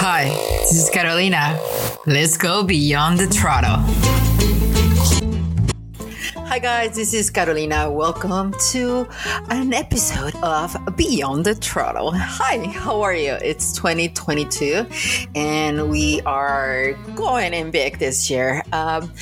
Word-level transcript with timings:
Hi, 0.00 0.28
this 0.62 0.82
is 0.82 0.88
Carolina. 0.88 1.60
Let's 2.06 2.38
go 2.38 2.62
beyond 2.62 3.18
the 3.18 3.26
throttle. 3.26 3.84
Hi 6.46 6.58
guys, 6.58 6.96
this 6.96 7.12
is 7.12 7.28
Carolina. 7.28 7.90
Welcome 7.90 8.54
to 8.70 9.06
an 9.50 9.74
episode 9.74 10.34
of 10.36 10.74
Beyond 10.96 11.44
the 11.44 11.54
Throttle. 11.54 12.12
Hi, 12.14 12.66
how 12.68 13.02
are 13.02 13.14
you? 13.14 13.32
It's 13.32 13.74
2022 13.74 14.86
and 15.34 15.90
we 15.90 16.22
are 16.22 16.94
going 17.14 17.52
in 17.52 17.70
big 17.70 17.98
this 17.98 18.30
year. 18.30 18.62
Um, 18.72 19.12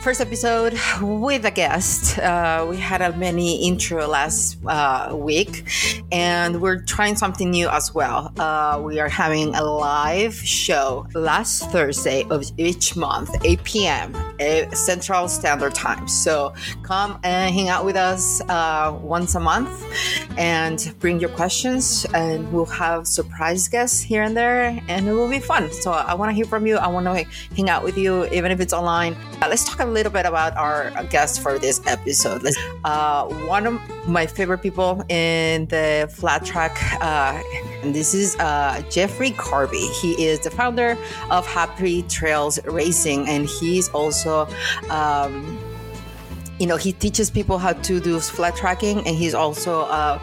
first 0.00 0.22
episode 0.22 0.72
with 1.02 1.44
a 1.44 1.50
guest. 1.50 2.18
Uh, 2.18 2.66
we 2.68 2.78
had 2.78 3.02
a 3.02 3.14
mini 3.18 3.66
intro 3.66 4.06
last 4.06 4.56
uh, 4.66 5.14
week, 5.14 5.68
and 6.10 6.62
we're 6.62 6.80
trying 6.80 7.14
something 7.14 7.50
new 7.50 7.68
as 7.68 7.94
well. 7.94 8.32
Uh, 8.38 8.80
we 8.82 8.98
are 8.98 9.10
having 9.10 9.54
a 9.54 9.62
live 9.62 10.34
show 10.34 11.06
last 11.14 11.70
Thursday 11.70 12.24
of 12.30 12.50
each 12.56 12.96
month, 12.96 13.30
8 13.44 13.62
p.m. 13.64 14.14
Uh, 14.40 14.70
Central 14.74 15.28
Standard 15.28 15.74
Time. 15.74 16.08
So 16.08 16.54
come 16.82 17.20
and 17.22 17.54
hang 17.54 17.68
out 17.68 17.84
with 17.84 17.96
us 17.96 18.40
uh, 18.48 18.96
once 19.02 19.34
a 19.34 19.40
month 19.40 19.70
and 20.38 20.94
bring 20.98 21.20
your 21.20 21.30
questions, 21.30 22.06
and 22.14 22.50
we'll 22.50 22.64
have 22.64 23.06
surprise 23.06 23.68
guests 23.68 24.00
here 24.00 24.22
and 24.22 24.34
there, 24.34 24.82
and 24.88 25.06
it 25.06 25.12
will 25.12 25.28
be 25.28 25.40
fun. 25.40 25.70
So 25.70 25.92
I 25.92 26.14
want 26.14 26.30
to 26.30 26.34
hear 26.34 26.46
from 26.46 26.66
you. 26.66 26.78
I 26.78 26.88
want 26.88 27.04
to 27.04 27.24
hang 27.54 27.68
out 27.68 27.84
with 27.84 27.98
you, 27.98 28.24
even 28.28 28.50
if 28.50 28.60
it's 28.60 28.72
online. 28.72 29.14
Uh, 29.42 29.48
let's 29.50 29.64
talk 29.64 29.80
a 29.80 29.89
little 29.90 30.12
bit 30.12 30.26
about 30.26 30.56
our 30.56 30.90
guest 31.10 31.40
for 31.42 31.58
this 31.58 31.80
episode. 31.86 32.46
Uh, 32.84 33.28
one 33.46 33.66
of 33.66 33.80
my 34.08 34.26
favorite 34.26 34.58
people 34.58 35.02
in 35.08 35.66
the 35.66 36.10
flat 36.16 36.44
track, 36.44 36.76
uh, 37.02 37.40
and 37.82 37.94
this 37.94 38.14
is 38.14 38.36
uh, 38.38 38.82
Jeffrey 38.90 39.32
Carver. 39.32 39.74
He 40.00 40.12
is 40.24 40.40
the 40.40 40.50
founder 40.50 40.96
of 41.30 41.46
Happy 41.46 42.02
Trails 42.02 42.58
Racing, 42.64 43.28
and 43.28 43.46
he's 43.46 43.88
also. 43.90 44.48
Um, 44.88 45.58
you 46.58 46.66
know, 46.66 46.76
he 46.76 46.92
teaches 46.92 47.30
people 47.30 47.56
how 47.56 47.72
to 47.72 48.00
do 48.00 48.20
flat 48.20 48.54
tracking, 48.54 48.98
and 49.06 49.16
he's 49.16 49.32
also 49.32 49.80
uh, 49.80 50.20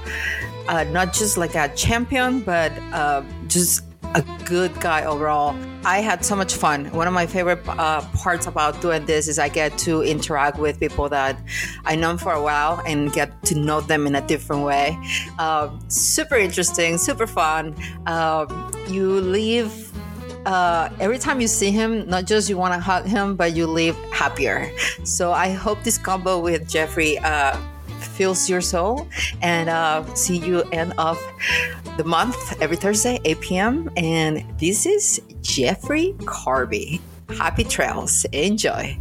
uh, 0.67 0.83
not 0.85 1.11
just 1.11 1.35
like 1.35 1.55
a 1.55 1.67
champion, 1.69 2.41
but 2.41 2.71
uh, 2.93 3.23
just 3.47 3.81
a 4.13 4.23
good 4.45 4.79
guy 4.79 5.05
overall. 5.05 5.55
I 5.85 5.99
had 5.99 6.25
so 6.25 6.35
much 6.35 6.55
fun. 6.55 6.85
One 6.91 7.07
of 7.07 7.13
my 7.13 7.25
favorite 7.25 7.65
uh, 7.67 8.01
parts 8.15 8.47
about 8.47 8.81
doing 8.81 9.05
this 9.05 9.27
is 9.27 9.39
I 9.39 9.49
get 9.49 9.77
to 9.79 10.01
interact 10.01 10.59
with 10.59 10.79
people 10.79 11.07
that 11.09 11.39
I 11.85 11.95
know 11.95 12.17
for 12.17 12.33
a 12.33 12.41
while 12.41 12.81
and 12.85 13.11
get 13.13 13.41
to 13.43 13.55
know 13.55 13.81
them 13.81 14.07
in 14.07 14.15
a 14.15 14.25
different 14.27 14.63
way. 14.63 14.97
Uh, 15.39 15.69
super 15.87 16.35
interesting, 16.35 16.97
super 16.97 17.27
fun. 17.27 17.75
Uh, 18.05 18.45
you 18.87 19.21
leave. 19.21 19.91
Uh, 20.45 20.89
every 20.99 21.19
time 21.19 21.41
you 21.41 21.47
see 21.47 21.71
him, 21.71 22.07
not 22.07 22.25
just 22.25 22.49
you 22.49 22.57
want 22.57 22.73
to 22.73 22.79
hug 22.79 23.05
him, 23.05 23.35
but 23.35 23.53
you 23.55 23.67
leave 23.67 23.95
happier. 24.11 24.71
So 25.03 25.33
I 25.33 25.49
hope 25.49 25.83
this 25.83 25.97
combo 25.97 26.39
with 26.39 26.69
Jeffrey 26.69 27.17
uh, 27.19 27.57
fills 28.17 28.49
your 28.49 28.61
soul. 28.61 29.07
And 29.41 29.69
uh, 29.69 30.03
see 30.15 30.37
you 30.37 30.63
end 30.71 30.93
of 30.97 31.17
the 31.97 32.03
month 32.03 32.59
every 32.61 32.75
Thursday, 32.77 33.19
8 33.23 33.39
p.m. 33.41 33.89
And 33.95 34.43
this 34.59 34.85
is 34.85 35.21
Jeffrey 35.41 36.15
Carver. 36.25 36.97
Happy 37.37 37.63
trails. 37.63 38.25
Enjoy. 38.33 38.93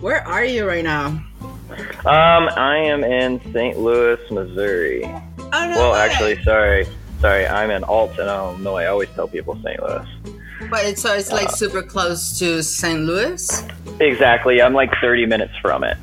Where 0.00 0.26
are 0.28 0.44
you 0.44 0.66
right 0.66 0.84
now? 0.84 1.06
Um, 2.04 2.48
I 2.56 2.76
am 2.76 3.02
in 3.02 3.40
St. 3.52 3.78
Louis, 3.78 4.18
Missouri. 4.30 5.02
Oh, 5.04 5.50
no 5.52 5.68
Well, 5.76 5.92
way. 5.92 5.98
actually, 6.00 6.42
sorry, 6.44 6.86
sorry, 7.20 7.46
I'm 7.46 7.70
in 7.70 7.82
Alton, 7.84 8.26
Illinois. 8.28 8.82
I 8.82 8.86
always 8.86 9.08
tell 9.10 9.26
people 9.28 9.58
St. 9.64 9.82
Louis. 9.82 10.06
But 10.70 10.84
it's 10.86 11.02
so 11.02 11.12
it's 11.14 11.32
like 11.32 11.50
super 11.50 11.82
close 11.82 12.38
to 12.38 12.62
St. 12.62 13.00
Louis. 13.00 13.62
Exactly, 14.00 14.62
I'm 14.62 14.72
like 14.74 14.90
30 15.00 15.26
minutes 15.26 15.52
from 15.60 15.84
it, 15.84 15.96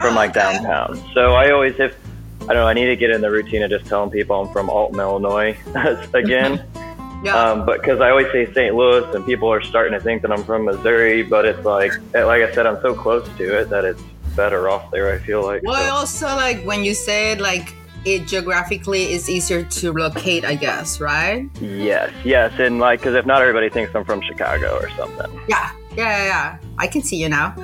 from 0.00 0.14
like 0.14 0.32
downtown. 0.32 1.02
So 1.14 1.32
I 1.34 1.50
always, 1.50 1.78
if 1.78 1.96
I 2.42 2.46
don't 2.48 2.56
know, 2.56 2.66
I 2.66 2.74
need 2.74 2.86
to 2.86 2.96
get 2.96 3.10
in 3.10 3.20
the 3.20 3.30
routine 3.30 3.62
of 3.62 3.70
just 3.70 3.86
telling 3.86 4.10
people 4.10 4.40
I'm 4.40 4.52
from 4.52 4.68
Alton, 4.70 4.98
Illinois 5.00 5.56
again. 6.14 6.62
Yeah. 7.22 7.36
Um, 7.52 7.64
but 7.64 7.80
because 7.80 8.02
I 8.02 8.10
always 8.10 8.30
say 8.32 8.44
St. 8.52 8.74
Louis, 8.74 9.02
and 9.14 9.24
people 9.24 9.50
are 9.50 9.62
starting 9.62 9.94
to 9.94 10.00
think 10.00 10.20
that 10.22 10.30
I'm 10.30 10.44
from 10.44 10.66
Missouri, 10.66 11.22
but 11.22 11.46
it's 11.46 11.64
like, 11.64 11.90
like 12.12 12.42
I 12.42 12.52
said, 12.52 12.66
I'm 12.66 12.78
so 12.82 12.92
close 12.94 13.26
to 13.38 13.60
it 13.60 13.70
that 13.70 13.82
it's 13.82 14.02
better 14.36 14.68
off 14.68 14.90
there. 14.90 15.10
I 15.10 15.18
feel 15.20 15.42
like. 15.42 15.62
well, 15.62 15.82
So- 15.88 16.26
also 16.26 16.36
like 16.36 16.62
when 16.64 16.84
you 16.84 16.92
say 16.92 17.32
it, 17.32 17.40
like 17.40 17.74
it 18.04 18.26
geographically 18.26 19.10
is 19.14 19.30
easier 19.30 19.62
to 19.62 19.92
locate, 19.94 20.44
I 20.44 20.54
guess, 20.54 21.00
right? 21.00 21.48
Yes, 21.62 22.12
yes, 22.26 22.52
and 22.58 22.78
like, 22.78 23.00
because 23.00 23.14
if 23.14 23.24
not, 23.24 23.40
everybody 23.40 23.70
thinks 23.70 23.94
I'm 23.94 24.04
from 24.04 24.20
Chicago 24.20 24.76
or 24.76 24.90
something. 24.90 25.40
Yeah. 25.48 25.72
Yeah, 25.96 26.04
yeah, 26.18 26.24
yeah. 26.26 26.58
I 26.76 26.86
can 26.88 27.00
see 27.02 27.16
you 27.16 27.30
now. 27.30 27.54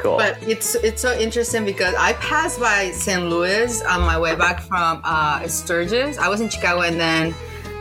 Cool. 0.00 0.16
But 0.16 0.42
it's 0.42 0.74
it's 0.76 1.02
so 1.02 1.12
interesting 1.18 1.64
because 1.64 1.94
I 1.94 2.14
passed 2.14 2.58
by 2.58 2.90
St. 2.92 3.28
Louis 3.28 3.82
on 3.84 4.00
my 4.00 4.18
way 4.18 4.34
back 4.34 4.60
from 4.62 5.00
uh, 5.04 5.46
Sturgis. 5.46 6.16
I 6.18 6.28
was 6.28 6.40
in 6.40 6.48
Chicago 6.48 6.82
and 6.82 6.98
then 6.98 7.34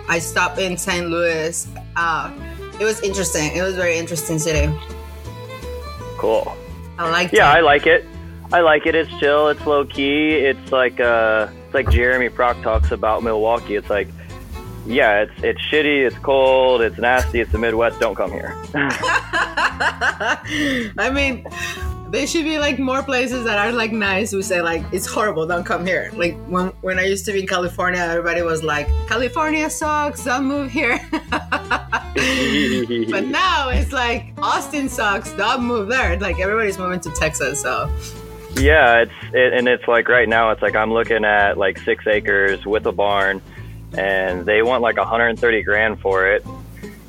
I 0.10 0.20
stopped 0.20 0.60
in 0.60 0.76
St. 0.78 1.08
Louis. 1.08 1.68
Uh, 1.96 2.32
it 2.80 2.84
was 2.84 3.02
interesting. 3.02 3.56
It 3.56 3.62
was 3.62 3.74
a 3.76 3.78
very 3.78 3.98
interesting 3.98 4.38
city. 4.40 4.70
cool. 6.18 6.56
I 6.98 7.10
liked 7.10 7.34
Yeah, 7.34 7.50
I 7.50 7.62
like 7.62 7.88
it. 7.88 8.06
I 8.52 8.62
like 8.62 8.86
it. 8.86 8.96
It's 8.96 9.10
chill. 9.20 9.48
It's 9.48 9.66
low 9.66 9.86
key. 9.86 10.34
It's 10.36 10.72
like 10.72 11.00
uh, 11.00 11.48
it's 11.66 11.74
like 11.74 11.90
Jeremy 11.90 12.30
Prock 12.30 12.62
talks 12.62 12.92
about 12.92 13.24
Milwaukee. 13.24 13.76
It's 13.76 13.90
like, 13.90 14.10
yeah, 14.86 15.22
it's 15.22 15.44
it's 15.44 15.62
shitty. 15.62 16.06
It's 16.06 16.18
cold. 16.18 16.82
It's 16.82 16.98
nasty. 16.98 17.40
It's 17.40 17.52
the 17.52 17.60
Midwest. 17.60 18.00
Don't 18.00 18.16
come 18.16 18.32
here. 18.32 18.56
I 20.98 21.12
mean, 21.14 21.46
there 22.12 22.26
should 22.26 22.44
be 22.44 22.58
like 22.58 22.80
more 22.80 23.04
places 23.04 23.46
that 23.46 23.60
are 23.60 23.72
like 23.72 23.92
nice. 23.92 24.34
We 24.34 24.42
say 24.42 24.62
like 24.62 24.84
it's 24.92 25.06
horrible. 25.06 25.46
Don't 25.46 25.64
come 25.64 25.86
here. 25.86 26.10
Like 26.14 26.36
when 26.48 26.70
when 26.82 26.98
I 26.98 27.06
used 27.06 27.26
to 27.26 27.32
be 27.32 27.42
in 27.42 27.48
California, 27.48 28.00
everybody 28.00 28.42
was 28.42 28.64
like, 28.64 28.88
California 29.08 29.70
sucks. 29.70 30.24
Don't 30.24 30.46
move 30.46 30.72
here. 30.72 31.00
but 31.12 31.22
now 33.26 33.70
it's 33.70 33.92
like 33.92 34.34
Austin 34.40 34.90
sucks. 34.90 35.32
Don't 35.34 35.64
move 35.64 35.88
there. 35.88 36.20
Like 36.20 36.40
everybody's 36.40 36.80
moving 36.80 37.00
to 37.02 37.12
Texas. 37.12 37.62
So 37.62 37.90
Yeah, 38.56 39.04
it's 39.04 39.12
it, 39.34 39.54
and 39.54 39.68
it's 39.68 39.88
like 39.88 40.10
right 40.10 40.28
now 40.28 40.52
it's 40.52 40.62
like 40.62 40.76
I'm 40.76 40.92
looking 40.92 41.26
at 41.26 41.58
like 41.58 41.78
six 41.80 42.08
acres 42.08 42.66
with 42.66 42.86
a 42.88 42.92
barn, 42.92 43.42
and 43.96 44.46
they 44.46 44.64
want 44.64 44.82
like 44.82 44.98
130 44.98 45.62
grand 45.62 46.02
for 46.02 46.28
it, 46.28 46.44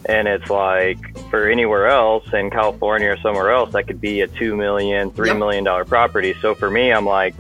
and 0.07 0.29
it's 0.29 0.51
like 0.51 0.99
for 1.31 1.49
anywhere 1.49 1.87
else 1.87 2.33
in 2.33 2.51
California 2.51 3.11
or 3.11 3.17
somewhere 3.19 3.51
else 3.51 3.73
that 3.73 3.87
could 3.87 4.01
be 4.01 4.21
a 4.23 4.27
two 4.27 4.57
million, 4.57 5.11
three 5.11 5.29
Yep. 5.29 5.39
million 5.39 5.65
dollar 5.65 5.85
property. 5.85 6.35
So 6.41 6.55
for 6.55 6.71
me, 6.71 6.93
I'm 6.93 7.07
like 7.07 7.35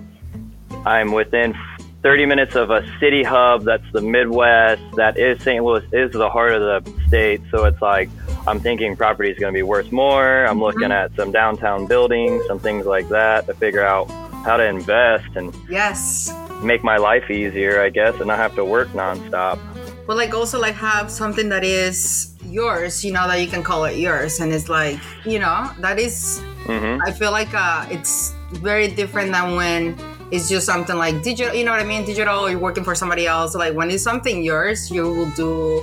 I'm 0.85 1.13
within 1.13 1.55
30 2.03 2.27
minutes 2.27 2.55
of 2.55 2.71
a 2.71 2.83
city 2.99 3.23
hub 3.23 3.65
that's 3.65 3.85
the 3.93 4.01
Midwest. 4.01 4.83
That 4.97 5.19
is 5.19 5.43
St. 5.43 5.63
Louis 5.63 5.85
is 5.93 6.13
the 6.13 6.31
heart 6.31 6.53
of 6.53 6.85
the 6.85 7.09
state. 7.09 7.43
So 7.51 7.65
it's 7.65 7.83
like 7.83 8.09
I'm 8.47 8.59
thinking 8.61 8.97
property 8.97 9.31
is 9.31 9.39
going 9.39 9.53
to 9.53 9.57
be 9.57 9.63
worth 9.63 9.93
more. 9.93 10.45
I'm 10.45 10.55
mm-hmm. 10.55 10.63
looking 10.63 10.93
at 10.93 11.15
some 11.15 11.31
downtown 11.31 11.87
buildings, 11.87 12.47
some 12.47 12.59
things 12.59 12.87
like 12.87 13.09
that 13.11 13.47
to 13.47 13.55
figure 13.55 13.85
out 13.85 14.11
how 14.45 14.57
to 14.57 14.65
invest 14.65 15.37
and 15.37 15.55
yes. 15.69 16.33
make 16.63 16.83
my 16.83 16.97
life 16.97 17.31
easier, 17.31 17.83
I 17.83 17.91
guess, 17.91 18.15
and 18.17 18.29
not 18.29 18.39
have 18.39 18.55
to 18.55 18.65
work 18.65 18.89
nonstop. 18.89 19.59
But 20.07 20.17
like 20.17 20.33
also 20.33 20.59
like 20.59 20.75
have 20.75 21.11
something 21.11 21.51
that 21.51 21.65
is 21.65 22.35
yours, 22.51 23.05
you 23.05 23.13
know, 23.13 23.27
that 23.29 23.37
you 23.41 23.47
can 23.47 23.63
call 23.63 23.85
it 23.85 23.97
yours, 23.97 24.41
and 24.41 24.53
it's 24.53 24.69
like 24.69 24.99
you 25.25 25.39
know 25.39 25.71
that 25.81 25.99
is. 25.99 26.41
hmm 26.67 26.99
I 27.07 27.13
feel 27.13 27.33
like 27.33 27.53
uh, 27.55 27.87
it's 27.91 28.35
very 28.53 28.89
different 28.89 29.33
than 29.33 29.57
when 29.57 29.97
it's 30.31 30.49
just 30.49 30.67
something 30.67 30.97
like 30.97 31.23
digital. 31.23 31.55
You 31.55 31.65
know 31.65 31.71
what 31.73 31.81
I 31.81 31.85
mean? 31.85 32.05
Digital. 32.05 32.51
You're 32.51 32.59
working 32.59 32.85
for 32.85 32.95
somebody 32.95 33.27
else. 33.27 33.55
Like 33.55 33.75
when 33.75 33.91
it's 33.91 34.03
something 34.03 34.43
yours, 34.43 34.91
you 34.91 35.05
will 35.05 35.31
do. 35.31 35.83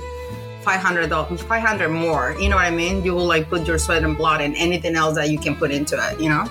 500 0.62 1.08
500 1.08 1.88
more 1.88 2.36
you 2.38 2.48
know 2.50 2.56
what 2.56 2.66
i 2.66 2.70
mean 2.70 3.02
you 3.02 3.14
will 3.14 3.24
like 3.24 3.48
put 3.48 3.66
your 3.66 3.78
sweat 3.78 4.02
and 4.04 4.18
blood 4.18 4.42
and 4.42 4.54
anything 4.56 4.96
else 4.96 5.14
that 5.14 5.30
you 5.30 5.38
can 5.38 5.56
put 5.56 5.70
into 5.70 5.96
it 5.96 6.20
you 6.20 6.28
know 6.28 6.44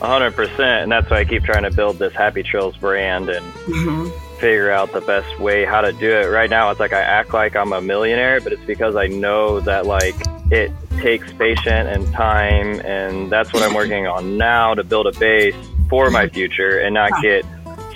100%. 0.00 0.58
And 0.82 0.90
that's 0.90 1.08
why 1.08 1.18
I 1.20 1.24
keep 1.24 1.44
trying 1.44 1.62
to 1.62 1.70
build 1.70 1.98
this 1.98 2.12
Happy 2.12 2.42
Trails 2.42 2.76
brand 2.76 3.28
and 3.28 3.46
Mhm. 3.66 4.12
Figure 4.42 4.72
out 4.72 4.90
the 4.92 5.00
best 5.00 5.38
way 5.38 5.64
how 5.64 5.80
to 5.80 5.92
do 5.92 6.10
it. 6.10 6.26
Right 6.26 6.50
now, 6.50 6.72
it's 6.72 6.80
like 6.80 6.92
I 6.92 7.00
act 7.00 7.32
like 7.32 7.54
I'm 7.54 7.72
a 7.72 7.80
millionaire, 7.80 8.40
but 8.40 8.52
it's 8.52 8.64
because 8.64 8.96
I 8.96 9.06
know 9.06 9.60
that 9.60 9.86
like 9.86 10.16
it 10.50 10.72
takes 10.98 11.32
patience 11.34 11.88
and 11.88 12.12
time, 12.12 12.80
and 12.80 13.30
that's 13.30 13.52
what 13.52 13.62
I'm 13.62 13.72
working 13.72 14.08
on 14.08 14.36
now 14.38 14.74
to 14.74 14.82
build 14.82 15.06
a 15.06 15.16
base 15.16 15.54
for 15.88 16.10
my 16.10 16.28
future 16.28 16.80
and 16.80 16.92
not 16.92 17.12
get 17.22 17.46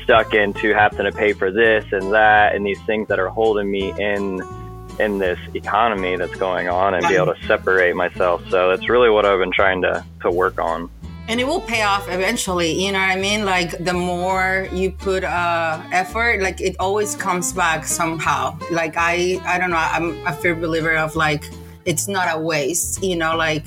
stuck 0.05 0.35
into 0.35 0.73
having 0.73 1.05
to 1.05 1.11
pay 1.11 1.33
for 1.33 1.51
this 1.51 1.85
and 1.91 2.13
that 2.13 2.55
and 2.55 2.65
these 2.65 2.81
things 2.83 3.09
that 3.09 3.19
are 3.19 3.29
holding 3.29 3.69
me 3.69 3.93
in 3.99 4.41
in 5.01 5.19
this 5.19 5.39
economy 5.53 6.17
that's 6.17 6.37
going 6.37 6.69
on 6.69 6.95
and 6.95 7.07
be 7.09 7.17
able 7.17 7.35
to 7.35 7.47
separate 7.47 7.97
myself. 7.97 8.41
So 8.51 8.71
that's 8.71 8.89
really 8.89 9.11
what 9.11 9.27
I've 9.27 9.41
been 9.41 9.53
trying 9.53 9.83
to 9.83 10.05
to 10.23 10.31
work 10.31 10.61
on. 10.61 10.89
And 11.29 11.41
it 11.41 11.47
will 11.47 11.61
pay 11.61 11.83
off 11.83 12.09
eventually 12.09 12.73
you 12.73 12.93
know 12.93 12.99
what 12.99 13.11
i 13.11 13.17
mean? 13.17 13.45
Like 13.45 13.85
the 13.85 13.93
more 13.93 14.69
you 14.73 14.91
put 14.91 15.25
uh 15.25 15.83
effort 15.93 16.43
like 16.43 16.61
it 16.61 16.77
always 16.79 17.15
comes 17.15 17.53
back 17.53 17.85
somehow. 17.85 18.59
Like 18.71 18.95
i 18.97 19.41
i 19.45 19.59
don't 19.59 19.71
know 19.71 19.77
i'm 19.77 20.27
a 20.27 20.33
firm 20.33 20.61
believer 20.61 20.97
of 20.97 21.17
like 21.17 21.45
it's 21.85 22.09
not 22.09 22.29
a 22.35 22.39
waste 22.39 23.03
you 23.03 23.17
know 23.17 23.37
like 23.37 23.67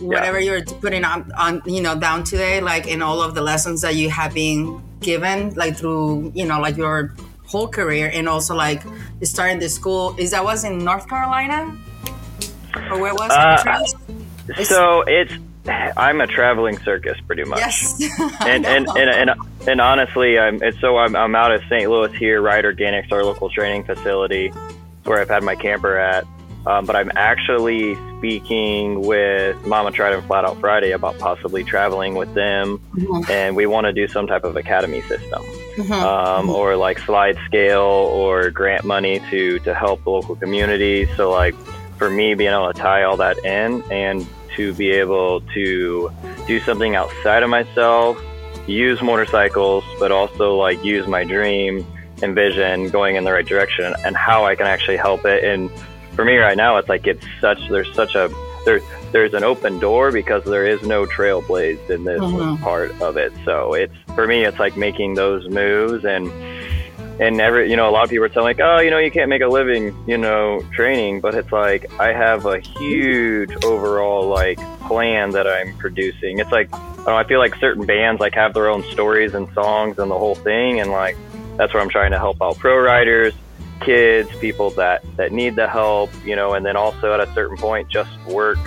whatever 0.00 0.40
yeah. 0.40 0.52
you're 0.52 0.64
putting 0.80 1.04
on, 1.04 1.30
on 1.32 1.62
you 1.66 1.82
know 1.82 1.98
down 1.98 2.24
today 2.24 2.60
like 2.60 2.86
in 2.86 3.02
all 3.02 3.20
of 3.20 3.34
the 3.34 3.40
lessons 3.42 3.82
that 3.82 3.94
you 3.94 4.08
have 4.08 4.32
been 4.32 4.82
given 5.00 5.52
like 5.54 5.76
through 5.76 6.32
you 6.34 6.46
know 6.46 6.60
like 6.60 6.76
your 6.76 7.14
whole 7.50 7.66
career 7.66 8.10
and 8.14 8.28
also 8.28 8.54
like 8.54 8.82
starting 9.22 9.58
the 9.58 9.68
school. 9.68 10.14
Is 10.18 10.30
that 10.30 10.44
was 10.44 10.62
in 10.62 10.78
north 10.78 11.08
carolina? 11.08 11.76
Or 12.90 13.00
where 13.00 13.12
was 13.12 13.30
uh, 13.32 13.84
it 14.48 14.66
so 14.66 15.02
it's 15.02 15.34
I'm 15.66 16.20
a 16.20 16.26
traveling 16.26 16.78
circus, 16.80 17.18
pretty 17.26 17.44
much. 17.44 17.58
Yes. 17.58 18.02
and, 18.40 18.64
and, 18.64 18.88
and, 18.88 19.30
and 19.30 19.30
and 19.66 19.80
honestly, 19.80 20.38
I'm 20.38 20.62
it's 20.62 20.80
so 20.80 20.96
I'm 20.96 21.14
I'm 21.14 21.34
out 21.34 21.52
of 21.52 21.62
St. 21.68 21.90
Louis 21.90 22.12
here, 22.14 22.40
Ride 22.40 22.64
Organics, 22.64 23.12
our 23.12 23.24
local 23.24 23.50
training 23.50 23.84
facility, 23.84 24.48
where 25.04 25.20
I've 25.20 25.28
had 25.28 25.42
my 25.42 25.54
camper 25.54 25.96
at. 25.96 26.26
Um, 26.66 26.84
but 26.84 26.94
I'm 26.94 27.10
actually 27.16 27.96
speaking 28.18 29.00
with 29.00 29.56
Mama 29.66 29.92
Tried 29.92 30.12
and 30.12 30.22
Flat 30.26 30.44
Out 30.44 30.60
Friday 30.60 30.90
about 30.90 31.18
possibly 31.18 31.64
traveling 31.64 32.14
with 32.16 32.34
them, 32.34 32.78
mm-hmm. 32.94 33.30
and 33.30 33.56
we 33.56 33.66
want 33.66 33.86
to 33.86 33.94
do 33.94 34.06
some 34.06 34.26
type 34.26 34.44
of 34.44 34.56
academy 34.56 35.00
system, 35.02 35.42
mm-hmm. 35.42 35.92
Um, 35.92 36.00
mm-hmm. 36.00 36.50
or 36.50 36.76
like 36.76 36.98
slide 36.98 37.38
scale 37.46 37.80
or 37.80 38.50
grant 38.50 38.84
money 38.84 39.20
to 39.30 39.58
to 39.60 39.74
help 39.74 40.04
the 40.04 40.10
local 40.10 40.36
community. 40.36 41.06
So 41.16 41.30
like 41.30 41.54
for 41.96 42.10
me, 42.10 42.34
being 42.34 42.52
able 42.52 42.72
to 42.72 42.78
tie 42.78 43.04
all 43.04 43.16
that 43.18 43.38
in 43.44 43.82
and 43.90 44.26
to 44.56 44.72
be 44.74 44.90
able 44.90 45.40
to 45.54 46.10
do 46.46 46.60
something 46.60 46.96
outside 46.96 47.42
of 47.42 47.50
myself, 47.50 48.18
use 48.66 49.00
motorcycles, 49.02 49.84
but 49.98 50.12
also 50.12 50.56
like 50.56 50.82
use 50.84 51.06
my 51.06 51.24
dream 51.24 51.86
and 52.22 52.34
vision 52.34 52.88
going 52.90 53.16
in 53.16 53.24
the 53.24 53.32
right 53.32 53.46
direction 53.46 53.94
and 54.04 54.16
how 54.16 54.44
I 54.44 54.54
can 54.54 54.66
actually 54.66 54.96
help 54.96 55.24
it. 55.24 55.44
And 55.44 55.70
for 56.12 56.24
me 56.24 56.36
right 56.36 56.56
now, 56.56 56.76
it's 56.76 56.88
like 56.88 57.06
it's 57.06 57.24
such 57.40 57.58
there's 57.68 57.92
such 57.94 58.14
a 58.14 58.28
there 58.64 58.80
there's 59.12 59.34
an 59.34 59.42
open 59.42 59.78
door 59.78 60.12
because 60.12 60.44
there 60.44 60.66
is 60.66 60.82
no 60.82 61.06
trailblazed 61.06 61.90
in 61.90 62.04
this 62.04 62.20
mm-hmm. 62.20 62.62
part 62.62 62.90
of 63.00 63.16
it. 63.16 63.32
So 63.44 63.74
it's 63.74 63.94
for 64.14 64.26
me, 64.26 64.44
it's 64.44 64.58
like 64.58 64.76
making 64.76 65.14
those 65.14 65.48
moves 65.48 66.04
and 66.04 66.30
and 67.20 67.40
every 67.40 67.70
you 67.70 67.76
know 67.76 67.88
a 67.88 67.92
lot 67.92 68.02
of 68.02 68.10
people 68.10 68.24
are 68.24 68.28
telling 68.28 68.56
like 68.56 68.60
oh 68.60 68.80
you 68.80 68.90
know 68.90 68.98
you 68.98 69.10
can't 69.10 69.28
make 69.28 69.42
a 69.42 69.48
living 69.48 69.94
you 70.06 70.18
know 70.18 70.60
training. 70.72 71.20
But 71.20 71.34
it's 71.34 71.52
like 71.52 71.92
i 72.00 72.12
have 72.12 72.46
a 72.46 72.58
huge 72.58 73.52
overall 73.64 74.26
like 74.26 74.58
plan 74.80 75.30
that 75.30 75.46
i'm 75.46 75.76
producing. 75.78 76.38
It's 76.38 76.50
like 76.50 76.72
I, 76.74 77.04
know, 77.06 77.16
I 77.16 77.24
feel 77.24 77.38
like 77.38 77.54
certain 77.56 77.86
bands 77.86 78.20
like 78.20 78.34
have 78.34 78.54
their 78.54 78.68
own 78.68 78.82
stories 78.90 79.34
and 79.34 79.48
songs 79.52 79.98
and 79.98 80.10
the 80.10 80.18
whole 80.18 80.34
thing. 80.34 80.80
And 80.80 80.90
like 80.90 81.16
that's 81.60 81.74
where 81.74 81.82
i'm 81.82 81.90
trying 81.90 82.10
to 82.10 82.18
help 82.18 82.40
out 82.40 82.56
pro 82.56 82.78
riders 82.78 83.34
kids 83.80 84.34
people 84.38 84.70
that 84.70 85.04
that 85.16 85.30
need 85.30 85.56
the 85.56 85.68
help 85.68 86.10
you 86.24 86.34
know 86.34 86.54
and 86.54 86.64
then 86.64 86.74
also 86.74 87.12
at 87.12 87.20
a 87.20 87.32
certain 87.34 87.56
point 87.56 87.86
just 87.88 88.10
work 88.26 88.58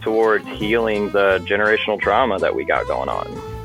towards 0.00 0.46
healing 0.48 1.10
the 1.10 1.38
generational 1.44 2.00
trauma 2.00 2.38
that 2.38 2.54
we 2.54 2.64
got 2.64 2.86
going 2.86 3.08
on 3.10 3.57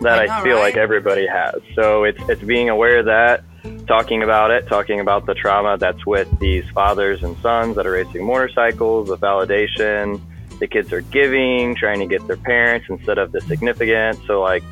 that 0.00 0.18
I, 0.18 0.26
know, 0.26 0.32
I 0.32 0.42
feel 0.42 0.56
right? 0.56 0.62
like 0.62 0.76
everybody 0.76 1.26
has. 1.26 1.54
So 1.74 2.04
it's 2.04 2.20
it's 2.28 2.42
being 2.42 2.68
aware 2.68 2.98
of 2.98 3.06
that, 3.06 3.44
talking 3.86 4.22
about 4.22 4.50
it, 4.50 4.66
talking 4.66 5.00
about 5.00 5.26
the 5.26 5.34
trauma 5.34 5.76
that's 5.78 6.04
with 6.06 6.28
these 6.38 6.64
fathers 6.70 7.22
and 7.22 7.36
sons 7.38 7.76
that 7.76 7.86
are 7.86 7.92
racing 7.92 8.24
motorcycles, 8.24 9.08
the 9.08 9.18
validation 9.18 10.20
the 10.60 10.68
kids 10.68 10.92
are 10.92 11.00
giving, 11.00 11.74
trying 11.74 11.98
to 11.98 12.06
get 12.06 12.24
their 12.28 12.36
parents 12.36 12.86
instead 12.88 13.18
of 13.18 13.32
the 13.32 13.40
significant. 13.40 14.20
So 14.26 14.40
like 14.40 14.62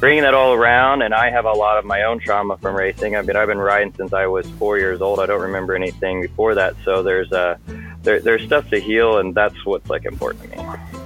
bringing 0.00 0.24
that 0.24 0.34
all 0.34 0.52
around 0.52 1.02
and 1.02 1.14
I 1.14 1.30
have 1.30 1.46
a 1.46 1.52
lot 1.52 1.78
of 1.78 1.84
my 1.84 2.02
own 2.02 2.18
trauma 2.18 2.58
from 2.58 2.74
racing. 2.74 3.16
I 3.16 3.22
mean, 3.22 3.36
I've 3.36 3.46
been 3.46 3.58
riding 3.58 3.94
since 3.94 4.12
I 4.12 4.26
was 4.26 4.46
4 4.58 4.78
years 4.78 5.00
old. 5.00 5.20
I 5.20 5.26
don't 5.26 5.40
remember 5.40 5.74
anything 5.74 6.20
before 6.20 6.56
that. 6.56 6.74
So 6.84 7.02
there's 7.02 7.32
a 7.32 7.58
there, 8.02 8.20
there's 8.20 8.42
stuff 8.42 8.68
to 8.70 8.80
heal 8.80 9.18
and 9.18 9.34
that's 9.34 9.64
what's 9.64 9.88
like 9.88 10.04
important 10.04 10.52
to 10.52 10.58
me. 10.58 11.01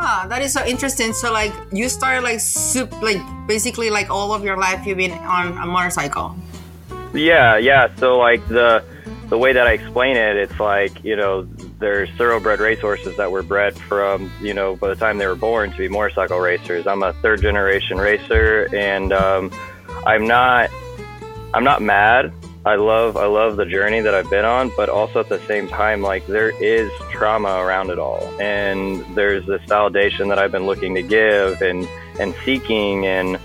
Huh, 0.00 0.28
that 0.28 0.42
is 0.42 0.52
so 0.52 0.64
interesting. 0.64 1.12
So 1.12 1.32
like 1.32 1.52
you 1.72 1.88
started 1.88 2.22
like 2.22 2.38
soup 2.38 2.92
like 3.02 3.20
basically 3.48 3.90
like 3.90 4.10
all 4.10 4.32
of 4.32 4.44
your 4.44 4.56
life 4.56 4.86
you've 4.86 4.98
been 4.98 5.10
on 5.10 5.58
a 5.58 5.66
motorcycle. 5.66 6.36
Yeah, 7.12 7.56
yeah. 7.56 7.92
So 7.96 8.16
like 8.16 8.46
the 8.46 8.84
the 9.28 9.36
way 9.36 9.52
that 9.52 9.66
I 9.66 9.72
explain 9.72 10.16
it, 10.16 10.36
it's 10.36 10.60
like, 10.60 11.02
you 11.02 11.16
know, 11.16 11.48
there's 11.80 12.08
thoroughbred 12.10 12.60
racehorses 12.60 13.16
that 13.16 13.32
were 13.32 13.42
bred 13.42 13.76
from, 13.76 14.30
you 14.40 14.54
know, 14.54 14.76
by 14.76 14.88
the 14.88 14.94
time 14.94 15.18
they 15.18 15.26
were 15.26 15.34
born 15.34 15.72
to 15.72 15.76
be 15.76 15.88
motorcycle 15.88 16.38
racers. 16.38 16.86
I'm 16.86 17.02
a 17.02 17.12
third 17.14 17.42
generation 17.42 17.98
racer 17.98 18.72
and 18.72 19.12
um, 19.12 19.50
I'm 20.06 20.28
not 20.28 20.70
I'm 21.54 21.64
not 21.64 21.82
mad 21.82 22.32
I 22.64 22.74
love 22.74 23.16
I 23.16 23.26
love 23.26 23.56
the 23.56 23.64
journey 23.64 24.00
that 24.00 24.14
I've 24.14 24.28
been 24.28 24.44
on, 24.44 24.70
but 24.76 24.88
also 24.88 25.20
at 25.20 25.28
the 25.28 25.40
same 25.46 25.68
time, 25.68 26.02
like 26.02 26.26
there 26.26 26.50
is 26.62 26.90
trauma 27.10 27.62
around 27.64 27.90
it 27.90 27.98
all, 27.98 28.22
and 28.40 29.04
there's 29.14 29.46
this 29.46 29.62
validation 29.62 30.28
that 30.28 30.38
I've 30.38 30.52
been 30.52 30.66
looking 30.66 30.94
to 30.96 31.02
give 31.02 31.62
and 31.62 31.88
and 32.18 32.34
seeking, 32.44 33.06
and 33.06 33.38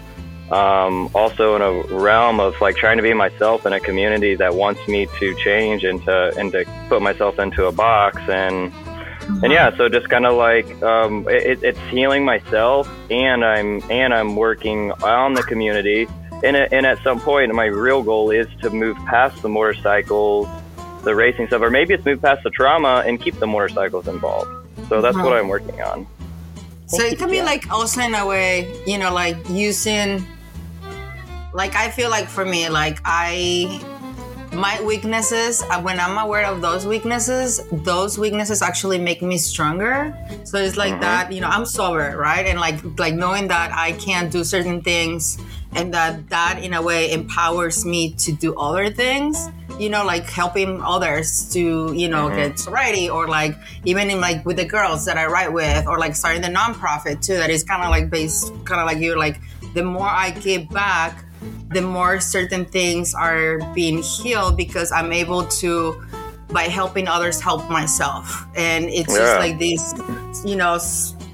um, 0.52 1.10
also 1.14 1.56
in 1.56 1.62
a 1.62 1.96
realm 1.96 2.40
of 2.40 2.60
like 2.60 2.76
trying 2.76 2.98
to 2.98 3.04
be 3.04 3.14
myself 3.14 3.66
in 3.66 3.74
a 3.74 3.80
community 3.80 4.36
that 4.36 4.56
wants 4.56 4.86
me 4.88 5.08
to 5.20 5.36
change 5.36 5.84
and 5.84 6.04
to 6.04 6.34
and 6.38 6.52
to 6.52 6.66
put 6.90 7.02
myself 7.02 7.40
into 7.40 7.66
a 7.66 7.72
box 7.72 8.22
and. 8.28 8.72
And 9.42 9.54
yeah, 9.54 9.74
so 9.78 9.88
just 9.88 10.10
kind 10.10 10.26
of 10.26 10.36
like 10.36 10.84
um, 10.84 11.26
it, 11.30 11.64
it's 11.64 11.80
healing 11.90 12.26
myself, 12.26 12.90
and 13.10 13.46
I'm 13.46 13.82
and 13.90 14.14
I'm 14.14 14.36
working 14.36 14.92
on 15.02 15.34
the 15.34 15.44
community, 15.44 16.10
and, 16.44 16.56
and 16.56 16.86
at 16.86 17.02
some 17.04 17.20
point, 17.20 17.54
my 17.54 17.66
real 17.66 18.04
goal 18.04 18.30
is 18.32 18.48
to 18.62 18.70
move 18.70 18.98
past 19.06 19.42
the 19.42 19.50
motorcycles, 19.50 20.48
the 21.04 21.16
racing 21.16 21.48
stuff, 21.48 21.62
or 21.62 21.70
maybe 21.70 21.94
it's 21.94 22.06
move 22.06 22.22
past 22.22 22.44
the 22.44 22.50
trauma 22.50 23.04
and 23.06 23.22
keep 23.22 23.36
the 23.40 23.48
motorcycles 23.48 24.08
involved. 24.08 24.50
So 24.90 25.02
that's 25.02 25.18
what 25.18 25.34
I'm 25.34 25.48
working 25.48 25.82
on. 25.82 26.08
So 26.88 27.04
it 27.04 27.18
can 27.18 27.30
be 27.30 27.42
like 27.42 27.72
also 27.72 28.02
in 28.02 28.14
a 28.14 28.26
way, 28.26 28.84
you 28.86 28.98
know, 28.98 29.14
like 29.14 29.38
using, 29.50 30.26
like 31.54 31.76
I 31.76 31.90
feel 31.90 32.10
like 32.10 32.28
for 32.28 32.46
me, 32.46 32.70
like 32.70 33.00
I, 33.04 33.82
my 34.54 34.80
weaknesses, 34.84 35.64
uh, 35.64 35.82
when 35.82 36.00
I'm 36.00 36.18
aware 36.18 36.46
of 36.46 36.62
those 36.62 36.86
weaknesses, 36.86 37.68
those 37.72 38.20
weaknesses 38.20 38.62
actually 38.62 39.00
make 39.00 39.22
me 39.22 39.38
stronger. 39.38 40.16
So 40.44 40.58
it's 40.58 40.78
like 40.78 40.92
mm-hmm. 40.92 41.02
that, 41.02 41.32
you 41.32 41.42
know, 41.42 41.48
I'm 41.48 41.66
sober, 41.66 42.16
right? 42.18 42.46
And 42.46 42.60
like, 42.60 42.84
like 43.00 43.16
knowing 43.16 43.48
that 43.48 43.72
I 43.74 43.94
can't 43.94 44.32
do 44.32 44.44
certain 44.44 44.82
things 44.82 45.40
and 45.76 45.94
that 45.94 46.30
that 46.30 46.60
in 46.62 46.74
a 46.74 46.82
way 46.82 47.12
empowers 47.12 47.86
me 47.86 48.14
to 48.14 48.32
do 48.32 48.56
other 48.56 48.90
things 48.90 49.50
you 49.80 49.90
know 49.90 50.06
like 50.06 50.30
helping 50.30 50.82
others 50.82 51.52
to 51.52 51.94
you 51.94 52.08
know 52.08 52.28
mm-hmm. 52.28 52.38
get 52.38 52.60
sobriety 52.60 53.10
or 53.10 53.28
like 53.28 53.56
even 53.86 54.10
in 54.10 54.22
like 54.22 54.46
with 54.46 54.58
the 54.58 54.66
girls 54.66 55.06
that 55.06 55.18
i 55.18 55.26
write 55.26 55.52
with 55.52 55.88
or 55.88 55.98
like 55.98 56.16
starting 56.16 56.42
the 56.42 56.48
nonprofit 56.48 57.26
too 57.26 57.36
that 57.36 57.50
is 57.50 57.64
kind 57.64 57.84
of 57.84 57.90
like 57.90 58.10
based 58.10 58.54
kind 58.66 58.80
of 58.80 58.86
like 58.86 59.00
you 59.00 59.18
like 59.18 59.40
the 59.74 59.84
more 59.84 60.08
i 60.08 60.30
give 60.32 60.70
back 60.70 61.26
the 61.70 61.82
more 61.82 62.20
certain 62.20 62.66
things 62.66 63.14
are 63.16 63.60
being 63.74 64.02
healed 64.02 64.56
because 64.56 64.92
i'm 64.92 65.12
able 65.12 65.44
to 65.46 66.02
by 66.50 66.64
helping 66.64 67.08
others 67.08 67.42
help 67.42 67.68
myself 67.70 68.46
and 68.56 68.86
it's 68.86 69.12
yeah. 69.12 69.18
just 69.18 69.40
like 69.40 69.58
this 69.58 70.46
you 70.46 70.56
know 70.56 70.78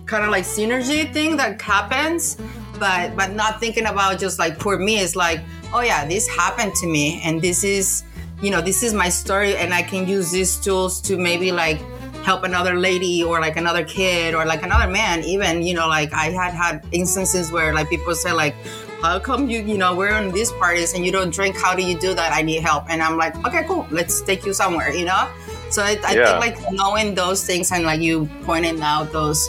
kind 0.05 0.23
of 0.23 0.29
like 0.29 0.45
synergy 0.45 1.11
thing 1.13 1.35
that 1.35 1.61
happens 1.61 2.37
but 2.79 3.15
but 3.15 3.33
not 3.33 3.59
thinking 3.59 3.85
about 3.85 4.19
just 4.19 4.39
like 4.39 4.57
poor 4.57 4.77
me. 4.77 4.99
It's 4.99 5.15
like 5.15 5.41
oh 5.73 5.81
yeah 5.81 6.05
this 6.05 6.27
happened 6.27 6.73
to 6.75 6.87
me 6.87 7.21
and 7.23 7.41
this 7.41 7.63
is 7.63 8.03
you 8.41 8.49
know 8.49 8.61
this 8.61 8.81
is 8.81 8.93
my 8.93 9.09
story 9.09 9.55
and 9.55 9.71
i 9.73 9.83
can 9.83 10.07
use 10.07 10.31
these 10.31 10.57
tools 10.57 10.99
to 10.99 11.15
maybe 11.15 11.51
like 11.51 11.79
help 12.23 12.43
another 12.43 12.75
lady 12.75 13.23
or 13.23 13.39
like 13.39 13.55
another 13.57 13.83
kid 13.83 14.33
or 14.35 14.45
like 14.45 14.63
another 14.63 14.89
man. 14.91 15.23
Even 15.23 15.61
you 15.63 15.73
know 15.73 15.87
like 15.87 16.13
i 16.13 16.25
had 16.25 16.53
had 16.53 16.85
instances 16.91 17.51
where 17.51 17.73
like 17.73 17.89
people 17.89 18.13
say 18.13 18.31
like 18.31 18.55
how 19.01 19.17
come 19.17 19.49
you 19.49 19.61
you 19.61 19.77
know 19.77 19.95
we're 19.95 20.15
in 20.17 20.31
these 20.31 20.51
parties 20.51 20.93
and 20.93 21.05
you 21.05 21.11
don't 21.11 21.33
drink? 21.33 21.55
How 21.57 21.73
do 21.75 21.83
you 21.83 21.97
do 21.97 22.13
that? 22.13 22.33
I 22.33 22.41
need 22.41 22.61
help. 22.61 22.89
And 22.89 23.01
i'm 23.01 23.17
like 23.17 23.35
okay 23.47 23.63
cool. 23.67 23.87
Let's 23.89 24.21
take 24.21 24.45
you 24.45 24.53
somewhere 24.53 24.91
you 24.93 25.05
know? 25.05 25.29
So 25.69 25.83
i, 25.83 25.97
I 26.05 26.13
yeah. 26.13 26.25
think 26.25 26.39
like 26.39 26.71
knowing 26.71 27.15
those 27.15 27.45
things 27.45 27.71
and 27.71 27.83
like 27.83 28.01
you 28.01 28.29
pointing 28.43 28.81
out 28.81 29.11
those 29.11 29.47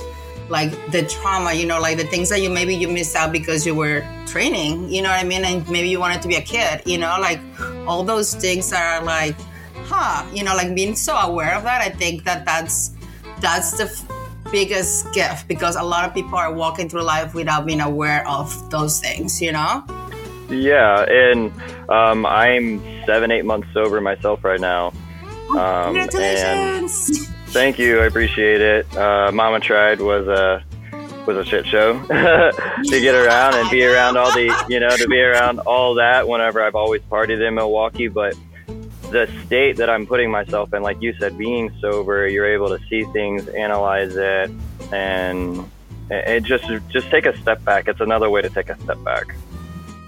like 0.50 0.72
the 0.90 1.04
trauma, 1.06 1.52
you 1.52 1.64
know, 1.64 1.80
like 1.80 1.96
the 1.96 2.04
things 2.04 2.28
that 2.28 2.42
you 2.42 2.50
maybe 2.50 2.74
you 2.74 2.88
missed 2.88 3.14
out 3.14 3.32
because 3.32 3.64
you 3.64 3.74
were 3.74 4.04
training, 4.26 4.90
you 4.90 5.00
know 5.00 5.08
what 5.08 5.20
I 5.20 5.24
mean? 5.24 5.44
And 5.44 5.68
maybe 5.70 5.88
you 5.88 6.00
wanted 6.00 6.20
to 6.22 6.28
be 6.28 6.34
a 6.34 6.42
kid, 6.42 6.82
you 6.84 6.98
know, 6.98 7.16
like 7.20 7.40
all 7.86 8.02
those 8.02 8.34
things 8.34 8.72
are 8.72 9.02
like, 9.04 9.36
huh, 9.84 10.26
you 10.34 10.42
know, 10.42 10.54
like 10.54 10.74
being 10.74 10.96
so 10.96 11.14
aware 11.14 11.54
of 11.54 11.62
that. 11.62 11.80
I 11.80 11.90
think 11.90 12.24
that 12.24 12.44
that's 12.44 12.90
that's 13.40 13.78
the 13.78 13.84
f- 13.84 14.50
biggest 14.50 15.12
gift 15.14 15.46
because 15.46 15.76
a 15.76 15.82
lot 15.82 16.06
of 16.06 16.12
people 16.12 16.36
are 16.36 16.52
walking 16.52 16.88
through 16.88 17.02
life 17.02 17.32
without 17.32 17.64
being 17.64 17.80
aware 17.80 18.26
of 18.28 18.70
those 18.70 19.00
things, 19.00 19.40
you 19.40 19.52
know? 19.52 19.84
Yeah, 20.50 21.04
and 21.08 21.52
um, 21.88 22.26
I'm 22.26 22.82
seven, 23.06 23.30
eight 23.30 23.44
months 23.44 23.68
sober 23.72 24.00
myself 24.00 24.42
right 24.42 24.60
now. 24.60 24.88
Um, 25.56 25.94
Congratulations! 25.94 27.30
Thank 27.52 27.78
you. 27.78 28.00
I 28.00 28.06
appreciate 28.06 28.60
it. 28.60 28.96
Uh, 28.96 29.32
Mama 29.32 29.58
Tried 29.58 30.00
was 30.00 30.28
a 30.28 30.64
was 31.26 31.36
a 31.36 31.44
shit 31.44 31.66
show 31.66 31.92
to 32.06 33.00
get 33.00 33.14
around 33.14 33.54
and 33.54 33.68
be 33.70 33.84
around 33.84 34.16
all 34.16 34.32
the, 34.32 34.66
you 34.68 34.80
know, 34.80 34.96
to 34.96 35.08
be 35.08 35.20
around 35.20 35.58
all 35.60 35.94
that 35.94 36.26
whenever 36.28 36.62
I've 36.62 36.74
always 36.74 37.02
partied 37.02 37.46
in 37.46 37.54
Milwaukee. 37.54 38.08
But 38.08 38.36
the 39.10 39.28
state 39.46 39.76
that 39.76 39.90
I'm 39.90 40.06
putting 40.06 40.30
myself 40.30 40.72
in, 40.72 40.82
like 40.82 41.02
you 41.02 41.12
said, 41.18 41.36
being 41.36 41.72
sober, 41.80 42.26
you're 42.28 42.46
able 42.46 42.68
to 42.68 42.78
see 42.88 43.04
things, 43.12 43.48
analyze 43.48 44.16
it, 44.16 44.50
and 44.92 45.68
it 46.08 46.44
just 46.44 46.64
just 46.88 47.10
take 47.10 47.26
a 47.26 47.36
step 47.38 47.64
back. 47.64 47.88
It's 47.88 48.00
another 48.00 48.30
way 48.30 48.42
to 48.42 48.48
take 48.48 48.68
a 48.68 48.80
step 48.80 49.02
back. 49.04 49.34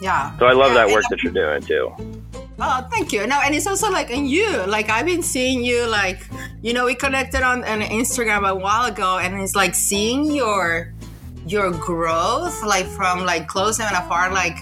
Yeah. 0.01 0.37
So 0.39 0.47
I 0.47 0.53
love 0.53 0.73
yeah, 0.73 0.87
that 0.87 0.93
work 0.93 1.05
that 1.11 1.23
you're 1.23 1.33
doing 1.33 1.63
too. 1.63 2.22
Oh, 2.59 2.87
thank 2.91 3.13
you. 3.13 3.27
No, 3.27 3.41
and 3.41 3.55
it's 3.55 3.67
also 3.67 3.91
like 3.91 4.11
in 4.11 4.27
you. 4.27 4.51
Like 4.67 4.91
I've 4.91 5.07
been 5.07 5.23
seeing 5.23 5.65
you. 5.65 5.87
Like 5.87 6.21
you 6.61 6.73
know, 6.73 6.85
we 6.85 6.95
connected 6.95 7.43
on, 7.43 7.65
on 7.65 7.81
Instagram 7.81 8.49
a 8.49 8.55
while 8.55 8.87
ago, 8.87 9.19
and 9.19 9.41
it's 9.41 9.55
like 9.55 9.75
seeing 9.75 10.31
your 10.31 10.93
your 11.47 11.71
growth, 11.73 12.63
like 12.63 12.87
from 12.87 13.25
like 13.25 13.49
close 13.49 13.81
and 13.81 13.91
afar. 13.91 14.33
Like 14.33 14.59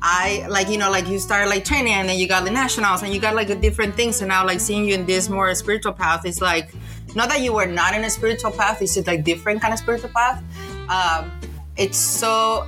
I 0.00 0.46
like 0.48 0.68
you 0.68 0.78
know, 0.78 0.90
like 0.90 1.08
you 1.08 1.18
started 1.18 1.48
like 1.48 1.64
training, 1.64 1.92
and 1.92 2.08
then 2.08 2.18
you 2.18 2.28
got 2.28 2.44
the 2.44 2.50
nationals, 2.50 3.02
and 3.02 3.12
you 3.12 3.20
got 3.20 3.34
like 3.34 3.50
a 3.50 3.56
different 3.56 3.94
things. 3.94 4.20
And 4.20 4.28
now 4.28 4.46
like 4.46 4.60
seeing 4.60 4.84
you 4.84 4.94
in 4.94 5.04
this 5.04 5.28
more 5.28 5.54
spiritual 5.54 5.92
path 5.92 6.24
is 6.24 6.40
like 6.40 6.72
not 7.14 7.28
that 7.28 7.40
you 7.40 7.52
were 7.52 7.66
not 7.66 7.94
in 7.94 8.04
a 8.04 8.10
spiritual 8.10 8.52
path. 8.52 8.80
It's 8.80 8.94
just 8.94 9.06
like 9.06 9.24
different 9.24 9.60
kind 9.60 9.72
of 9.72 9.78
spiritual 9.78 10.10
path. 10.10 10.42
Um, 10.88 11.30
it's 11.76 11.98
so 11.98 12.66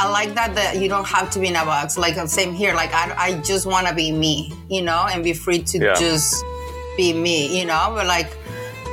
I 0.00 0.08
like 0.08 0.34
that 0.34 0.54
that 0.54 0.78
you 0.80 0.88
don't 0.88 1.06
have 1.06 1.28
to 1.32 1.38
be 1.38 1.48
in 1.48 1.56
a 1.56 1.64
box. 1.64 1.98
Like 1.98 2.16
same 2.26 2.54
here. 2.54 2.74
Like 2.74 2.92
I, 2.94 3.12
I 3.26 3.40
just 3.42 3.66
want 3.66 3.86
to 3.86 3.94
be 3.94 4.10
me, 4.12 4.50
you 4.70 4.80
know, 4.80 5.06
and 5.10 5.22
be 5.22 5.34
free 5.34 5.62
to 5.72 5.78
Yeah. 5.78 5.94
just 5.94 6.42
be 6.96 7.12
me, 7.12 7.58
you 7.58 7.66
know. 7.66 7.92
But 7.94 8.06
like, 8.06 8.34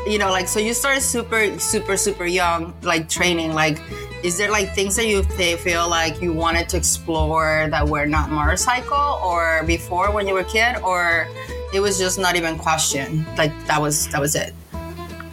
you 0.05 0.17
know, 0.19 0.31
like 0.31 0.49
so 0.49 0.59
you 0.59 0.73
started 0.73 0.99
super, 0.99 1.57
super, 1.59 1.95
super 1.95 2.25
young, 2.25 2.73
like 2.81 3.07
training. 3.07 3.53
Like, 3.53 3.79
is 4.21 4.37
there 4.37 4.51
like 4.51 4.75
things 4.75 4.97
that 4.97 5.07
you 5.07 5.23
feel 5.23 5.87
like 5.87 6.21
you 6.21 6.33
wanted 6.33 6.67
to 6.69 6.77
explore 6.77 7.67
that 7.71 7.87
were 7.87 8.05
not 8.05 8.29
motorcycle 8.29 9.21
or 9.23 9.63
before 9.65 10.11
when 10.11 10.27
you 10.27 10.33
were 10.33 10.41
a 10.41 10.51
kid, 10.57 10.75
or 10.83 11.25
it 11.73 11.79
was 11.79 11.97
just 11.97 12.19
not 12.19 12.35
even 12.35 12.57
question? 12.57 13.25
Like 13.37 13.53
that 13.67 13.79
was 13.81 14.09
that 14.09 14.19
was 14.19 14.35
it. 14.35 14.53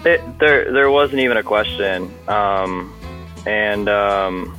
It, 0.04 0.20
there, 0.38 0.70
there 0.70 0.90
wasn't 0.90 1.20
even 1.20 1.36
a 1.36 1.42
question. 1.42 2.14
Um, 2.28 2.94
and 3.44 3.88
um, 3.88 4.56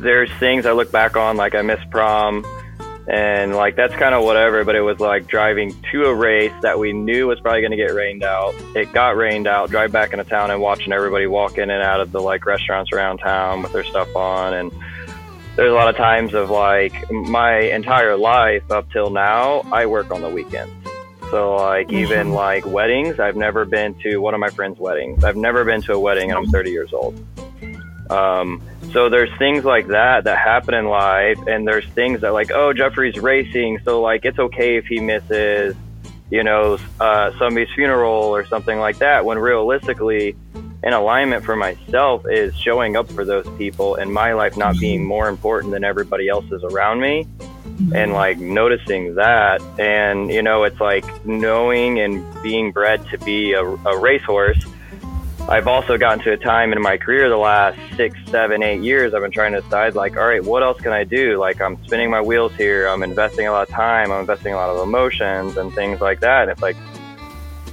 there's 0.00 0.30
things 0.32 0.66
I 0.66 0.72
look 0.72 0.90
back 0.90 1.16
on, 1.16 1.36
like 1.36 1.54
I 1.54 1.62
missed 1.62 1.90
prom, 1.90 2.44
and 3.06 3.54
like 3.54 3.76
that's 3.76 3.94
kind 3.94 4.14
of 4.14 4.24
whatever. 4.24 4.64
But 4.64 4.76
it 4.76 4.82
was 4.82 5.00
like 5.00 5.26
driving 5.26 5.74
to 5.92 6.04
a 6.04 6.14
race 6.14 6.52
that 6.62 6.78
we 6.78 6.92
knew 6.92 7.26
was 7.26 7.40
probably 7.40 7.60
going 7.60 7.72
to 7.72 7.76
get 7.76 7.92
rained 7.92 8.22
out. 8.22 8.54
It 8.74 8.92
got 8.92 9.16
rained 9.16 9.46
out. 9.46 9.70
Drive 9.70 9.92
back 9.92 10.12
into 10.12 10.24
town 10.24 10.50
and 10.50 10.60
watching 10.60 10.92
everybody 10.92 11.26
walk 11.26 11.58
in 11.58 11.70
and 11.70 11.82
out 11.82 12.00
of 12.00 12.12
the 12.12 12.20
like 12.20 12.46
restaurants 12.46 12.92
around 12.92 13.18
town 13.18 13.62
with 13.62 13.72
their 13.72 13.84
stuff 13.84 14.14
on, 14.16 14.54
and 14.54 14.72
there's 15.56 15.72
a 15.72 15.74
lot 15.74 15.88
of 15.88 15.96
times 15.96 16.34
of 16.34 16.50
like 16.50 17.10
my 17.10 17.60
entire 17.60 18.16
life 18.16 18.70
up 18.70 18.90
till 18.92 19.10
now, 19.10 19.60
I 19.72 19.86
work 19.86 20.10
on 20.10 20.22
the 20.22 20.30
weekends. 20.30 20.72
So 21.30 21.54
like 21.54 21.92
even 21.92 22.32
like 22.32 22.66
weddings, 22.66 23.20
I've 23.20 23.36
never 23.36 23.64
been 23.64 23.94
to 24.00 24.18
one 24.18 24.34
of 24.34 24.40
my 24.40 24.48
friends' 24.50 24.78
weddings. 24.78 25.22
I've 25.22 25.36
never 25.36 25.64
been 25.64 25.82
to 25.82 25.92
a 25.92 25.98
wedding, 25.98 26.30
and 26.30 26.38
I'm 26.38 26.46
30 26.46 26.70
years 26.70 26.92
old. 26.92 27.24
Um, 28.10 28.60
so 28.92 29.08
there's 29.08 29.30
things 29.38 29.64
like 29.64 29.88
that 29.88 30.24
that 30.24 30.38
happen 30.38 30.74
in 30.74 30.86
life, 30.86 31.38
and 31.46 31.66
there's 31.66 31.86
things 31.90 32.20
that 32.22 32.32
like, 32.32 32.50
oh, 32.50 32.72
Jeffrey's 32.72 33.16
racing, 33.16 33.80
so 33.84 34.00
like 34.00 34.24
it's 34.24 34.38
okay 34.38 34.76
if 34.76 34.86
he 34.86 35.00
misses, 35.00 35.74
you 36.30 36.42
know, 36.42 36.78
uh, 36.98 37.30
somebody's 37.38 37.72
funeral 37.74 38.22
or 38.22 38.44
something 38.46 38.78
like 38.78 38.98
that. 38.98 39.24
When 39.24 39.38
realistically, 39.38 40.36
in 40.82 40.92
alignment 40.92 41.44
for 41.44 41.56
myself 41.56 42.24
is 42.30 42.56
showing 42.56 42.96
up 42.96 43.10
for 43.10 43.24
those 43.24 43.46
people, 43.58 43.96
and 43.96 44.12
my 44.12 44.32
life 44.32 44.56
not 44.56 44.78
being 44.78 45.04
more 45.04 45.28
important 45.28 45.72
than 45.72 45.84
everybody 45.84 46.28
else's 46.28 46.62
around 46.64 47.00
me 47.00 47.26
and 47.94 48.12
like 48.12 48.38
noticing 48.38 49.14
that 49.14 49.60
and 49.78 50.30
you 50.30 50.42
know 50.42 50.64
it's 50.64 50.80
like 50.80 51.04
knowing 51.24 51.98
and 51.98 52.24
being 52.42 52.70
bred 52.72 53.04
to 53.08 53.18
be 53.18 53.52
a, 53.52 53.64
a 53.64 53.98
racehorse 53.98 54.62
i've 55.48 55.66
also 55.66 55.96
gotten 55.96 56.22
to 56.22 56.32
a 56.32 56.36
time 56.36 56.72
in 56.72 56.80
my 56.80 56.96
career 56.96 57.28
the 57.28 57.36
last 57.36 57.78
six 57.96 58.18
seven 58.26 58.62
eight 58.62 58.82
years 58.82 59.14
i've 59.14 59.22
been 59.22 59.30
trying 59.30 59.52
to 59.52 59.60
decide 59.60 59.94
like 59.94 60.16
all 60.16 60.26
right 60.26 60.44
what 60.44 60.62
else 60.62 60.80
can 60.80 60.92
i 60.92 61.04
do 61.04 61.38
like 61.38 61.60
i'm 61.60 61.82
spinning 61.84 62.10
my 62.10 62.20
wheels 62.20 62.52
here 62.54 62.86
i'm 62.86 63.02
investing 63.02 63.46
a 63.46 63.52
lot 63.52 63.68
of 63.68 63.74
time 63.74 64.12
i'm 64.12 64.20
investing 64.20 64.52
a 64.52 64.56
lot 64.56 64.70
of 64.70 64.86
emotions 64.86 65.56
and 65.56 65.72
things 65.74 66.00
like 66.00 66.20
that 66.20 66.42
and 66.42 66.50
it's 66.50 66.62
like 66.62 66.76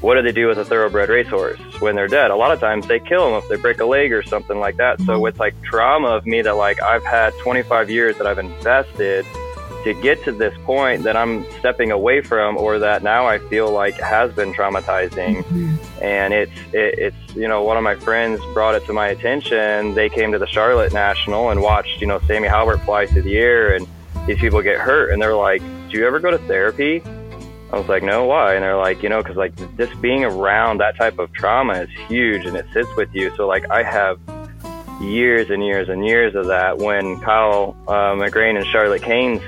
what 0.01 0.15
do 0.15 0.21
they 0.21 0.31
do 0.31 0.47
with 0.47 0.59
a 0.59 0.65
thoroughbred 0.65 1.09
racehorse 1.09 1.59
when 1.79 1.95
they're 1.95 2.07
dead? 2.07 2.29
A 2.29 2.35
lot 2.35 2.51
of 2.51 2.59
times 2.59 2.87
they 2.87 2.99
kill 2.99 3.31
them 3.31 3.41
if 3.41 3.49
they 3.49 3.55
break 3.55 3.79
a 3.79 3.85
leg 3.85 4.13
or 4.13 4.21
something 4.21 4.59
like 4.59 4.77
that. 4.77 5.01
So 5.01 5.25
it's 5.25 5.39
like 5.39 5.59
trauma 5.63 6.09
of 6.09 6.25
me 6.25 6.41
that 6.43 6.55
like 6.55 6.81
I've 6.81 7.03
had 7.03 7.33
25 7.41 7.89
years 7.89 8.17
that 8.17 8.27
I've 8.27 8.37
invested 8.37 9.25
to 9.87 9.93
get 10.01 10.21
to 10.25 10.33
this 10.33 10.53
point 10.65 11.03
that 11.03 11.15
I'm 11.15 11.49
stepping 11.59 11.91
away 11.91 12.21
from, 12.21 12.57
or 12.57 12.77
that 12.79 13.03
now 13.03 13.25
I 13.25 13.39
feel 13.39 13.71
like 13.71 13.95
has 13.95 14.33
been 14.33 14.53
traumatizing. 14.53 15.45
And 16.01 16.33
it's 16.33 16.51
it, 16.73 16.99
it's 16.99 17.35
you 17.35 17.47
know 17.47 17.63
one 17.63 17.77
of 17.77 17.83
my 17.83 17.95
friends 17.95 18.41
brought 18.53 18.75
it 18.75 18.85
to 18.87 18.93
my 18.93 19.07
attention. 19.07 19.93
They 19.93 20.09
came 20.09 20.33
to 20.33 20.39
the 20.39 20.47
Charlotte 20.47 20.91
National 20.91 21.51
and 21.51 21.61
watched 21.61 22.01
you 22.01 22.07
know 22.07 22.19
Sammy 22.27 22.49
Halbert 22.49 22.81
fly 22.81 23.05
through 23.05 23.21
the 23.21 23.37
air, 23.37 23.75
and 23.75 23.87
these 24.25 24.37
people 24.39 24.61
get 24.61 24.77
hurt, 24.77 25.11
and 25.11 25.21
they're 25.21 25.35
like, 25.35 25.61
"Do 25.89 25.97
you 25.97 26.05
ever 26.05 26.19
go 26.19 26.31
to 26.31 26.37
therapy?" 26.37 27.01
I 27.69 27.77
was 27.77 27.89
like, 27.89 28.01
no, 28.01 28.23
why? 28.23 28.53
And 28.53 28.63
they're 28.63 28.77
like, 28.77 29.03
you 29.03 29.09
know, 29.09 29.21
because 29.21 29.35
like 29.35 29.53
just 29.77 29.99
being 30.01 30.23
around 30.23 30.77
that 30.77 30.95
type 30.95 31.19
of 31.19 31.33
trauma 31.33 31.73
is 31.81 31.89
huge 32.07 32.45
and 32.45 32.55
it 32.55 32.65
sits 32.71 32.87
with 32.95 33.13
you. 33.13 33.35
So 33.35 33.45
like 33.45 33.69
I 33.69 33.83
have 33.83 34.21
years 35.01 35.49
and 35.49 35.61
years 35.61 35.89
and 35.89 36.05
years 36.05 36.33
of 36.33 36.47
that. 36.47 36.77
When 36.77 37.19
Kyle 37.19 37.75
uh, 37.89 38.15
McGrain 38.15 38.55
and 38.55 38.65
Charlotte 38.67 39.01
Kainz 39.01 39.41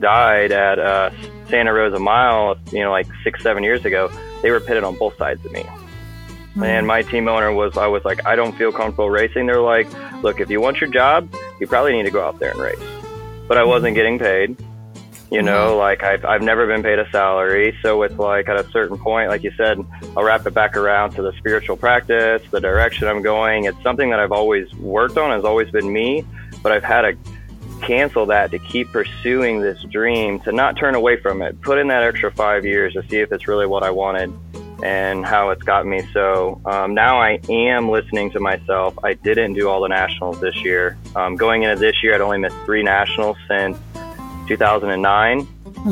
died 0.00 0.52
at 0.52 0.78
uh, 0.78 1.10
Santa 1.48 1.72
Rosa 1.72 1.98
Mile, 1.98 2.56
you 2.72 2.80
know, 2.80 2.90
like 2.90 3.06
six, 3.24 3.42
seven 3.42 3.62
years 3.62 3.84
ago, 3.84 4.10
they 4.42 4.50
were 4.50 4.60
pitted 4.60 4.84
on 4.84 4.96
both 4.96 5.16
sides 5.16 5.44
of 5.44 5.52
me. 5.52 5.64
And 6.62 6.86
my 6.86 7.02
team 7.02 7.28
owner 7.28 7.52
was, 7.52 7.76
I 7.76 7.86
was 7.86 8.04
like, 8.04 8.24
I 8.24 8.34
don't 8.34 8.56
feel 8.56 8.72
comfortable 8.72 9.10
racing. 9.10 9.46
They're 9.46 9.60
like, 9.60 9.86
look, 10.22 10.40
if 10.40 10.48
you 10.48 10.60
want 10.60 10.80
your 10.80 10.90
job, 10.90 11.32
you 11.60 11.66
probably 11.66 11.92
need 11.92 12.04
to 12.04 12.10
go 12.10 12.24
out 12.24 12.38
there 12.38 12.50
and 12.50 12.60
race. 12.60 12.78
But 13.46 13.58
I 13.58 13.64
wasn't 13.64 13.94
getting 13.94 14.18
paid. 14.18 14.56
You 15.30 15.42
know, 15.42 15.76
like 15.76 16.02
I've, 16.04 16.24
I've 16.24 16.40
never 16.40 16.66
been 16.66 16.82
paid 16.82 16.98
a 16.98 17.10
salary. 17.10 17.76
So 17.82 18.00
it's 18.02 18.14
like 18.14 18.48
at 18.48 18.58
a 18.58 18.70
certain 18.70 18.96
point, 18.96 19.28
like 19.28 19.42
you 19.42 19.52
said, 19.56 19.84
I'll 20.16 20.22
wrap 20.22 20.46
it 20.46 20.54
back 20.54 20.76
around 20.76 21.10
to 21.12 21.22
the 21.22 21.32
spiritual 21.36 21.76
practice, 21.76 22.42
the 22.50 22.60
direction 22.60 23.08
I'm 23.08 23.22
going. 23.22 23.64
It's 23.64 23.82
something 23.82 24.08
that 24.10 24.20
I've 24.20 24.32
always 24.32 24.72
worked 24.76 25.18
on, 25.18 25.32
has 25.32 25.44
always 25.44 25.70
been 25.70 25.92
me, 25.92 26.24
but 26.62 26.72
I've 26.72 26.84
had 26.84 27.02
to 27.02 27.18
cancel 27.82 28.26
that 28.26 28.50
to 28.50 28.58
keep 28.58 28.90
pursuing 28.92 29.60
this 29.60 29.82
dream, 29.84 30.40
to 30.40 30.52
not 30.52 30.76
turn 30.76 30.94
away 30.94 31.20
from 31.20 31.42
it, 31.42 31.60
put 31.60 31.78
in 31.78 31.88
that 31.88 32.02
extra 32.02 32.30
five 32.32 32.64
years 32.64 32.94
to 32.94 33.06
see 33.08 33.18
if 33.18 33.32
it's 33.32 33.48
really 33.48 33.66
what 33.66 33.82
I 33.82 33.90
wanted 33.90 34.32
and 34.82 35.24
how 35.24 35.50
it's 35.50 35.62
got 35.62 35.86
me. 35.86 36.06
So 36.12 36.60
um, 36.64 36.94
now 36.94 37.18
I 37.20 37.40
am 37.48 37.88
listening 37.88 38.30
to 38.32 38.40
myself. 38.40 38.98
I 39.02 39.14
didn't 39.14 39.54
do 39.54 39.68
all 39.68 39.80
the 39.80 39.88
nationals 39.88 40.40
this 40.40 40.56
year. 40.62 40.98
Um, 41.14 41.36
going 41.36 41.62
into 41.62 41.76
this 41.76 42.02
year, 42.02 42.14
I'd 42.14 42.20
only 42.20 42.38
missed 42.38 42.56
three 42.64 42.82
nationals 42.82 43.36
since 43.48 43.78
2009, 44.48 45.46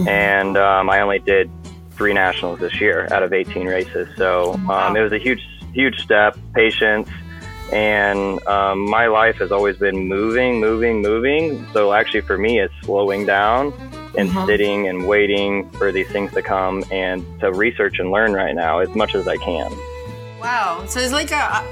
and 0.06 0.56
um, 0.56 0.90
I 0.90 1.00
only 1.00 1.18
did 1.18 1.50
three 1.92 2.12
nationals 2.12 2.60
this 2.60 2.80
year 2.80 3.08
out 3.12 3.22
of 3.22 3.32
18 3.32 3.66
races. 3.66 4.08
So 4.16 4.54
um, 4.68 4.96
it 4.96 5.00
was 5.00 5.12
a 5.12 5.18
huge, 5.18 5.42
huge 5.72 6.00
step, 6.00 6.36
patience, 6.54 7.08
and 7.72 8.44
um, 8.46 8.88
my 8.88 9.06
life 9.06 9.36
has 9.36 9.50
always 9.52 9.76
been 9.76 10.08
moving, 10.08 10.60
moving, 10.60 11.00
moving. 11.02 11.66
So 11.72 11.92
actually, 11.92 12.20
for 12.22 12.38
me, 12.38 12.60
it's 12.60 12.74
slowing 12.82 13.26
down 13.26 13.72
and 14.16 14.30
Mhm. 14.30 14.46
sitting 14.46 14.88
and 14.88 15.08
waiting 15.08 15.68
for 15.70 15.90
these 15.90 16.08
things 16.08 16.32
to 16.34 16.42
come 16.42 16.84
and 16.92 17.24
to 17.40 17.52
research 17.52 17.98
and 17.98 18.10
learn 18.12 18.32
right 18.32 18.54
now 18.54 18.78
as 18.78 18.88
much 18.94 19.14
as 19.14 19.26
I 19.26 19.36
can. 19.38 19.72
Wow. 20.40 20.84
So 20.86 21.00
it's 21.00 21.12
like 21.12 21.32
a 21.32 21.64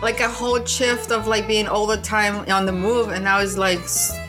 like 0.00 0.20
a 0.20 0.28
whole 0.28 0.64
shift 0.64 1.10
of 1.10 1.26
like 1.26 1.48
being 1.48 1.66
all 1.66 1.84
the 1.86 1.96
time 1.98 2.48
on 2.50 2.64
the 2.66 2.72
move, 2.72 3.08
and 3.08 3.24
now 3.24 3.40
it's 3.40 3.58
like 3.58 3.80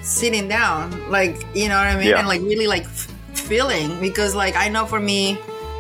sitting 0.01 0.47
down, 0.47 0.91
like 1.11 1.45
you 1.53 1.69
know 1.69 1.75
what 1.77 1.85
I 1.87 1.95
mean, 1.95 2.07
Yeah. 2.09 2.19
and 2.19 2.27
like 2.27 2.41
really 2.41 2.65
like 2.67 2.83
f- 2.85 3.07
feeling 3.35 3.99
because 4.01 4.33
like 4.35 4.55
I 4.57 4.67
know 4.69 4.85
for 4.87 4.99
me, 4.99 5.35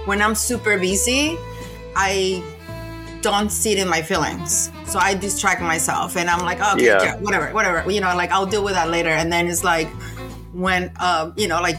when 0.05 0.21
I'm 0.21 0.35
super 0.35 0.77
busy, 0.77 1.35
I 1.95 2.41
don't 3.21 3.49
sit 3.49 3.77
in 3.77 3.87
my 3.87 4.01
feelings. 4.01 4.71
So 4.85 4.99
I 4.99 5.13
distract 5.13 5.61
myself 5.61 6.15
and 6.17 6.29
I'm 6.29 6.43
like, 6.45 6.59
oh, 6.61 6.73
okay, 6.75 6.85
Yeah. 6.85 7.03
yeah, 7.03 7.15
whatever, 7.17 7.51
whatever. 7.53 7.89
You 7.91 8.01
know, 8.01 8.15
like 8.15 8.31
I'll 8.31 8.45
deal 8.45 8.63
with 8.63 8.73
that 8.73 8.89
later. 8.89 9.09
And 9.09 9.31
then 9.31 9.47
it's 9.47 9.63
like 9.63 9.87
when, 10.53 10.91
um, 10.99 11.33
you 11.37 11.47
know, 11.47 11.61
like 11.61 11.77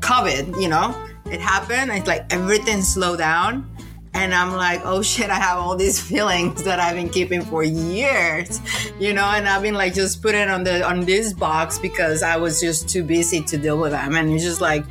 COVID, 0.00 0.60
you 0.60 0.68
know, 0.68 0.94
it 1.26 1.40
happened. 1.40 1.90
It's 1.92 2.06
like 2.08 2.26
everything 2.32 2.82
slowed 2.82 3.18
down. 3.18 3.68
And 4.12 4.34
I'm 4.34 4.52
like, 4.56 4.80
oh 4.84 5.02
shit, 5.02 5.30
I 5.30 5.36
have 5.36 5.58
all 5.58 5.76
these 5.76 6.00
feelings 6.10 6.64
that 6.64 6.80
I've 6.80 6.96
been 6.96 7.08
keeping 7.08 7.42
for 7.42 7.62
years, 7.62 8.60
you 8.98 9.12
know, 9.12 9.24
and 9.24 9.48
I've 9.48 9.62
been 9.62 9.74
like 9.74 9.94
just 9.94 10.20
put 10.20 10.34
it 10.34 10.48
on 10.50 10.64
the 10.64 10.84
on 10.84 11.04
this 11.04 11.32
box 11.32 11.78
because 11.78 12.24
I 12.24 12.36
was 12.36 12.60
just 12.60 12.88
too 12.88 13.04
busy 13.04 13.40
to 13.42 13.56
deal 13.56 13.78
with 13.78 13.92
them. 13.92 14.16
And 14.16 14.32
it's 14.32 14.42
just 14.42 14.60
like 14.60 14.84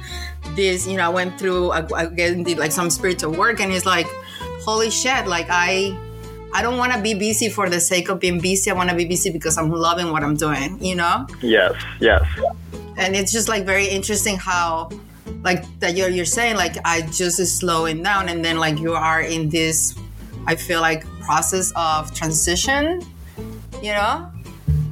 this, 0.55 0.87
you 0.87 0.95
know, 0.95 1.03
I 1.05 1.09
went 1.09 1.37
through 1.37 1.71
I- 1.71 2.03
again 2.03 2.43
did 2.43 2.57
like 2.59 2.71
some 2.71 2.89
spiritual 2.89 3.33
work 3.33 3.59
and 3.59 3.73
it's 3.73 3.85
like, 3.85 4.07
holy 4.61 4.89
shit, 4.89 5.27
like 5.27 5.47
I 5.49 5.97
I 6.53 6.61
don't 6.61 6.77
want 6.77 6.93
to 6.93 7.01
be 7.01 7.13
busy 7.13 7.49
for 7.49 7.69
the 7.69 7.79
sake 7.79 8.09
of 8.09 8.19
being 8.19 8.39
busy. 8.39 8.71
I 8.71 8.73
want 8.73 8.89
to 8.89 8.95
be 8.95 9.05
busy 9.05 9.29
because 9.29 9.57
I'm 9.57 9.69
loving 9.69 10.11
what 10.11 10.23
I'm 10.23 10.35
doing, 10.35 10.83
you 10.83 10.95
know? 10.95 11.27
Yes, 11.41 11.73
yes. 11.99 12.23
And 12.97 13.15
it's 13.15 13.31
just 13.31 13.47
like 13.47 13.65
very 13.65 13.85
interesting 13.87 14.35
how 14.37 14.89
like 15.43 15.63
that 15.79 15.95
you're 15.95 16.09
you're 16.09 16.25
saying 16.25 16.55
like 16.55 16.75
I 16.85 17.01
just 17.01 17.39
is 17.39 17.55
slowing 17.55 18.01
down 18.01 18.29
and 18.29 18.43
then 18.43 18.57
like 18.57 18.79
you 18.79 18.93
are 18.93 19.21
in 19.21 19.49
this 19.49 19.95
I 20.47 20.55
feel 20.55 20.81
like 20.81 21.05
process 21.21 21.71
of 21.75 22.13
transition, 22.15 23.01
you 23.83 23.91
know? 23.93 24.27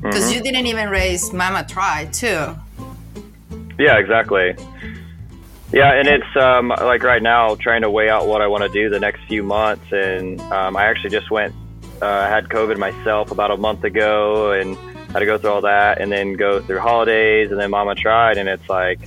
Because 0.04 0.30
Mhm. 0.30 0.36
you 0.36 0.42
didn't 0.44 0.68
even 0.68 0.90
raise 0.90 1.34
Mama 1.34 1.66
Tried 1.68 2.14
too. 2.14 2.56
Yeah, 3.80 3.98
exactly. 3.98 4.56
Yeah, 5.72 5.94
and 5.94 6.08
it's 6.08 6.36
um, 6.38 6.70
like 6.70 7.04
right 7.04 7.22
now 7.22 7.56
trying 7.56 7.82
to 7.82 7.90
weigh 7.90 8.10
out 8.10 8.26
what 8.26 8.42
I 8.42 8.48
want 8.48 8.64
to 8.64 8.70
do 8.70 8.90
the 8.90 9.00
next 9.00 9.22
few 9.28 9.44
months, 9.44 9.92
and 9.92 10.40
um, 10.42 10.78
I 10.78 10.86
actually 10.86 11.12
just 11.12 11.30
went. 11.30 11.54
Uh, 12.02 12.28
had 12.28 12.48
COVID 12.48 12.78
myself 12.78 13.32
about 13.32 13.50
a 13.50 13.58
month 13.58 13.84
ago, 13.84 14.52
and 14.52 14.78
had 15.12 15.20
to 15.20 15.26
go 15.26 15.38
through 15.38 15.50
all 15.50 15.62
that, 15.62 16.00
and 16.00 16.12
then 16.12 16.34
go 16.34 16.62
through 16.62 16.80
holidays, 16.80 17.52
and 17.52 17.60
then 17.60 17.72
Mama 17.72 17.96
tried, 17.96 18.38
and 18.38 18.48
it's 18.48 18.70
like 18.70 19.00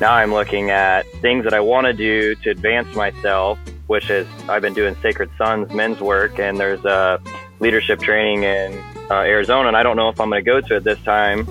now 0.00 0.12
I'm 0.12 0.32
looking 0.32 0.70
at 0.70 1.06
things 1.20 1.44
that 1.44 1.54
I 1.54 1.60
want 1.60 1.86
to 1.86 1.92
do 1.92 2.34
to 2.36 2.50
advance 2.50 2.94
myself, 2.96 3.58
which 3.86 4.10
is 4.10 4.26
I've 4.48 4.62
been 4.62 4.74
doing 4.74 4.96
Sacred 5.00 5.30
Sons 5.38 5.72
men's 5.72 6.00
work, 6.00 6.40
and 6.40 6.58
there's 6.58 6.84
a 6.84 7.20
leadership 7.60 8.00
training 8.00 8.42
in 8.42 8.72
uh, 9.10 9.20
Arizona, 9.20 9.68
and 9.68 9.76
I 9.76 9.84
don't 9.84 9.96
know 9.96 10.08
if 10.08 10.20
I'm 10.20 10.30
going 10.30 10.44
to 10.44 10.50
go 10.50 10.60
to 10.60 10.76
it 10.76 10.84
this 10.84 11.00
time 11.02 11.46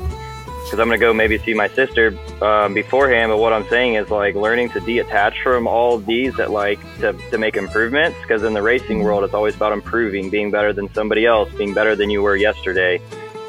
because 0.63 0.79
I'm 0.79 0.87
gonna 0.87 0.97
go 0.97 1.13
maybe 1.13 1.37
see 1.37 1.53
my 1.53 1.67
sister 1.69 2.17
um, 2.41 2.73
beforehand. 2.73 3.31
But 3.31 3.37
what 3.37 3.53
I'm 3.53 3.67
saying 3.69 3.95
is 3.95 4.09
like 4.09 4.35
learning 4.35 4.69
to 4.71 4.79
detach 4.79 5.41
from 5.41 5.67
all 5.67 5.97
these 5.97 6.35
that 6.35 6.51
like 6.51 6.79
to, 6.99 7.13
to 7.31 7.37
make 7.37 7.55
improvements. 7.55 8.17
Because 8.21 8.43
in 8.43 8.53
the 8.53 8.61
racing 8.61 9.03
world, 9.03 9.23
it's 9.23 9.33
always 9.33 9.55
about 9.55 9.73
improving, 9.73 10.29
being 10.29 10.51
better 10.51 10.73
than 10.73 10.93
somebody 10.93 11.25
else, 11.25 11.51
being 11.53 11.73
better 11.73 11.95
than 11.95 12.09
you 12.09 12.21
were 12.21 12.35
yesterday. 12.35 12.99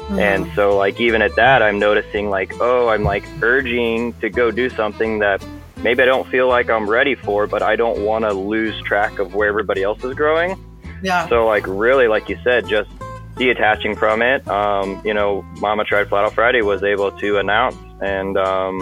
And 0.09 0.51
so 0.53 0.77
like 0.77 0.99
even 0.99 1.23
at 1.23 1.35
that, 1.35 1.63
I'm 1.63 1.79
noticing 1.79 2.29
like 2.29 2.53
oh, 2.61 2.89
I'm 2.89 3.03
like 3.03 3.25
urging 3.41 4.13
to 4.21 4.29
go 4.29 4.51
do 4.51 4.69
something 4.69 5.19
that 5.19 5.43
maybe 5.77 6.03
I 6.03 6.05
don't 6.05 6.27
feel 6.27 6.47
like 6.47 6.69
I'm 6.69 6.87
ready 6.87 7.15
for, 7.15 7.47
but 7.47 7.63
I 7.63 7.75
don't 7.75 8.05
want 8.05 8.23
to 8.25 8.33
lose 8.33 8.79
track 8.83 9.17
of 9.17 9.33
where 9.33 9.47
everybody 9.47 9.81
else 9.81 10.03
is 10.03 10.13
growing. 10.13 10.63
yeah. 11.01 11.27
So 11.27 11.45
like 11.47 11.65
really, 11.67 12.07
like 12.07 12.29
you 12.29 12.37
said, 12.43 12.67
just 12.67 12.89
detaching 13.35 13.95
from 13.95 14.21
it. 14.21 14.47
Um, 14.47 15.01
you 15.05 15.13
know, 15.13 15.41
Mama 15.59 15.83
Tried 15.83 16.09
Flat 16.09 16.25
Out 16.25 16.33
Friday 16.33 16.61
was 16.61 16.83
able 16.83 17.11
to 17.11 17.37
announce, 17.37 17.75
and 18.01 18.37
um, 18.37 18.77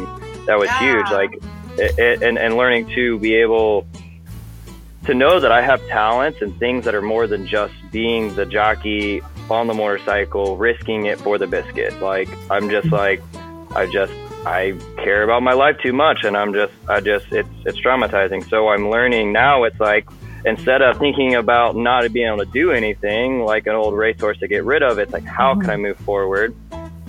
that 0.46 0.58
was 0.60 0.68
Yeah. 0.70 0.80
huge. 0.80 1.12
Like, 1.12 1.34
it, 1.78 1.98
it, 2.00 2.22
and 2.24 2.38
and 2.38 2.56
learning 2.56 2.88
to 2.96 3.18
be 3.20 3.36
able 3.36 3.88
to 5.06 5.14
know 5.14 5.40
that 5.40 5.52
I 5.52 5.62
have 5.62 5.86
talents 5.88 6.42
and 6.42 6.58
things 6.60 6.86
that 6.86 6.96
are 6.96 7.02
more 7.02 7.28
than 7.28 7.46
just 7.48 7.74
being 7.92 8.36
the 8.36 8.46
jockey 8.46 9.22
on 9.50 9.68
the 9.68 9.74
motorcycle, 9.74 10.56
risking 10.56 11.08
it 11.08 11.20
for 11.20 11.38
the 11.38 11.48
biscuit. 11.48 12.00
Like 12.02 12.30
I'm 12.50 12.70
just 12.70 12.92
like 12.92 13.22
I 13.76 13.86
just 13.88 14.14
I 14.46 14.78
care 14.98 15.24
about 15.24 15.42
my 15.42 15.54
life 15.54 15.78
too 15.82 15.94
much, 15.94 16.24
and 16.24 16.38
I'm 16.38 16.54
just 16.54 16.74
I 16.88 17.00
just 17.02 17.26
it's 17.32 17.50
it's 17.66 17.80
traumatizing. 17.80 18.48
So 18.50 18.70
I'm 18.70 18.90
learning 18.90 19.34
now. 19.34 19.64
It's 19.64 19.80
like 19.80 20.08
instead 20.46 20.82
of 20.82 20.98
thinking 20.98 21.36
about 21.36 21.76
not 21.76 22.12
being 22.12 22.28
able 22.28 22.40
to 22.40 22.46
do 22.46 22.72
anything 22.72 23.42
like 23.42 23.68
an 23.68 23.76
old 23.76 23.96
racehorse 23.96 24.40
to 24.40 24.48
get 24.48 24.64
rid 24.64 24.84
of, 24.84 25.00
it's 25.00 25.14
like 25.14 25.26
how 25.26 25.54
can 25.56 25.70
I 25.70 25.74
mm-hmm. 25.74 25.84
move 25.84 25.98
forward, 25.98 26.56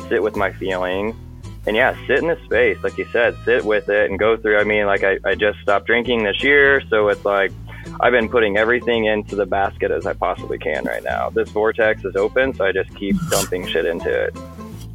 sit 0.08 0.22
with 0.22 0.36
my 0.36 0.52
feelings, 0.52 1.14
and 1.66 1.76
yeah, 1.76 1.96
sit 2.06 2.18
in 2.18 2.28
the 2.28 2.38
space, 2.44 2.78
like 2.82 2.98
you 2.98 3.06
said, 3.10 3.36
sit 3.44 3.64
with 3.64 3.88
it 3.88 4.10
and 4.10 4.18
go 4.18 4.36
through. 4.36 4.58
I 4.58 4.64
mean, 4.64 4.86
like 4.86 5.02
I, 5.02 5.18
I 5.24 5.34
just 5.34 5.58
stopped 5.60 5.86
drinking 5.86 6.24
this 6.24 6.42
year, 6.42 6.82
so 6.88 7.08
it's 7.08 7.24
like 7.24 7.52
I've 8.00 8.12
been 8.12 8.28
putting 8.28 8.56
everything 8.56 9.06
into 9.06 9.36
the 9.36 9.46
basket 9.46 9.90
as 9.90 10.06
I 10.06 10.12
possibly 10.12 10.58
can 10.58 10.84
right 10.84 11.02
now. 11.02 11.30
This 11.30 11.48
vortex 11.48 12.04
is 12.04 12.16
open, 12.16 12.54
so 12.54 12.64
I 12.64 12.72
just 12.72 12.94
keep 12.96 13.16
dumping 13.30 13.66
shit 13.66 13.86
into 13.86 14.10
it. 14.10 14.36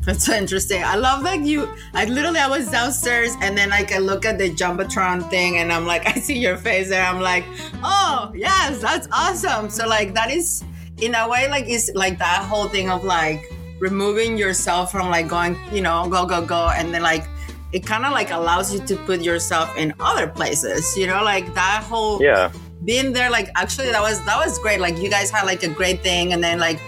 That's 0.06 0.26
so 0.26 0.34
interesting. 0.34 0.84
I 0.84 0.96
love 0.96 1.24
that 1.24 1.42
you. 1.42 1.70
I 1.94 2.06
literally 2.06 2.40
I 2.40 2.48
was 2.48 2.70
downstairs 2.72 3.36
and 3.42 3.58
then 3.58 3.70
like 3.70 3.92
I 3.92 3.98
look 4.00 4.26
at 4.26 4.38
the 4.38 4.50
jumbotron 4.50 5.30
thing 5.30 5.58
and 5.58 5.72
I'm 5.72 5.86
like 5.86 6.08
I 6.16 6.20
see 6.20 6.38
your 6.40 6.58
face 6.58 6.90
there. 6.90 7.06
I'm 7.06 7.20
like, 7.20 7.44
oh 7.84 8.32
yes, 8.34 8.82
that's 8.82 9.08
awesome. 9.12 9.70
So 9.70 9.88
like 9.88 10.14
that 10.14 10.32
is 10.32 10.64
in 11.02 11.16
a 11.16 11.28
way 11.30 11.50
like 11.50 11.66
it's 11.68 11.92
like 11.94 12.18
that 12.20 12.44
whole 12.44 12.68
thing 12.70 12.90
of 12.90 13.04
like 13.04 13.52
removing 13.80 14.38
yourself 14.38 14.92
from 14.92 15.10
like 15.10 15.28
going 15.28 15.58
you 15.72 15.82
know 15.82 16.08
go 16.10 16.26
go 16.26 16.46
go 16.46 16.70
and 16.70 16.94
then 16.94 17.02
like 17.02 17.26
it 17.72 17.86
kind 17.86 18.04
of 18.06 18.12
like 18.12 18.32
allows 18.32 18.74
you 18.74 18.80
to 18.88 18.96
put 19.06 19.22
yourself 19.22 19.76
in 19.78 19.94
other 20.00 20.28
places. 20.28 20.98
You 20.98 21.08
know 21.08 21.24
like 21.24 21.54
that 21.56 21.84
whole 21.84 22.22
Yeah, 22.22 22.52
being 22.86 23.12
there 23.14 23.30
like 23.30 23.50
actually 23.56 23.92
that 23.92 24.02
was 24.02 24.24
that 24.26 24.38
was 24.38 24.58
great 24.60 24.80
like 24.80 24.98
you 24.98 25.10
guys 25.10 25.30
had 25.30 25.46
like 25.46 25.64
a 25.64 25.70
great 25.70 26.02
thing 26.02 26.34
and 26.34 26.44
then 26.44 26.58
like 26.60 26.80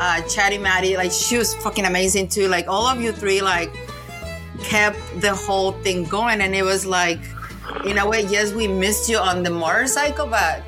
uh 0.00 0.20
chatty 0.22 0.58
maddie 0.58 0.96
like 0.96 1.10
she 1.10 1.38
was 1.38 1.54
fucking 1.56 1.84
amazing 1.84 2.28
too. 2.28 2.48
Like 2.48 2.68
all 2.68 2.86
of 2.86 3.00
you 3.00 3.12
three 3.12 3.40
like 3.40 3.74
kept 4.62 4.98
the 5.20 5.34
whole 5.34 5.72
thing 5.72 6.04
going. 6.04 6.40
And 6.40 6.54
it 6.54 6.62
was 6.62 6.86
like 6.86 7.20
in 7.84 7.98
a 7.98 8.08
way 8.08 8.22
yes 8.26 8.52
we 8.52 8.68
missed 8.68 9.08
you 9.08 9.18
on 9.18 9.42
the 9.42 9.50
motorcycle 9.50 10.26
but 10.26 10.62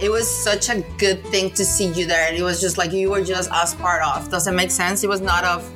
it 0.00 0.10
was 0.10 0.28
such 0.28 0.68
a 0.68 0.84
good 0.98 1.24
thing 1.28 1.50
to 1.50 1.64
see 1.64 1.88
you 1.92 2.06
there. 2.06 2.28
And 2.28 2.36
it 2.36 2.42
was 2.42 2.60
just 2.60 2.76
like 2.76 2.92
you 2.92 3.10
were 3.10 3.24
just 3.24 3.50
us 3.50 3.74
part 3.74 4.02
of 4.02 4.30
does 4.30 4.46
it 4.46 4.52
make 4.52 4.70
sense? 4.70 5.02
It 5.04 5.08
was 5.08 5.20
not 5.20 5.44
of 5.44 5.72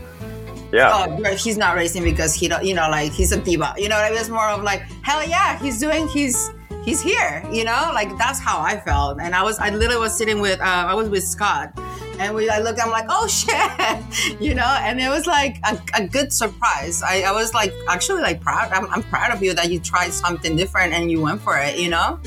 yeah, 0.73 1.07
oh 1.25 1.35
he's 1.35 1.57
not 1.57 1.75
racing 1.75 2.05
because 2.05 2.33
he 2.33 2.47
don't 2.47 2.65
you 2.65 2.75
know 2.75 2.89
like 2.91 3.13
he's 3.13 3.33
a 3.33 3.41
diva. 3.41 3.75
You 3.77 3.89
know 3.89 3.97
what 3.97 4.05
I 4.05 4.09
mean? 4.11 4.17
it 4.17 4.21
was 4.21 4.31
more 4.31 4.49
of 4.49 4.63
like 4.63 4.83
hell 5.03 5.27
yeah 5.27 5.59
he's 5.59 5.81
doing 5.81 6.07
he's 6.09 6.51
he's 6.85 7.01
here 7.03 7.45
you 7.53 7.65
know? 7.65 7.91
Like 7.93 8.17
that's 8.19 8.39
how 8.41 8.61
i 8.61 8.79
felt. 8.79 9.21
And 9.21 9.35
i 9.35 9.43
was 9.43 9.59
i 9.59 9.71
literally 9.71 10.01
was 10.01 10.17
sitting 10.17 10.41
with 10.41 10.61
uh, 10.61 10.65
i 10.65 10.95
was 10.95 11.09
with 11.09 11.25
scott 11.25 11.73
and 12.21 12.35
we 12.35 12.49
i 12.49 12.61
look 12.61 12.77
i'm 12.81 12.91
like 12.91 13.07
oh 13.09 13.27
shit 13.41 14.41
you 14.41 14.55
know 14.55 14.77
and 14.81 15.01
it 15.01 15.09
was 15.09 15.27
like 15.27 15.59
a, 15.65 15.81
a 15.95 16.07
good 16.07 16.33
surprise 16.33 17.03
I, 17.03 17.23
I 17.23 17.33
was 17.33 17.53
like 17.55 17.73
actually 17.89 18.23
like 18.23 18.41
proud 18.41 18.71
I'm, 18.73 18.87
I'm 18.93 19.03
proud 19.05 19.33
of 19.33 19.43
you 19.43 19.55
that 19.55 19.71
you 19.71 19.81
tried 19.81 20.13
something 20.13 20.55
different 20.55 20.93
and 20.93 21.11
you 21.11 21.21
went 21.21 21.41
for 21.41 21.59
it 21.59 21.79
you 21.79 21.89
know 21.89 22.21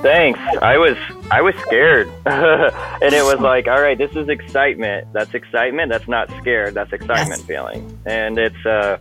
Thanks. 0.00 0.38
I 0.62 0.78
was 0.78 0.96
I 1.28 1.42
was 1.42 1.56
scared, 1.66 2.08
and 2.26 3.12
it 3.12 3.24
was 3.24 3.40
like, 3.40 3.66
all 3.66 3.80
right, 3.80 3.98
this 3.98 4.12
is 4.14 4.28
excitement. 4.28 5.12
That's 5.12 5.34
excitement. 5.34 5.90
That's 5.90 6.06
not 6.06 6.30
scared. 6.40 6.74
That's 6.74 6.92
excitement 6.92 7.40
Yes. 7.40 7.48
feeling, 7.48 7.98
and 8.06 8.38
it's 8.38 8.64
uh, 8.64 8.98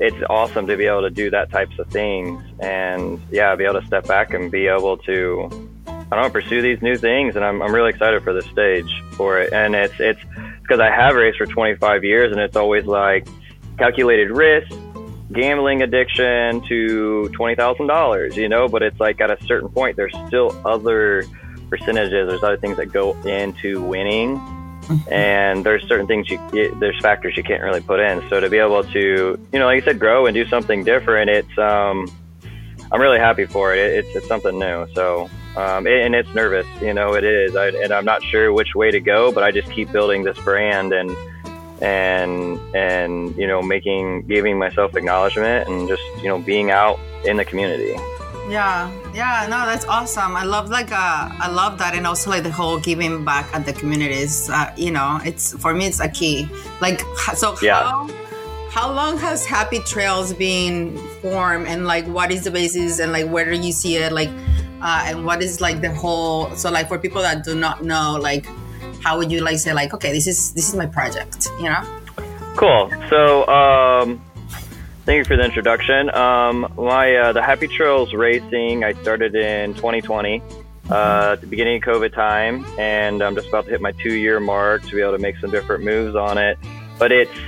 it's 0.00 0.16
awesome 0.30 0.66
to 0.68 0.76
be 0.78 0.86
able 0.86 1.02
to 1.02 1.10
do 1.10 1.28
that 1.32 1.50
types 1.50 1.78
of 1.78 1.88
things, 1.88 2.42
and 2.60 3.20
yeah, 3.30 3.54
be 3.56 3.64
able 3.64 3.78
to 3.78 3.86
step 3.86 4.06
back 4.06 4.32
and 4.32 4.50
be 4.50 4.68
able 4.68 4.96
to, 4.98 5.50
I 6.10 6.16
don't 6.16 6.26
know, 6.26 6.30
pursue 6.30 6.62
these 6.62 6.80
new 6.82 6.96
things, 6.96 7.34
and 7.34 7.44
I'm 7.44 7.60
I'm 7.62 7.74
really 7.74 7.90
excited 7.90 8.22
for 8.22 8.32
the 8.32 8.42
stage 8.42 9.02
for 9.12 9.40
it, 9.40 9.52
and 9.52 9.74
it's 9.74 9.94
it's 9.98 10.20
because 10.62 10.78
I 10.78 10.90
have 10.90 11.14
raced 11.14 11.38
for 11.38 11.46
25 11.46 12.04
years, 12.04 12.32
and 12.32 12.40
it's 12.40 12.56
always 12.56 12.86
like 12.86 13.26
calculated 13.78 14.30
risk, 14.30 14.72
gambling 15.32 15.82
addiction 15.82 16.60
to 16.68 17.28
twenty 17.30 17.56
thousand 17.56 17.88
dollars, 17.88 18.36
you 18.36 18.48
know. 18.48 18.68
But 18.68 18.82
it's 18.82 19.00
like 19.00 19.20
at 19.20 19.30
a 19.30 19.44
certain 19.46 19.68
point, 19.68 19.96
there's 19.96 20.14
still 20.28 20.54
other 20.64 21.24
percentages. 21.70 22.28
There's 22.28 22.42
other 22.42 22.56
things 22.56 22.76
that 22.76 22.92
go 22.92 23.14
into 23.22 23.82
winning, 23.82 24.40
and 25.10 25.64
there's 25.64 25.86
certain 25.88 26.06
things 26.06 26.30
you 26.30 26.38
there's 26.78 27.00
factors 27.00 27.36
you 27.36 27.42
can't 27.42 27.62
really 27.62 27.80
put 27.80 27.98
in. 27.98 28.22
So 28.28 28.38
to 28.38 28.48
be 28.48 28.58
able 28.58 28.84
to, 28.84 29.38
you 29.52 29.58
know, 29.58 29.66
like 29.66 29.76
you 29.76 29.82
said, 29.82 29.98
grow 29.98 30.26
and 30.26 30.34
do 30.34 30.46
something 30.46 30.84
different, 30.84 31.30
it's 31.30 31.58
um, 31.58 32.06
I'm 32.92 33.00
really 33.00 33.18
happy 33.18 33.46
for 33.46 33.74
it. 33.74 33.80
It's 33.80 34.16
it's 34.16 34.28
something 34.28 34.56
new. 34.58 34.86
So. 34.94 35.28
Um, 35.56 35.86
and 35.86 36.14
it's 36.14 36.32
nervous, 36.34 36.66
you 36.82 36.92
know, 36.92 37.14
it 37.14 37.24
is. 37.24 37.56
I, 37.56 37.68
and 37.68 37.90
I'm 37.92 38.04
not 38.04 38.22
sure 38.22 38.52
which 38.52 38.74
way 38.74 38.90
to 38.90 39.00
go, 39.00 39.32
but 39.32 39.42
I 39.42 39.50
just 39.52 39.70
keep 39.70 39.90
building 39.90 40.22
this 40.22 40.38
brand 40.40 40.92
and 40.92 41.16
and 41.82 42.58
and 42.74 43.36
you 43.36 43.46
know 43.46 43.60
making 43.62 44.22
giving 44.22 44.58
myself 44.58 44.96
acknowledgement 44.96 45.68
and 45.68 45.86
just 45.88 46.02
you 46.22 46.28
know 46.28 46.38
being 46.38 46.70
out 46.70 46.98
in 47.26 47.36
the 47.36 47.44
community 47.44 47.94
yeah 48.48 48.90
yeah 49.12 49.46
no 49.50 49.66
that's 49.66 49.84
awesome 49.84 50.34
i 50.36 50.42
love 50.42 50.70
like 50.70 50.90
uh 50.90 51.28
i 51.38 51.50
love 51.50 51.76
that 51.78 51.94
and 51.94 52.06
also 52.06 52.30
like 52.30 52.42
the 52.42 52.50
whole 52.50 52.78
giving 52.78 53.24
back 53.26 53.46
at 53.54 53.66
the 53.66 53.74
communities 53.74 54.48
uh, 54.48 54.72
you 54.78 54.90
know 54.90 55.20
it's 55.24 55.52
for 55.58 55.74
me 55.74 55.84
it's 55.86 56.00
a 56.00 56.08
key 56.08 56.48
like 56.80 57.00
so 57.34 57.54
Yeah. 57.60 57.82
how 57.82 58.08
how 58.70 58.92
long 58.92 59.18
has 59.18 59.44
happy 59.44 59.80
trails 59.80 60.32
been 60.32 60.96
formed 61.20 61.66
and 61.66 61.86
like 61.86 62.06
what 62.06 62.30
is 62.30 62.44
the 62.44 62.50
basis 62.50 63.00
and 63.00 63.12
like 63.12 63.26
where 63.28 63.44
do 63.50 63.58
you 63.60 63.72
see 63.72 63.96
it 63.96 64.12
like 64.12 64.30
uh 64.82 65.04
and 65.06 65.24
what 65.24 65.42
is 65.42 65.60
like 65.60 65.80
the 65.80 65.92
whole 65.94 66.54
so 66.56 66.70
like 66.70 66.88
for 66.88 66.98
people 66.98 67.22
that 67.22 67.44
do 67.44 67.54
not 67.54 67.84
know 67.84 68.18
like 68.20 68.46
how 69.02 69.16
would 69.16 69.30
you 69.30 69.40
like 69.40 69.58
say 69.58 69.72
like 69.72 69.94
okay 69.94 70.12
this 70.12 70.26
is 70.26 70.52
this 70.52 70.68
is 70.68 70.74
my 70.74 70.86
project 70.86 71.48
you 71.58 71.64
know? 71.64 71.82
Cool. 72.56 72.90
So 73.10 73.46
um 73.48 74.22
thank 75.04 75.18
you 75.18 75.24
for 75.24 75.36
the 75.36 75.44
introduction. 75.44 76.10
Um 76.14 76.72
my 76.76 77.14
uh, 77.14 77.32
the 77.32 77.42
happy 77.42 77.68
trails 77.68 78.14
racing 78.14 78.84
i 78.84 78.92
started 79.02 79.34
in 79.34 79.74
2020 79.74 80.42
uh, 80.88 81.30
at 81.32 81.40
the 81.40 81.46
beginning 81.46 81.76
of 81.76 81.82
covid 81.82 82.12
time 82.14 82.64
and 82.78 83.22
i'm 83.22 83.34
just 83.34 83.48
about 83.48 83.64
to 83.64 83.70
hit 83.70 83.80
my 83.80 83.92
two 83.92 84.14
year 84.14 84.40
mark 84.40 84.82
to 84.84 84.94
be 84.94 85.02
able 85.02 85.12
to 85.12 85.18
make 85.18 85.36
some 85.38 85.50
different 85.50 85.84
moves 85.84 86.16
on 86.16 86.38
it. 86.38 86.58
But 86.98 87.12
it's 87.12 87.38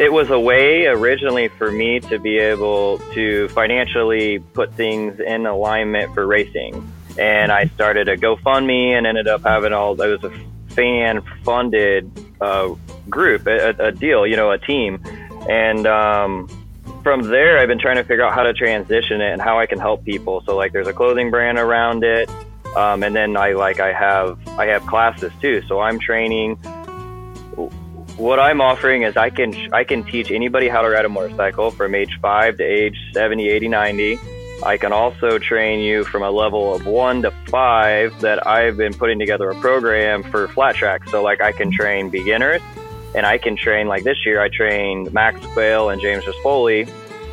it 0.00 0.12
was 0.12 0.30
a 0.30 0.38
way 0.38 0.86
originally 0.86 1.48
for 1.48 1.70
me 1.70 2.00
to 2.00 2.18
be 2.18 2.38
able 2.38 2.98
to 3.14 3.48
financially 3.48 4.38
put 4.38 4.72
things 4.74 5.18
in 5.20 5.46
alignment 5.46 6.14
for 6.14 6.26
racing 6.26 6.92
and 7.18 7.50
I 7.50 7.66
started 7.66 8.08
a 8.08 8.16
GoFundMe 8.16 8.96
and 8.96 9.06
ended 9.06 9.26
up 9.26 9.42
having 9.42 9.72
all. 9.72 10.00
It 10.00 10.22
was 10.22 10.24
a 10.24 10.74
fan 10.74 11.20
funded 11.42 12.10
uh, 12.40 12.74
group, 13.10 13.46
a, 13.46 13.70
a, 13.70 13.92
deal, 13.92 14.26
you 14.26 14.36
know, 14.36 14.52
a 14.52 14.58
team, 14.58 15.02
and 15.48 15.86
um, 15.86 16.48
from 17.02 17.22
there, 17.22 17.58
I've 17.58 17.68
been 17.68 17.80
trying 17.80 17.96
to 17.96 18.04
figure 18.04 18.24
out 18.24 18.34
how 18.34 18.44
to 18.44 18.52
transition 18.52 19.20
it 19.20 19.32
and 19.32 19.42
how 19.42 19.58
I 19.58 19.66
can 19.66 19.78
help 19.78 20.04
people. 20.04 20.42
So 20.46 20.56
like, 20.56 20.72
there's 20.72 20.86
a 20.86 20.92
clothing 20.92 21.30
brand 21.30 21.58
around 21.58 22.04
it, 22.04 22.30
um, 22.76 23.02
and 23.02 23.14
then 23.14 23.36
I 23.36 23.52
like 23.52 23.80
I 23.80 23.92
have 23.92 24.38
I 24.50 24.66
have 24.66 24.86
classes 24.86 25.32
too. 25.40 25.62
So 25.66 25.80
I'm 25.80 25.98
training. 25.98 26.58
What 28.18 28.38
I'm 28.38 28.60
offering 28.60 29.02
is 29.02 29.16
I 29.16 29.30
can 29.30 29.54
I 29.72 29.84
can 29.84 30.04
teach 30.04 30.30
anybody 30.30 30.68
how 30.68 30.82
to 30.82 30.88
ride 30.90 31.04
a 31.04 31.08
motorcycle 31.08 31.70
from 31.70 31.94
age 31.94 32.18
five 32.20 32.58
to 32.58 32.64
age 32.64 32.96
70, 33.14 33.48
80, 33.48 33.68
90 33.68 34.18
I 34.62 34.76
can 34.76 34.92
also 34.92 35.38
train 35.38 35.80
you 35.80 36.02
from 36.04 36.22
a 36.22 36.30
level 36.30 36.74
of 36.74 36.84
one 36.84 37.22
to 37.22 37.30
five 37.46 38.20
that 38.20 38.44
I've 38.44 38.76
been 38.76 38.92
putting 38.92 39.18
together 39.18 39.48
a 39.50 39.54
program 39.60 40.24
for 40.24 40.48
flat 40.48 40.74
track. 40.74 41.08
So, 41.08 41.22
like, 41.22 41.40
I 41.40 41.52
can 41.52 41.70
train 41.70 42.10
beginners 42.10 42.60
and 43.14 43.24
I 43.24 43.38
can 43.38 43.56
train, 43.56 43.86
like 43.86 44.02
this 44.02 44.26
year, 44.26 44.42
I 44.42 44.48
trained 44.48 45.12
Max 45.12 45.40
Whale 45.54 45.90
and 45.90 46.00
James 46.00 46.24
Rispoli, 46.24 46.88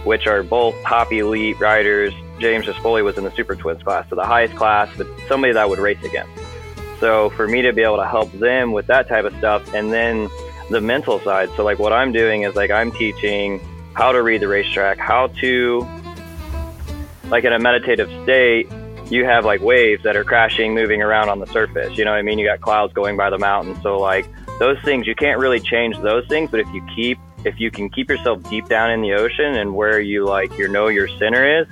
which 0.06 0.28
are 0.28 0.44
both 0.44 0.76
top 0.84 1.12
elite 1.12 1.60
riders. 1.60 2.14
James 2.40 2.68
Rispoli 2.68 3.04
was 3.04 3.18
in 3.18 3.24
the 3.24 3.32
Super 3.32 3.56
Twins 3.56 3.82
class, 3.82 4.08
so 4.08 4.16
the 4.16 4.26
highest 4.26 4.56
class, 4.56 4.90
but 4.96 5.08
somebody 5.28 5.52
that 5.54 5.64
I 5.64 5.66
would 5.66 5.80
race 5.80 6.04
against. 6.04 6.32
So, 7.00 7.32
for 7.32 7.48
me 7.48 7.64
to 7.64 7.74
be 7.74 7.82
able 7.82 7.98
to 7.98 8.08
help 8.08 8.32
them 8.34 8.72
with 8.72 8.86
that 8.88 9.08
type 9.08 9.26
of 9.26 9.36
stuff, 9.38 9.74
and 9.74 9.92
then 9.92 10.30
the 10.70 10.82
mental 10.82 11.20
side. 11.20 11.50
So, 11.56 11.64
like, 11.64 11.80
what 11.80 11.94
I'm 11.94 12.12
doing 12.12 12.44
is 12.44 12.56
like 12.56 12.72
I'm 12.72 12.92
teaching 12.92 13.60
how 13.94 14.12
to 14.12 14.22
read 14.22 14.42
the 14.42 14.48
racetrack, 14.48 14.98
how 14.98 15.28
to 15.28 15.88
like 17.30 17.44
in 17.44 17.54
a 17.54 17.60
meditative 17.60 18.10
state, 18.24 18.70
you 19.10 19.26
have 19.26 19.46
like 19.46 19.62
waves 19.62 20.04
that 20.04 20.16
are 20.16 20.24
crashing, 20.24 20.74
moving 20.74 21.02
around 21.02 21.30
on 21.30 21.40
the 21.40 21.48
surface. 21.48 21.98
You 21.98 22.06
know 22.06 22.12
what 22.12 22.18
I 22.18 22.22
mean? 22.22 22.40
You 22.40 22.46
got 22.46 22.62
clouds 22.62 22.94
going 22.94 23.18
by 23.18 23.30
the 23.30 23.38
mountain. 23.38 23.80
So 23.82 24.00
like 24.00 24.28
those 24.60 24.78
things, 24.84 25.08
you 25.08 25.16
can't 25.16 25.40
really 25.40 25.60
change 25.60 25.98
those 26.00 26.28
things. 26.28 26.52
But 26.52 26.60
if 26.62 26.68
you 26.74 26.86
keep, 26.96 27.20
if 27.44 27.60
you 27.60 27.72
can 27.72 27.90
keep 27.90 28.10
yourself 28.10 28.48
deep 28.50 28.68
down 28.68 28.92
in 28.92 29.02
the 29.02 29.14
ocean 29.14 29.56
and 29.56 29.76
where 29.76 30.00
you 30.00 30.26
like, 30.26 30.58
you 30.58 30.68
know, 30.68 30.88
your 30.88 31.08
center 31.08 31.62
is, 31.62 31.68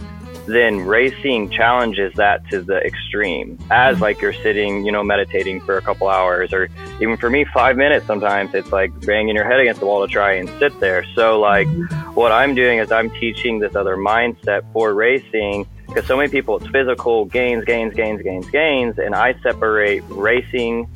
then 0.45 0.82
racing 0.82 1.49
challenges 1.49 2.13
that 2.15 2.47
to 2.49 2.62
the 2.62 2.77
extreme 2.86 3.58
as 3.71 3.99
like 4.01 4.21
you're 4.21 4.34
sitting, 4.34 4.86
you 4.86 4.91
know, 4.91 5.03
meditating 5.03 5.62
for 5.62 5.77
a 5.77 5.82
couple 5.82 6.08
hours 6.08 6.53
or 6.53 6.69
even 6.99 7.17
for 7.17 7.29
me, 7.29 7.45
five 7.53 7.77
minutes 7.77 8.06
sometimes 8.06 8.53
it's 8.53 8.71
like 8.71 8.91
banging 9.06 9.36
your 9.36 9.45
head 9.45 9.60
against 9.60 9.79
the 9.79 9.86
wall 9.86 10.06
to 10.06 10.12
try 10.12 10.34
and 10.34 10.49
sit 10.60 10.77
there. 10.79 11.06
So 11.15 11.39
like 11.39 11.67
what 12.13 12.32
I'm 12.32 12.56
doing 12.56 12.79
is 12.79 12.91
I'm 12.91 13.10
teaching 13.10 13.60
this 13.60 13.75
other 13.75 13.95
mindset 13.95 14.71
for 14.73 14.93
racing 14.93 15.65
because 15.88 16.06
so 16.08 16.17
many 16.17 16.29
people 16.29 16.58
it's 16.58 16.67
physical 16.67 17.25
gains, 17.25 17.65
gains, 17.65 17.93
gains, 17.93 18.21
gains, 18.21 18.49
gains. 18.49 18.97
And 18.97 19.15
I 19.15 19.39
separate 19.41 20.03
racing 20.10 20.89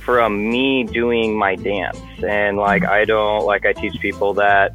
from 0.00 0.50
me 0.50 0.84
doing 0.84 1.36
my 1.36 1.54
dance. 1.54 2.00
And 2.26 2.56
like, 2.56 2.84
I 2.84 3.04
don't, 3.04 3.44
like, 3.44 3.64
I 3.66 3.72
teach 3.72 4.00
people 4.00 4.34
that 4.34 4.74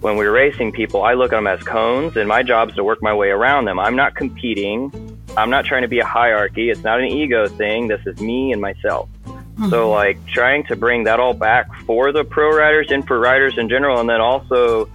when 0.00 0.16
we're 0.16 0.32
racing 0.32 0.72
people, 0.72 1.02
I 1.02 1.14
look 1.14 1.32
at 1.32 1.36
them 1.36 1.46
as 1.46 1.62
cones, 1.62 2.16
and 2.16 2.28
my 2.28 2.42
job 2.42 2.70
is 2.70 2.74
to 2.76 2.84
work 2.84 3.02
my 3.02 3.14
way 3.14 3.28
around 3.28 3.66
them. 3.66 3.78
I'm 3.78 3.96
not 3.96 4.14
competing. 4.14 5.18
I'm 5.36 5.50
not 5.50 5.64
trying 5.64 5.82
to 5.82 5.88
be 5.88 6.00
a 6.00 6.06
hierarchy. 6.06 6.70
It's 6.70 6.82
not 6.82 7.00
an 7.00 7.06
ego 7.06 7.46
thing. 7.46 7.88
This 7.88 8.00
is 8.06 8.20
me 8.20 8.52
and 8.52 8.60
myself. 8.60 9.08
Mm-hmm. 9.26 9.68
So, 9.68 9.90
like, 9.90 10.24
trying 10.26 10.64
to 10.66 10.76
bring 10.76 11.04
that 11.04 11.20
all 11.20 11.34
back 11.34 11.72
for 11.82 12.12
the 12.12 12.24
pro 12.24 12.50
riders 12.50 12.90
and 12.90 13.06
for 13.06 13.18
riders 13.18 13.58
in 13.58 13.68
general, 13.68 14.00
and 14.00 14.08
then 14.08 14.20
also 14.20 14.88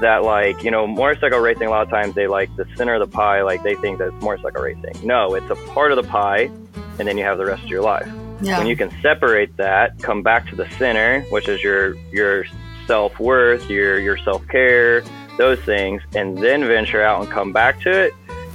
that, 0.00 0.22
like, 0.22 0.62
you 0.62 0.70
know, 0.70 0.86
motorcycle 0.86 1.40
racing, 1.40 1.66
a 1.66 1.70
lot 1.70 1.82
of 1.82 1.90
times 1.90 2.14
they 2.14 2.28
like 2.28 2.54
the 2.56 2.66
center 2.76 2.94
of 2.94 3.00
the 3.00 3.12
pie, 3.12 3.42
like, 3.42 3.62
they 3.64 3.74
think 3.74 3.98
that 3.98 4.08
it's 4.08 4.22
motorcycle 4.22 4.62
racing. 4.62 4.94
No, 5.02 5.34
it's 5.34 5.50
a 5.50 5.56
part 5.74 5.90
of 5.90 5.96
the 5.96 6.08
pie, 6.08 6.50
and 6.98 7.08
then 7.08 7.18
you 7.18 7.24
have 7.24 7.38
the 7.38 7.46
rest 7.46 7.64
of 7.64 7.68
your 7.68 7.82
life. 7.82 8.08
Yeah. 8.40 8.58
When 8.58 8.66
you 8.66 8.76
can 8.76 8.92
separate 9.00 9.56
that, 9.56 9.98
come 10.02 10.22
back 10.22 10.48
to 10.50 10.56
the 10.56 10.68
center, 10.78 11.22
which 11.30 11.48
is 11.48 11.62
your 11.62 11.94
your 12.12 12.44
self 12.86 13.18
worth, 13.18 13.68
your 13.68 13.98
your 13.98 14.16
self 14.18 14.46
care, 14.48 15.02
those 15.36 15.60
things, 15.60 16.02
and 16.14 16.38
then 16.38 16.66
venture 16.66 17.02
out 17.02 17.20
and 17.20 17.30
come 17.30 17.52
back 17.52 17.80
to 17.82 17.90
it. 17.90 18.12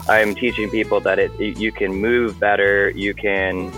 I'm 0.09 0.33
teaching 0.35 0.69
people 0.69 0.99
that 1.01 1.19
it 1.19 1.31
you 1.39 1.71
can 1.71 1.93
move 1.93 2.39
better, 2.39 2.89
you 2.91 3.13
can 3.13 3.71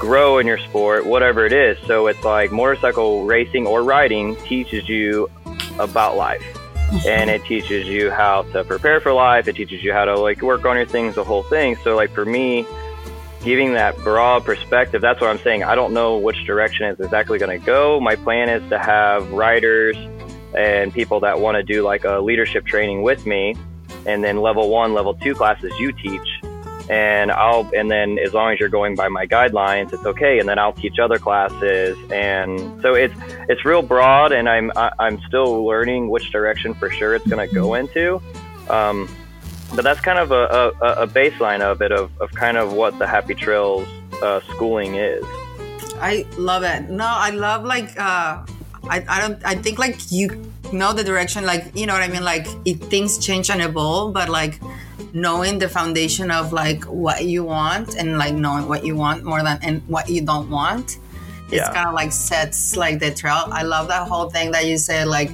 grow 0.00 0.38
in 0.38 0.46
your 0.46 0.58
sport, 0.58 1.04
whatever 1.04 1.44
it 1.44 1.52
is. 1.52 1.78
So 1.86 2.06
it's 2.06 2.24
like 2.24 2.50
motorcycle 2.50 3.24
racing 3.24 3.66
or 3.66 3.82
riding 3.82 4.34
teaches 4.36 4.88
you 4.88 5.30
about 5.78 6.16
life. 6.16 6.44
And 7.06 7.30
it 7.30 7.44
teaches 7.44 7.86
you 7.86 8.10
how 8.10 8.42
to 8.52 8.64
prepare 8.64 9.00
for 9.00 9.12
life. 9.12 9.46
It 9.46 9.54
teaches 9.54 9.84
you 9.84 9.92
how 9.92 10.06
to 10.06 10.18
like 10.18 10.42
work 10.42 10.64
on 10.64 10.76
your 10.76 10.86
things, 10.86 11.14
the 11.14 11.22
whole 11.22 11.44
thing. 11.44 11.76
So 11.84 11.94
like 11.94 12.10
for 12.10 12.24
me, 12.24 12.66
giving 13.42 13.74
that 13.74 13.96
broad 13.98 14.44
perspective, 14.44 15.00
that's 15.00 15.20
what 15.20 15.30
I'm 15.30 15.38
saying. 15.38 15.64
I 15.64 15.74
don't 15.74 15.92
know 15.92 16.18
which 16.18 16.44
direction 16.44 16.86
it's 16.86 17.00
exactly 17.00 17.38
going 17.38 17.58
to 17.58 17.64
go. 17.64 18.00
My 18.00 18.16
plan 18.16 18.48
is 18.48 18.68
to 18.70 18.78
have 18.78 19.30
writers 19.32 19.96
and 20.56 20.92
people 20.92 21.20
that 21.20 21.40
want 21.40 21.56
to 21.56 21.62
do 21.62 21.82
like 21.82 22.04
a 22.04 22.18
leadership 22.18 22.66
training 22.66 23.02
with 23.02 23.24
me, 23.26 23.54
and 24.06 24.22
then 24.22 24.38
level 24.38 24.68
one, 24.68 24.94
level 24.94 25.14
two 25.14 25.34
classes 25.34 25.72
you 25.78 25.92
teach. 25.92 26.28
And 26.90 27.30
I'll, 27.30 27.70
and 27.72 27.88
then 27.88 28.18
as 28.18 28.34
long 28.34 28.52
as 28.52 28.58
you're 28.58 28.68
going 28.68 28.96
by 28.96 29.06
my 29.06 29.24
guidelines, 29.24 29.92
it's 29.92 30.04
okay. 30.04 30.40
And 30.40 30.48
then 30.48 30.58
I'll 30.58 30.72
teach 30.72 30.98
other 30.98 31.20
classes. 31.20 31.96
And 32.10 32.82
so 32.82 32.94
it's, 32.94 33.14
it's 33.48 33.64
real 33.64 33.80
broad 33.80 34.32
and 34.32 34.48
I'm, 34.48 34.72
I'm 34.74 35.20
still 35.28 35.64
learning 35.64 36.10
which 36.10 36.32
direction 36.32 36.74
for 36.74 36.90
sure 36.90 37.14
it's 37.14 37.26
going 37.28 37.48
to 37.48 37.54
go 37.54 37.74
into. 37.74 38.20
Um, 38.68 39.08
but 39.74 39.82
that's 39.82 40.00
kind 40.00 40.18
of 40.18 40.32
a, 40.32 40.72
a, 40.80 41.02
a, 41.02 41.06
baseline 41.06 41.60
of 41.60 41.80
it 41.82 41.92
of, 41.92 42.10
of 42.20 42.30
kind 42.32 42.56
of 42.56 42.72
what 42.72 42.98
the 42.98 43.06
happy 43.06 43.34
trails 43.34 43.86
uh, 44.22 44.40
schooling 44.50 44.96
is. 44.96 45.24
I 46.02 46.26
love 46.38 46.62
it. 46.62 46.88
No 46.88 47.06
i 47.06 47.30
love 47.30 47.64
like 47.64 47.98
uh, 47.98 48.44
I, 48.88 49.04
I 49.08 49.20
don't 49.20 49.44
i 49.44 49.54
think 49.54 49.78
like 49.78 50.10
you 50.10 50.52
know 50.72 50.92
the 50.92 51.04
direction 51.04 51.44
like 51.44 51.70
you 51.74 51.86
know 51.86 51.92
what 51.92 52.02
i 52.02 52.08
mean? 52.08 52.24
Like 52.24 52.46
it, 52.64 52.76
things 52.84 53.18
change 53.18 53.50
and 53.50 53.60
evolve 53.60 54.12
but 54.14 54.28
like 54.28 54.60
knowing 55.12 55.58
the 55.58 55.68
foundation 55.68 56.30
of 56.30 56.52
like 56.52 56.84
what 56.84 57.24
you 57.24 57.44
want 57.44 57.96
and 57.96 58.18
like 58.18 58.34
knowing 58.34 58.68
what 58.68 58.84
you 58.84 58.96
want 58.96 59.24
more 59.24 59.42
than 59.42 59.58
and 59.62 59.82
what 59.88 60.08
you 60.08 60.22
don't 60.22 60.48
want 60.50 60.98
it's 61.52 61.66
yeah. 61.66 61.72
kind 61.72 61.88
of 61.88 61.94
like 61.94 62.12
sets 62.12 62.76
like 62.76 63.00
the 63.00 63.10
trail. 63.10 63.44
I 63.50 63.64
love 63.64 63.88
that 63.88 64.06
whole 64.06 64.30
thing 64.30 64.52
that 64.52 64.66
you 64.66 64.78
said 64.78 65.08
like 65.08 65.30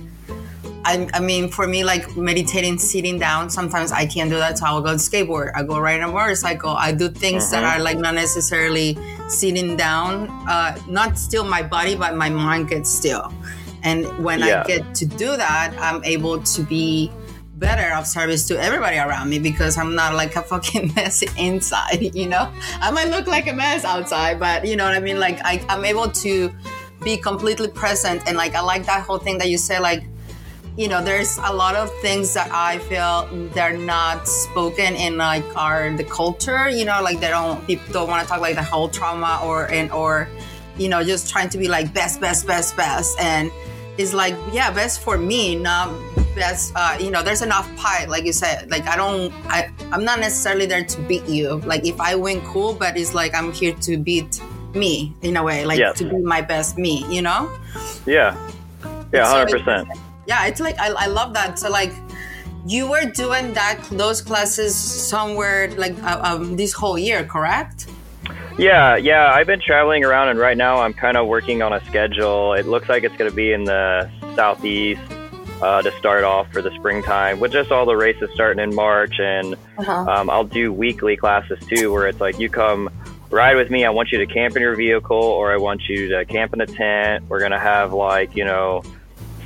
I, 0.86 1.08
I, 1.14 1.20
mean, 1.20 1.48
for 1.48 1.66
me, 1.66 1.82
like 1.82 2.16
meditating, 2.16 2.78
sitting 2.78 3.18
down, 3.18 3.50
sometimes 3.50 3.90
I 3.90 4.06
can't 4.06 4.30
do 4.30 4.36
that. 4.36 4.58
So 4.58 4.66
I'll 4.66 4.80
go 4.80 4.94
skateboard, 4.94 5.50
I 5.56 5.64
go 5.64 5.80
ride 5.80 6.00
a 6.00 6.06
motorcycle. 6.06 6.70
I 6.70 6.92
do 6.92 7.08
things 7.08 7.42
mm-hmm. 7.42 7.62
that 7.62 7.78
are 7.78 7.82
like 7.82 7.98
not 7.98 8.14
necessarily 8.14 8.96
sitting 9.28 9.76
down, 9.76 10.28
uh, 10.48 10.78
not 10.88 11.18
still 11.18 11.44
my 11.44 11.62
body, 11.62 11.96
but 11.96 12.16
my 12.16 12.30
mind 12.30 12.68
gets 12.68 12.88
still. 12.88 13.32
And 13.82 14.06
when 14.24 14.38
yeah. 14.38 14.62
I 14.62 14.66
get 14.66 14.94
to 14.94 15.06
do 15.06 15.36
that, 15.36 15.74
I'm 15.80 16.04
able 16.04 16.40
to 16.40 16.62
be 16.62 17.10
better 17.56 17.92
of 17.94 18.06
service 18.06 18.46
to 18.48 18.60
everybody 18.62 18.98
around 18.98 19.28
me 19.28 19.40
because 19.40 19.76
I'm 19.76 19.96
not 19.96 20.14
like 20.14 20.36
a 20.36 20.42
fucking 20.42 20.92
mess 20.96 21.22
inside, 21.36 22.14
you 22.14 22.28
know? 22.28 22.52
I 22.80 22.92
might 22.92 23.08
look 23.08 23.26
like 23.26 23.48
a 23.48 23.52
mess 23.52 23.84
outside, 23.84 24.38
but 24.38 24.64
you 24.64 24.76
know 24.76 24.84
what 24.84 24.94
I 24.94 25.00
mean? 25.00 25.18
Like 25.18 25.40
I, 25.44 25.64
I'm 25.68 25.84
able 25.84 26.08
to 26.10 26.52
be 27.02 27.16
completely 27.16 27.68
present 27.68 28.22
and 28.26 28.36
like 28.36 28.54
I 28.54 28.60
like 28.60 28.86
that 28.86 29.04
whole 29.04 29.18
thing 29.18 29.38
that 29.38 29.48
you 29.48 29.58
say 29.58 29.78
like 29.80 30.04
you 30.76 30.88
know 30.88 31.02
there's 31.02 31.38
a 31.44 31.52
lot 31.52 31.74
of 31.74 31.90
things 32.00 32.34
that 32.34 32.50
i 32.52 32.78
feel 32.80 33.26
they're 33.54 33.78
not 33.78 34.28
spoken 34.28 34.94
in 34.94 35.16
like 35.16 35.44
our 35.56 35.96
the 35.96 36.04
culture 36.04 36.68
you 36.68 36.84
know 36.84 37.00
like 37.02 37.18
they 37.18 37.28
don't 37.28 37.66
people 37.66 37.90
don't 37.92 38.08
want 38.08 38.22
to 38.22 38.28
talk 38.28 38.40
like 38.40 38.56
the 38.56 38.62
whole 38.62 38.88
trauma 38.88 39.40
or 39.42 39.70
and 39.70 39.90
or 39.90 40.28
you 40.78 40.88
know 40.88 41.02
just 41.02 41.30
trying 41.30 41.48
to 41.48 41.58
be 41.58 41.68
like 41.68 41.92
best 41.92 42.20
best 42.20 42.46
best 42.46 42.76
best. 42.76 43.18
And 43.20 43.50
it's 43.98 44.12
like 44.12 44.34
yeah 44.52 44.70
best 44.70 45.00
for 45.00 45.16
me 45.16 45.56
not 45.56 45.90
best 46.34 46.72
uh, 46.76 46.96
you 47.00 47.10
know 47.10 47.22
there's 47.22 47.40
enough 47.40 47.66
pie 47.76 48.04
like 48.06 48.24
you 48.24 48.32
said. 48.32 48.70
Like 48.70 48.86
i 48.86 48.96
don't 48.96 49.32
i 49.48 49.70
i'm 49.92 50.04
not 50.04 50.20
necessarily 50.20 50.66
there 50.66 50.84
to 50.84 51.00
beat 51.02 51.26
you. 51.26 51.60
Like 51.60 51.86
if 51.86 52.00
i 52.00 52.14
win 52.14 52.40
cool 52.42 52.74
but 52.74 52.96
it's 52.96 53.14
like 53.14 53.34
i'm 53.34 53.52
here 53.52 53.74
to 53.74 53.96
beat 53.96 54.40
me 54.74 55.14
in 55.22 55.36
a 55.38 55.42
way 55.42 55.64
like 55.64 55.78
yes. 55.78 55.96
to 55.96 56.04
be 56.04 56.18
my 56.18 56.42
best 56.42 56.76
me 56.76 57.06
you 57.08 57.22
know? 57.22 57.50
Yeah. 58.04 58.36
Yeah 59.12 59.24
100% 59.24 60.05
yeah 60.26 60.46
it's 60.46 60.60
like 60.60 60.78
I, 60.78 60.88
I 60.88 61.06
love 61.06 61.34
that. 61.34 61.58
So 61.58 61.70
like 61.70 61.92
you 62.66 62.88
were 62.90 63.04
doing 63.04 63.52
that 63.54 63.84
those 63.92 64.20
classes 64.20 64.74
somewhere 64.74 65.70
like 65.76 65.96
uh, 66.02 66.20
um, 66.22 66.56
this 66.56 66.72
whole 66.72 66.98
year 66.98 67.24
correct? 67.24 67.86
Yeah 68.58 68.96
yeah 68.96 69.32
i've 69.32 69.46
been 69.46 69.60
traveling 69.60 70.02
around 70.02 70.28
and 70.30 70.38
right 70.38 70.56
now 70.56 70.80
i'm 70.80 70.94
kind 70.94 71.18
of 71.18 71.26
working 71.26 71.62
on 71.62 71.72
a 71.72 71.84
schedule. 71.84 72.54
It 72.54 72.66
looks 72.66 72.88
like 72.88 73.04
it's 73.04 73.16
going 73.16 73.30
to 73.30 73.36
be 73.36 73.52
in 73.52 73.64
the 73.64 74.10
southeast 74.34 75.02
uh, 75.62 75.82
to 75.82 75.92
start 75.98 76.24
off 76.24 76.52
for 76.52 76.60
the 76.60 76.70
springtime 76.72 77.38
with 77.40 77.52
just 77.52 77.70
all 77.70 77.86
the 77.86 77.96
races 77.96 78.30
starting 78.34 78.62
in 78.62 78.74
march 78.74 79.18
and 79.18 79.54
uh-huh. 79.78 80.04
um, 80.10 80.28
i'll 80.28 80.44
do 80.44 80.72
weekly 80.72 81.16
classes 81.16 81.58
too 81.68 81.92
where 81.92 82.06
it's 82.06 82.20
like 82.20 82.38
you 82.38 82.50
come 82.50 82.90
ride 83.30 83.56
with 83.56 83.70
me 83.70 83.84
i 83.84 83.90
want 83.90 84.12
you 84.12 84.18
to 84.18 84.26
camp 84.26 84.54
in 84.56 84.62
your 84.62 84.76
vehicle 84.76 85.16
or 85.16 85.52
i 85.52 85.56
want 85.56 85.82
you 85.88 86.08
to 86.08 86.24
camp 86.26 86.52
in 86.52 86.60
a 86.60 86.66
tent. 86.66 87.24
We're 87.28 87.40
going 87.40 87.52
to 87.52 87.58
have 87.58 87.92
like 87.92 88.36
you 88.36 88.44
know 88.44 88.82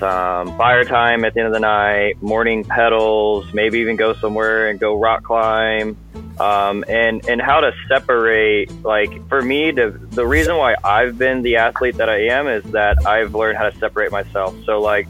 some 0.00 0.56
fire 0.56 0.84
time 0.84 1.24
at 1.24 1.34
the 1.34 1.40
end 1.40 1.46
of 1.46 1.52
the 1.52 1.60
night, 1.60 2.20
morning 2.22 2.64
pedals, 2.64 3.52
maybe 3.54 3.78
even 3.80 3.96
go 3.96 4.14
somewhere 4.14 4.68
and 4.68 4.80
go 4.80 4.98
rock 4.98 5.22
climb. 5.22 5.96
um, 6.40 6.84
and 6.88 7.24
and 7.28 7.40
how 7.40 7.60
to 7.60 7.72
separate. 7.86 8.72
Like 8.82 9.10
for 9.28 9.42
me, 9.42 9.70
the 9.72 9.90
the 9.90 10.26
reason 10.26 10.56
why 10.56 10.74
I've 10.82 11.18
been 11.18 11.42
the 11.42 11.56
athlete 11.56 11.96
that 11.98 12.08
I 12.08 12.28
am 12.28 12.48
is 12.48 12.64
that 12.72 13.06
I've 13.06 13.34
learned 13.34 13.58
how 13.58 13.68
to 13.68 13.78
separate 13.78 14.10
myself. 14.10 14.54
So 14.64 14.80
like 14.80 15.06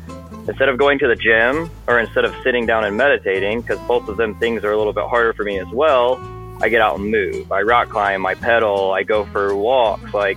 instead 0.49 0.69
of 0.69 0.77
going 0.77 0.99
to 0.99 1.07
the 1.07 1.15
gym 1.15 1.71
or 1.87 2.01
instead 2.01 2.25
of 2.25 2.35
sitting 2.43 2.67
down 2.67 2.85
and 2.85 2.97
meditating, 2.97 3.61
because 3.61 3.79
both 3.87 4.09
of 4.09 4.17
them 4.17 4.35
things 4.41 4.65
are 4.65 4.73
a 4.73 4.77
little 4.77 4.93
bit 4.93 5.05
harder 5.05 5.33
for 5.33 5.45
me 5.45 5.61
as 5.61 5.69
well. 5.69 6.21
I 6.63 6.69
get 6.69 6.81
out 6.83 6.99
and 6.99 7.11
move. 7.11 7.51
I 7.53 7.63
rock 7.63 7.89
climb, 7.91 8.27
I 8.27 8.35
pedal, 8.35 8.93
I 8.93 9.05
go 9.05 9.25
for 9.27 9.55
walks. 9.55 10.13
Like 10.13 10.37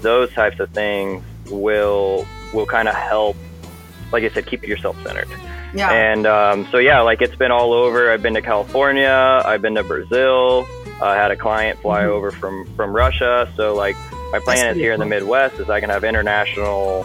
those 0.00 0.32
types 0.32 0.60
of 0.60 0.70
things 0.70 1.24
will 1.50 2.26
will 2.54 2.66
kind 2.66 2.88
of 2.88 2.94
help. 2.94 3.36
Like 4.12 4.24
I 4.24 4.28
said, 4.30 4.46
keep 4.46 4.66
yourself 4.66 4.96
centered. 5.02 5.28
Yeah. 5.74 5.90
And 5.92 6.26
um, 6.26 6.66
so 6.70 6.78
yeah, 6.78 7.00
like 7.02 7.20
it's 7.20 7.36
been 7.36 7.50
all 7.50 7.72
over. 7.72 8.10
I've 8.10 8.22
been 8.22 8.34
to 8.34 8.42
California. 8.42 9.42
I've 9.44 9.60
been 9.62 9.74
to 9.74 9.82
Brazil. 9.84 10.66
I 11.02 11.14
had 11.14 11.30
a 11.30 11.36
client 11.36 11.78
fly 11.80 12.02
Mhm. 12.04 12.08
over 12.08 12.30
from 12.30 12.64
from 12.74 12.92
Russia. 12.94 13.52
So 13.56 13.74
like 13.74 13.96
my 14.32 14.38
plan 14.40 14.56
That's 14.66 14.76
is 14.76 14.82
here 14.82 14.92
in 14.92 15.00
the. 15.00 15.06
Midwest 15.06 15.60
is 15.60 15.68
I 15.70 15.80
can 15.80 15.90
have 15.90 16.04
international, 16.04 17.04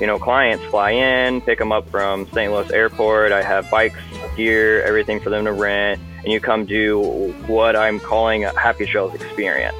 you 0.00 0.06
know, 0.06 0.18
clients 0.18 0.64
fly 0.66 0.90
in, 0.90 1.40
pick 1.40 1.58
them 1.58 1.72
up 1.72 1.88
from 1.90 2.26
St. 2.32 2.52
Louis 2.52 2.70
Airport. 2.70 3.32
I 3.32 3.42
have 3.42 3.70
bikes, 3.70 3.98
gear, 4.36 4.82
everything 4.82 5.18
for 5.20 5.30
them 5.30 5.44
to 5.46 5.52
rent, 5.52 6.00
and 6.22 6.32
you 6.32 6.38
come 6.40 6.64
do 6.66 7.32
what 7.46 7.76
I'm 7.76 7.98
calling 7.98 8.44
a 8.44 8.58
Happy 8.58 8.86
Trails 8.86 9.14
experience. 9.14 9.76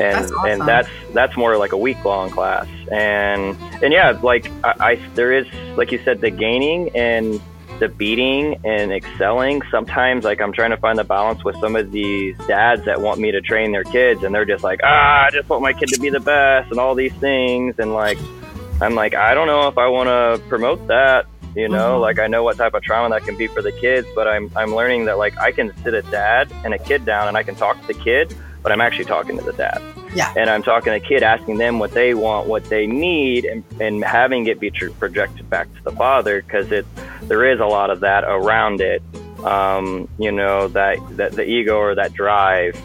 And 0.00 0.14
That's 0.24 0.32
awesome. 0.32 0.50
and 0.50 0.68
that's 0.68 0.88
that's 1.12 1.36
more 1.36 1.56
like 1.56 1.72
a 1.72 1.76
week 1.76 2.04
long 2.04 2.30
class. 2.30 2.66
And 2.92 3.56
and 3.82 3.92
yeah, 3.92 4.18
like 4.22 4.50
I, 4.64 4.74
I 4.80 4.94
there 5.14 5.32
is 5.32 5.46
like 5.76 5.90
you 5.92 6.00
said 6.04 6.20
the 6.20 6.30
gaining 6.30 6.90
and 6.96 7.40
the 7.80 7.88
beating 7.88 8.58
and 8.64 8.90
excelling 8.92 9.62
sometimes 9.70 10.24
like 10.24 10.40
i'm 10.40 10.52
trying 10.52 10.70
to 10.70 10.76
find 10.78 10.98
the 10.98 11.04
balance 11.04 11.44
with 11.44 11.54
some 11.60 11.76
of 11.76 11.92
these 11.92 12.36
dads 12.48 12.84
that 12.86 13.00
want 13.00 13.20
me 13.20 13.30
to 13.30 13.40
train 13.40 13.70
their 13.70 13.84
kids 13.84 14.24
and 14.24 14.34
they're 14.34 14.44
just 14.44 14.64
like 14.64 14.80
ah 14.82 15.26
i 15.26 15.30
just 15.30 15.48
want 15.48 15.62
my 15.62 15.72
kid 15.72 15.88
to 15.88 16.00
be 16.00 16.10
the 16.10 16.18
best 16.18 16.68
and 16.72 16.80
all 16.80 16.96
these 16.96 17.12
things 17.20 17.76
and 17.78 17.94
like 17.94 18.18
i'm 18.80 18.96
like 18.96 19.14
i 19.14 19.32
don't 19.32 19.46
know 19.46 19.68
if 19.68 19.78
i 19.78 19.86
want 19.86 20.08
to 20.08 20.44
promote 20.48 20.84
that 20.88 21.26
you 21.54 21.68
know 21.68 21.98
Mhm. 21.98 22.00
like 22.00 22.18
i 22.18 22.26
know 22.26 22.42
what 22.42 22.56
type 22.56 22.74
of 22.74 22.82
trauma 22.82 23.14
that 23.14 23.24
can 23.24 23.36
be 23.36 23.46
for 23.46 23.62
the 23.62 23.70
kids 23.70 24.08
but 24.12 24.26
i'm 24.26 24.50
i'm 24.56 24.74
learning 24.74 25.04
that 25.04 25.16
like 25.16 25.38
i 25.38 25.52
can 25.52 25.72
sit 25.84 25.94
a 25.94 26.02
dad 26.02 26.50
and 26.64 26.74
a 26.74 26.78
kid 26.78 27.04
down 27.04 27.28
and 27.28 27.36
i 27.36 27.44
can 27.44 27.54
talk 27.54 27.80
to 27.80 27.86
the 27.86 27.94
kid 27.94 28.34
but 28.68 28.74
i'm 28.74 28.82
actually 28.82 29.06
talking 29.06 29.38
to 29.38 29.42
the 29.42 29.52
dad 29.54 29.80
Yeah. 30.14 30.30
and 30.36 30.50
i'm 30.50 30.62
talking 30.62 30.92
to 30.92 30.98
the 31.00 31.06
kid 31.06 31.22
asking 31.22 31.56
them 31.56 31.78
what 31.78 31.92
they 31.92 32.12
want 32.12 32.46
what 32.48 32.64
they 32.64 32.86
need 32.86 33.46
and, 33.46 33.64
and 33.80 34.04
having 34.04 34.46
it 34.46 34.60
be 34.60 34.70
projected 34.70 35.48
back 35.48 35.74
to 35.74 35.82
the 35.84 35.92
father 35.92 36.42
because 36.42 36.70
it 36.70 36.84
there 37.22 37.50
is 37.50 37.60
a 37.60 37.64
lot 37.66 37.88
of 37.88 38.00
that 38.00 38.24
around 38.24 38.82
it 38.82 39.02
um, 39.42 40.06
you 40.18 40.30
know 40.32 40.68
that, 40.68 40.98
that 41.16 41.32
the 41.32 41.44
ego 41.48 41.78
or 41.78 41.94
that 41.94 42.12
drive 42.12 42.78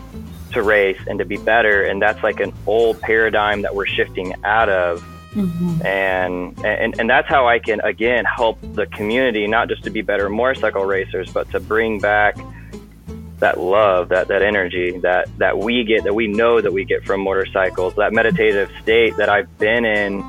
to 0.54 0.62
race 0.64 1.00
and 1.08 1.20
to 1.20 1.26
be 1.26 1.36
better 1.36 1.84
and 1.84 2.02
that's 2.02 2.24
like 2.24 2.40
an 2.40 2.54
old 2.66 3.02
paradigm 3.02 3.64
that 3.64 3.76
we're 3.76 3.86
shifting 3.88 4.34
out 4.46 4.70
of 4.70 5.04
Mhm. 5.34 5.84
and 5.84 6.64
and 6.64 7.00
and 7.00 7.10
that's 7.10 7.28
how 7.28 7.48
I 7.48 7.58
can 7.58 7.82
again 7.82 8.24
help 8.24 8.60
the 8.76 8.86
community 8.86 9.48
not 9.48 9.68
just 9.68 9.84
to 9.86 9.90
be 9.90 10.02
better 10.04 10.30
motorcycle 10.30 10.86
racers, 10.86 11.28
but 11.34 11.50
to 11.50 11.60
bring 11.60 12.00
back 12.00 12.38
that 13.44 13.60
love, 13.60 14.10
that 14.10 14.28
that 14.32 14.42
energy 14.42 14.98
that 15.00 15.28
that 15.38 15.58
we 15.58 15.84
get, 15.84 16.04
that 16.06 16.16
we 16.16 16.28
know 16.28 16.62
that 16.62 16.72
we 16.74 16.84
get 16.86 17.04
from 17.06 17.22
motorcycles, 17.22 17.94
that 17.96 18.12
meditative 18.14 18.70
state 18.82 19.16
that 19.18 19.30
I've 19.30 19.52
been 19.60 19.84
in 19.86 20.24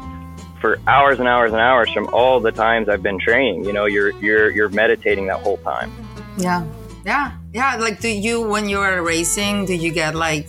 for 0.60 0.78
hours 0.86 1.18
and 1.20 1.28
hours 1.28 1.52
and 1.52 1.60
hours 1.60 1.88
from 1.92 2.06
all 2.12 2.40
the 2.40 2.52
times 2.52 2.88
I've 2.88 3.02
been 3.02 3.18
training. 3.20 3.64
You 3.64 3.72
know, 3.72 3.86
you're 3.86 4.10
you're 4.26 4.50
you're 4.50 4.68
meditating 4.70 5.26
that 5.30 5.40
whole 5.40 5.58
time. 5.58 5.90
Yeah. 6.38 6.66
Yeah. 7.06 7.32
Yeah. 7.52 7.76
Like, 7.76 8.00
do 8.00 8.08
you, 8.08 8.40
when 8.40 8.68
you 8.68 8.78
are 8.80 9.02
racing, 9.02 9.66
do 9.66 9.74
you 9.74 9.92
get 9.92 10.14
like 10.14 10.48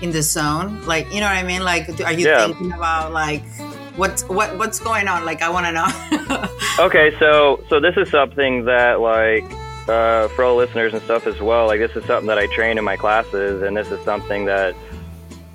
in 0.00 0.10
the 0.10 0.22
zone? 0.22 0.82
Like, 0.86 1.04
you 1.12 1.20
know 1.20 1.26
what 1.28 1.36
I 1.36 1.44
mean? 1.44 1.62
Like, 1.62 1.84
are 2.00 2.12
you 2.12 2.26
Yeah. 2.26 2.46
thinking 2.46 2.72
about 2.72 3.12
like, 3.12 3.44
what's 4.00 4.24
what 4.24 4.56
what's 4.58 4.80
going 4.80 5.06
on? 5.06 5.24
Like, 5.30 5.42
I 5.42 5.50
want 5.54 5.66
to 5.66 5.72
know. 5.78 5.88
Okay, 6.88 7.08
so 7.18 7.60
so 7.68 7.78
this 7.80 7.94
is 7.98 8.08
something 8.10 8.64
that 8.64 8.98
like 9.00 9.44
uh, 9.88 10.28
for 10.28 10.44
all 10.44 10.56
listeners 10.56 10.92
and 10.92 11.02
stuff 11.02 11.26
as 11.26 11.40
well. 11.40 11.66
Like 11.66 11.80
this 11.80 11.94
is 11.96 12.04
something 12.04 12.26
that 12.28 12.38
I 12.38 12.46
train 12.46 12.78
in 12.78 12.84
my 12.84 12.96
classes, 12.96 13.62
and 13.62 13.76
this 13.76 13.90
is 13.90 14.02
something 14.04 14.44
that 14.46 14.74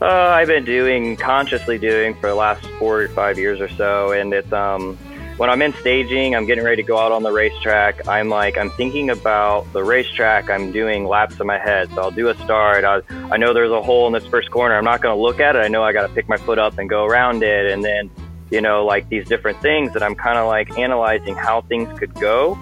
uh, 0.02 0.06
I've 0.06 0.48
been 0.48 0.66
doing 0.66 1.18
consciously 1.18 1.78
doing 1.78 2.14
for 2.16 2.28
the 2.28 2.36
last 2.36 2.66
four 2.80 3.02
or 3.02 3.08
five 3.10 3.38
years 3.38 3.60
or 3.60 3.70
so. 3.70 4.12
And 4.12 4.34
it's 4.34 4.52
um 4.52 4.98
when 5.38 5.52
I'm 5.52 5.62
in 5.62 5.74
staging, 5.74 6.36
I'm 6.36 6.48
getting 6.48 6.64
ready 6.64 6.82
to 6.82 6.88
go 6.88 6.98
out 6.98 7.12
on 7.12 7.22
the 7.22 7.32
racetrack. 7.32 8.08
I'm 8.08 8.30
like 8.30 8.58
I'm 8.58 8.70
thinking 8.72 9.10
about 9.10 9.72
the 9.74 9.84
racetrack. 9.84 10.50
I'm 10.50 10.72
doing 10.72 11.06
laps 11.06 11.40
in 11.40 11.48
my 11.48 11.60
head. 11.60 11.90
So 11.92 12.02
I'll 12.02 12.12
do 12.12 12.30
a 12.30 12.36
start. 12.44 12.84
I 12.84 13.02
I 13.32 13.38
know 13.38 13.54
there's 13.54 13.72
a 13.72 13.82
hole 13.82 14.08
in 14.08 14.14
this 14.14 14.26
first 14.26 14.52
corner. 14.52 14.76
I'm 14.76 14.86
not 14.86 15.02
going 15.02 15.16
to 15.16 15.22
look 15.22 15.40
at 15.40 15.56
it. 15.56 15.60
I 15.60 15.68
know 15.68 15.84
I 15.84 15.94
got 15.94 16.08
to 16.08 16.14
pick 16.14 16.28
my 16.28 16.38
foot 16.38 16.60
up 16.60 16.78
and 16.78 16.90
go 16.90 17.06
around 17.06 17.44
it, 17.44 17.72
and 17.72 17.84
then 17.84 18.10
you 18.50 18.62
know, 18.62 18.86
like 18.86 19.10
these 19.10 19.28
different 19.28 19.62
things 19.62 19.94
that 19.94 20.02
I'm 20.02 20.16
kind 20.16 20.38
of 20.38 20.48
like 20.48 20.78
analyzing 20.78 21.36
how 21.36 21.62
things 21.62 21.98
could 22.00 22.14
go, 22.14 22.58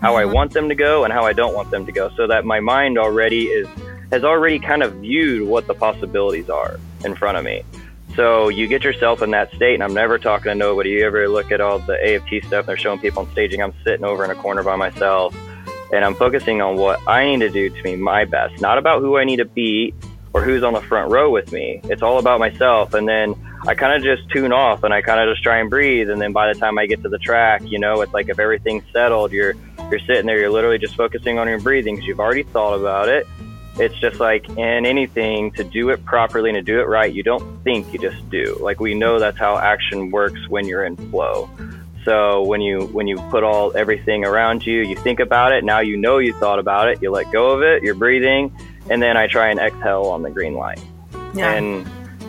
how 0.00 0.16
I 0.16 0.24
Mhm. 0.24 0.32
want 0.32 0.52
them 0.52 0.68
to 0.68 0.74
go, 0.74 1.04
and 1.04 1.12
how 1.12 1.24
I 1.24 1.32
don't 1.32 1.54
want 1.54 1.70
them 1.70 1.86
to 1.86 1.92
go, 1.92 2.10
so 2.16 2.26
that 2.26 2.44
my 2.44 2.60
mind 2.60 2.98
already 2.98 3.44
is 3.46 3.66
has 4.10 4.24
already 4.24 4.58
kind 4.58 4.82
of 4.82 4.94
viewed 4.94 5.46
what 5.46 5.66
the 5.66 5.74
possibilities 5.74 6.48
are 6.48 6.80
in 7.04 7.14
front 7.14 7.36
of 7.36 7.44
me. 7.44 7.62
So 8.16 8.48
you 8.48 8.66
get 8.66 8.82
yourself 8.82 9.20
in 9.20 9.32
that 9.32 9.52
state, 9.52 9.74
and 9.74 9.82
I'm 9.82 9.92
never 9.92 10.18
talking 10.18 10.50
to 10.50 10.54
nobody. 10.54 10.90
You 10.90 11.04
ever 11.06 11.28
look 11.28 11.52
at 11.52 11.60
all 11.60 11.78
the 11.78 11.92
AFT 12.02 12.40
stuff? 12.46 12.64
They're 12.66 12.76
showing 12.78 12.98
people 13.00 13.22
on 13.22 13.30
staging. 13.32 13.62
I'm 13.62 13.74
sitting 13.84 14.04
over 14.06 14.24
in 14.24 14.30
a 14.30 14.34
corner 14.34 14.62
by 14.62 14.76
myself, 14.76 15.36
and 15.92 16.04
I'm 16.04 16.14
focusing 16.14 16.62
on 16.62 16.76
what 16.76 17.00
I 17.06 17.26
need 17.26 17.40
to 17.40 17.50
do 17.50 17.68
to 17.68 17.82
be 17.82 17.96
my 17.96 18.24
best, 18.24 18.60
not 18.62 18.78
about 18.78 19.02
who 19.02 19.18
I 19.18 19.24
need 19.24 19.36
to 19.36 19.44
beat 19.44 19.94
or 20.32 20.40
who's 20.40 20.62
on 20.62 20.72
the 20.72 20.80
front 20.80 21.12
row 21.12 21.30
with 21.30 21.52
me. 21.52 21.80
It's 21.84 22.02
all 22.02 22.18
about 22.18 22.40
myself, 22.40 22.94
and 22.94 23.06
then 23.06 23.34
I 23.66 23.74
kind 23.74 23.94
of 23.94 24.02
just 24.02 24.28
tune 24.30 24.52
off 24.52 24.84
and 24.84 24.94
I 24.94 25.02
kind 25.02 25.20
of 25.20 25.32
just 25.34 25.42
try 25.42 25.58
and 25.58 25.68
breathe. 25.68 26.08
And 26.10 26.20
then 26.20 26.32
by 26.32 26.52
the 26.52 26.58
time 26.58 26.78
I 26.78 26.86
get 26.86 27.02
to 27.02 27.08
the 27.08 27.18
track, 27.18 27.60
you 27.64 27.78
know, 27.78 28.00
it's 28.00 28.14
like 28.14 28.28
if 28.28 28.38
everything's 28.38 28.84
settled, 28.92 29.32
you're 29.32 29.54
you're 29.90 30.00
sitting 30.00 30.26
there, 30.26 30.38
you're 30.38 30.50
literally 30.50 30.78
just 30.78 30.96
focusing 30.96 31.38
on 31.38 31.48
your 31.48 31.60
breathing 31.60 31.96
because 31.96 32.06
you've 32.06 32.20
already 32.20 32.42
thought 32.42 32.78
about 32.78 33.08
it. 33.08 33.26
It's 33.76 33.98
just 34.00 34.18
like 34.18 34.48
in 34.48 34.86
anything 34.86 35.52
to 35.52 35.64
do 35.64 35.90
it 35.90 36.04
properly 36.04 36.50
and 36.50 36.56
to 36.56 36.62
do 36.62 36.80
it 36.80 36.88
right, 36.88 37.12
you 37.12 37.22
don't 37.22 37.62
think, 37.62 37.92
you 37.92 37.98
just 37.98 38.28
do. 38.28 38.58
Like 38.60 38.80
we 38.80 38.94
know 38.94 39.18
that's 39.18 39.38
how 39.38 39.56
action 39.56 40.10
works 40.10 40.48
when 40.48 40.66
you're 40.66 40.84
in 40.84 40.96
flow. 41.10 41.48
So 42.04 42.42
when 42.42 42.60
you 42.60 42.86
when 42.86 43.06
you 43.06 43.16
put 43.30 43.44
all 43.44 43.76
everything 43.76 44.24
around 44.24 44.66
you, 44.66 44.80
you 44.82 44.96
think 44.96 45.20
about 45.20 45.52
it. 45.52 45.62
Now 45.62 45.80
you 45.80 45.96
know 45.96 46.18
you 46.18 46.32
thought 46.32 46.58
about 46.58 46.88
it. 46.88 47.02
You 47.02 47.10
let 47.10 47.30
go 47.30 47.50
of 47.50 47.62
it. 47.62 47.82
You're 47.82 47.94
breathing, 47.94 48.56
and 48.88 49.02
then 49.02 49.16
I 49.16 49.26
try 49.26 49.50
and 49.50 49.60
exhale 49.60 50.04
on 50.04 50.22
the 50.22 50.30
green 50.30 50.54
light 50.54 50.80
yeah. 51.34 51.52
and 51.52 51.86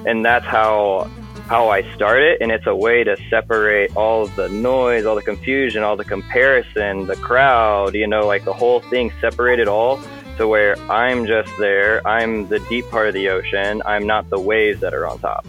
and 0.08 0.26
that's 0.26 0.46
how 0.46 1.10
how 1.50 1.70
I 1.70 1.82
start 1.96 2.22
it 2.22 2.38
and 2.42 2.52
it's 2.52 2.68
a 2.68 2.76
way 2.76 3.04
to 3.04 3.18
separate 3.28 3.98
all 3.98 4.28
the 4.28 4.48
noise 4.50 5.08
all 5.08 5.16
the 5.16 5.24
confusion 5.24 5.82
all 5.82 5.96
the 5.96 6.06
comparison 6.06 7.08
the 7.08 7.16
crowd 7.16 7.96
you 7.96 8.06
know 8.06 8.28
like 8.28 8.46
the 8.46 8.54
whole 8.54 8.82
thing 8.82 9.12
separate 9.20 9.60
it 9.60 9.68
all 9.68 10.00
to 10.38 10.48
where 10.48 10.78
I'm 10.92 11.26
just 11.26 11.52
there 11.58 12.08
I'm 12.08 12.48
the 12.50 12.60
deep 12.70 12.88
part 12.92 13.08
of 13.08 13.16
the 13.16 13.30
ocean 13.30 13.82
I'm 13.84 14.06
not 14.06 14.30
the 14.30 14.40
waves 14.40 14.80
that 14.82 14.94
are 14.94 15.08
on 15.08 15.18
top. 15.18 15.48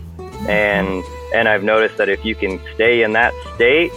And 0.49 1.05
and 1.35 1.47
I've 1.47 1.63
noticed 1.63 1.99
that 1.99 2.09
if 2.09 2.25
you 2.25 2.35
can 2.35 2.59
stay 2.75 3.03
in 3.03 3.13
that 3.13 3.35
state 3.55 3.93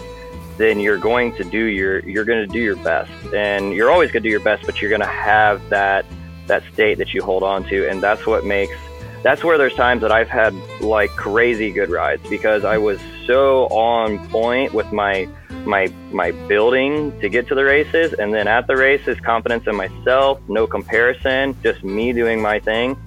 then 0.57 0.81
you're 0.81 0.97
going 0.97 1.33
to 1.37 1.45
do 1.45 1.63
your 1.63 1.99
you're 1.99 2.25
going 2.25 2.45
to 2.45 2.51
do 2.51 2.59
your 2.59 2.75
best. 2.75 3.11
And 3.33 3.73
you're 3.73 3.89
always 3.89 4.11
going 4.11 4.23
to 4.23 4.27
do 4.27 4.31
your 4.31 4.43
best 4.43 4.65
but 4.65 4.81
you're 4.81 4.89
going 4.89 4.99
to 4.99 5.07
have 5.07 5.69
that 5.69 6.05
that 6.47 6.63
state 6.73 6.97
that 6.97 7.13
you 7.13 7.23
hold 7.23 7.43
on 7.43 7.63
to 7.69 7.87
and 7.89 8.03
that's 8.03 8.27
what 8.27 8.45
makes 8.45 8.75
that's 9.23 9.43
where 9.43 9.57
there's 9.57 9.73
times 9.73 10.01
that 10.01 10.11
I've 10.11 10.29
had 10.29 10.53
like 10.81 11.09
crazy 11.11 11.71
good 11.71 11.89
rides 11.89 12.27
because 12.29 12.65
I 12.65 12.77
was 12.77 12.99
so 13.25 13.67
on 13.67 14.27
point 14.29 14.73
with 14.73 14.91
my 14.91 15.27
my 15.65 15.87
my 16.11 16.31
building 16.47 17.17
to 17.21 17.29
get 17.29 17.47
to 17.47 17.55
the 17.55 17.63
races 17.63 18.11
and 18.13 18.33
then 18.33 18.49
at 18.49 18.67
the 18.67 18.75
races 18.75 19.17
confidence 19.21 19.65
in 19.65 19.75
myself 19.77 20.41
no 20.49 20.67
comparison 20.67 21.55
just 21.63 21.83
me 21.83 22.11
doing 22.11 22.41
my 22.41 22.59
thing. 22.59 22.97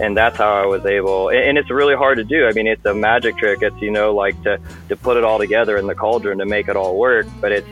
And 0.00 0.16
that's 0.16 0.36
how 0.36 0.52
I 0.54 0.66
was 0.66 0.84
able 0.86 1.28
and 1.30 1.58
it's 1.58 1.70
really 1.70 1.96
hard 1.96 2.18
to 2.18 2.24
do. 2.24 2.46
I 2.46 2.52
mean 2.52 2.68
it's 2.68 2.84
a 2.86 2.94
magic 2.94 3.36
trick. 3.36 3.62
It's 3.62 3.80
you 3.82 3.90
know 3.90 4.14
like 4.14 4.40
to 4.44 4.60
to 4.88 4.96
put 4.96 5.16
it 5.16 5.24
all 5.24 5.38
together 5.38 5.76
in 5.76 5.88
the 5.88 5.94
cauldron 5.94 6.38
to 6.38 6.46
make 6.46 6.68
it 6.68 6.76
all 6.76 6.96
work 6.96 7.26
but 7.40 7.50
it's 7.50 7.68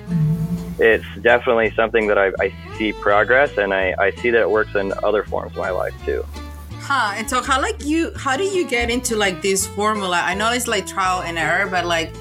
it's 0.79 1.07
definitely 1.21 1.71
something 1.77 2.09
that 2.09 2.19
I, 2.19 2.33
I 2.41 2.53
see 2.77 2.93
progress 2.93 3.57
and 3.59 3.73
I, 3.73 3.95
I 3.97 4.11
see 4.11 4.31
that 4.31 4.41
it 4.41 4.51
works 4.51 4.75
in 4.75 4.93
other 5.05 5.23
forms 5.23 5.53
of 5.53 5.59
my 5.59 5.71
life 5.71 5.95
too 6.05 6.25
Huh. 6.83 7.14
And 7.14 7.31
so 7.31 7.40
how 7.40 7.62
like 7.62 7.85
you 7.85 8.12
how 8.16 8.37
do 8.37 8.42
you 8.42 8.66
get 8.66 8.90
into 8.90 9.14
like 9.14 9.40
this 9.40 9.68
formula? 9.68 10.21
I 10.21 10.35
know 10.35 10.51
it's 10.53 10.66
like 10.66 10.85
trial 10.85 11.23
and 11.23 11.38
error, 11.38 11.68
but 11.71 11.87
like, 11.87 12.12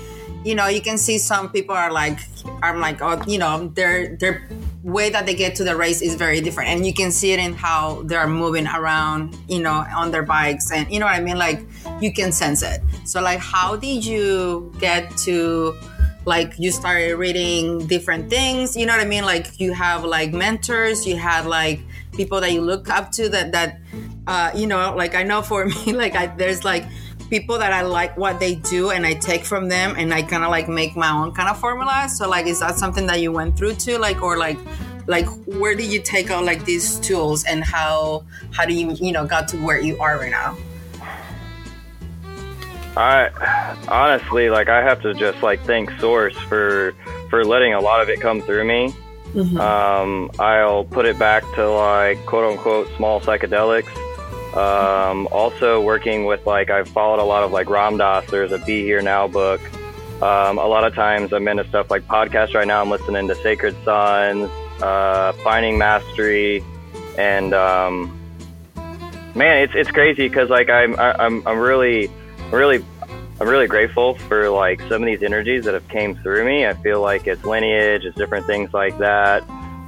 you 0.46 0.54
know, 0.54 0.68
you 0.68 0.82
can 0.82 1.00
see 1.00 1.18
some 1.18 1.50
people 1.50 1.76
are 1.76 1.92
like 1.92 2.20
I'm 2.62 2.80
like, 2.80 3.02
oh, 3.02 3.20
you 3.28 3.40
know, 3.40 3.70
their 3.74 4.16
their 4.18 4.48
way 4.84 5.10
that 5.10 5.26
they 5.26 5.34
get 5.34 5.56
to 5.56 5.64
the 5.64 5.76
race 5.76 6.04
is 6.04 6.14
very 6.14 6.42
different. 6.42 6.70
And 6.70 6.86
you 6.86 6.94
can 6.94 7.12
see 7.12 7.32
it 7.32 7.40
in 7.40 7.54
how 7.54 8.04
they're 8.04 8.28
moving 8.28 8.68
around, 8.68 9.36
you 9.48 9.60
know, 9.60 9.84
on 9.96 10.12
their 10.12 10.24
bikes 10.24 10.72
and 10.72 10.92
you 10.94 11.00
know 11.00 11.08
what 11.08 11.16
I 11.16 11.22
mean? 11.22 11.40
Like 11.40 11.66
you 12.00 12.14
can 12.14 12.32
sense 12.32 12.62
it. 12.62 12.82
So 13.06 13.20
like 13.20 13.40
how 13.40 13.76
did 13.76 14.06
you 14.06 14.72
get 14.80 15.10
to 15.26 15.76
like 16.26 16.54
you 16.60 16.70
started 16.70 17.16
reading 17.16 17.88
different 17.88 18.30
things 18.30 18.78
you 18.78 18.86
know 18.86 18.94
what 18.94 19.02
i 19.02 19.08
mean 19.08 19.26
like 19.26 19.60
you 19.60 19.74
have 19.74 20.04
like 20.04 20.32
mentors 20.32 21.08
you 21.08 21.16
had 21.16 21.48
like 21.48 21.80
people 22.14 22.40
that 22.40 22.52
you 22.52 22.62
look 22.62 22.90
up 22.90 23.12
to 23.12 23.28
that 23.28 23.52
that 23.52 23.80
uh, 24.28 24.52
you 24.56 24.68
know, 24.68 24.96
like 24.96 25.16
I 25.16 25.24
know 25.24 25.42
for 25.42 25.66
me, 25.86 25.94
like 25.94 26.16
I, 26.16 26.28
there's 26.28 26.64
like 26.64 26.86
people 27.30 27.58
that 27.60 27.72
I 27.72 27.82
like 27.82 28.18
what 28.18 28.40
they 28.40 28.56
do 28.56 28.92
and 28.92 29.06
I 29.06 29.14
take 29.14 29.46
from 29.46 29.70
them 29.70 29.96
and 29.98 30.14
I 30.14 30.22
kind 30.22 30.44
of 30.44 30.52
like 30.52 30.68
make 30.68 30.96
my 30.96 31.12
own 31.12 31.32
kind 31.32 31.50
of 31.50 31.60
formula. 31.60 32.10
So 32.10 32.28
like, 32.30 32.46
is 32.46 32.60
that 32.60 32.76
something 32.76 33.08
that 33.08 33.22
you 33.22 33.32
went 33.32 33.58
through 33.58 33.76
too? 33.76 33.98
Like, 33.98 34.22
or 34.22 34.38
like, 34.38 34.58
like 35.08 35.26
where 35.46 35.76
do 35.76 35.84
you 35.84 36.02
take 36.02 36.30
out 36.30 36.44
like 36.44 36.66
these 36.66 37.00
tools 37.00 37.44
and 37.46 37.64
how 37.64 38.24
how 38.52 38.66
do 38.66 38.74
you 38.74 38.92
you 38.92 39.12
know 39.12 39.26
got 39.26 39.48
to 39.50 39.58
where 39.58 39.80
you 39.80 40.00
are 40.00 40.18
right 40.18 40.32
now? 40.32 40.58
I 42.96 43.30
honestly 43.88 44.50
like 44.50 44.70
I 44.70 44.84
have 44.84 45.02
to 45.02 45.14
just 45.14 45.42
like 45.42 45.62
thank 45.62 45.90
Source 46.00 46.38
for 46.38 46.94
for 47.30 47.46
letting 47.46 47.74
a 47.74 47.80
lot 47.80 48.02
of 48.02 48.10
it 48.10 48.20
come 48.20 48.42
through 48.42 48.66
me. 48.66 48.94
Mm-hmm. 49.34 49.58
Um, 49.62 50.30
I'll 50.40 50.84
put 50.84 51.06
it 51.06 51.18
back 51.18 51.44
to 51.56 51.70
like 51.70 52.26
quote 52.26 52.52
unquote 52.52 52.90
small 52.98 53.22
psychedelics. 53.22 53.90
Um, 54.56 55.28
also 55.32 55.82
working 55.82 56.26
with 56.26 56.46
like 56.46 56.70
I've 56.70 56.90
followed 56.90 57.22
a 57.22 57.24
lot 57.24 57.44
of 57.44 57.52
like 57.52 57.70
Ram 57.70 57.98
Dass. 57.98 58.30
There's 58.30 58.52
a 58.52 58.58
Be 58.60 58.84
Here 58.84 59.02
Now 59.02 59.28
book. 59.28 59.62
Um, 60.22 60.58
a 60.60 60.68
lot 60.68 60.84
of 60.84 60.94
times 60.94 61.34
I'm 61.34 61.48
into 61.48 61.68
stuff 61.68 61.90
like 61.90 62.08
podcasts 62.08 62.54
right 62.54 62.68
now. 62.68 62.82
I'm 62.82 62.90
listening 62.90 63.28
to 63.30 63.36
Sacred 63.36 63.76
Sons, 63.84 64.50
uh, 64.82 65.32
Finding 65.44 65.78
Mastery, 65.78 66.64
and 67.18 67.54
um, 67.54 68.20
man, 69.36 69.64
it's 69.64 69.74
it's 69.74 69.90
crazy 69.90 70.28
because 70.28 70.50
like 70.50 70.70
I'm 70.70 71.00
I'm 71.00 71.48
I'm 71.48 71.58
really 71.58 72.12
really 72.52 72.84
I'm 73.40 73.48
really 73.48 73.68
grateful 73.68 74.16
for 74.16 74.50
like 74.50 74.82
some 74.82 75.02
of 75.02 75.06
these 75.06 75.24
energies 75.24 75.66
that 75.66 75.74
have 75.74 75.88
came 75.88 76.16
through 76.16 76.46
me. 76.46 76.68
I 76.68 76.74
feel 76.76 77.02
like 77.02 77.26
it's 77.26 77.44
lineage, 77.44 78.06
it's 78.06 78.18
different 78.18 78.46
things 78.46 78.74
like 78.74 78.98
that. 79.00 79.44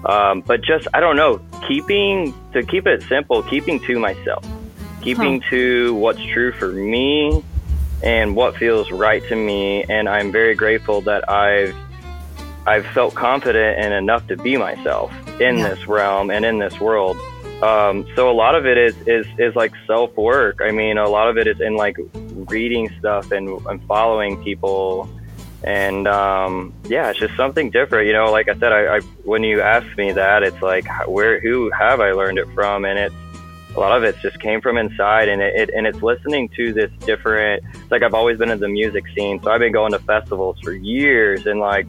Um, 0.05 0.41
but 0.41 0.61
just 0.61 0.87
I 0.93 0.99
don't 0.99 1.15
know, 1.15 1.39
keeping 1.67 2.33
to 2.53 2.63
keep 2.63 2.87
it 2.87 3.03
simple, 3.03 3.43
keeping 3.43 3.79
to 3.81 3.99
myself, 3.99 4.45
keeping 5.01 5.41
huh. 5.41 5.49
to 5.51 5.95
what's 5.95 6.23
true 6.23 6.51
for 6.51 6.71
me 6.71 7.43
and 8.03 8.35
what 8.35 8.57
feels 8.57 8.91
right 8.91 9.23
to 9.29 9.35
me. 9.35 9.83
And 9.85 10.09
I'm 10.09 10.31
very 10.31 10.55
grateful 10.55 11.01
that 11.01 11.29
I've 11.29 11.75
I've 12.65 12.85
felt 12.87 13.13
confident 13.15 13.79
and 13.79 13.93
enough 13.93 14.27
to 14.27 14.37
be 14.37 14.57
myself 14.57 15.11
in 15.39 15.57
yeah. 15.57 15.69
this 15.69 15.87
realm 15.87 16.31
and 16.31 16.45
in 16.45 16.59
this 16.59 16.79
world. 16.79 17.17
Um, 17.61 18.05
so 18.15 18.29
a 18.29 18.33
lot 18.33 18.55
of 18.55 18.65
it 18.65 18.77
is, 18.77 18.95
is, 19.07 19.25
is 19.37 19.55
like 19.55 19.73
self 19.87 20.15
work. 20.17 20.59
I 20.61 20.71
mean, 20.71 20.97
a 20.97 21.07
lot 21.07 21.29
of 21.29 21.37
it 21.37 21.47
is 21.47 21.61
in 21.61 21.75
like 21.75 21.97
reading 22.13 22.89
stuff 22.99 23.31
and, 23.31 23.49
and 23.67 23.83
following 23.85 24.43
people. 24.43 25.09
And 25.63 26.07
um, 26.07 26.73
yeah, 26.85 27.09
it's 27.09 27.19
just 27.19 27.35
something 27.35 27.69
different. 27.69 28.07
You 28.07 28.13
know, 28.13 28.31
like 28.31 28.49
I 28.49 28.55
said, 28.55 28.71
I, 28.71 28.97
I 28.97 28.99
when 29.23 29.43
you 29.43 29.61
ask 29.61 29.85
me 29.97 30.11
that, 30.11 30.43
it's 30.43 30.61
like 30.61 30.85
where 31.07 31.39
who 31.39 31.71
have 31.71 32.01
I 32.01 32.11
learned 32.11 32.37
it 32.37 32.47
from? 32.53 32.85
And 32.85 32.99
it's 32.99 33.15
a 33.75 33.79
lot 33.79 33.97
of 33.97 34.03
it 34.03 34.15
just 34.21 34.39
came 34.39 34.61
from 34.61 34.77
inside, 34.77 35.29
and 35.29 35.41
it, 35.41 35.55
it 35.55 35.69
and 35.75 35.87
it's 35.87 36.01
listening 36.01 36.49
to 36.57 36.73
this 36.73 36.91
different. 37.05 37.63
It's 37.73 37.91
like 37.91 38.03
I've 38.03 38.13
always 38.13 38.37
been 38.37 38.51
in 38.51 38.59
the 38.59 38.67
music 38.67 39.05
scene, 39.15 39.41
so 39.41 39.51
I've 39.51 39.59
been 39.61 39.71
going 39.71 39.93
to 39.93 39.99
festivals 39.99 40.59
for 40.59 40.73
years, 40.73 41.45
and 41.45 41.59
like 41.59 41.87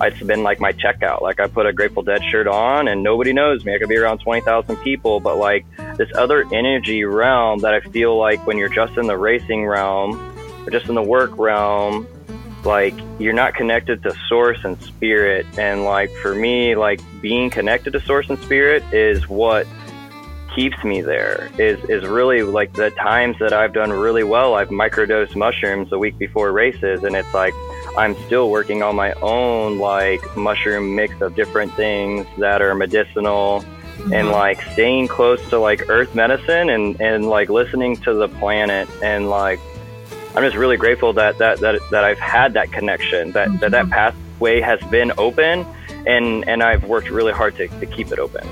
it's 0.00 0.22
been 0.22 0.42
like 0.42 0.60
my 0.60 0.72
checkout. 0.72 1.22
Like 1.22 1.40
I 1.40 1.48
put 1.48 1.66
a 1.66 1.72
Grateful 1.72 2.02
Dead 2.02 2.22
shirt 2.24 2.46
on 2.46 2.88
and 2.88 3.02
nobody 3.02 3.32
knows 3.32 3.64
me. 3.64 3.74
I 3.74 3.78
could 3.78 3.88
be 3.88 3.96
around 3.96 4.18
20,000 4.18 4.76
people, 4.76 5.20
but 5.20 5.38
like 5.38 5.66
this 5.96 6.08
other 6.14 6.44
energy 6.52 7.04
realm 7.04 7.60
that 7.60 7.74
I 7.74 7.80
feel 7.80 8.16
like 8.16 8.46
when 8.46 8.58
you're 8.58 8.68
just 8.68 8.96
in 8.96 9.06
the 9.06 9.16
racing 9.16 9.66
realm 9.66 10.16
or 10.66 10.70
just 10.70 10.88
in 10.88 10.94
the 10.94 11.02
work 11.02 11.36
realm, 11.36 12.06
like 12.64 12.94
you're 13.18 13.32
not 13.32 13.54
connected 13.54 14.02
to 14.02 14.14
source 14.28 14.58
and 14.64 14.80
spirit. 14.82 15.46
And 15.58 15.84
like 15.84 16.10
for 16.22 16.34
me, 16.34 16.74
like 16.74 17.00
being 17.20 17.50
connected 17.50 17.92
to 17.92 18.00
source 18.00 18.28
and 18.28 18.38
spirit 18.40 18.82
is 18.92 19.28
what 19.28 19.66
keeps 20.54 20.82
me 20.82 21.00
there 21.00 21.50
is 21.58 21.78
is 21.88 22.04
really 22.04 22.42
like 22.42 22.72
the 22.72 22.90
times 22.90 23.38
that 23.38 23.52
I've 23.52 23.72
done 23.72 23.92
really 23.92 24.24
well. 24.24 24.54
I've 24.54 24.70
microdosed 24.70 25.36
mushrooms 25.36 25.92
a 25.92 25.98
week 25.98 26.18
before 26.18 26.52
races, 26.52 27.04
and 27.04 27.14
it's 27.14 27.32
like 27.32 27.54
I'm 27.96 28.16
still 28.26 28.50
working 28.50 28.82
on 28.82 28.96
my 28.96 29.12
own 29.22 29.78
like 29.78 30.20
mushroom 30.36 30.94
mix 30.94 31.20
of 31.20 31.34
different 31.34 31.72
things 31.74 32.26
that 32.38 32.62
are 32.62 32.74
medicinal 32.74 33.60
mm-hmm. 33.62 34.12
and 34.12 34.30
like 34.30 34.60
staying 34.72 35.08
close 35.08 35.40
to 35.50 35.58
like 35.58 35.88
earth 35.88 36.14
medicine 36.14 36.70
and, 36.70 37.00
and 37.00 37.28
like 37.28 37.48
listening 37.48 37.96
to 37.98 38.14
the 38.14 38.28
planet 38.28 38.88
and 39.02 39.28
like 39.28 39.60
I'm 40.38 40.44
just 40.44 40.56
really 40.56 40.76
grateful 40.76 41.12
that 41.14 41.38
that 41.38 41.58
that, 41.58 41.80
that 41.90 42.04
I've 42.04 42.20
had 42.20 42.52
that 42.52 42.70
connection 42.70 43.32
that, 43.32 43.48
mm-hmm. 43.48 43.56
that 43.58 43.72
that 43.72 43.90
pathway 43.90 44.60
has 44.60 44.80
been 44.82 45.10
open 45.18 45.66
and 46.06 46.48
and 46.48 46.62
I've 46.62 46.84
worked 46.84 47.10
really 47.10 47.32
hard 47.32 47.56
to, 47.56 47.66
to 47.66 47.86
keep 47.86 48.12
it 48.12 48.20
open. 48.20 48.46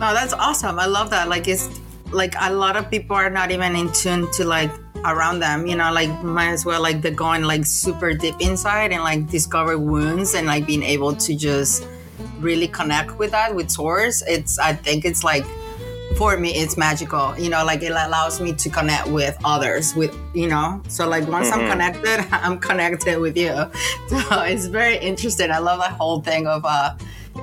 No, 0.00 0.14
that's 0.14 0.32
awesome. 0.32 0.78
I 0.78 0.86
love 0.86 1.10
that. 1.10 1.28
Like 1.28 1.48
it's 1.48 1.68
like 2.12 2.32
a 2.40 2.50
lot 2.50 2.78
of 2.78 2.90
people 2.90 3.14
are 3.14 3.28
not 3.28 3.50
even 3.50 3.76
in 3.76 3.92
tune 3.92 4.30
to 4.32 4.44
like 4.46 4.70
around 5.04 5.40
them 5.40 5.66
you 5.66 5.74
know 5.74 5.92
like 5.92 6.08
might 6.22 6.50
as 6.50 6.64
well 6.64 6.80
like 6.80 7.02
they're 7.02 7.10
going 7.10 7.42
like 7.42 7.66
super 7.66 8.14
deep 8.14 8.36
inside 8.38 8.92
and 8.92 9.02
like 9.02 9.28
discover 9.28 9.76
wounds 9.76 10.32
and 10.34 10.46
like 10.46 10.64
being 10.64 10.84
able 10.84 11.12
to 11.12 11.34
just 11.34 11.84
really 12.38 12.68
connect 12.68 13.18
with 13.18 13.32
that 13.32 13.52
with 13.52 13.68
source 13.68 14.22
it's 14.28 14.60
i 14.60 14.72
think 14.72 15.04
it's 15.04 15.24
like 15.24 15.44
for 16.16 16.36
me 16.36 16.50
it's 16.50 16.76
magical. 16.76 17.36
You 17.38 17.50
know 17.50 17.64
like 17.64 17.82
it 17.82 17.90
allows 17.90 18.40
me 18.40 18.52
to 18.54 18.68
connect 18.68 19.08
with 19.08 19.36
others 19.44 19.94
with 19.94 20.16
you 20.34 20.48
know? 20.48 20.82
So 20.88 21.08
like 21.08 21.26
once 21.28 21.50
mm-hmm. 21.50 21.60
i'm 21.60 21.70
connected 21.70 22.26
i'm 22.32 22.58
connected 22.58 23.18
with 23.18 23.36
you. 23.36 23.54
So 24.08 24.42
it's 24.42 24.66
very 24.66 24.98
interesting. 24.98 25.50
I 25.50 25.58
love 25.58 25.80
that 25.80 25.92
whole 25.92 26.20
thing 26.20 26.46
of 26.46 26.64
uh 26.64 26.94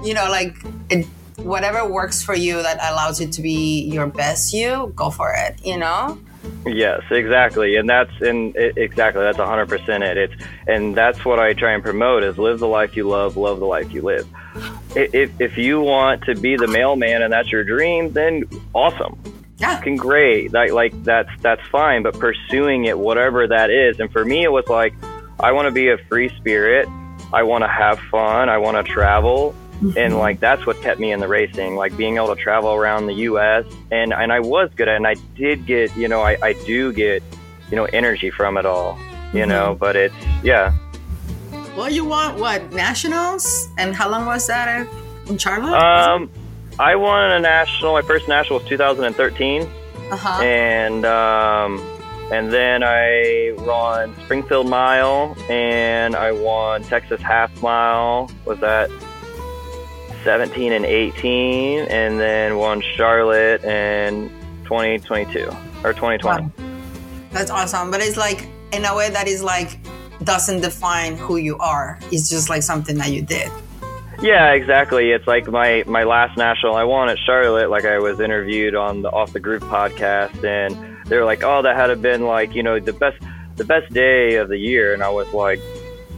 you 0.03 0.13
know 0.13 0.29
like 0.29 0.55
it, 0.89 1.05
whatever 1.37 1.87
works 1.87 2.21
for 2.21 2.35
you 2.35 2.61
that 2.61 2.77
allows 2.91 3.19
you 3.19 3.27
to 3.27 3.41
be 3.41 3.81
your 3.83 4.07
best 4.07 4.53
you 4.53 4.91
go 4.95 5.09
for 5.09 5.33
it 5.33 5.55
you 5.63 5.77
know 5.77 6.19
Yes, 6.65 7.01
exactly, 7.09 7.77
and 7.77 7.89
that's 7.89 8.11
and 8.21 8.55
it, 8.55 8.77
exactly 8.77 9.21
that's 9.21 9.37
100% 9.37 10.01
it. 10.01 10.17
It's 10.17 10.43
and 10.67 10.95
that's 10.95 11.23
what 11.25 11.39
I 11.39 11.53
try 11.53 11.71
and 11.73 11.83
promote 11.83 12.23
is 12.23 12.37
live 12.37 12.59
the 12.59 12.67
life 12.67 12.95
you 12.95 13.07
love, 13.07 13.37
love 13.37 13.59
the 13.59 13.65
life 13.65 13.91
you 13.91 14.01
live. 14.01 14.27
If 14.95 15.39
if 15.39 15.57
you 15.57 15.81
want 15.81 16.23
to 16.23 16.35
be 16.35 16.57
the 16.57 16.67
mailman 16.67 17.21
and 17.21 17.31
that's 17.31 17.51
your 17.51 17.63
dream, 17.63 18.11
then 18.11 18.43
awesome. 18.73 19.17
Yeah. 19.57 19.83
Great. 19.97 20.53
Like 20.53 20.71
like 20.71 21.03
that's 21.03 21.29
that's 21.41 21.65
fine, 21.67 22.03
but 22.03 22.17
pursuing 22.17 22.85
it 22.85 22.97
whatever 22.97 23.47
that 23.47 23.69
is. 23.69 23.99
And 23.99 24.11
for 24.11 24.23
me 24.23 24.43
it 24.43 24.51
was 24.51 24.67
like 24.67 24.93
I 25.39 25.51
want 25.51 25.67
to 25.67 25.71
be 25.71 25.89
a 25.89 25.97
free 26.09 26.29
spirit. 26.37 26.87
I 27.33 27.43
want 27.43 27.63
to 27.63 27.67
have 27.67 27.99
fun. 28.11 28.49
I 28.49 28.57
want 28.57 28.85
to 28.85 28.91
travel. 28.91 29.55
Mm-hmm. 29.81 29.97
And 29.97 30.17
like 30.17 30.41
that's 30.41 30.65
what 30.65 30.81
kept 30.81 30.99
me 30.99 31.11
in 31.13 31.21
the 31.21 31.27
racing, 31.27 31.75
like 31.75 31.95
being 31.95 32.17
able 32.17 32.35
to 32.35 32.41
travel 32.41 32.73
around 32.73 33.07
the 33.07 33.13
U.S. 33.13 33.65
and 33.91 34.13
and 34.13 34.31
I 34.31 34.41
was 34.41 34.69
good 34.75 34.89
at, 34.89 34.93
it, 34.93 34.97
and 34.97 35.07
I 35.07 35.15
did 35.35 35.65
get, 35.65 35.95
you 35.95 36.09
know, 36.09 36.21
I 36.21 36.37
I 36.43 36.53
do 36.65 36.91
get, 36.91 37.23
you 37.69 37.77
know, 37.77 37.85
energy 37.85 38.29
from 38.29 38.57
it 38.57 38.65
all, 38.65 38.97
you 39.31 39.41
mm-hmm. 39.41 39.49
know. 39.49 39.77
But 39.79 39.95
it's 39.95 40.15
yeah. 40.43 40.73
Well, 41.77 41.89
you 41.89 42.03
want 42.03 42.39
what 42.39 42.73
nationals? 42.73 43.69
And 43.77 43.95
how 43.95 44.09
long 44.09 44.25
was 44.25 44.47
that 44.47 44.85
in 45.27 45.37
Charlotte? 45.37 45.79
Um, 45.79 46.29
I 46.77 46.97
won 46.97 47.31
a 47.31 47.39
national. 47.39 47.93
My 47.93 48.01
first 48.01 48.27
national 48.27 48.59
was 48.59 48.67
2013, 48.67 49.61
uh-huh. 49.61 50.43
and 50.43 51.05
um, 51.05 51.79
and 52.33 52.51
then 52.51 52.83
I 52.83 53.53
won 53.59 54.13
Springfield 54.25 54.69
Mile, 54.69 55.37
and 55.49 56.17
I 56.17 56.33
won 56.33 56.83
Texas 56.83 57.21
Half 57.21 57.61
Mile. 57.61 58.29
Was 58.43 58.59
that 58.59 58.91
17 60.23 60.73
and 60.73 60.85
18, 60.85 61.85
and 61.87 62.19
then 62.19 62.57
won 62.57 62.81
Charlotte 62.81 63.63
in 63.63 64.29
2022 64.63 65.49
or 65.83 65.93
2020. 65.93 66.43
Wow. 66.43 66.51
That's 67.31 67.51
awesome. 67.51 67.91
But 67.91 68.01
it's 68.01 68.17
like, 68.17 68.47
in 68.71 68.85
a 68.85 68.95
way, 68.95 69.09
that 69.09 69.27
is 69.27 69.43
like, 69.43 69.79
doesn't 70.23 70.61
define 70.61 71.15
who 71.15 71.37
you 71.37 71.57
are. 71.57 71.99
It's 72.11 72.29
just 72.29 72.49
like 72.49 72.63
something 72.63 72.97
that 72.97 73.11
you 73.11 73.21
did. 73.21 73.51
Yeah, 74.21 74.51
exactly. 74.51 75.11
It's 75.11 75.25
like 75.27 75.47
my 75.47 75.83
my 75.87 76.03
last 76.03 76.37
national 76.37 76.75
I 76.75 76.83
won 76.83 77.07
at 77.07 77.17
Charlotte. 77.19 77.69
Like 77.69 77.85
I 77.85 77.99
was 77.99 78.19
interviewed 78.19 78.75
on 78.75 79.01
the 79.01 79.09
Off 79.09 79.31
the 79.31 79.39
Groove 79.39 79.63
podcast, 79.63 80.43
and 80.43 81.07
they 81.07 81.15
were 81.15 81.23
like, 81.23 81.41
"Oh, 81.41 81.61
that 81.61 81.77
had 81.77 82.01
been 82.01 82.25
like 82.25 82.53
you 82.53 82.61
know 82.61 82.79
the 82.79 82.91
best 82.91 83.17
the 83.55 83.63
best 83.63 83.93
day 83.93 84.35
of 84.35 84.49
the 84.49 84.57
year," 84.57 84.93
and 84.93 85.03
I 85.03 85.09
was 85.09 85.31
like, 85.33 85.61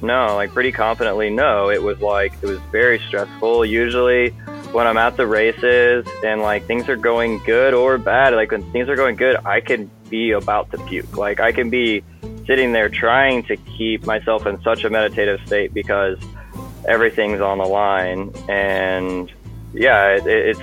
no, 0.02 0.36
like 0.36 0.52
pretty 0.52 0.72
confidently, 0.72 1.30
no. 1.30 1.70
It 1.70 1.82
was 1.82 2.00
like 2.00 2.34
it 2.42 2.46
was 2.48 2.60
very 2.72 3.00
stressful. 3.08 3.66
Usually, 3.66 4.30
when 4.72 4.88
I'm 4.88 4.98
at 4.98 5.18
the 5.18 5.28
races 5.28 6.06
and 6.24 6.42
like 6.42 6.66
things 6.66 6.90
are 6.90 6.96
going 6.96 7.40
good 7.40 7.74
or 7.74 7.98
bad, 7.98 8.34
like 8.34 8.52
when 8.52 8.70
things 8.72 8.90
are 8.90 8.96
going 8.96 9.16
good, 9.16 9.36
I 9.46 9.62
can 9.62 9.90
be 10.10 10.32
about 10.32 10.72
to 10.72 10.78
puke. 10.86 11.18
Like 11.18 11.40
I 11.40 11.52
can 11.52 11.70
be 11.70 12.04
sitting 12.48 12.72
there 12.72 12.90
trying 12.90 13.44
to 13.44 13.58
keep 13.58 14.06
myself 14.06 14.46
in 14.46 14.62
such 14.64 14.84
a 14.84 14.90
meditative 14.90 15.40
state 15.46 15.74
because 15.74 16.18
everything's 16.88 17.42
on 17.42 17.58
the 17.58 17.66
line. 17.66 18.34
And 18.50 19.32
yeah, 19.74 20.16
it, 20.16 20.26
it's 20.26 20.62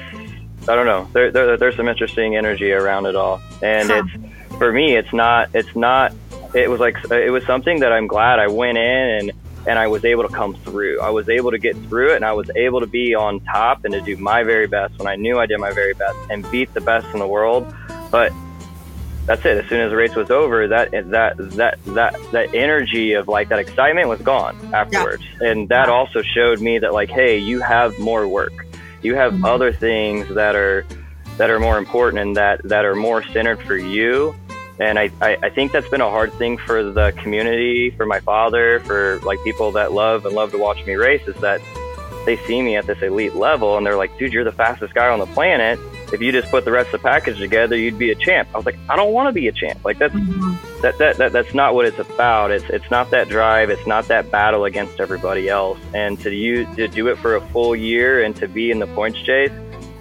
I 0.68 0.74
don't 0.74 0.86
know. 0.86 1.08
There, 1.12 1.30
there, 1.30 1.56
there's 1.56 1.76
some 1.76 1.88
interesting 1.88 2.36
energy 2.36 2.72
around 2.72 3.06
it 3.06 3.16
all, 3.16 3.40
and 3.62 3.88
huh. 3.88 4.02
it's 4.04 4.56
for 4.58 4.72
me. 4.72 4.96
It's 4.96 5.12
not. 5.12 5.50
It's 5.54 5.74
not 5.74 6.12
it 6.54 6.70
was 6.70 6.80
like 6.80 6.96
it 7.10 7.30
was 7.30 7.44
something 7.44 7.80
that 7.80 7.92
I'm 7.92 8.06
glad 8.06 8.38
I 8.38 8.48
went 8.48 8.78
in 8.78 8.84
and 8.84 9.32
and 9.66 9.78
I 9.78 9.88
was 9.88 10.04
able 10.04 10.26
to 10.26 10.34
come 10.34 10.54
through. 10.54 11.00
I 11.00 11.10
was 11.10 11.28
able 11.28 11.50
to 11.50 11.58
get 11.58 11.76
through 11.88 12.12
it 12.12 12.16
and 12.16 12.24
I 12.24 12.32
was 12.32 12.50
able 12.56 12.80
to 12.80 12.86
be 12.86 13.14
on 13.14 13.40
top 13.40 13.84
and 13.84 13.92
to 13.92 14.00
do 14.00 14.16
my 14.16 14.42
very 14.42 14.66
best 14.66 14.98
when 14.98 15.06
I 15.06 15.16
knew 15.16 15.38
I 15.38 15.46
did 15.46 15.58
my 15.58 15.72
very 15.72 15.94
best 15.94 16.16
and 16.30 16.48
beat 16.50 16.72
the 16.72 16.80
best 16.80 17.06
in 17.12 17.18
the 17.18 17.26
world. 17.26 17.72
but 18.10 18.32
that's 19.28 19.44
it. 19.44 19.62
As 19.62 19.68
soon 19.68 19.82
as 19.82 19.90
the 19.90 19.96
race 19.96 20.14
was 20.14 20.30
over, 20.30 20.66
that 20.68 20.90
that 21.10 21.36
that 21.36 21.78
that 21.84 22.18
that 22.32 22.54
energy 22.54 23.12
of 23.12 23.28
like 23.28 23.50
that 23.50 23.58
excitement 23.58 24.08
was 24.08 24.20
gone 24.22 24.56
afterwards, 24.72 25.22
yeah. 25.40 25.50
and 25.50 25.68
that 25.68 25.90
also 25.90 26.22
showed 26.22 26.62
me 26.62 26.78
that 26.78 26.94
like, 26.94 27.10
hey, 27.10 27.36
you 27.36 27.60
have 27.60 27.98
more 27.98 28.26
work, 28.26 28.66
you 29.02 29.14
have 29.16 29.34
mm-hmm. 29.34 29.44
other 29.44 29.70
things 29.70 30.26
that 30.34 30.56
are 30.56 30.86
that 31.36 31.50
are 31.50 31.60
more 31.60 31.76
important 31.76 32.22
and 32.22 32.36
that 32.38 32.62
that 32.64 32.86
are 32.86 32.96
more 32.96 33.22
centered 33.22 33.60
for 33.64 33.76
you. 33.76 34.34
And 34.80 34.98
I, 34.98 35.10
I, 35.20 35.38
I 35.42 35.50
think 35.50 35.72
that's 35.72 35.88
been 35.88 36.00
a 36.00 36.10
hard 36.10 36.32
thing 36.34 36.56
for 36.58 36.82
the 36.84 37.12
community, 37.12 37.90
for 37.90 38.06
my 38.06 38.20
father, 38.20 38.80
for 38.80 39.18
like 39.20 39.42
people 39.44 39.72
that 39.72 39.92
love 39.92 40.24
and 40.24 40.34
love 40.34 40.52
to 40.52 40.58
watch 40.58 40.84
me 40.86 40.94
race, 40.94 41.26
is 41.26 41.36
that 41.40 41.60
they 42.26 42.36
see 42.46 42.62
me 42.62 42.76
at 42.76 42.86
this 42.86 43.00
elite 43.02 43.34
level 43.34 43.76
and 43.76 43.86
they're 43.86 43.96
like, 43.96 44.16
dude, 44.18 44.32
you're 44.32 44.44
the 44.44 44.52
fastest 44.52 44.94
guy 44.94 45.08
on 45.08 45.18
the 45.18 45.26
planet 45.26 45.78
if 46.12 46.22
you 46.22 46.32
just 46.32 46.50
put 46.50 46.64
the 46.64 46.72
rest 46.72 46.86
of 46.94 47.00
the 47.02 47.08
package 47.08 47.38
together, 47.38 47.76
you'd 47.76 47.98
be 47.98 48.10
a 48.10 48.14
champ. 48.14 48.48
I 48.54 48.56
was 48.56 48.66
like, 48.66 48.78
I 48.88 48.96
don't 48.96 49.12
want 49.12 49.28
to 49.28 49.32
be 49.32 49.48
a 49.48 49.52
champ. 49.52 49.84
Like 49.84 49.98
that's 49.98 50.14
mm-hmm. 50.14 50.82
that, 50.82 50.98
that 50.98 51.16
that 51.18 51.32
that's 51.32 51.54
not 51.54 51.74
what 51.74 51.86
it's 51.86 51.98
about. 51.98 52.50
It's 52.50 52.64
it's 52.70 52.90
not 52.90 53.10
that 53.10 53.28
drive. 53.28 53.70
It's 53.70 53.86
not 53.86 54.08
that 54.08 54.30
battle 54.30 54.64
against 54.64 55.00
everybody 55.00 55.48
else. 55.48 55.78
And 55.94 56.18
to 56.20 56.34
you 56.34 56.64
to 56.76 56.88
do 56.88 57.08
it 57.08 57.18
for 57.18 57.36
a 57.36 57.40
full 57.48 57.76
year 57.76 58.22
and 58.22 58.34
to 58.36 58.48
be 58.48 58.70
in 58.70 58.78
the 58.78 58.86
points 58.88 59.20
chase, 59.22 59.52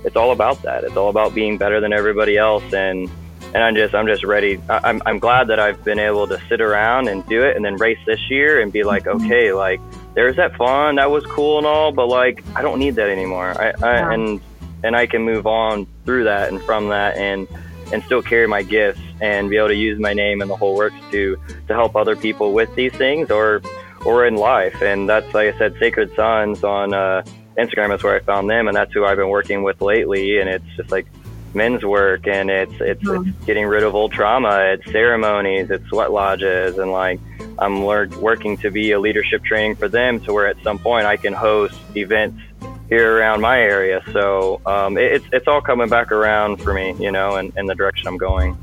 it's 0.03 0.15
all 0.15 0.31
about 0.31 0.61
that. 0.63 0.83
It's 0.83 0.95
all 0.95 1.09
about 1.09 1.33
being 1.33 1.57
better 1.57 1.79
than 1.79 1.93
everybody 1.93 2.37
else. 2.37 2.73
And 2.73 3.09
and 3.53 3.63
I'm 3.63 3.75
just 3.75 3.95
I'm 3.95 4.07
just 4.07 4.23
ready. 4.23 4.61
I'm 4.69 5.01
I'm 5.05 5.19
glad 5.19 5.47
that 5.47 5.59
I've 5.59 5.83
been 5.83 5.99
able 5.99 6.27
to 6.27 6.41
sit 6.49 6.61
around 6.61 7.07
and 7.07 7.25
do 7.27 7.43
it 7.43 7.55
and 7.55 7.63
then 7.63 7.75
race 7.75 7.99
this 8.05 8.19
year 8.29 8.61
and 8.61 8.71
be 8.71 8.83
like, 8.83 9.05
mm-hmm. 9.05 9.25
okay, 9.25 9.53
like 9.53 9.79
there's 10.13 10.35
that 10.35 10.55
fun, 10.55 10.95
that 10.95 11.09
was 11.09 11.25
cool 11.25 11.57
and 11.57 11.67
all, 11.67 11.91
but 11.91 12.07
like 12.07 12.43
I 12.55 12.61
don't 12.61 12.79
need 12.79 12.95
that 12.95 13.09
anymore. 13.09 13.59
I, 13.59 13.73
I 13.81 14.13
and 14.13 14.41
and 14.83 14.95
I 14.95 15.05
can 15.07 15.23
move 15.23 15.47
on 15.47 15.87
through 16.05 16.25
that 16.25 16.49
and 16.49 16.61
from 16.61 16.89
that 16.89 17.17
and 17.17 17.47
and 17.93 18.03
still 18.03 18.21
carry 18.21 18.47
my 18.47 18.63
gifts 18.63 18.99
and 19.21 19.49
be 19.49 19.57
able 19.57 19.69
to 19.69 19.75
use 19.75 19.99
my 19.99 20.13
name 20.13 20.41
and 20.41 20.49
the 20.49 20.55
whole 20.55 20.75
works 20.75 20.95
to 21.11 21.37
to 21.67 21.73
help 21.73 21.95
other 21.95 22.15
people 22.15 22.53
with 22.53 22.73
these 22.75 22.91
things 22.93 23.31
or 23.31 23.61
or 24.05 24.25
in 24.25 24.35
life. 24.35 24.81
And 24.81 25.09
that's 25.09 25.33
like 25.33 25.53
I 25.53 25.57
said, 25.57 25.75
Sacred 25.79 26.13
Sons 26.15 26.63
on 26.63 26.93
uh, 26.93 27.23
Instagram 27.57 27.93
is 27.95 28.03
where 28.03 28.15
I 28.15 28.19
found 28.19 28.49
them, 28.49 28.67
and 28.67 28.75
that's 28.75 28.93
who 28.93 29.05
I've 29.05 29.17
been 29.17 29.29
working 29.29 29.63
with 29.63 29.81
lately. 29.81 30.39
And 30.39 30.49
it's 30.49 30.65
just 30.75 30.91
like 30.91 31.07
men's 31.53 31.83
work, 31.83 32.27
and 32.27 32.49
it's 32.49 32.73
it's, 32.79 33.03
mm-hmm. 33.03 33.29
it's 33.29 33.45
getting 33.45 33.65
rid 33.65 33.83
of 33.83 33.95
old 33.95 34.11
trauma. 34.11 34.73
It's 34.73 34.91
ceremonies, 34.91 35.69
it's 35.69 35.87
sweat 35.87 36.11
lodges, 36.11 36.77
and 36.77 36.91
like 36.91 37.19
I'm 37.59 37.85
learned, 37.85 38.15
working 38.15 38.57
to 38.57 38.71
be 38.71 38.91
a 38.91 38.99
leadership 38.99 39.43
training 39.43 39.75
for 39.75 39.87
them 39.87 40.19
to 40.21 40.33
where 40.33 40.47
at 40.47 40.61
some 40.63 40.79
point 40.79 41.05
I 41.05 41.17
can 41.17 41.33
host 41.33 41.75
events 41.95 42.41
here 42.89 43.17
around 43.17 43.41
my 43.41 43.59
area. 43.59 44.01
So 44.13 44.61
um, 44.65 44.97
it, 44.97 45.11
it's 45.11 45.25
it's 45.31 45.47
all 45.47 45.61
coming 45.61 45.89
back 45.89 46.11
around 46.11 46.57
for 46.57 46.73
me, 46.73 46.95
you 46.99 47.11
know, 47.11 47.35
and 47.35 47.51
in, 47.51 47.59
in 47.61 47.65
the 47.65 47.75
direction 47.75 48.07
I'm 48.07 48.17
going. 48.17 48.57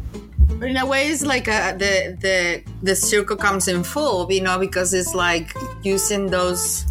But 0.59 0.69
in 0.69 0.77
a 0.77 0.87
way, 0.87 1.09
it's 1.09 1.25
like 1.25 1.49
a, 1.49 1.53
uh, 1.53 1.73
the 1.73 2.17
the 2.21 2.63
the 2.83 2.97
circle 2.97 3.37
comes 3.37 3.69
in 3.69 3.83
full, 3.83 4.31
you 4.33 4.41
know, 4.41 4.59
because 4.59 4.95
it's 4.95 5.15
like 5.15 5.55
using 5.83 6.29
those 6.29 6.87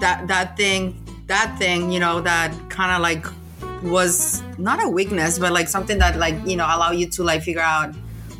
that 0.00 0.26
that 0.28 0.56
thing 0.56 0.96
that 1.26 1.56
thing, 1.58 1.92
you 1.92 2.00
know, 2.00 2.20
that 2.20 2.52
kind 2.70 2.90
of 2.92 3.00
like 3.02 3.24
was 3.82 4.42
not 4.58 4.82
a 4.82 4.88
weakness, 4.88 5.38
but 5.38 5.52
like 5.52 5.68
something 5.68 5.98
that 5.98 6.18
like 6.18 6.34
you 6.46 6.56
know 6.56 6.64
allow 6.64 6.90
you 6.90 7.08
to 7.10 7.22
like 7.22 7.42
figure 7.42 7.62
out 7.62 7.94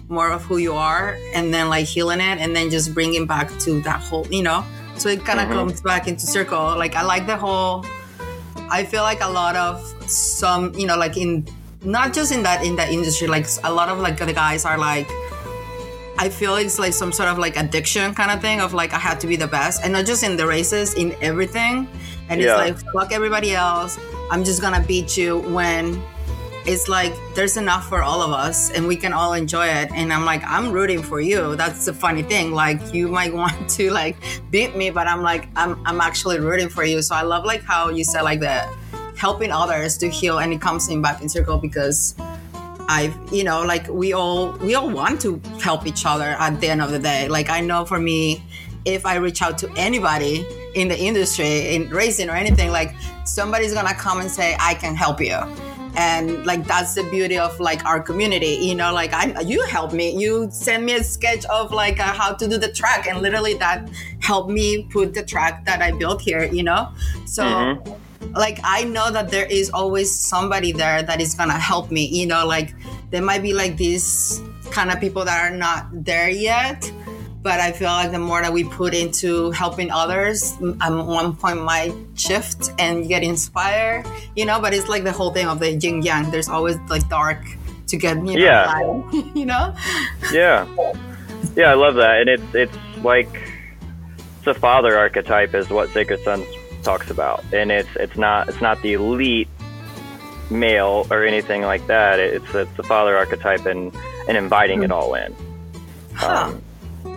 more 0.08 0.30
of 0.32 0.42
who 0.44 0.58
you 0.58 0.74
are, 0.74 1.16
and 1.34 1.54
then 1.54 1.68
like 1.68 1.86
healing 1.86 2.20
it, 2.20 2.38
and 2.38 2.54
then 2.54 2.70
just 2.70 2.94
bringing 2.94 3.26
back 3.26 3.50
to 3.60 3.80
that 3.82 4.00
whole, 4.00 4.26
you 4.28 4.42
know. 4.42 4.64
So 4.96 5.08
it 5.08 5.24
kind 5.24 5.40
of 5.40 5.46
mm-hmm. 5.46 5.54
comes 5.54 5.80
back 5.80 6.08
into 6.08 6.26
circle. 6.26 6.76
Like 6.76 6.94
I 6.94 7.02
like 7.02 7.26
the 7.26 7.36
whole 7.36 7.84
I 8.70 8.84
feel 8.84 9.02
like 9.02 9.20
a 9.20 9.28
lot 9.28 9.56
of 9.56 9.82
some, 10.08 10.72
you 10.74 10.86
know, 10.86 10.96
like 10.96 11.16
in 11.16 11.46
not 11.82 12.12
just 12.12 12.30
in 12.32 12.42
that 12.44 12.64
in 12.64 12.76
that 12.76 12.90
industry, 12.90 13.26
like 13.26 13.46
a 13.64 13.72
lot 13.72 13.88
of 13.88 13.98
like 13.98 14.16
the 14.16 14.32
guys 14.32 14.64
are 14.64 14.78
like 14.78 15.08
I 16.18 16.28
feel 16.28 16.54
it's 16.56 16.78
like 16.78 16.92
some 16.92 17.12
sort 17.12 17.28
of 17.28 17.38
like 17.38 17.56
addiction 17.56 18.14
kind 18.14 18.30
of 18.30 18.40
thing 18.40 18.60
of 18.60 18.72
like 18.72 18.92
I 18.92 18.98
have 18.98 19.18
to 19.20 19.26
be 19.26 19.36
the 19.36 19.46
best 19.46 19.82
and 19.82 19.92
not 19.92 20.06
just 20.06 20.22
in 20.22 20.36
the 20.36 20.46
races, 20.46 20.94
in 20.94 21.16
everything. 21.20 21.88
And 22.28 22.40
yeah. 22.40 22.62
it's 22.62 22.84
like 22.84 22.92
fuck 22.92 23.12
everybody 23.12 23.54
else. 23.54 23.98
I'm 24.30 24.44
just 24.44 24.62
gonna 24.62 24.82
beat 24.86 25.16
you 25.16 25.40
when 25.52 26.00
it's 26.66 26.88
like 26.88 27.12
there's 27.34 27.56
enough 27.56 27.88
for 27.88 28.02
all 28.02 28.22
of 28.22 28.30
us 28.30 28.70
and 28.70 28.86
we 28.86 28.94
can 28.94 29.12
all 29.12 29.32
enjoy 29.32 29.66
it. 29.66 29.90
And 29.92 30.12
i'm 30.12 30.24
like 30.24 30.42
i'm 30.46 30.70
rooting 30.70 31.02
for 31.02 31.20
you. 31.20 31.56
That's 31.56 31.84
the 31.84 31.92
funny 31.92 32.22
thing. 32.22 32.52
Like 32.52 32.94
you 32.94 33.08
might 33.08 33.34
want 33.42 33.68
to 33.70 33.90
like 33.90 34.16
beat 34.50 34.76
me 34.76 34.90
but 34.90 35.06
i'm 35.08 35.22
like 35.22 35.48
i'm, 35.56 35.82
I'm 35.84 36.00
actually 36.00 36.38
rooting 36.38 36.68
for 36.68 36.84
you. 36.84 37.02
So 37.02 37.14
i 37.14 37.22
love 37.22 37.44
like 37.44 37.62
how 37.62 37.88
you 37.88 38.04
said 38.04 38.22
like 38.22 38.40
the 38.40 38.68
helping 39.16 39.50
others 39.50 39.98
to 39.98 40.08
heal 40.08 40.38
and 40.38 40.52
it 40.52 40.60
comes 40.60 40.88
in 40.88 41.02
back 41.02 41.20
in 41.20 41.28
circle 41.28 41.58
because 41.58 42.14
I've, 42.88 43.14
you 43.32 43.44
know, 43.44 43.62
like 43.62 43.86
we 43.88 44.14
all 44.14 44.50
we 44.58 44.74
all 44.74 44.90
want 44.90 45.20
to 45.20 45.40
help 45.62 45.86
each 45.86 46.04
other 46.04 46.24
at 46.24 46.60
the 46.60 46.68
end 46.68 46.82
of 46.82 46.90
the 46.90 46.98
day. 46.98 47.28
Like 47.28 47.48
I 47.48 47.60
know 47.60 47.84
for 47.84 48.00
me, 48.00 48.42
if 48.84 49.04
I 49.04 49.16
reach 49.16 49.42
out 49.42 49.58
to 49.58 49.70
anybody 49.76 50.46
in 50.74 50.88
the 50.88 50.98
industry, 50.98 51.74
in 51.74 51.88
racing 51.90 52.28
or 52.28 52.34
anything, 52.34 52.70
like 52.70 52.94
somebody's 53.24 53.74
gonna 53.74 53.94
come 53.94 54.20
and 54.20 54.30
say, 54.30 54.56
I 54.58 54.74
can 54.74 54.94
help 54.94 55.20
you. 55.20 55.38
And 55.96 56.46
like 56.46 56.66
that's 56.66 56.94
the 56.94 57.02
beauty 57.04 57.36
of 57.36 57.58
like 57.58 57.84
our 57.84 58.00
community 58.00 58.56
you 58.60 58.76
know 58.76 58.94
like 58.94 59.12
i 59.12 59.40
you 59.40 59.60
help 59.64 59.92
me. 59.92 60.16
You 60.16 60.48
send 60.52 60.86
me 60.86 60.94
a 60.94 61.02
sketch 61.02 61.44
of 61.46 61.72
like 61.72 61.98
uh, 61.98 62.04
how 62.04 62.32
to 62.32 62.46
do 62.46 62.58
the 62.58 62.70
track 62.70 63.08
and 63.08 63.20
literally 63.20 63.54
that 63.54 63.90
helped 64.20 64.50
me 64.50 64.84
put 64.84 65.14
the 65.14 65.24
track 65.24 65.64
that 65.64 65.82
i 65.82 65.90
built 65.90 66.20
here 66.20 66.44
you 66.44 66.62
know? 66.62 66.90
So 67.26 67.42
mm-hmm. 67.42 68.32
like 68.34 68.60
i 68.62 68.84
know 68.84 69.10
that 69.10 69.30
there 69.30 69.46
is 69.46 69.68
always 69.70 70.14
somebody 70.14 70.70
there 70.70 71.02
that 71.02 71.20
is 71.20 71.34
gonna 71.34 71.58
help 71.58 71.90
me 71.90 72.06
you 72.06 72.26
know 72.26 72.46
like 72.46 72.72
there 73.10 73.22
might 73.22 73.42
be 73.42 73.52
like 73.52 73.76
these 73.76 74.40
kind 74.70 74.92
of 74.92 75.00
people 75.00 75.24
that 75.24 75.44
are 75.44 75.56
not 75.56 75.88
there 75.92 76.30
yet 76.30 76.88
but 77.42 77.58
I 77.58 77.72
feel 77.72 77.88
like 77.88 78.10
the 78.10 78.18
more 78.18 78.42
that 78.42 78.52
we 78.52 78.64
put 78.64 78.94
into 78.94 79.50
helping 79.52 79.90
others, 79.90 80.52
at 80.80 80.90
one 80.90 81.36
point 81.36 81.62
might 81.62 81.94
shift 82.14 82.70
and 82.78 83.08
get 83.08 83.22
inspired, 83.22 84.04
you 84.36 84.44
know. 84.44 84.60
But 84.60 84.74
it's 84.74 84.88
like 84.88 85.04
the 85.04 85.12
whole 85.12 85.32
thing 85.32 85.46
of 85.46 85.58
the 85.58 85.72
yin 85.72 86.02
yang. 86.02 86.30
There's 86.30 86.48
always 86.48 86.76
like 86.88 87.08
dark 87.08 87.42
to 87.88 87.96
get 87.96 88.16
you 88.18 88.22
know, 88.22 88.32
yeah, 88.32 88.66
light, 88.66 89.26
you 89.34 89.46
know. 89.46 89.74
Yeah, 90.32 90.66
yeah, 91.56 91.70
I 91.70 91.74
love 91.74 91.94
that, 91.94 92.20
and 92.20 92.28
it's 92.28 92.54
it's 92.54 92.78
like 93.02 93.30
it's 94.36 94.44
the 94.44 94.54
father 94.54 94.98
archetype 94.98 95.54
is 95.54 95.70
what 95.70 95.88
Sacred 95.90 96.22
Sons 96.22 96.46
talks 96.82 97.10
about, 97.10 97.42
and 97.52 97.72
it's 97.72 97.90
it's 97.96 98.18
not 98.18 98.48
it's 98.50 98.60
not 98.60 98.82
the 98.82 98.94
elite 98.94 99.48
male 100.50 101.06
or 101.10 101.24
anything 101.24 101.62
like 101.62 101.86
that. 101.86 102.18
It's 102.18 102.54
it's 102.54 102.76
the 102.76 102.82
father 102.82 103.16
archetype 103.16 103.64
and 103.64 103.94
and 104.28 104.36
inviting 104.36 104.80
mm-hmm. 104.80 104.84
it 104.84 104.92
all 104.92 105.14
in. 105.14 105.34
Huh. 106.14 106.50
Um, 106.52 106.62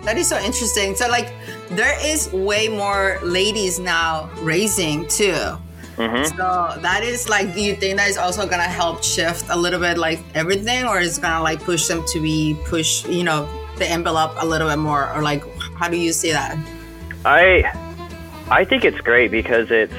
that 0.04 0.16
is 0.18 0.28
so 0.28 0.38
interesting. 0.38 0.94
So 0.94 1.08
like 1.08 1.32
there 1.70 1.96
is 2.04 2.32
way 2.32 2.68
more 2.68 3.18
ladies 3.22 3.78
now 3.78 4.30
raising 4.40 5.06
too. 5.08 5.58
Mm-hmm. 5.96 6.36
So 6.36 6.80
that 6.80 7.02
is 7.04 7.28
like, 7.28 7.54
do 7.54 7.60
you 7.60 7.76
think 7.76 7.98
that 7.98 8.08
is 8.08 8.16
also 8.16 8.46
gonna 8.46 8.64
help 8.64 9.04
shift 9.04 9.46
a 9.48 9.56
little 9.56 9.80
bit 9.80 9.96
like 9.96 10.20
everything, 10.34 10.84
or 10.86 10.98
is 10.98 11.18
gonna 11.18 11.42
like 11.42 11.62
push 11.62 11.86
them 11.86 12.04
to 12.08 12.20
be 12.20 12.56
push, 12.64 13.06
you 13.06 13.22
know, 13.22 13.48
the 13.78 13.86
envelope 13.88 14.32
a 14.38 14.46
little 14.46 14.68
bit 14.68 14.78
more, 14.78 15.12
or 15.14 15.22
like 15.22 15.44
how 15.76 15.88
do 15.88 15.96
you 15.96 16.12
see 16.12 16.32
that? 16.32 16.58
I 17.24 17.62
I 18.50 18.64
think 18.64 18.84
it's 18.84 19.00
great 19.00 19.30
because 19.30 19.70
it's 19.70 19.92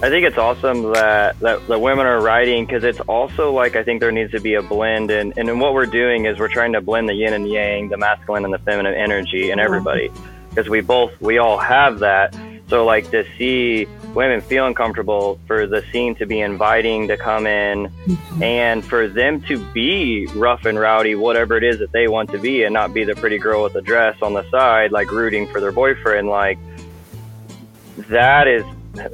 I 0.00 0.10
think 0.10 0.24
it's 0.24 0.38
awesome 0.38 0.92
that, 0.92 1.40
that 1.40 1.66
the 1.66 1.76
women 1.76 2.06
are 2.06 2.20
riding 2.20 2.64
because 2.64 2.84
it's 2.84 3.00
also 3.00 3.52
like 3.52 3.74
I 3.74 3.82
think 3.82 3.98
there 3.98 4.12
needs 4.12 4.30
to 4.30 4.40
be 4.40 4.54
a 4.54 4.62
blend 4.62 5.10
and 5.10 5.36
and 5.36 5.60
what 5.60 5.74
we're 5.74 5.86
doing 5.86 6.26
is 6.26 6.38
we're 6.38 6.46
trying 6.46 6.74
to 6.74 6.80
blend 6.80 7.08
the 7.08 7.14
yin 7.14 7.32
and 7.32 7.48
yang, 7.48 7.88
the 7.88 7.96
masculine 7.96 8.44
and 8.44 8.54
the 8.54 8.60
feminine 8.60 8.94
energy 8.94 9.50
in 9.50 9.58
everybody 9.58 10.12
because 10.50 10.68
we 10.68 10.82
both 10.82 11.20
we 11.20 11.38
all 11.38 11.58
have 11.58 11.98
that. 11.98 12.32
So 12.68 12.84
like 12.84 13.10
to 13.10 13.26
see 13.36 13.86
women 14.14 14.40
feeling 14.40 14.74
comfortable 14.74 15.40
for 15.48 15.66
the 15.66 15.82
scene 15.90 16.14
to 16.16 16.26
be 16.26 16.40
inviting 16.40 17.08
to 17.08 17.16
come 17.16 17.48
in 17.48 17.88
mm-hmm. 17.88 18.42
and 18.42 18.84
for 18.84 19.08
them 19.08 19.40
to 19.42 19.58
be 19.72 20.26
rough 20.36 20.64
and 20.64 20.78
rowdy, 20.78 21.16
whatever 21.16 21.56
it 21.56 21.64
is 21.64 21.80
that 21.80 21.90
they 21.90 22.06
want 22.06 22.30
to 22.30 22.38
be 22.38 22.62
and 22.62 22.72
not 22.72 22.94
be 22.94 23.02
the 23.02 23.16
pretty 23.16 23.38
girl 23.38 23.64
with 23.64 23.72
the 23.72 23.82
dress 23.82 24.16
on 24.22 24.32
the 24.32 24.48
side, 24.48 24.92
like 24.92 25.10
rooting 25.10 25.48
for 25.48 25.60
their 25.60 25.72
boyfriend, 25.72 26.28
like 26.28 26.56
that 27.96 28.46
is 28.46 28.64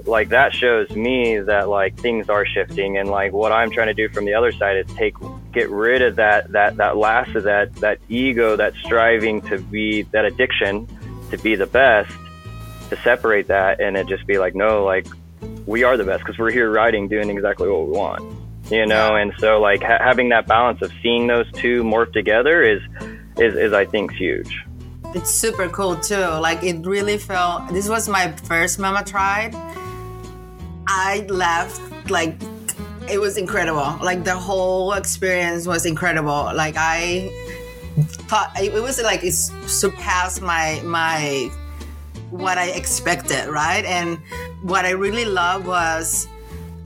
like 0.06 0.30
that 0.30 0.52
shows 0.52 0.90
me 0.90 1.38
that 1.38 1.68
like 1.68 1.98
things 1.98 2.28
are 2.28 2.46
shifting 2.46 2.98
and 2.98 3.08
like 3.08 3.32
what 3.32 3.52
I'm 3.52 3.70
trying 3.70 3.88
to 3.88 3.94
do 3.94 4.08
from 4.08 4.24
the 4.24 4.34
other 4.34 4.52
side 4.52 4.76
is 4.76 4.86
take 4.96 5.14
get 5.52 5.70
rid 5.70 6.02
of 6.02 6.16
that 6.16 6.52
that 6.52 6.76
that 6.76 6.96
last 6.96 7.34
of 7.34 7.44
that 7.44 7.74
that 7.76 7.98
ego 8.08 8.56
that 8.56 8.74
striving 8.84 9.40
to 9.42 9.58
be 9.58 10.02
that 10.02 10.24
addiction 10.24 10.88
to 11.30 11.38
be 11.38 11.54
the 11.54 11.66
best 11.66 12.12
to 12.90 12.96
separate 13.02 13.48
that 13.48 13.80
and 13.80 13.96
it 13.96 14.06
just 14.06 14.26
be 14.26 14.38
like 14.38 14.54
no 14.54 14.84
like 14.84 15.06
we 15.66 15.82
are 15.82 15.96
the 15.96 16.04
best 16.04 16.20
because 16.24 16.38
we're 16.38 16.50
here 16.50 16.70
riding 16.70 17.08
doing 17.08 17.30
exactly 17.30 17.68
what 17.68 17.86
we 17.86 17.92
want 17.92 18.44
you 18.70 18.86
know? 18.86 19.16
And 19.16 19.32
so 19.38 19.60
like 19.60 19.82
ha- 19.82 19.98
having 20.00 20.30
that 20.30 20.46
balance 20.46 20.82
of 20.82 20.92
seeing 21.02 21.26
those 21.26 21.50
two 21.52 21.82
morph 21.82 22.12
together 22.12 22.62
is 22.62 22.82
is, 23.36 23.54
is 23.56 23.72
I 23.72 23.84
think 23.84 24.12
huge 24.12 24.64
it's 25.14 25.30
super 25.30 25.68
cool 25.68 25.96
too. 25.96 26.16
Like 26.16 26.62
it 26.62 26.84
really 26.86 27.18
felt. 27.18 27.68
This 27.68 27.88
was 27.88 28.08
my 28.08 28.32
first 28.32 28.78
Mama 28.78 29.04
Tried. 29.04 29.54
I 30.86 31.24
left 31.28 32.10
like 32.10 32.34
it 33.10 33.20
was 33.20 33.36
incredible. 33.36 33.98
Like 34.04 34.24
the 34.24 34.34
whole 34.36 34.92
experience 34.92 35.66
was 35.66 35.86
incredible. 35.86 36.50
Like 36.54 36.74
I 36.76 37.30
thought 38.28 38.50
it 38.60 38.72
was 38.72 39.00
like 39.02 39.22
it 39.24 39.32
surpassed 39.32 40.42
my 40.42 40.80
my 40.84 41.50
what 42.30 42.58
I 42.58 42.70
expected, 42.70 43.48
right? 43.48 43.84
And 43.84 44.18
what 44.62 44.84
I 44.84 44.90
really 44.90 45.24
loved 45.24 45.66
was 45.66 46.26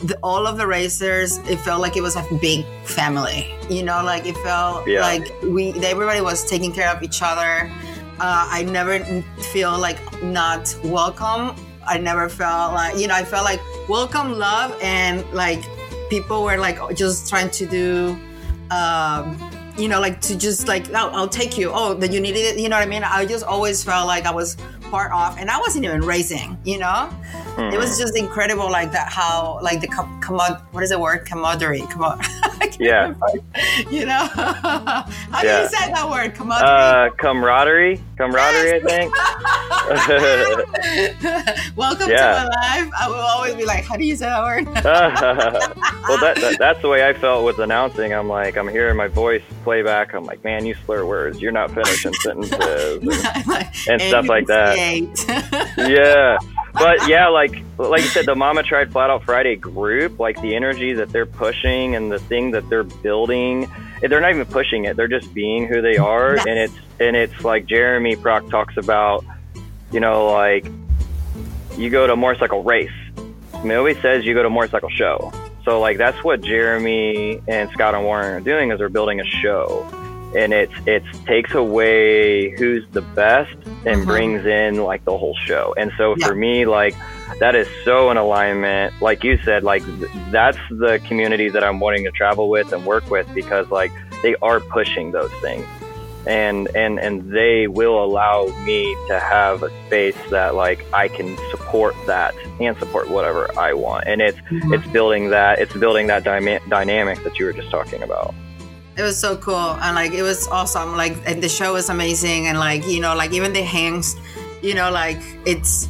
the, 0.01 0.17
all 0.23 0.47
of 0.47 0.59
the 0.59 0.67
racers. 0.67 1.39
It 1.49 1.59
felt 1.61 1.81
like 1.81 1.97
it 1.97 2.03
was 2.03 2.17
a 2.17 2.27
big 2.41 2.67
family. 2.85 3.55
You 3.71 3.83
know, 3.83 4.03
like 4.05 4.27
it 4.27 4.37
felt 4.39 4.87
Yeah. 4.87 5.01
like 5.01 5.33
we 5.43 5.73
everybody 5.85 6.21
was 6.21 6.45
taking 6.49 6.73
care 6.73 6.91
of 6.95 7.03
each 7.03 7.21
other. 7.23 7.71
Uh, 8.21 8.49
I 8.51 8.65
never 8.65 8.99
feel 9.53 9.79
like 9.79 9.99
not 10.23 10.75
welcome. 10.85 11.55
I 11.87 11.99
never 11.99 12.29
felt 12.29 12.75
like 12.75 12.99
you 12.99 13.07
know. 13.07 13.15
I 13.15 13.25
felt 13.25 13.45
like 13.45 13.61
welcome, 13.89 14.33
love, 14.33 14.77
and 14.83 15.25
like 15.33 15.63
people 16.11 16.43
were 16.43 16.59
like 16.59 16.79
just 16.97 17.29
trying 17.29 17.51
to 17.51 17.67
do. 17.67 18.19
Um, 18.71 19.39
you 19.79 19.87
know, 19.89 20.01
like 20.01 20.21
to 20.23 20.37
just 20.37 20.67
like, 20.67 20.91
oh, 20.91 21.11
I'll 21.13 21.29
take 21.29 21.57
you. 21.57 21.71
Oh, 21.73 21.95
that 21.95 22.13
you 22.13 22.21
needed 22.21 22.41
it. 22.41 22.59
You 22.59 22.69
know 22.69 22.77
what 22.77 22.83
I 22.83 22.91
mean? 22.91 23.05
I 23.05 23.25
just 23.25 23.45
always 23.45 23.85
felt 23.85 24.09
like 24.09 24.27
I 24.27 24.33
was 24.33 24.57
part 24.91 25.13
of, 25.13 25.39
and 25.39 25.49
I 25.51 25.59
wasn't 25.59 25.85
even 25.85 26.01
racing. 26.01 26.59
You 26.65 26.79
know, 26.79 27.09
it 27.57 27.79
was 27.79 27.99
just 27.99 28.17
incredible, 28.17 28.71
like 28.71 28.91
that. 28.93 29.13
How 29.13 29.61
like 29.63 29.81
the 29.81 29.87
com- 29.89 30.21
commod, 30.21 30.61
what 30.73 30.83
is 30.83 30.91
the 30.91 30.99
word? 30.99 31.25
Camaraderie. 31.27 31.83
Commod. 31.83 32.27
Yeah. 32.79 33.13
You 33.91 34.07
know, 34.07 34.27
how 34.33 35.05
do 35.43 35.49
you 35.49 35.69
say 35.69 35.91
that 35.93 36.09
word? 36.09 36.35
Camaraderie. 36.35 36.69
Uh, 36.69 37.11
camaraderie, 37.17 38.01
camaraderie, 38.17 38.75
I 38.75 38.81
think. 38.81 39.13
Welcome 41.77 42.09
Yeah. 42.11 42.45
to 42.45 42.45
my 42.45 42.45
life. 42.45 42.91
I 43.01 43.09
will 43.09 43.17
always 43.17 43.55
be 43.57 43.65
like, 43.65 43.85
how 43.85 43.97
do 43.97 44.05
you 44.05 44.15
say 44.15 44.27
that 44.27 44.43
word? 44.43 44.67
well, 44.67 46.19
that, 46.21 46.37
that 46.37 46.57
that's 46.59 46.81
the 46.83 46.89
way 46.89 47.07
I 47.09 47.15
felt 47.15 47.45
with 47.45 47.59
announcing. 47.59 48.13
I'm 48.15 48.29
like, 48.29 48.57
I'm 48.57 48.69
hearing 48.69 48.97
my 48.97 49.09
voice 49.09 49.43
playback. 49.65 50.15
I'm 50.15 50.25
like, 50.25 50.45
man, 50.45 50.65
you 50.65 50.77
slur 50.87 51.05
words. 51.05 51.41
You're 51.41 51.53
not 51.53 51.73
finishing 51.73 52.13
sentences. 52.15 53.03
And 53.89 54.01
stuff 54.03 54.27
like 54.29 54.47
that. 54.47 54.77
Yeah 55.79 56.39
but 56.79 57.09
yeah 57.09 57.29
like 57.29 57.63
like 57.77 58.03
you 58.03 58.09
said 58.09 58.27
the 58.27 58.35
mama 58.35 58.63
tried 58.63 58.91
flat 58.91 59.11
out 59.11 59.23
friday 59.25 59.57
group 59.57 60.19
like 60.19 60.41
the 60.43 60.55
energy 60.55 60.93
that 60.93 61.11
they're 61.11 61.27
pushing 61.27 61.95
and 61.95 62.11
the 62.11 62.19
thing 62.19 62.51
that 62.51 62.69
they're 62.69 62.85
building 62.85 63.69
they're 64.01 64.21
not 64.21 64.31
even 64.31 64.47
pushing 64.47 64.85
it. 64.85 64.97
They're 64.97 65.09
just 65.09 65.33
being 65.35 65.67
who 65.67 65.83
they 65.83 65.97
are. 65.97 66.37
Yes. 66.37 66.47
and 66.47 66.59
it's 66.59 66.75
and 67.01 67.17
it's 67.17 67.45
like 67.45 67.67
jeremy 67.67 68.17
proc 68.17 68.49
talks 68.49 68.77
about 68.77 69.25
you 69.91 70.01
know 70.01 70.27
like 70.27 70.67
you 71.77 71.91
go 71.91 72.07
to 72.07 72.13
a 72.13 72.17
motorcycle 72.17 72.63
race. 72.63 72.91
I 73.55 73.63
mean, 73.63 73.77
always 73.77 74.01
says 74.01 74.25
you 74.25 74.35
go 74.35 74.43
to 74.43 74.49
a 74.49 74.51
motorcycle 74.51 74.91
show. 74.91 75.33
So 75.65 75.81
like 75.81 75.99
that's 75.99 76.23
what 76.23 76.41
jeremy 76.41 77.41
and 77.49 77.71
scott 77.71 77.95
and 77.95 78.05
warren 78.05 78.35
are 78.35 78.41
doing 78.41 78.71
is 78.71 78.79
they're 78.79 78.89
building 78.89 79.21
a 79.21 79.25
show 79.25 79.87
and 80.37 80.53
it's 80.53 80.73
it 80.87 81.03
takes 81.27 81.55
away 81.55 82.51
who's 82.51 82.85
the 82.93 83.01
best 83.03 83.55
and 83.87 84.03
Mhm. 84.03 84.07
brings 84.07 84.47
in 84.47 84.83
like 84.83 85.05
the 85.05 85.17
whole 85.17 85.37
show 85.47 85.75
and 85.77 85.91
so 85.97 86.15
Yeah. 86.17 86.27
for 86.27 86.35
me 86.35 86.67
like 86.67 86.95
that 87.41 87.55
is 87.55 87.69
so 87.85 88.11
in 88.11 88.17
alignment 88.17 88.93
like 89.01 89.23
you 89.25 89.39
said 89.45 89.63
like 89.65 89.85
th- 89.85 90.11
that's 90.31 90.59
the 90.71 90.99
community 91.07 91.49
that 91.49 91.63
i'm 91.65 91.79
wanting 91.81 92.05
to 92.05 92.11
travel 92.11 92.49
with 92.51 92.73
and 92.73 92.85
work 92.85 93.11
with 93.11 93.27
because 93.35 93.71
like 93.71 93.93
they 94.23 94.35
are 94.43 94.61
pushing 94.61 95.13
those 95.13 95.33
things 95.41 95.65
and 96.27 96.69
and 96.75 96.99
and 96.99 97.31
they 97.33 97.67
will 97.69 98.03
allow 98.05 98.47
me 98.65 98.95
to 99.07 99.19
have 99.19 99.63
a 99.63 99.71
space 99.87 100.17
that 100.31 100.55
like 100.55 100.85
i 100.93 101.09
can 101.09 101.37
support 101.51 101.95
that 102.07 102.35
and 102.61 102.77
support 102.79 103.09
whatever 103.09 103.49
i 103.59 103.73
want 103.73 104.05
and 104.07 104.21
it's 104.21 104.39
Mhm. 104.51 104.75
it's 104.75 104.87
building 104.89 105.31
that 105.31 105.59
it's 105.61 105.73
building 105.75 106.07
that 106.09 106.25
dyma- 106.25 106.61
dynamic 106.69 107.23
that 107.25 107.39
you 107.39 107.47
were 107.47 107.53
just 107.53 107.71
talking 107.71 108.03
about 108.03 108.35
It 108.99 109.03
was 109.03 109.17
so 109.17 109.37
cool 109.37 109.55
and 109.55 109.95
like 109.95 110.13
it 110.13 110.23
was 110.23 110.49
awesome. 110.49 110.97
Like 110.97 111.17
and 111.27 111.41
the 111.43 111.49
show 111.49 111.75
was 111.75 111.89
amazing 111.89 112.49
and 112.49 112.59
like 112.59 112.87
you 112.87 113.01
know 113.01 113.15
like 113.15 113.33
even 113.33 113.53
the 113.53 113.63
hangs, 113.63 114.17
you 114.63 114.75
know 114.75 114.91
like 114.91 115.21
it's. 115.47 115.89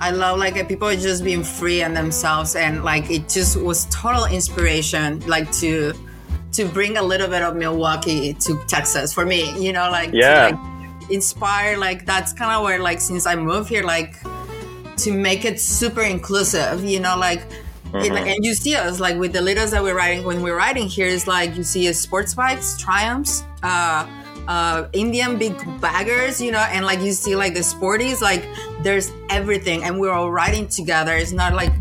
I 0.00 0.12
love 0.12 0.38
like 0.38 0.68
people 0.68 0.90
just 0.94 1.24
being 1.24 1.42
free 1.42 1.82
and 1.82 1.96
themselves 1.96 2.54
and 2.54 2.84
like 2.84 3.10
it 3.10 3.28
just 3.28 3.60
was 3.60 3.86
total 3.86 4.26
inspiration 4.26 5.18
like 5.26 5.50
to 5.54 5.92
to 6.52 6.64
bring 6.66 6.96
a 6.96 7.02
little 7.02 7.26
bit 7.28 7.42
of 7.42 7.56
Milwaukee 7.56 8.32
to 8.34 8.56
Texas 8.68 9.12
for 9.12 9.24
me. 9.26 9.50
You 9.58 9.72
know 9.72 9.90
like 9.90 10.10
Yeah. 10.12 10.50
to 10.50 10.56
like 10.56 11.10
inspire 11.10 11.76
like 11.78 12.06
that's 12.06 12.32
kind 12.32 12.52
of 12.52 12.62
where 12.62 12.78
like 12.78 13.00
since 13.00 13.26
I 13.26 13.34
moved 13.34 13.68
here 13.68 13.82
like 13.82 14.14
to 14.98 15.12
make 15.12 15.44
it 15.44 15.60
super 15.60 16.02
inclusive. 16.02 16.84
You 16.84 17.00
know 17.00 17.16
like 17.16 17.42
and, 17.92 18.04
Mhm. 18.04 18.26
and 18.36 18.44
you 18.44 18.54
see 18.54 18.74
us 18.76 19.00
like 19.00 19.16
with 19.18 19.32
the 19.32 19.40
leaders 19.40 19.70
that 19.72 19.82
we're 19.82 19.96
riding 19.96 20.24
when 20.24 20.42
we're 20.42 20.56
riding 20.56 20.86
here 20.88 21.06
is 21.06 21.26
like 21.26 21.56
you 21.56 21.62
see 21.64 21.90
sports 21.92 22.34
bikes 22.34 22.76
triumphs 22.78 23.42
uh 23.62 24.06
uh 24.46 24.86
indian 24.92 25.36
big 25.38 25.54
baggers 25.80 26.40
you 26.40 26.50
know 26.52 26.64
and 26.72 26.84
like 26.86 27.00
you 27.00 27.12
see 27.12 27.34
like 27.36 27.54
the 27.54 27.60
sporties 27.60 28.20
like 28.20 28.44
there's 28.82 29.10
everything 29.30 29.84
and 29.84 29.98
we're 30.00 30.12
all 30.12 30.30
riding 30.30 30.66
together 30.68 31.14
it's 31.16 31.32
not 31.32 31.52
like 31.54 31.72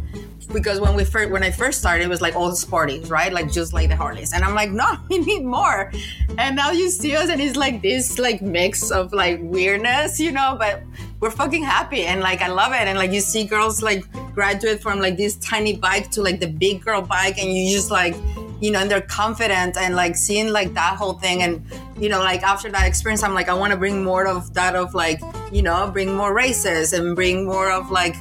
because 0.54 0.80
when 0.80 0.96
we 0.96 1.04
first 1.04 1.30
when 1.32 1.44
i 1.44 1.52
first 1.52 1.80
started 1.80 2.04
it 2.04 2.10
was 2.10 2.22
like 2.22 2.36
all 2.36 2.52
sporties 2.52 3.10
right 3.10 3.34
like 3.34 3.52
just 3.52 3.74
like 3.74 3.90
the 3.90 3.96
harleys 3.96 4.34
and 4.34 4.44
i'm 4.44 4.56
like 4.56 4.72
no 4.72 4.98
we 5.10 5.18
need 5.20 5.44
more 5.44 5.92
and 6.38 6.56
now 6.56 6.72
you 6.72 6.90
see 6.90 7.16
us 7.16 7.30
and 7.30 7.42
it's 7.42 7.58
like 7.58 7.82
this 7.82 8.18
like 8.18 8.42
mix 8.42 8.92
of 8.92 9.12
like 9.14 9.40
weirdness 9.42 10.20
you 10.20 10.32
know 10.32 10.56
but 10.58 10.84
we're 11.20 11.32
fucking 11.32 11.64
happy 11.64 12.04
and 12.04 12.22
like 12.22 12.42
I 12.42 12.48
love 12.48 12.74
it. 12.74 12.88
And 12.88 12.98
like 12.98 13.12
you 13.12 13.22
see 13.22 13.46
girls 13.46 13.82
like 13.82 14.06
graduate 14.34 14.82
from 14.82 15.00
like 15.00 15.18
this 15.18 15.36
tiny 15.38 15.76
bike 15.76 16.12
to 16.12 16.22
like 16.22 16.40
the 16.40 16.48
big 16.48 16.84
girl 16.84 17.02
bike 17.02 17.40
and 17.40 17.52
you 17.52 17.74
just 17.74 17.90
like, 17.90 18.16
you 18.60 18.72
know, 18.72 18.80
and 18.80 18.90
they're 18.90 19.02
confident 19.02 19.78
and 19.78 19.96
like 19.96 20.16
seeing 20.16 20.52
like 20.52 20.74
that 20.76 20.96
whole 20.96 21.14
thing. 21.14 21.42
And, 21.42 21.66
you 22.00 22.10
know, 22.10 22.20
like 22.20 22.44
after 22.44 22.70
that 22.72 22.86
experience, 22.88 23.24
I'm 23.24 23.34
like, 23.34 23.50
I 23.50 23.54
want 23.54 23.72
to 23.72 23.78
bring 23.78 24.04
more 24.04 24.28
of 24.28 24.54
that 24.54 24.76
of 24.76 24.94
like, 24.94 25.20
you 25.52 25.62
know, 25.62 25.90
bring 25.92 26.14
more 26.14 26.34
races 26.34 26.94
and 26.94 27.16
bring 27.16 27.46
more 27.46 27.72
of 27.72 27.90
like 27.90 28.16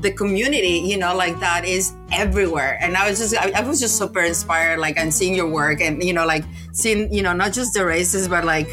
the 0.00 0.12
community, 0.12 0.78
you 0.84 0.96
know, 0.96 1.14
like 1.14 1.38
that 1.40 1.64
is 1.64 1.94
everywhere. 2.12 2.78
And 2.80 2.96
I 2.96 3.08
was 3.08 3.18
just, 3.18 3.36
I, 3.36 3.50
I 3.56 3.60
was 3.62 3.80
just 3.80 3.98
super 3.98 4.20
inspired, 4.20 4.78
like, 4.78 4.96
and 4.96 5.12
seeing 5.12 5.34
your 5.34 5.48
work 5.48 5.80
and, 5.80 6.02
you 6.02 6.12
know, 6.12 6.24
like 6.26 6.44
seeing, 6.72 7.12
you 7.12 7.22
know, 7.22 7.32
not 7.32 7.52
just 7.52 7.74
the 7.74 7.84
races, 7.84 8.28
but 8.28 8.44
like 8.44 8.68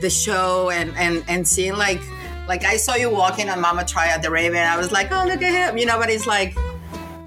the 0.00 0.10
show 0.10 0.70
and, 0.70 0.92
and, 0.96 1.24
and 1.28 1.46
seeing 1.46 1.74
like, 1.76 2.00
like 2.48 2.64
I 2.64 2.76
saw 2.76 2.94
you 2.94 3.08
walking 3.08 3.48
on 3.48 3.60
Mama 3.60 3.84
Tried 3.84 4.08
at 4.08 4.22
the 4.22 4.30
Raven. 4.30 4.58
I 4.58 4.76
was 4.76 4.90
like, 4.92 5.12
oh, 5.12 5.24
look 5.26 5.42
at 5.42 5.70
him, 5.70 5.78
you 5.78 5.86
know. 5.86 5.98
But 5.98 6.10
it's 6.10 6.26
like, 6.26 6.54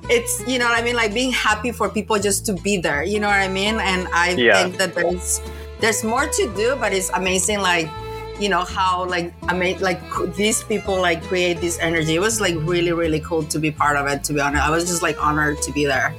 it's 0.09 0.45
you 0.47 0.59
know 0.59 0.65
what 0.65 0.77
I 0.77 0.83
mean, 0.83 0.95
like 0.95 1.13
being 1.13 1.31
happy 1.31 1.71
for 1.71 1.89
people 1.89 2.19
just 2.19 2.45
to 2.45 2.53
be 2.53 2.77
there. 2.77 3.03
You 3.03 3.19
know 3.19 3.27
what 3.27 3.39
I 3.39 3.47
mean? 3.47 3.75
And 3.79 4.07
I 4.13 4.31
Yeah. 4.37 4.61
think 4.61 4.77
that 4.77 4.93
there's 4.93 5.41
there's 5.79 6.03
more 6.03 6.27
to 6.27 6.53
do, 6.55 6.75
but 6.79 6.93
it's 6.93 7.09
amazing, 7.11 7.59
like 7.61 7.87
you 8.39 8.49
know 8.49 8.63
how 8.63 9.05
like 9.05 9.33
I 9.43 9.57
mean, 9.57 9.79
like 9.79 10.01
these 10.35 10.63
people 10.63 10.99
like 11.01 11.23
create 11.23 11.59
this 11.59 11.79
energy. 11.79 12.15
It 12.15 12.19
was 12.19 12.39
like 12.39 12.55
really 12.61 12.91
really 12.91 13.19
cool 13.19 13.43
to 13.43 13.59
be 13.59 13.71
part 13.71 13.97
of 13.97 14.07
it. 14.07 14.23
To 14.25 14.33
be 14.33 14.39
honest, 14.39 14.63
I 14.63 14.69
was 14.69 14.85
just 14.85 15.01
like 15.01 15.23
honored 15.23 15.61
to 15.63 15.71
be 15.71 15.85
there. 15.85 16.13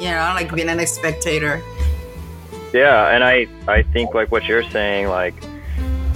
You 0.00 0.10
know, 0.10 0.32
like 0.34 0.52
being 0.54 0.68
an 0.68 0.84
spectator. 0.86 1.62
Yeah, 2.72 3.14
and 3.14 3.22
I 3.24 3.46
I 3.68 3.82
think 3.82 4.14
like 4.14 4.30
what 4.32 4.44
you're 4.44 4.68
saying, 4.70 5.08
like 5.08 5.34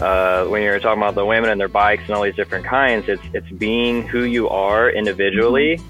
uh, 0.00 0.46
when 0.46 0.62
you're 0.62 0.78
talking 0.78 1.02
about 1.02 1.14
the 1.14 1.24
women 1.24 1.50
and 1.50 1.61
their 1.61 1.68
bikes 1.68 2.04
and 2.07 2.14
all 2.14 2.22
these 2.22 2.36
different 2.36 2.64
kinds, 2.64 3.09
it's 3.09 3.22
it's 3.32 3.50
being 3.50 4.07
who 4.07 4.24
you 4.24 4.48
are 4.48 4.90
individually 4.90 5.80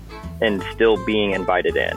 and 0.40 0.62
still 0.72 1.02
being 1.04 1.32
invited 1.32 1.76
in. 1.76 1.96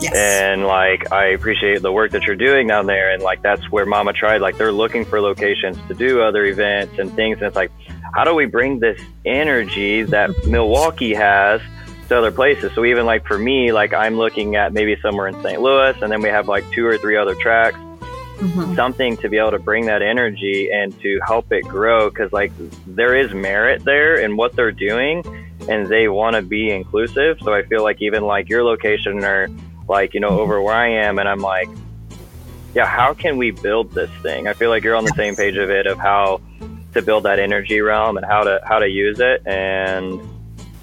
Yes. 0.00 0.14
And 0.16 0.64
like 0.66 1.12
I 1.12 1.26
appreciate 1.26 1.82
the 1.82 1.92
work 1.92 2.12
that 2.12 2.22
you're 2.22 2.36
doing 2.36 2.66
down 2.66 2.86
there, 2.86 3.10
and 3.12 3.22
like 3.22 3.42
that's 3.42 3.70
where 3.70 3.84
Mama 3.86 4.12
tried. 4.12 4.40
Like 4.40 4.56
they're 4.56 4.72
looking 4.72 5.04
for 5.04 5.20
locations 5.20 5.76
to 5.88 5.94
do 5.94 6.22
other 6.22 6.44
events 6.44 6.98
and 6.98 7.12
things, 7.14 7.38
and 7.38 7.46
it's 7.46 7.56
like, 7.56 7.70
how 8.14 8.24
do 8.24 8.34
we 8.34 8.46
bring 8.46 8.80
this 8.80 9.00
energy 9.24 10.02
that 10.04 10.30
Milwaukee 10.46 11.14
has? 11.14 11.60
to 12.08 12.18
other 12.18 12.32
places. 12.32 12.72
So 12.74 12.84
even 12.84 13.06
like 13.06 13.24
for 13.24 13.38
me, 13.38 13.70
like 13.70 13.92
I'm 13.94 14.16
looking 14.16 14.56
at 14.56 14.72
maybe 14.72 14.96
somewhere 15.00 15.28
in 15.28 15.40
St. 15.44 15.60
Louis, 15.60 15.94
and 16.02 16.10
then 16.10 16.20
we 16.20 16.28
have 16.28 16.48
like 16.48 16.68
two 16.72 16.84
or 16.84 16.98
three 16.98 17.16
other 17.16 17.36
tracks 17.36 17.78
Mhm. 18.40 18.74
something 18.74 19.16
to 19.18 19.28
be 19.28 19.36
able 19.38 19.50
to 19.52 19.58
bring 19.60 19.86
that 19.86 20.00
energy 20.02 20.70
and 20.72 20.98
to 21.02 21.20
help 21.26 21.52
it 21.52 21.60
grow 21.68 22.08
because 22.08 22.32
like 22.32 22.50
there 22.86 23.14
is 23.14 23.32
merit 23.34 23.84
there 23.84 24.16
in 24.16 24.34
what 24.36 24.56
they're 24.56 24.72
doing 24.72 25.22
and 25.68 25.86
they 25.88 26.08
want 26.08 26.34
to 26.34 26.40
be 26.40 26.70
inclusive 26.70 27.36
so 27.44 27.52
i 27.52 27.60
feel 27.64 27.82
like 27.82 28.00
even 28.00 28.22
like 28.22 28.48
your 28.48 28.64
location 28.64 29.22
or 29.22 29.48
like 29.90 30.14
you 30.14 30.20
know 30.20 30.40
over 30.40 30.62
where 30.62 30.74
i 30.74 30.88
am 30.88 31.18
and 31.18 31.28
i'm 31.28 31.40
like 31.40 31.68
yeah 32.74 32.86
how 32.86 33.12
can 33.12 33.36
we 33.36 33.50
build 33.50 33.92
this 33.92 34.10
thing? 34.22 34.46
I 34.46 34.52
feel 34.52 34.70
like 34.70 34.84
you're 34.84 34.96
on 34.96 35.04
the 35.04 35.14
same 35.16 35.34
page 35.34 35.56
of 35.56 35.70
it 35.70 35.86
of 35.86 35.98
how 35.98 36.40
to 36.94 37.02
build 37.02 37.24
that 37.24 37.38
energy 37.38 37.80
realm 37.80 38.16
and 38.16 38.24
how 38.24 38.42
to 38.44 38.60
how 38.64 38.78
to 38.78 38.88
use 38.88 39.20
it. 39.20 39.46
And 39.46 40.20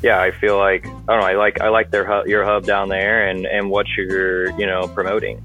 yeah 0.03 0.21
i 0.21 0.29
feel 0.29 0.59
like 0.59 0.85
i 0.85 0.89
don't 1.07 1.21
know 1.21 1.25
i 1.25 1.33
like 1.33 1.59
i 1.59 1.69
like 1.69 1.89
their 1.89 2.05
hub, 2.05 2.27
your 2.27 2.43
hub 2.45 2.63
down 2.63 2.87
there 2.87 3.27
and 3.29 3.47
and 3.47 3.67
what 3.71 3.87
you're 3.95 4.51
you 4.59 4.65
know 4.65 4.87
promoting. 4.87 5.41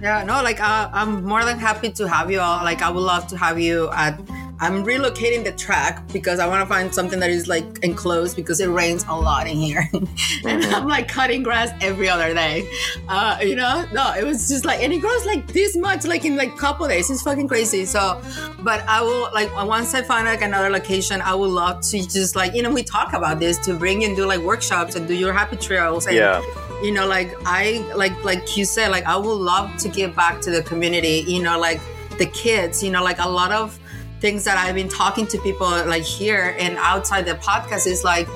Yeah, 0.00 0.24
no, 0.24 0.42
like 0.42 0.60
uh, 0.62 0.88
I'm 0.94 1.24
more 1.24 1.44
than 1.44 1.58
happy 1.58 1.90
to 1.90 2.08
have 2.08 2.30
you 2.30 2.40
all. 2.40 2.64
Like 2.64 2.80
I 2.80 2.88
would 2.88 3.02
love 3.02 3.26
to 3.26 3.36
have 3.36 3.60
you 3.60 3.90
at 3.90 4.18
I'm 4.60 4.84
relocating 4.84 5.42
the 5.42 5.52
track 5.52 6.06
because 6.12 6.38
I 6.38 6.46
want 6.46 6.60
to 6.60 6.66
find 6.66 6.94
something 6.94 7.18
that 7.20 7.30
is 7.30 7.48
like 7.48 7.64
enclosed 7.82 8.36
because 8.36 8.60
it 8.60 8.68
rains 8.68 9.04
a 9.08 9.18
lot 9.18 9.46
in 9.46 9.56
here, 9.56 9.88
and 9.92 10.06
mm-hmm. 10.06 10.74
I'm 10.74 10.86
like 10.86 11.08
cutting 11.08 11.42
grass 11.42 11.70
every 11.80 12.08
other 12.08 12.34
day. 12.34 12.70
Uh, 13.08 13.38
you 13.40 13.56
know, 13.56 13.86
no, 13.92 14.12
it 14.14 14.24
was 14.24 14.48
just 14.48 14.66
like, 14.66 14.82
and 14.82 14.92
it 14.92 14.98
grows 14.98 15.24
like 15.24 15.46
this 15.52 15.76
much, 15.76 16.04
like 16.04 16.26
in 16.26 16.36
like 16.36 16.56
couple 16.58 16.86
days. 16.86 17.10
It's 17.10 17.22
fucking 17.22 17.48
crazy. 17.48 17.86
So, 17.86 18.20
but 18.60 18.80
I 18.86 19.00
will 19.00 19.30
like 19.32 19.50
once 19.66 19.94
I 19.94 20.02
find 20.02 20.26
like 20.26 20.42
another 20.42 20.68
location, 20.68 21.22
I 21.22 21.34
would 21.34 21.50
love 21.50 21.80
to 21.82 21.98
just 22.06 22.36
like 22.36 22.54
you 22.54 22.62
know 22.62 22.70
we 22.70 22.82
talk 22.82 23.14
about 23.14 23.40
this 23.40 23.56
to 23.58 23.74
bring 23.74 24.04
and 24.04 24.14
do 24.14 24.26
like 24.26 24.40
workshops 24.40 24.94
and 24.94 25.08
do 25.08 25.14
your 25.14 25.32
happy 25.32 25.56
trails 25.56 26.06
and. 26.06 26.16
Yeah 26.16 26.42
you 26.82 26.92
know 26.92 27.06
like 27.06 27.34
i 27.44 27.86
like 27.94 28.24
like 28.24 28.56
you 28.56 28.64
said 28.64 28.90
like 28.90 29.04
i 29.04 29.14
would 29.14 29.34
love 29.34 29.76
to 29.76 29.86
give 29.86 30.16
back 30.16 30.40
to 30.40 30.50
the 30.50 30.62
community 30.62 31.22
you 31.26 31.42
know 31.42 31.58
like 31.58 31.78
the 32.18 32.26
kids 32.26 32.82
you 32.82 32.90
know 32.90 33.02
like 33.02 33.18
a 33.18 33.28
lot 33.28 33.52
of 33.52 33.78
things 34.20 34.44
that 34.44 34.56
i've 34.56 34.74
been 34.74 34.88
talking 34.88 35.26
to 35.26 35.38
people 35.38 35.68
like 35.68 36.02
here 36.02 36.56
and 36.58 36.76
outside 36.78 37.24
the 37.26 37.34
podcast 37.34 37.86
is 37.86 38.04
like 38.04 38.28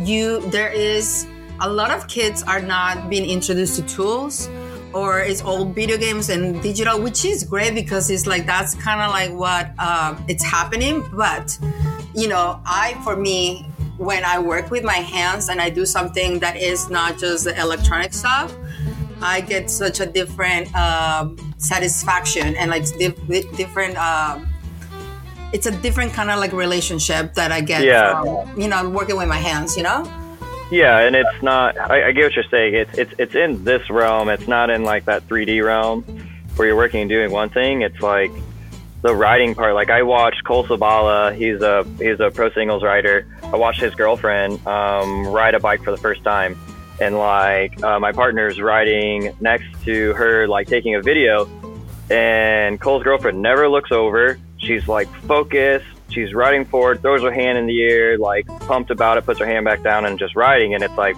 you 0.00 0.40
there 0.50 0.72
is 0.72 1.26
a 1.60 1.68
lot 1.68 1.90
of 1.90 2.06
kids 2.08 2.42
are 2.42 2.60
not 2.60 3.10
being 3.10 3.28
introduced 3.28 3.76
to 3.76 3.82
tools 3.82 4.48
or 4.94 5.20
it's 5.20 5.42
all 5.42 5.66
video 5.66 5.98
games 5.98 6.30
and 6.30 6.62
digital 6.62 7.00
which 7.00 7.24
is 7.24 7.44
great 7.44 7.74
because 7.74 8.10
it's 8.10 8.26
like 8.26 8.46
that's 8.46 8.74
kind 8.74 9.00
of 9.00 9.10
like 9.10 9.30
what 9.32 9.78
um, 9.78 10.24
it's 10.28 10.42
happening 10.42 11.04
but 11.12 11.58
you 12.14 12.28
know 12.28 12.60
i 12.64 12.98
for 13.04 13.16
me 13.16 13.68
when 13.98 14.24
I 14.24 14.38
work 14.38 14.70
with 14.70 14.84
my 14.84 14.94
hands 14.94 15.48
and 15.48 15.60
I 15.60 15.70
do 15.70 15.84
something 15.84 16.38
that 16.38 16.56
is 16.56 16.88
not 16.88 17.18
just 17.18 17.44
the 17.44 17.60
electronic 17.60 18.14
stuff, 18.14 18.54
I 19.20 19.40
get 19.40 19.70
such 19.70 19.98
a 20.00 20.06
different 20.06 20.72
um, 20.74 21.36
satisfaction 21.58 22.54
and 22.56 22.70
like 22.70 22.84
different. 22.96 23.96
Um, 23.98 24.48
it's 25.52 25.66
a 25.66 25.70
different 25.70 26.12
kind 26.12 26.30
of 26.30 26.38
like 26.38 26.52
relationship 26.52 27.34
that 27.34 27.52
I 27.52 27.60
get 27.60 27.82
yeah. 27.84 28.22
from 28.22 28.60
you 28.60 28.68
know 28.68 28.88
working 28.88 29.16
with 29.16 29.28
my 29.28 29.36
hands. 29.38 29.76
You 29.76 29.84
know. 29.84 30.04
Yeah, 30.70 30.98
and 30.98 31.16
it's 31.16 31.42
not. 31.42 31.78
I, 31.78 32.08
I 32.08 32.12
get 32.12 32.24
what 32.24 32.34
you're 32.34 32.44
saying. 32.50 32.74
It's 32.74 32.98
it's 32.98 33.14
it's 33.18 33.34
in 33.34 33.64
this 33.64 33.88
realm. 33.88 34.28
It's 34.28 34.46
not 34.46 34.70
in 34.70 34.82
like 34.84 35.06
that 35.06 35.26
3D 35.26 35.64
realm 35.64 36.02
where 36.56 36.68
you're 36.68 36.76
working 36.76 37.02
and 37.02 37.08
doing 37.08 37.30
one 37.30 37.48
thing. 37.48 37.82
It's 37.82 38.00
like 38.00 38.30
the 39.02 39.14
riding 39.14 39.54
part. 39.54 39.74
Like 39.74 39.90
I 39.90 40.02
watched 40.02 40.44
Cole 40.44 40.64
Zabala. 40.64 41.34
He's 41.34 41.62
a 41.62 41.84
he's 41.98 42.20
a 42.20 42.30
pro 42.30 42.50
singles 42.50 42.82
rider. 42.82 43.26
I 43.42 43.56
watched 43.56 43.80
his 43.80 43.94
girlfriend 43.94 44.64
um, 44.66 45.26
ride 45.28 45.54
a 45.54 45.60
bike 45.60 45.82
for 45.82 45.90
the 45.90 45.96
first 45.96 46.22
time, 46.22 46.58
and 47.00 47.16
like 47.16 47.82
uh, 47.82 47.98
my 47.98 48.12
partner's 48.12 48.60
riding 48.60 49.34
next 49.40 49.66
to 49.84 50.12
her, 50.14 50.46
like 50.46 50.66
taking 50.66 50.96
a 50.96 51.00
video, 51.00 51.48
and 52.10 52.78
Cole's 52.78 53.04
girlfriend 53.04 53.40
never 53.40 53.68
looks 53.70 53.90
over. 53.90 54.38
She's 54.58 54.86
like 54.88 55.08
focused. 55.22 55.86
She's 56.10 56.32
riding 56.32 56.64
forward, 56.64 57.02
throws 57.02 57.22
her 57.22 57.32
hand 57.32 57.58
in 57.58 57.66
the 57.66 57.82
air, 57.82 58.18
like 58.18 58.46
pumped 58.60 58.90
about 58.90 59.18
it, 59.18 59.26
puts 59.26 59.40
her 59.40 59.46
hand 59.46 59.64
back 59.64 59.82
down, 59.82 60.06
and 60.06 60.18
just 60.18 60.34
riding. 60.34 60.74
And 60.74 60.82
it's 60.82 60.96
like 60.96 61.16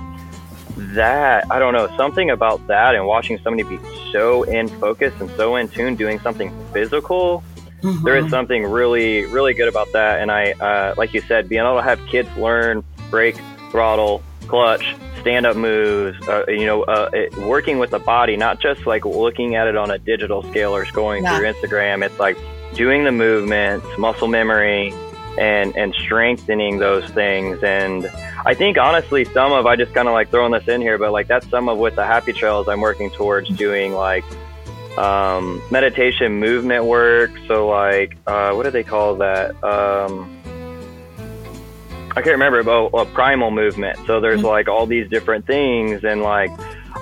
that. 0.77 1.51
I 1.51 1.59
don't 1.59 1.73
know 1.73 1.95
something 1.97 2.31
about 2.31 2.67
that, 2.67 2.95
and 2.95 3.07
watching 3.07 3.39
somebody 3.39 3.77
be 3.77 3.83
so 4.13 4.43
in 4.43 4.69
focus 4.69 5.15
and 5.21 5.31
so 5.33 5.57
in 5.57 5.69
tune, 5.69 5.95
doing 5.95 6.19
something 6.21 6.53
physical 6.73 7.45
Mm-hmm. 7.83 8.05
There 8.05 8.17
is 8.17 8.31
something 8.31 8.65
really, 8.65 9.25
really 9.27 9.55
good 9.55 9.69
about 9.69 9.93
that. 9.93 10.21
And 10.21 10.31
I, 10.31 10.53
uh, 10.53 10.95
like 10.97 11.15
you 11.15 11.23
said, 11.23 11.49
being 11.49 11.63
able 11.63 11.77
to 11.77 11.83
have 11.83 12.05
kids 12.07 12.29
learn 12.37 12.85
brake, 13.11 13.41
throttle, 13.71 14.23
clutch, 14.49 14.95
stand 15.21 15.47
up 15.47 15.57
moves, 15.57 16.17
uh, 16.29 16.45
you 16.49 16.67
know, 16.67 16.83
uh, 16.83 17.09
it, 17.13 17.35
working 17.39 17.79
with 17.79 17.91
the 17.91 17.99
body, 17.99 18.37
not 18.37 18.61
just 18.61 18.87
like 18.87 19.05
looking 19.07 19.55
at 19.55 19.67
it 19.67 19.77
on 19.77 19.91
a 19.91 19.99
digital 19.99 20.43
scale 20.51 20.75
or 20.75 20.85
scrolling 20.85 21.23
yeah. 21.23 21.39
through 21.39 21.53
Instagram. 21.53 22.05
It's 22.05 22.19
like 22.19 22.37
doing 22.75 23.05
the 23.05 23.13
movements, 23.13 23.87
muscle 23.99 24.29
memory, 24.29 24.93
and, 25.39 25.77
and 25.77 25.95
strengthening 25.95 26.79
those 26.79 27.09
things. 27.11 27.63
And 27.63 28.07
I 28.45 28.55
think 28.55 28.79
honestly, 28.79 29.25
some 29.25 29.53
of, 29.53 29.67
I 29.67 29.77
just 29.77 29.95
kind 29.95 30.09
of 30.09 30.15
like 30.15 30.31
throwing 30.31 30.53
this 30.53 30.67
in 30.69 30.81
here, 30.81 30.99
but 30.99 31.13
like 31.13 31.29
that's 31.29 31.49
some 31.49 31.69
of 31.69 31.79
what 31.79 31.97
the 31.97 32.05
happy 32.05 32.33
trails 32.33 32.69
I'm 32.69 32.81
working 32.81 33.11
towards 33.11 33.49
doing, 33.51 33.93
like 33.93 34.25
um, 34.99 35.63
meditation 35.71 36.41
movement 36.41 36.85
work. 36.85 37.31
So 37.47 37.69
like, 37.69 38.17
uh, 38.27 38.53
what 38.53 38.65
do 38.65 38.71
they 38.71 38.85
call 38.85 39.17
that? 39.17 39.53
Um, 39.63 40.37
I 42.11 42.23
can't 42.23 42.33
remember, 42.33 42.63
but 42.65 42.87
a 42.89 43.05
primal 43.07 43.53
movement. 43.53 43.99
So 44.07 44.21
there's 44.21 44.39
mm-hmm. 44.39 44.49
like 44.49 44.69
all 44.69 44.85
these 44.85 45.09
different 45.09 45.47
things, 45.47 46.03
and 46.03 46.23
like 46.23 46.51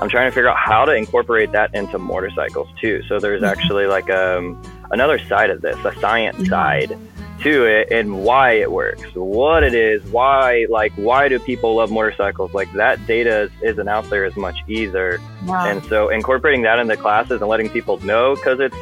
I'm 0.03 0.09
trying 0.11 0.31
to 0.31 0.33
figure 0.33 0.51
out 0.51 0.59
how 0.59 0.85
to 0.85 0.95
incorporate 0.95 1.53
that 1.53 1.75
into 1.75 1.99
motorcycles 1.99 2.69
too. 2.79 3.03
So 3.09 3.19
there's 3.19 3.43
mm-hmm. 3.43 3.59
actually 3.59 3.87
like 3.87 4.11
um, 4.11 4.63
another 4.91 5.19
side 5.19 5.51
of 5.51 5.61
this, 5.61 5.77
a 5.85 5.95
science 6.01 6.49
side 6.49 6.99
to 7.41 7.65
it 7.65 7.93
and 7.93 8.25
why 8.25 8.53
it 8.53 8.71
works, 8.71 9.15
what 9.15 9.63
it 9.63 9.75
is, 9.75 10.03
why 10.11 10.67
like 10.69 10.93
why 10.95 11.29
do 11.29 11.39
people 11.39 11.77
love 11.77 11.91
motorcycles? 11.91 12.53
Like 12.53 12.73
that 12.73 13.07
data 13.07 13.51
isn't 13.63 13.89
out 13.89 14.09
there 14.11 14.25
as 14.25 14.37
much 14.37 14.59
either. 14.67 15.21
Wow. 15.45 15.67
And 15.67 15.85
so 15.85 16.09
incorporating 16.09 16.63
that 16.63 16.79
into 16.79 16.97
classes 16.97 17.41
and 17.41 17.49
letting 17.49 17.71
people 17.71 17.99
know 18.05 18.35
because 18.35 18.59
it's 18.61 18.77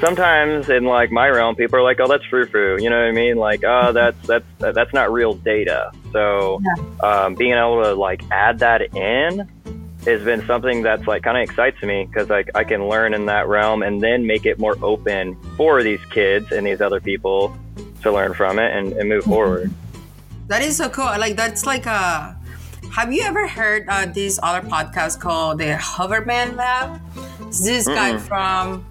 sometimes 0.00 0.68
in 0.68 0.84
like 0.84 1.10
my 1.10 1.28
realm, 1.28 1.54
people 1.54 1.78
are 1.78 1.82
like, 1.82 2.00
"Oh, 2.00 2.08
that's 2.08 2.24
frou 2.24 2.46
frou," 2.46 2.78
you 2.80 2.90
know 2.90 2.98
what 2.98 3.08
I 3.08 3.12
mean? 3.12 3.36
Like, 3.36 3.62
"Oh, 3.64 3.92
that's 3.92 4.26
that's 4.26 4.46
that's 4.58 4.92
not 4.92 5.12
real 5.12 5.34
data." 5.34 5.92
So 6.12 6.60
yeah. 6.62 7.08
um, 7.08 7.34
being 7.34 7.54
able 7.54 7.82
to 7.82 7.94
like 7.94 8.22
add 8.30 8.58
that 8.60 8.94
in 8.94 9.48
has 10.06 10.22
been 10.22 10.46
something 10.46 10.82
that's 10.82 11.06
like 11.06 11.22
kind 11.22 11.36
of 11.36 11.42
excites 11.42 11.82
me 11.82 12.06
because 12.06 12.28
like 12.30 12.48
I 12.54 12.64
can 12.64 12.88
learn 12.88 13.14
in 13.14 13.26
that 13.26 13.48
realm 13.48 13.82
and 13.82 14.00
then 14.00 14.26
make 14.26 14.46
it 14.46 14.58
more 14.58 14.76
open 14.82 15.36
for 15.56 15.82
these 15.82 16.04
kids 16.06 16.52
and 16.52 16.66
these 16.66 16.80
other 16.80 17.00
people 17.00 17.56
to 18.02 18.12
learn 18.12 18.34
from 18.34 18.58
it 18.58 18.74
and, 18.76 18.92
and 18.94 19.08
move 19.08 19.22
mm-hmm. 19.22 19.32
forward. 19.32 19.72
That 20.46 20.62
is 20.62 20.76
so 20.76 20.88
cool. 20.88 21.04
Like 21.04 21.36
that's 21.36 21.66
like 21.66 21.86
a. 21.86 22.36
Have 22.92 23.12
you 23.12 23.22
ever 23.22 23.46
heard 23.46 23.84
uh, 23.88 24.06
this 24.06 24.38
other 24.42 24.66
podcast 24.66 25.20
called 25.20 25.58
the 25.58 25.74
Huberman 25.74 26.56
Lab? 26.56 27.00
This 27.50 27.86
guy 27.86 28.12
mm 28.12 28.20
from 28.20 28.86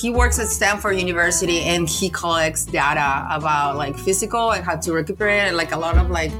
he 0.00 0.10
works 0.10 0.40
at 0.40 0.48
Stanford 0.48 0.98
University 0.98 1.60
and 1.60 1.88
he 1.88 2.10
collects 2.10 2.64
data 2.64 3.26
about 3.30 3.76
like 3.76 3.96
physical 3.96 4.50
and 4.50 4.64
how 4.64 4.76
to 4.76 4.92
recuperate 4.92 5.42
and 5.42 5.56
like 5.56 5.72
a 5.72 5.78
lot 5.78 5.96
of 5.96 6.10
like 6.10 6.32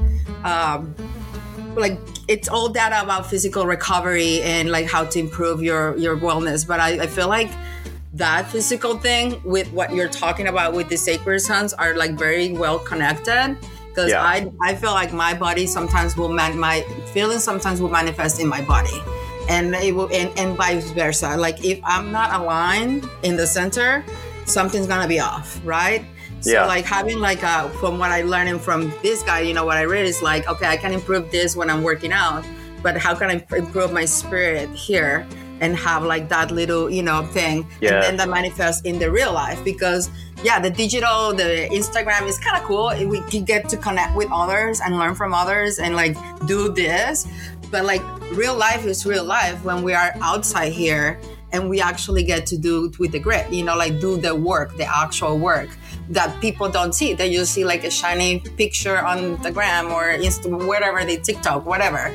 um, 0.43 0.93
like 1.75 1.97
it's 2.31 2.47
all 2.47 2.69
data 2.69 3.01
about 3.03 3.25
physical 3.25 3.65
recovery 3.65 4.41
and 4.41 4.69
like 4.69 4.87
how 4.87 5.03
to 5.03 5.19
improve 5.19 5.61
your 5.61 5.97
your 5.97 6.15
wellness 6.17 6.65
but 6.65 6.79
i, 6.79 6.91
I 7.05 7.07
feel 7.07 7.27
like 7.27 7.51
that 8.13 8.49
physical 8.49 8.97
thing 8.97 9.41
with 9.43 9.71
what 9.71 9.93
you're 9.93 10.09
talking 10.09 10.47
about 10.47 10.73
with 10.73 10.87
the 10.89 10.97
sacred 10.97 11.39
sons 11.39 11.73
are 11.73 11.93
like 11.95 12.13
very 12.17 12.53
well 12.53 12.79
connected 12.79 13.57
because 13.89 14.09
yeah. 14.09 14.23
I, 14.23 14.49
I 14.61 14.75
feel 14.75 14.91
like 14.91 15.11
my 15.11 15.33
body 15.33 15.67
sometimes 15.67 16.15
will 16.15 16.29
man 16.29 16.57
my 16.57 16.81
feelings 17.13 17.43
sometimes 17.43 17.81
will 17.81 17.89
manifest 17.89 18.39
in 18.39 18.47
my 18.47 18.61
body. 18.61 19.01
And 19.49 19.75
it 19.75 19.93
will 19.93 20.09
and, 20.13 20.31
and 20.37 20.55
vice 20.55 20.91
versa. 20.91 21.35
Like 21.35 21.63
if 21.65 21.79
i'm 21.83 22.11
not 22.11 22.39
aligned 22.39 23.07
in 23.23 23.35
the 23.35 23.47
center 23.47 24.03
something's 24.45 24.87
gonna 24.87 25.07
be 25.07 25.19
off 25.19 25.59
right 25.63 26.05
so 26.41 26.51
yeah. 26.51 26.65
like 26.65 26.85
having 26.85 27.19
like 27.19 27.43
a, 27.43 27.69
from 27.79 27.99
what 27.99 28.11
I 28.11 28.23
learned 28.23 28.61
from 28.61 28.91
this 29.03 29.21
guy, 29.21 29.41
you 29.41 29.53
know, 29.53 29.65
what 29.65 29.77
I 29.77 29.83
read 29.83 30.05
is 30.05 30.21
like, 30.21 30.47
okay, 30.49 30.65
I 30.65 30.75
can 30.75 30.91
improve 30.91 31.31
this 31.31 31.55
when 31.55 31.69
I'm 31.69 31.83
working 31.83 32.11
out, 32.11 32.43
but 32.81 32.97
how 32.97 33.13
can 33.13 33.29
I 33.29 33.45
improve 33.55 33.93
my 33.93 34.05
spirit 34.05 34.69
here 34.69 35.27
and 35.59 35.75
have 35.75 36.03
like 36.03 36.27
that 36.29 36.49
little, 36.49 36.89
you 36.89 37.03
know, 37.03 37.23
thing, 37.27 37.67
yeah. 37.79 37.93
and 37.93 38.03
then 38.03 38.17
that 38.17 38.29
manifests 38.29 38.81
in 38.81 38.97
the 38.97 39.11
real 39.11 39.31
life 39.31 39.63
because 39.63 40.09
yeah, 40.43 40.59
the 40.59 40.71
digital, 40.71 41.33
the 41.33 41.69
Instagram 41.71 42.27
is 42.27 42.39
kind 42.39 42.57
of 42.57 42.63
cool. 42.63 42.91
We 43.07 43.21
get 43.41 43.69
to 43.69 43.77
connect 43.77 44.15
with 44.15 44.27
others 44.31 44.81
and 44.83 44.97
learn 44.97 45.13
from 45.13 45.35
others 45.35 45.77
and 45.77 45.95
like 45.95 46.17
do 46.47 46.73
this, 46.73 47.27
but 47.69 47.85
like 47.85 48.01
real 48.31 48.55
life 48.55 48.83
is 48.87 49.05
real 49.05 49.23
life 49.23 49.63
when 49.63 49.83
we 49.83 49.93
are 49.93 50.13
outside 50.21 50.71
here 50.71 51.19
and 51.51 51.69
we 51.69 51.79
actually 51.79 52.23
get 52.23 52.47
to 52.47 52.57
do 52.57 52.91
with 52.97 53.11
the 53.11 53.19
grit, 53.19 53.51
you 53.53 53.63
know, 53.63 53.77
like 53.77 53.99
do 53.99 54.17
the 54.17 54.33
work, 54.33 54.75
the 54.77 54.85
actual 54.85 55.37
work 55.37 55.69
that 56.11 56.39
people 56.41 56.69
don't 56.69 56.93
see. 56.93 57.13
They 57.13 57.31
just 57.31 57.53
see 57.53 57.65
like 57.65 57.83
a 57.83 57.91
shiny 57.91 58.39
picture 58.39 58.97
on 58.99 59.41
the 59.41 59.51
gram 59.51 59.87
or 59.87 60.11
Insta, 60.17 60.67
whatever 60.67 61.03
they 61.05 61.17
TikTok, 61.17 61.65
whatever. 61.65 62.13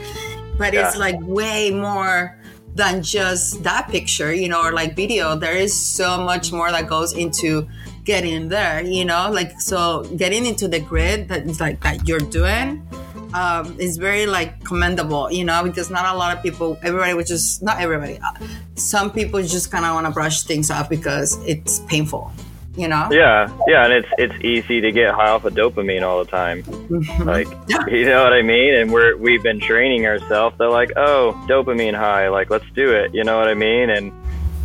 But 0.59 0.73
yeah. 0.73 0.87
it's 0.87 0.97
like 0.97 1.17
way 1.21 1.71
more 1.71 2.39
than 2.75 3.03
just 3.03 3.63
that 3.63 3.89
picture, 3.89 4.33
you 4.33 4.49
know, 4.49 4.63
or 4.63 4.73
like 4.73 4.95
video. 4.95 5.35
There 5.37 5.57
is 5.57 5.75
so 5.75 6.19
much 6.19 6.53
more 6.53 6.71
that 6.71 6.87
goes 6.87 7.15
into 7.15 7.67
getting 8.05 8.49
there, 8.49 8.85
you 8.85 9.05
know, 9.05 9.31
like 9.33 9.61
so 9.61 10.05
getting 10.17 10.47
into 10.47 10.69
the 10.69 10.79
grid 10.79 11.29
that 11.29 11.47
is 11.47 11.61
like 11.61 11.81
that 11.81 12.07
you're 12.07 12.21
doing 12.21 12.87
um, 13.35 13.75
is 13.81 13.97
very 13.97 14.27
like 14.27 14.63
commendable, 14.63 15.33
you 15.33 15.45
know, 15.45 15.65
because 15.65 15.91
not 15.91 16.15
a 16.15 16.19
lot 16.19 16.37
of 16.37 16.43
people, 16.43 16.79
everybody 16.83 17.15
which 17.15 17.31
is 17.31 17.61
not 17.63 17.81
everybody, 17.81 18.19
uh, 18.19 18.47
some 18.75 19.11
people 19.11 19.43
just 19.43 19.71
kind 19.71 19.85
of 19.85 19.95
want 19.95 20.07
to 20.07 20.13
brush 20.13 20.43
things 20.43 20.71
off 20.71 20.89
because 20.89 21.39
it's 21.45 21.81
painful 21.81 22.31
you 22.77 22.87
know 22.87 23.09
yeah 23.11 23.51
yeah 23.67 23.85
and 23.85 23.93
it's 23.93 24.09
it's 24.19 24.45
easy 24.45 24.81
to 24.81 24.93
get 24.93 25.15
high 25.15 25.31
off 25.31 25.45
of 25.45 25.55
dopamine 25.55 26.03
all 26.03 26.23
the 26.23 26.31
time 26.31 26.63
mm-hmm. 26.63 27.23
like 27.23 27.49
yeah. 27.69 27.87
you 27.87 28.05
know 28.05 28.23
what 28.23 28.33
i 28.33 28.43
mean 28.43 28.75
and 28.75 28.93
we're 28.93 29.17
we've 29.17 29.43
been 29.43 29.61
training 29.61 30.07
ourselves 30.07 30.57
they're 30.59 30.69
like 30.69 30.93
oh 30.97 31.33
dopamine 31.49 31.95
high 31.95 32.29
like 32.29 32.51
let's 32.51 32.69
do 32.75 32.93
it 32.93 33.15
you 33.15 33.25
know 33.25 33.39
what 33.39 33.49
i 33.49 33.55
mean 33.55 33.91
and 33.91 34.13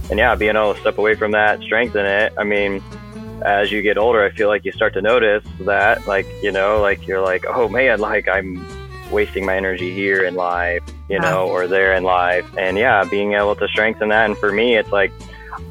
and 0.09 0.20
yeah 0.20 0.36
being 0.36 0.55
able 0.55 0.74
to 0.74 0.80
step 0.82 0.97
away 0.97 1.16
from 1.16 1.32
that 1.32 1.62
strengthen 1.62 2.05
it 2.05 2.34
i 2.38 2.43
mean 2.43 2.84
as 3.43 3.72
you 3.72 3.82
get 3.82 3.97
older, 3.97 4.24
I 4.24 4.30
feel 4.32 4.47
like 4.47 4.66
you 4.66 4.72
start 4.72 4.93
to 4.93 5.01
notice 5.01 5.43
that, 5.62 6.05
like, 6.07 6.28
you 6.41 6.51
know, 6.51 6.80
like 6.80 7.07
you're 7.07 7.22
like, 7.22 7.45
oh 7.47 7.68
man, 7.68 7.99
like 7.99 8.28
I'm 8.28 8.64
wasting 9.12 9.45
my 9.45 9.57
energy 9.57 9.93
here 9.93 10.24
in 10.24 10.36
life, 10.36 10.84
you 11.09 11.20
know, 11.20 11.47
or 11.49 11.68
there 11.68 11.93
in 11.93 12.03
life. 12.03 12.45
And 12.57 12.78
yeah, 12.78 13.03
being 13.03 13.34
able 13.34 13.55
to 13.55 13.68
strengthen 13.68 14.09
that. 14.09 14.26
And 14.26 14.38
for 14.38 14.51
me, 14.51 14.76
it's 14.76 14.91
like, 14.91 15.12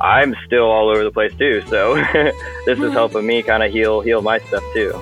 I'm 0.01 0.35
still 0.47 0.65
all 0.65 0.89
over 0.89 1.05
the 1.05 1.11
place 1.11 1.33
too. 1.35 1.63
So 1.69 1.95
this 2.67 2.79
is 2.79 2.93
helping 2.93 3.27
me 3.27 3.43
kind 3.43 3.63
of 3.63 3.73
heal, 3.73 4.01
heal 4.01 4.23
my 4.23 4.39
stuff 4.39 4.65
too. 4.75 4.93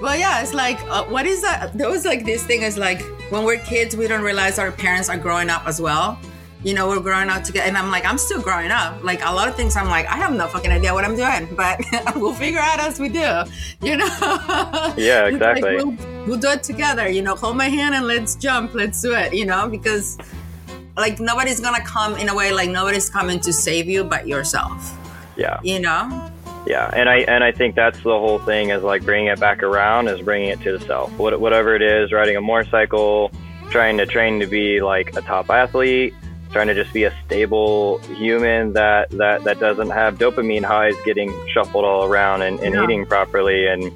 Well, 0.00 0.16
yeah, 0.16 0.42
it's 0.42 0.52
like, 0.52 0.80
uh, 0.88 1.04
what 1.04 1.26
is 1.26 1.40
that? 1.42 1.76
There 1.76 1.88
was 1.88 2.04
like 2.04 2.24
this 2.24 2.44
thing 2.44 2.62
is 2.62 2.76
like, 2.76 3.00
when 3.30 3.44
we're 3.44 3.58
kids, 3.58 3.96
we 3.96 4.06
don't 4.06 4.22
realize 4.22 4.58
our 4.58 4.70
parents 4.70 5.08
are 5.08 5.16
growing 5.16 5.48
up 5.50 5.66
as 5.66 5.80
well 5.80 6.18
you 6.64 6.72
know, 6.72 6.88
we're 6.88 7.00
growing 7.00 7.28
up 7.28 7.44
together. 7.44 7.68
And 7.68 7.76
I'm 7.76 7.90
like, 7.90 8.06
I'm 8.06 8.18
still 8.18 8.40
growing 8.40 8.70
up. 8.70 9.04
Like 9.04 9.20
a 9.22 9.30
lot 9.30 9.48
of 9.48 9.54
things, 9.54 9.76
I'm 9.76 9.88
like, 9.88 10.06
I 10.06 10.16
have 10.16 10.32
no 10.32 10.48
fucking 10.48 10.70
idea 10.70 10.94
what 10.94 11.04
I'm 11.04 11.14
doing, 11.14 11.54
but 11.54 11.80
we'll 12.16 12.32
figure 12.32 12.58
out 12.58 12.80
as 12.80 12.98
we 12.98 13.10
do, 13.10 13.20
you 13.82 13.96
know? 13.98 14.94
Yeah, 14.96 15.26
exactly. 15.26 15.76
like 15.76 15.84
we'll, 15.84 16.26
we'll 16.26 16.38
do 16.38 16.48
it 16.48 16.62
together, 16.62 17.08
you 17.08 17.22
know, 17.22 17.36
hold 17.36 17.56
my 17.56 17.68
hand 17.68 17.94
and 17.94 18.06
let's 18.06 18.34
jump, 18.34 18.74
let's 18.74 19.00
do 19.02 19.14
it, 19.14 19.34
you 19.34 19.44
know, 19.44 19.68
because 19.68 20.18
like 20.96 21.20
nobody's 21.20 21.60
gonna 21.60 21.84
come 21.84 22.16
in 22.16 22.28
a 22.28 22.34
way 22.34 22.52
like 22.52 22.70
nobody's 22.70 23.10
coming 23.10 23.40
to 23.40 23.52
save 23.52 23.88
you 23.88 24.04
but 24.04 24.26
yourself. 24.26 24.96
Yeah. 25.36 25.60
You 25.62 25.80
know? 25.80 26.30
Yeah, 26.66 26.90
and 26.94 27.08
I 27.10 27.18
and 27.18 27.44
I 27.44 27.52
think 27.52 27.74
that's 27.74 27.98
the 27.98 28.18
whole 28.18 28.38
thing 28.38 28.70
is 28.70 28.82
like 28.82 29.04
bringing 29.04 29.26
it 29.26 29.38
back 29.38 29.62
around 29.62 30.08
is 30.08 30.22
bringing 30.22 30.48
it 30.48 30.60
to 30.62 30.78
the 30.78 30.84
self. 30.86 31.12
What, 31.18 31.38
whatever 31.38 31.74
it 31.74 31.82
is, 31.82 32.10
riding 32.10 32.36
a 32.36 32.40
motorcycle, 32.40 33.30
trying 33.70 33.98
to 33.98 34.06
train 34.06 34.40
to 34.40 34.46
be 34.46 34.80
like 34.80 35.14
a 35.14 35.20
top 35.20 35.50
athlete, 35.50 36.14
trying 36.54 36.68
to 36.68 36.74
just 36.74 36.92
be 36.92 37.04
a 37.04 37.14
stable 37.26 37.98
human 37.98 38.72
that 38.74 39.10
that 39.10 39.42
that 39.44 39.58
doesn't 39.58 39.90
have 39.90 40.18
dopamine 40.18 40.64
highs 40.64 40.94
getting 41.04 41.34
shuffled 41.48 41.84
all 41.84 42.04
around 42.04 42.42
and, 42.42 42.60
and 42.60 42.74
yeah. 42.74 42.84
eating 42.84 43.04
properly 43.04 43.66
and 43.66 43.92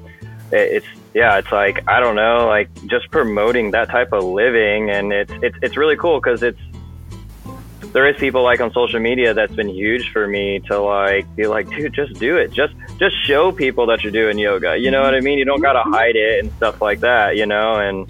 it's 0.51 0.85
yeah 1.13 1.37
it's 1.37 1.51
like 1.53 1.87
i 1.87 2.01
don't 2.01 2.15
know 2.15 2.47
like 2.47 2.69
just 2.87 3.09
promoting 3.11 3.71
that 3.71 3.87
type 3.89 4.11
of 4.11 4.25
living 4.25 4.89
and 4.89 5.13
it's 5.13 5.31
it's, 5.41 5.57
it's 5.61 5.77
really 5.77 5.95
cool 5.95 6.19
because 6.19 6.43
it's 6.43 6.59
there 7.93 8.07
is 8.07 8.17
people 8.17 8.43
like 8.43 8.61
on 8.61 8.71
social 8.73 8.99
media 8.99 9.33
that's 9.33 9.53
been 9.53 9.69
huge 9.69 10.11
for 10.11 10.27
me 10.27 10.59
to 10.67 10.79
like 10.79 11.25
be 11.35 11.47
like 11.47 11.69
dude 11.69 11.93
just 11.93 12.13
do 12.15 12.37
it. 12.37 12.51
Just 12.51 12.73
just 12.97 13.15
show 13.25 13.51
people 13.51 13.85
that 13.87 14.03
you're 14.03 14.11
doing 14.11 14.37
yoga. 14.37 14.77
You 14.77 14.91
know 14.91 15.01
what 15.01 15.15
i 15.15 15.19
mean? 15.19 15.37
You 15.37 15.45
don't 15.45 15.61
gotta 15.61 15.83
hide 15.89 16.15
it 16.15 16.43
and 16.43 16.51
stuff 16.53 16.81
like 16.81 16.99
that 16.99 17.35
you 17.37 17.45
know 17.45 17.75
and 17.75 18.09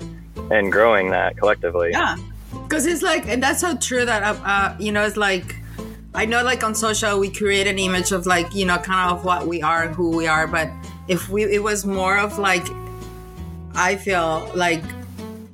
and 0.52 0.72
growing 0.72 1.12
that 1.12 1.38
collectively. 1.38 1.92
Yeah. 1.92 2.18
Because 2.64 2.86
it's 2.86 3.02
like 3.02 3.28
and 3.28 3.42
that's 3.42 3.62
so 3.62 3.76
true 3.78 4.06
that 4.06 4.24
uh, 4.24 4.40
uh, 4.44 4.76
you 4.80 4.92
know 4.92 5.04
it's 5.04 5.18
like 5.18 5.56
i 6.16 6.26
know 6.26 6.44
like 6.44 6.64
on 6.64 6.74
social 6.74 7.20
we 7.20 7.30
create 7.30 7.68
an 7.68 7.78
image 7.78 8.12
of 8.12 8.26
like 8.26 8.54
you 8.54 8.66
know 8.66 8.78
kind 8.78 9.12
of 9.12 9.24
what 9.24 9.46
we 9.46 9.62
are 9.62 9.88
who 9.88 10.16
we 10.16 10.26
are 10.26 10.48
but 10.48 10.70
if 11.08 11.30
we 11.30 11.44
it 11.44 11.62
was 11.62 11.86
more 11.86 12.18
of 12.18 12.40
like 12.40 12.66
i 13.76 13.96
feel 13.96 14.50
like 14.56 14.84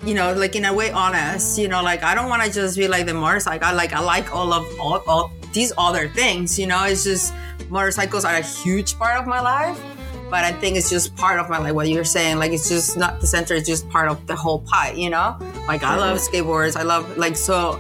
you 0.06 0.14
know 0.14 0.34
like 0.34 0.56
in 0.56 0.66
a 0.66 0.74
way 0.74 0.92
honest 0.92 1.58
you 1.58 1.68
know 1.68 1.82
like 1.82 2.04
i 2.04 2.14
don't 2.14 2.30
want 2.30 2.44
to 2.44 2.52
just 2.52 2.78
be 2.78 2.88
like 2.88 3.06
the 3.06 3.14
motorcycle 3.14 3.68
I 3.68 3.74
like 3.74 3.94
i 3.94 4.00
like 4.00 4.34
all 4.34 4.54
of 4.54 4.80
all, 4.80 5.02
all 5.08 5.32
these 5.52 5.74
other 5.78 6.08
things 6.10 6.60
you 6.60 6.68
know 6.68 6.84
it's 6.86 7.04
just 7.04 7.34
motorcycles 7.70 8.24
are 8.24 8.36
a 8.36 8.42
huge 8.42 8.98
part 8.98 9.20
of 9.20 9.26
my 9.26 9.42
life 9.42 9.82
but 10.30 10.44
I 10.44 10.52
think 10.52 10.76
it's 10.76 10.90
just 10.90 11.16
part 11.16 11.40
of 11.40 11.50
my 11.50 11.60
like 11.60 11.74
what 11.74 11.88
you're 11.88 12.04
saying. 12.04 12.38
Like 12.38 12.52
it's 12.52 12.68
just 12.68 12.98
not 12.98 13.22
the 13.22 13.28
center; 13.28 13.56
it's 13.56 13.68
just 13.68 13.88
part 13.90 14.10
of 14.10 14.26
the 14.28 14.36
whole 14.36 14.60
pie. 14.60 14.92
You 14.92 15.10
know, 15.10 15.38
like 15.68 15.84
I 15.84 15.98
love 15.98 16.18
skateboards. 16.18 16.76
I 16.76 16.84
love 16.84 17.18
like 17.18 17.36
so. 17.36 17.80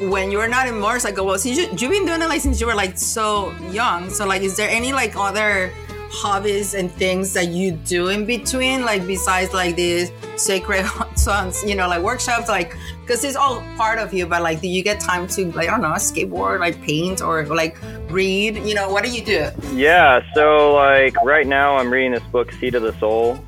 When 0.00 0.32
you're 0.32 0.48
not 0.48 0.66
in 0.66 0.80
motorcycle, 0.80 1.24
well, 1.24 1.38
since 1.38 1.56
you, 1.58 1.68
you've 1.78 1.92
been 1.92 2.06
doing 2.06 2.22
it 2.22 2.28
like 2.28 2.40
since 2.40 2.60
you 2.60 2.66
were 2.66 2.74
like 2.74 2.98
so 2.98 3.52
young. 3.70 4.10
So 4.10 4.26
like, 4.26 4.42
is 4.42 4.56
there 4.56 4.68
any 4.68 4.92
like 4.92 5.14
other 5.14 5.72
hobbies 6.12 6.74
and 6.74 6.92
things 6.92 7.32
that 7.32 7.48
you 7.48 7.72
do 7.72 8.08
in 8.08 8.26
between, 8.26 8.84
like 8.84 9.06
besides 9.06 9.54
like 9.54 9.74
these 9.76 10.12
sacred 10.36 10.86
sons, 11.16 11.64
you 11.64 11.74
know, 11.74 11.88
like 11.88 12.02
workshops, 12.02 12.48
like 12.48 12.76
because 13.00 13.24
it's 13.24 13.36
all 13.36 13.62
part 13.76 13.98
of 13.98 14.12
you. 14.12 14.26
But 14.26 14.42
like, 14.42 14.60
do 14.60 14.68
you 14.68 14.82
get 14.82 15.00
time 15.00 15.26
to 15.28 15.50
like 15.52 15.68
I 15.68 15.72
don't 15.72 15.80
know, 15.80 15.88
skateboard, 15.92 16.60
like 16.60 16.80
paint, 16.82 17.22
or 17.22 17.44
like 17.46 17.78
read? 18.10 18.58
You 18.58 18.74
know, 18.74 18.90
what 18.90 19.04
do 19.04 19.10
you 19.10 19.24
do? 19.24 19.48
Yeah, 19.72 20.20
so 20.34 20.74
like 20.74 21.16
right 21.24 21.46
now 21.46 21.76
I'm 21.76 21.90
reading 21.90 22.12
this 22.12 22.24
book, 22.24 22.52
Seat 22.52 22.74
of 22.74 22.82
the 22.82 22.92
Soul, 22.98 23.42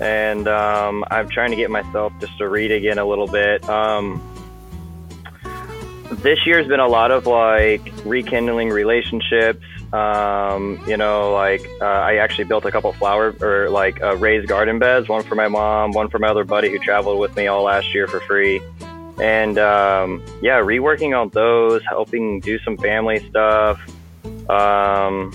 and 0.00 0.48
um, 0.48 1.04
I'm 1.10 1.28
trying 1.28 1.50
to 1.50 1.56
get 1.56 1.70
myself 1.70 2.12
just 2.20 2.36
to 2.38 2.48
read 2.48 2.72
again 2.72 2.98
a 2.98 3.04
little 3.04 3.28
bit. 3.28 3.66
Um, 3.68 4.22
this 6.10 6.44
year's 6.46 6.66
been 6.66 6.80
a 6.80 6.88
lot 6.88 7.12
of 7.12 7.26
like 7.26 7.92
rekindling 8.04 8.70
relationships 8.70 9.62
um, 9.92 10.82
you 10.86 10.96
know, 10.96 11.32
like 11.32 11.66
uh, 11.80 11.84
I 11.84 12.16
actually 12.16 12.44
built 12.44 12.64
a 12.66 12.70
couple 12.70 12.92
flower 12.92 13.34
or 13.40 13.70
like 13.70 14.02
uh, 14.02 14.16
raised 14.16 14.46
garden 14.46 14.78
beds, 14.78 15.08
one 15.08 15.22
for 15.22 15.34
my 15.34 15.48
mom, 15.48 15.92
one 15.92 16.10
for 16.10 16.18
my 16.18 16.28
other 16.28 16.44
buddy 16.44 16.70
who 16.70 16.78
traveled 16.78 17.18
with 17.18 17.34
me 17.36 17.46
all 17.46 17.62
last 17.62 17.94
year 17.94 18.06
for 18.06 18.20
free. 18.20 18.60
And 19.20 19.58
um, 19.58 20.22
yeah, 20.42 20.60
reworking 20.60 21.18
on 21.18 21.30
those, 21.30 21.82
helping 21.88 22.40
do 22.40 22.58
some 22.60 22.76
family 22.76 23.26
stuff. 23.30 23.80
Um, 24.48 25.32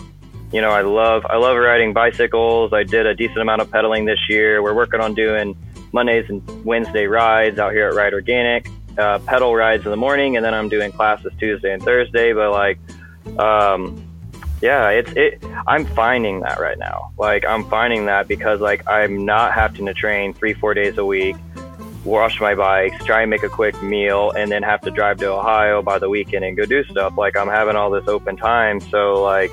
you 0.51 0.61
know, 0.61 0.69
I 0.69 0.81
love 0.81 1.25
I 1.25 1.37
love 1.37 1.57
riding 1.57 1.93
bicycles. 1.93 2.73
I 2.73 2.83
did 2.83 3.07
a 3.07 3.15
decent 3.15 3.39
amount 3.39 3.61
of 3.61 3.71
pedaling 3.71 4.05
this 4.05 4.19
year. 4.29 4.61
We're 4.61 4.75
working 4.75 5.01
on 5.01 5.15
doing 5.15 5.57
Mondays 5.91 6.29
and 6.29 6.63
Wednesday 6.63 7.07
rides 7.07 7.57
out 7.57 7.73
here 7.73 7.87
at 7.87 7.95
Ride 7.95 8.13
Organic. 8.13 8.67
Uh, 8.95 9.17
pedal 9.17 9.55
rides 9.55 9.83
in 9.85 9.89
the 9.89 9.97
morning, 9.97 10.37
and 10.37 10.45
then 10.45 10.53
I'm 10.53 10.69
doing 10.69 10.91
classes 10.91 11.33
Tuesday 11.39 11.73
and 11.73 11.81
Thursday. 11.81 12.33
But 12.33 12.51
like, 12.51 12.77
um, 13.39 14.12
yeah, 14.63 14.91
it's 14.91 15.11
it. 15.17 15.43
I'm 15.67 15.85
finding 15.85 16.39
that 16.39 16.57
right 16.57 16.79
now. 16.79 17.11
Like 17.17 17.43
I'm 17.45 17.65
finding 17.65 18.05
that 18.05 18.29
because 18.29 18.61
like 18.61 18.87
I'm 18.87 19.25
not 19.25 19.51
having 19.51 19.85
to 19.87 19.93
train 19.93 20.33
three 20.33 20.53
four 20.53 20.73
days 20.73 20.97
a 20.97 21.03
week, 21.03 21.35
wash 22.05 22.39
my 22.39 22.55
bikes, 22.55 23.03
try 23.03 23.23
and 23.23 23.29
make 23.29 23.43
a 23.43 23.49
quick 23.49 23.83
meal, 23.83 24.31
and 24.31 24.49
then 24.49 24.63
have 24.63 24.79
to 24.83 24.89
drive 24.89 25.17
to 25.17 25.33
Ohio 25.33 25.81
by 25.81 25.99
the 25.99 26.07
weekend 26.07 26.45
and 26.45 26.55
go 26.55 26.63
do 26.65 26.85
stuff. 26.85 27.17
Like 27.17 27.35
I'm 27.35 27.49
having 27.49 27.75
all 27.75 27.91
this 27.91 28.07
open 28.07 28.37
time, 28.37 28.79
so 28.79 29.21
like 29.21 29.51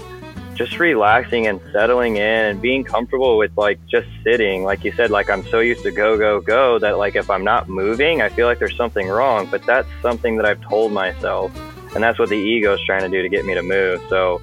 just 0.54 0.78
relaxing 0.78 1.48
and 1.48 1.60
settling 1.72 2.14
in 2.14 2.44
and 2.44 2.62
being 2.62 2.84
comfortable 2.84 3.36
with 3.36 3.50
like 3.56 3.84
just 3.88 4.06
sitting. 4.22 4.62
Like 4.62 4.84
you 4.84 4.92
said, 4.92 5.10
like 5.10 5.28
I'm 5.28 5.44
so 5.46 5.58
used 5.58 5.82
to 5.82 5.90
go 5.90 6.16
go 6.18 6.40
go 6.40 6.78
that 6.78 6.98
like 6.98 7.16
if 7.16 7.28
I'm 7.30 7.42
not 7.42 7.68
moving, 7.68 8.22
I 8.22 8.28
feel 8.28 8.46
like 8.46 8.60
there's 8.60 8.76
something 8.76 9.08
wrong. 9.08 9.48
But 9.50 9.64
that's 9.66 9.88
something 10.02 10.36
that 10.36 10.46
I've 10.46 10.60
told 10.60 10.92
myself, 10.92 11.50
and 11.96 12.04
that's 12.04 12.20
what 12.20 12.28
the 12.28 12.38
ego 12.38 12.74
is 12.74 12.80
trying 12.86 13.02
to 13.02 13.08
do 13.08 13.22
to 13.22 13.28
get 13.28 13.44
me 13.44 13.54
to 13.54 13.62
move. 13.64 14.00
So 14.08 14.40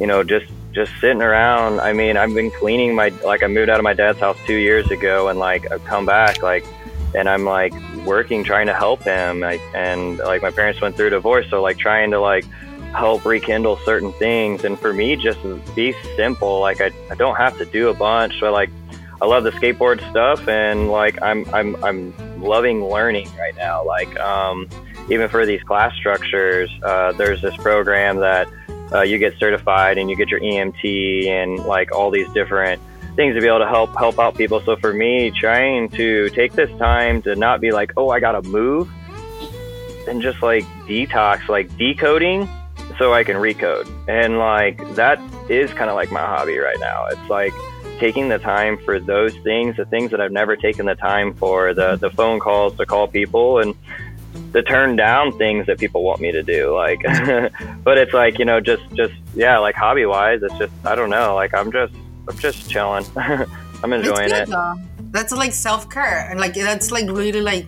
you 0.00 0.06
know, 0.06 0.22
just 0.22 0.46
just 0.72 0.92
sitting 1.00 1.22
around. 1.22 1.80
I 1.80 1.92
mean, 1.92 2.16
I've 2.16 2.34
been 2.34 2.50
cleaning 2.50 2.94
my 2.94 3.08
like 3.24 3.42
I 3.42 3.46
moved 3.46 3.70
out 3.70 3.80
of 3.80 3.84
my 3.84 3.94
dad's 3.94 4.18
house 4.18 4.36
two 4.46 4.56
years 4.56 4.90
ago, 4.90 5.28
and 5.28 5.38
like 5.38 5.70
I've 5.72 5.84
come 5.84 6.06
back 6.06 6.42
like, 6.42 6.64
and 7.14 7.28
I'm 7.28 7.44
like 7.44 7.72
working 8.04 8.44
trying 8.44 8.66
to 8.66 8.74
help 8.74 9.02
him. 9.02 9.40
Like, 9.40 9.62
and 9.74 10.18
like 10.18 10.42
my 10.42 10.50
parents 10.50 10.80
went 10.80 10.96
through 10.96 11.08
a 11.08 11.10
divorce, 11.10 11.46
so 11.48 11.62
like 11.62 11.78
trying 11.78 12.10
to 12.10 12.20
like 12.20 12.44
help 12.92 13.24
rekindle 13.24 13.78
certain 13.84 14.12
things. 14.14 14.64
And 14.64 14.78
for 14.78 14.92
me, 14.92 15.16
just 15.16 15.38
be 15.74 15.94
simple. 16.14 16.60
Like 16.60 16.80
I, 16.80 16.90
I 17.10 17.14
don't 17.14 17.36
have 17.36 17.56
to 17.58 17.64
do 17.64 17.88
a 17.88 17.94
bunch. 17.94 18.38
So 18.38 18.52
like 18.52 18.70
I 19.20 19.26
love 19.26 19.44
the 19.44 19.52
skateboard 19.52 19.98
stuff, 20.10 20.46
and 20.46 20.90
like 20.90 21.20
I'm 21.22 21.46
I'm 21.54 21.82
I'm 21.82 22.42
loving 22.42 22.84
learning 22.84 23.30
right 23.38 23.56
now. 23.56 23.82
Like 23.82 24.14
um, 24.20 24.68
even 25.08 25.30
for 25.30 25.46
these 25.46 25.62
class 25.62 25.94
structures, 25.94 26.70
uh, 26.82 27.12
there's 27.12 27.40
this 27.40 27.56
program 27.56 28.18
that 28.18 28.46
uh, 28.92 29.02
you 29.02 29.18
get 29.18 29.38
certified 29.38 29.98
and 29.98 30.08
you 30.08 30.16
get 30.16 30.28
your 30.28 30.40
EMT 30.40 31.26
and 31.26 31.58
like 31.60 31.92
all 31.92 32.10
these 32.10 32.28
different 32.30 32.80
things 33.16 33.34
to 33.34 33.40
be 33.40 33.46
able 33.46 33.58
to 33.58 33.66
help 33.66 33.96
help 33.96 34.18
out 34.18 34.36
people. 34.36 34.60
So 34.60 34.76
for 34.76 34.92
me, 34.92 35.30
trying 35.30 35.88
to 35.90 36.28
take 36.30 36.52
this 36.52 36.70
time 36.78 37.22
to 37.22 37.34
not 37.34 37.60
be 37.60 37.72
like, 37.72 37.92
oh, 37.96 38.10
I 38.10 38.20
gotta 38.20 38.42
move, 38.42 38.88
and 40.06 40.22
just 40.22 40.42
like 40.42 40.64
detox, 40.86 41.48
like 41.48 41.74
decoding, 41.76 42.48
so 42.98 43.12
I 43.12 43.24
can 43.24 43.36
recode. 43.36 43.90
And 44.08 44.38
like 44.38 44.94
that 44.94 45.18
is 45.50 45.72
kind 45.72 45.90
of 45.90 45.96
like 45.96 46.12
my 46.12 46.20
hobby 46.20 46.58
right 46.58 46.78
now. 46.78 47.06
It's 47.06 47.30
like 47.30 47.52
taking 47.98 48.28
the 48.28 48.38
time 48.38 48.78
for 48.84 49.00
those 49.00 49.34
things, 49.38 49.76
the 49.76 49.86
things 49.86 50.10
that 50.10 50.20
I've 50.20 50.32
never 50.32 50.54
taken 50.54 50.86
the 50.86 50.94
time 50.94 51.34
for, 51.34 51.74
the 51.74 51.96
the 51.96 52.10
phone 52.10 52.38
calls 52.38 52.76
to 52.76 52.86
call 52.86 53.08
people 53.08 53.58
and 53.58 53.74
to 54.52 54.62
turn 54.62 54.96
down 54.96 55.36
things 55.38 55.66
that 55.66 55.78
people 55.78 56.02
want 56.02 56.20
me 56.20 56.32
to 56.32 56.42
do 56.42 56.74
like 56.74 57.00
but 57.84 57.98
it's 57.98 58.12
like 58.12 58.38
you 58.38 58.44
know 58.44 58.60
just 58.60 58.82
just 58.94 59.14
yeah 59.34 59.58
like 59.58 59.74
hobby 59.74 60.06
wise 60.06 60.42
it's 60.42 60.56
just 60.58 60.72
i 60.84 60.94
don't 60.94 61.10
know 61.10 61.34
like 61.34 61.54
i'm 61.54 61.70
just 61.72 61.92
i'm 62.28 62.38
just 62.38 62.68
chilling 62.70 63.04
i'm 63.16 63.92
enjoying 63.92 64.28
good, 64.28 64.42
it 64.42 64.48
though. 64.48 64.74
that's 65.10 65.32
like 65.32 65.52
self-care 65.52 66.28
and 66.30 66.40
like 66.40 66.54
that's 66.54 66.90
like 66.90 67.08
really 67.10 67.40
like 67.40 67.66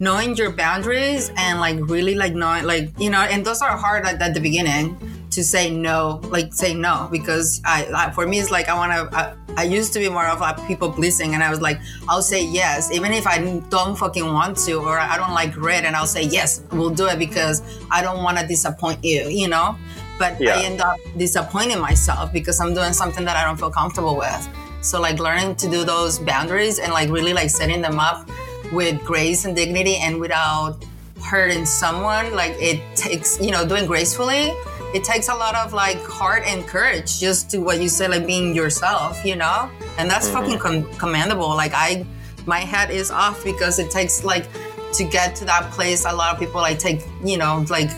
knowing 0.00 0.34
your 0.34 0.50
boundaries 0.50 1.30
and 1.36 1.60
like 1.60 1.76
really 1.88 2.14
like 2.14 2.34
knowing 2.34 2.64
like 2.64 2.90
you 2.98 3.10
know 3.10 3.20
and 3.20 3.44
those 3.44 3.60
are 3.60 3.76
hard 3.76 4.06
at, 4.06 4.20
at 4.20 4.34
the 4.34 4.40
beginning 4.40 4.96
to 5.30 5.44
say 5.44 5.70
no, 5.70 6.20
like 6.24 6.52
say 6.52 6.74
no, 6.74 7.08
because 7.10 7.60
I, 7.64 7.88
I 7.94 8.10
for 8.10 8.26
me 8.26 8.40
it's 8.40 8.50
like 8.50 8.68
I 8.68 8.74
want 8.74 8.92
to. 8.92 9.16
I, 9.16 9.34
I, 9.56 9.64
used 9.64 9.92
to 9.94 9.98
be 9.98 10.08
more 10.08 10.26
of 10.26 10.40
a 10.40 10.60
people 10.66 10.92
pleasing, 10.92 11.34
and 11.34 11.42
I 11.42 11.50
was 11.50 11.60
like, 11.60 11.80
I'll 12.08 12.22
say 12.22 12.44
yes, 12.44 12.90
even 12.92 13.12
if 13.12 13.26
I 13.26 13.60
don't 13.68 13.96
fucking 13.96 14.24
want 14.24 14.56
to, 14.58 14.74
or 14.74 14.98
I 14.98 15.16
don't 15.16 15.34
like 15.34 15.56
red, 15.56 15.84
and 15.84 15.94
I'll 15.96 16.06
say 16.06 16.22
yes, 16.22 16.62
we'll 16.72 16.90
do 16.90 17.06
it 17.06 17.18
because 17.18 17.62
I 17.90 18.02
don't 18.02 18.22
want 18.22 18.38
to 18.38 18.46
disappoint 18.46 19.04
you, 19.04 19.28
you 19.28 19.48
know. 19.48 19.76
but 20.18 20.40
Yeah. 20.40 20.56
I 20.56 20.64
end 20.64 20.80
up 20.80 20.98
disappointing 21.16 21.80
myself 21.80 22.32
because 22.32 22.60
I'm 22.60 22.74
doing 22.74 22.92
something 22.92 23.24
that 23.24 23.36
I 23.36 23.44
don't 23.44 23.58
feel 23.58 23.70
comfortable 23.70 24.16
with. 24.16 24.48
So 24.82 25.00
like 25.00 25.18
learning 25.18 25.56
to 25.56 25.70
do 25.70 25.84
those 25.84 26.18
boundaries 26.18 26.78
and 26.78 26.92
like 26.92 27.10
really 27.10 27.32
like 27.32 27.50
setting 27.50 27.80
them 27.80 27.98
up 27.98 28.28
with 28.72 29.02
grace 29.04 29.44
and 29.44 29.56
dignity 29.56 29.96
and 29.96 30.20
without 30.20 30.84
hurting 31.22 31.66
someone, 31.66 32.34
like 32.34 32.54
it 32.58 32.80
takes, 32.96 33.40
you 33.40 33.50
know, 33.50 33.66
doing 33.66 33.86
gracefully, 33.86 34.52
it 34.94 35.04
takes 35.04 35.28
a 35.28 35.34
lot 35.34 35.54
of 35.54 35.72
like 35.72 36.02
heart 36.04 36.42
and 36.46 36.66
courage 36.66 37.20
just 37.20 37.50
to 37.50 37.58
what 37.58 37.80
you 37.80 37.88
say, 37.88 38.08
like 38.08 38.26
being 38.26 38.54
yourself, 38.54 39.24
you 39.24 39.36
know? 39.36 39.70
And 39.98 40.10
that's 40.10 40.28
mm-hmm. 40.28 40.58
fucking 40.58 40.58
com- 40.58 40.94
commendable. 40.98 41.48
Like 41.48 41.72
I, 41.74 42.04
my 42.46 42.60
head 42.60 42.90
is 42.90 43.10
off 43.10 43.44
because 43.44 43.78
it 43.78 43.90
takes 43.90 44.24
like 44.24 44.46
to 44.94 45.04
get 45.04 45.36
to 45.36 45.44
that 45.44 45.70
place. 45.70 46.04
A 46.04 46.12
lot 46.12 46.34
of 46.34 46.40
people 46.40 46.60
like 46.60 46.78
take, 46.78 47.02
you 47.24 47.38
know, 47.38 47.64
like 47.70 47.90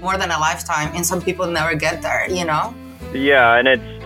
more 0.00 0.16
than 0.16 0.30
a 0.30 0.38
lifetime 0.38 0.90
and 0.94 1.06
some 1.06 1.22
people 1.22 1.46
never 1.46 1.74
get 1.74 2.02
there, 2.02 2.28
you 2.28 2.44
know? 2.44 2.74
Yeah, 3.12 3.56
and 3.56 3.68
it's 3.68 4.00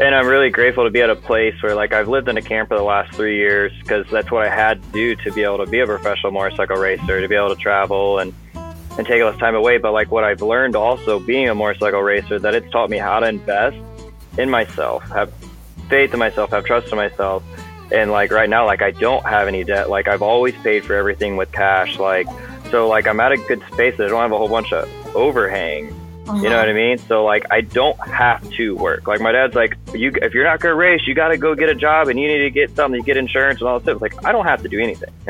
and 0.00 0.14
I'm 0.14 0.26
really 0.26 0.48
grateful 0.48 0.84
to 0.84 0.90
be 0.90 1.02
at 1.02 1.10
a 1.10 1.16
place 1.16 1.54
where 1.62 1.74
like 1.74 1.92
I've 1.92 2.08
lived 2.08 2.28
in 2.28 2.38
a 2.38 2.42
camp 2.42 2.70
for 2.70 2.78
the 2.78 2.82
last 2.82 3.14
three 3.14 3.36
years 3.36 3.72
because 3.80 4.06
that's 4.10 4.30
what 4.30 4.46
I 4.46 4.48
had 4.48 4.82
to 4.82 4.88
do 4.90 5.16
to 5.16 5.32
be 5.32 5.42
able 5.42 5.58
to 5.58 5.66
be 5.66 5.80
a 5.80 5.86
professional 5.86 6.32
motorcycle 6.32 6.76
racer, 6.76 7.20
to 7.20 7.28
be 7.28 7.34
able 7.34 7.54
to 7.54 7.60
travel 7.60 8.18
and 8.18 8.32
and 8.98 9.06
take 9.06 9.22
less 9.22 9.38
time 9.38 9.54
away. 9.54 9.78
But 9.78 9.92
like 9.92 10.10
what 10.10 10.24
I've 10.24 10.42
learned 10.42 10.76
also 10.76 11.18
being 11.18 11.48
a 11.48 11.54
motorcycle 11.54 12.02
racer, 12.02 12.38
that 12.38 12.54
it's 12.54 12.70
taught 12.70 12.90
me 12.90 12.98
how 12.98 13.20
to 13.20 13.28
invest 13.28 13.76
in 14.38 14.50
myself, 14.50 15.02
have 15.10 15.32
faith 15.88 16.12
in 16.12 16.18
myself, 16.18 16.50
have 16.50 16.64
trust 16.64 16.90
in 16.90 16.96
myself. 16.96 17.42
And 17.92 18.10
like 18.10 18.32
right 18.32 18.48
now, 18.48 18.64
like 18.64 18.82
I 18.82 18.90
don't 18.90 19.24
have 19.24 19.48
any 19.48 19.64
debt. 19.64 19.90
Like 19.90 20.08
I've 20.08 20.22
always 20.22 20.54
paid 20.56 20.84
for 20.84 20.94
everything 20.94 21.36
with 21.36 21.52
cash. 21.52 21.98
Like 21.98 22.26
so, 22.70 22.88
like 22.88 23.06
I'm 23.06 23.20
at 23.20 23.32
a 23.32 23.36
good 23.36 23.62
space 23.72 23.96
that 23.98 24.06
I 24.06 24.08
don't 24.08 24.20
have 24.20 24.32
a 24.32 24.38
whole 24.38 24.48
bunch 24.48 24.72
of 24.72 24.88
overhang. 25.14 25.94
You 26.26 26.48
know 26.48 26.56
what 26.56 26.68
I 26.68 26.72
mean? 26.72 26.98
So 26.98 27.24
like 27.24 27.46
I 27.50 27.62
don't 27.62 27.98
have 28.06 28.48
to 28.52 28.76
work. 28.76 29.06
Like 29.08 29.20
my 29.20 29.32
dad's 29.32 29.54
like, 29.54 29.76
you 29.92 30.12
if 30.22 30.34
you're 30.34 30.44
not 30.44 30.60
gonna 30.60 30.74
race, 30.74 31.02
you 31.06 31.14
gotta 31.14 31.36
go 31.36 31.54
get 31.54 31.68
a 31.68 31.74
job 31.74 32.08
and 32.08 32.18
you 32.18 32.28
need 32.28 32.38
to 32.38 32.50
get 32.50 32.74
something, 32.76 33.00
you 33.00 33.04
get 33.04 33.16
insurance 33.16 33.60
and 33.60 33.68
all 33.68 33.80
this 33.80 33.84
stuff. 33.84 34.00
Like 34.00 34.24
I 34.24 34.30
don't 34.30 34.46
have 34.46 34.62
to 34.62 34.68
do 34.68 34.78
anything. 34.78 35.12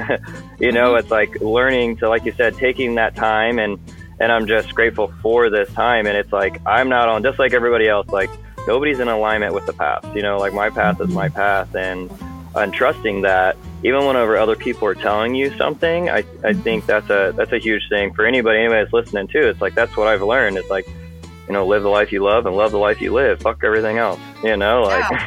you 0.59 0.71
know, 0.71 0.93
mm-hmm. 0.93 0.99
it's 0.99 1.11
like 1.11 1.41
learning 1.41 1.97
to 1.99 2.09
like 2.09 2.25
you 2.25 2.33
said, 2.33 2.57
taking 2.57 2.95
that 2.97 3.17
time 3.17 3.59
and 3.59 3.79
and 4.21 4.31
I'm 4.31 4.47
just 4.47 4.75
grateful 4.75 5.13
for 5.23 5.49
this 5.49 5.73
time 5.73 6.07
and 6.07 6.17
it's 6.17 6.33
like 6.33 6.61
I'm 6.67 6.89
not 6.89 7.09
on 7.09 7.23
just 7.23 7.39
like 7.39 7.55
everybody 7.55 7.89
else, 7.89 8.09
like 8.09 8.31
nobody's 8.67 9.01
in 9.01 9.09
alignment 9.09 9.55
with 9.55 9.65
the 9.65 9.73
path. 9.73 10.05
You 10.15 10.23
know, 10.23 10.37
like 10.39 10.53
my 10.53 10.69
path 10.69 11.01
is 11.01 11.09
my 11.09 11.29
mm-hmm. 11.29 11.37
path 11.37 11.75
and 11.75 12.11
and 12.55 12.73
trusting 12.73 13.23
that 13.23 13.57
even 13.85 14.07
whenever 14.07 14.37
other 14.37 14.57
people 14.57 14.87
are 14.87 14.95
telling 14.95 15.35
you 15.35 15.57
something, 15.57 16.09
I, 16.09 16.19
I 16.19 16.23
mm-hmm. 16.23 16.61
think 16.61 16.87
that's 16.87 17.09
a 17.11 17.33
that's 17.37 17.53
a 17.53 17.59
huge 17.59 17.89
thing 17.89 18.13
for 18.15 18.27
anybody 18.27 18.59
anybody 18.59 18.83
that's 18.83 18.93
listening 18.93 19.29
too. 19.29 19.49
It's 19.49 19.61
like 19.61 19.75
that's 19.75 19.97
what 19.97 20.09
I've 20.09 20.23
learned. 20.23 20.57
It's 20.57 20.71
like, 20.71 20.87
you 21.47 21.53
know, 21.53 21.67
live 21.67 21.83
the 21.83 21.89
life 21.89 22.13
you 22.13 22.23
love 22.23 22.47
and 22.47 22.57
love 22.57 22.73
the 22.73 22.79
life 22.79 23.01
you 23.01 23.13
live. 23.13 23.41
Fuck 23.41 23.65
everything 23.65 23.99
else. 23.99 24.21
You 24.45 24.57
know, 24.57 24.83
like 24.83 25.27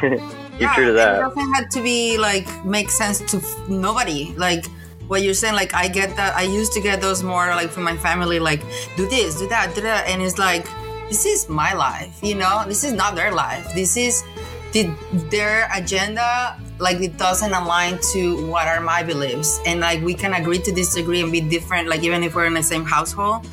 keep 0.58 0.70
true 0.70 0.86
to 0.86 0.92
It 0.92 0.96
that. 0.96 1.20
doesn't 1.20 1.54
have 1.54 1.68
to 1.70 1.82
be 1.82 2.18
like 2.18 2.46
make 2.64 2.90
sense 2.90 3.20
to 3.30 3.42
nobody. 3.68 4.34
Like 4.36 4.66
what 5.08 5.22
you're 5.22 5.34
saying, 5.34 5.54
like 5.54 5.74
I 5.74 5.88
get 5.88 6.16
that. 6.16 6.36
I 6.36 6.42
used 6.42 6.72
to 6.72 6.80
get 6.80 7.00
those 7.00 7.22
more 7.22 7.48
like 7.48 7.70
from 7.70 7.84
my 7.84 7.96
family, 7.96 8.38
like 8.38 8.62
do 8.96 9.08
this, 9.08 9.38
do 9.38 9.48
that, 9.48 9.74
do 9.74 9.82
that, 9.82 10.08
and 10.08 10.22
it's 10.22 10.38
like 10.38 10.66
this 11.08 11.24
is 11.24 11.48
my 11.48 11.72
life. 11.74 12.18
You 12.22 12.34
know, 12.34 12.64
this 12.66 12.84
is 12.84 12.92
not 12.92 13.14
their 13.14 13.32
life. 13.32 13.72
This 13.74 13.96
is 13.96 14.24
the, 14.72 14.90
their 15.30 15.68
agenda. 15.72 16.58
Like 16.78 17.00
it 17.00 17.16
doesn't 17.16 17.52
align 17.52 17.98
to 18.12 18.46
what 18.46 18.68
are 18.68 18.80
my 18.80 19.02
beliefs, 19.02 19.60
and 19.66 19.80
like 19.80 20.02
we 20.02 20.14
can 20.14 20.34
agree 20.34 20.58
to 20.58 20.72
disagree 20.72 21.22
and 21.22 21.32
be 21.32 21.40
different. 21.40 21.88
Like 21.88 22.02
even 22.02 22.22
if 22.22 22.34
we're 22.34 22.46
in 22.46 22.54
the 22.54 22.62
same 22.62 22.84
household, 22.84 23.46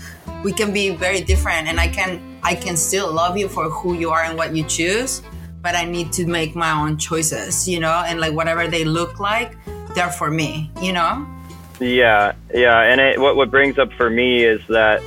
we 0.43 0.51
can 0.51 0.73
be 0.73 0.89
very 0.89 1.21
different, 1.21 1.67
and 1.67 1.79
I 1.79 1.87
can 1.87 2.39
I 2.43 2.55
can 2.55 2.75
still 2.75 3.11
love 3.11 3.37
you 3.37 3.47
for 3.47 3.69
who 3.69 3.93
you 3.93 4.09
are 4.11 4.23
and 4.23 4.37
what 4.37 4.55
you 4.55 4.63
choose 4.63 5.21
but 5.63 5.75
I 5.75 5.85
need 5.85 6.11
to 6.13 6.27
make 6.27 6.55
my 6.55 6.71
own 6.71 6.97
choices, 6.97 7.67
you 7.69 7.79
know, 7.79 8.03
and 8.05 8.19
like 8.19 8.33
whatever 8.33 8.67
they 8.67 8.83
look 8.83 9.19
like, 9.19 9.55
they're 9.95 10.11
for 10.11 10.29
me, 10.29 10.69
you 10.81 10.91
know? 10.91 11.25
Yeah, 11.79 12.33
yeah, 12.53 12.81
and 12.81 12.99
it, 12.99 13.19
what 13.19 13.35
what 13.35 13.49
brings 13.49 13.79
up 13.79 13.91
for 13.93 14.09
me 14.09 14.43
is 14.43 14.61
that 14.67 15.01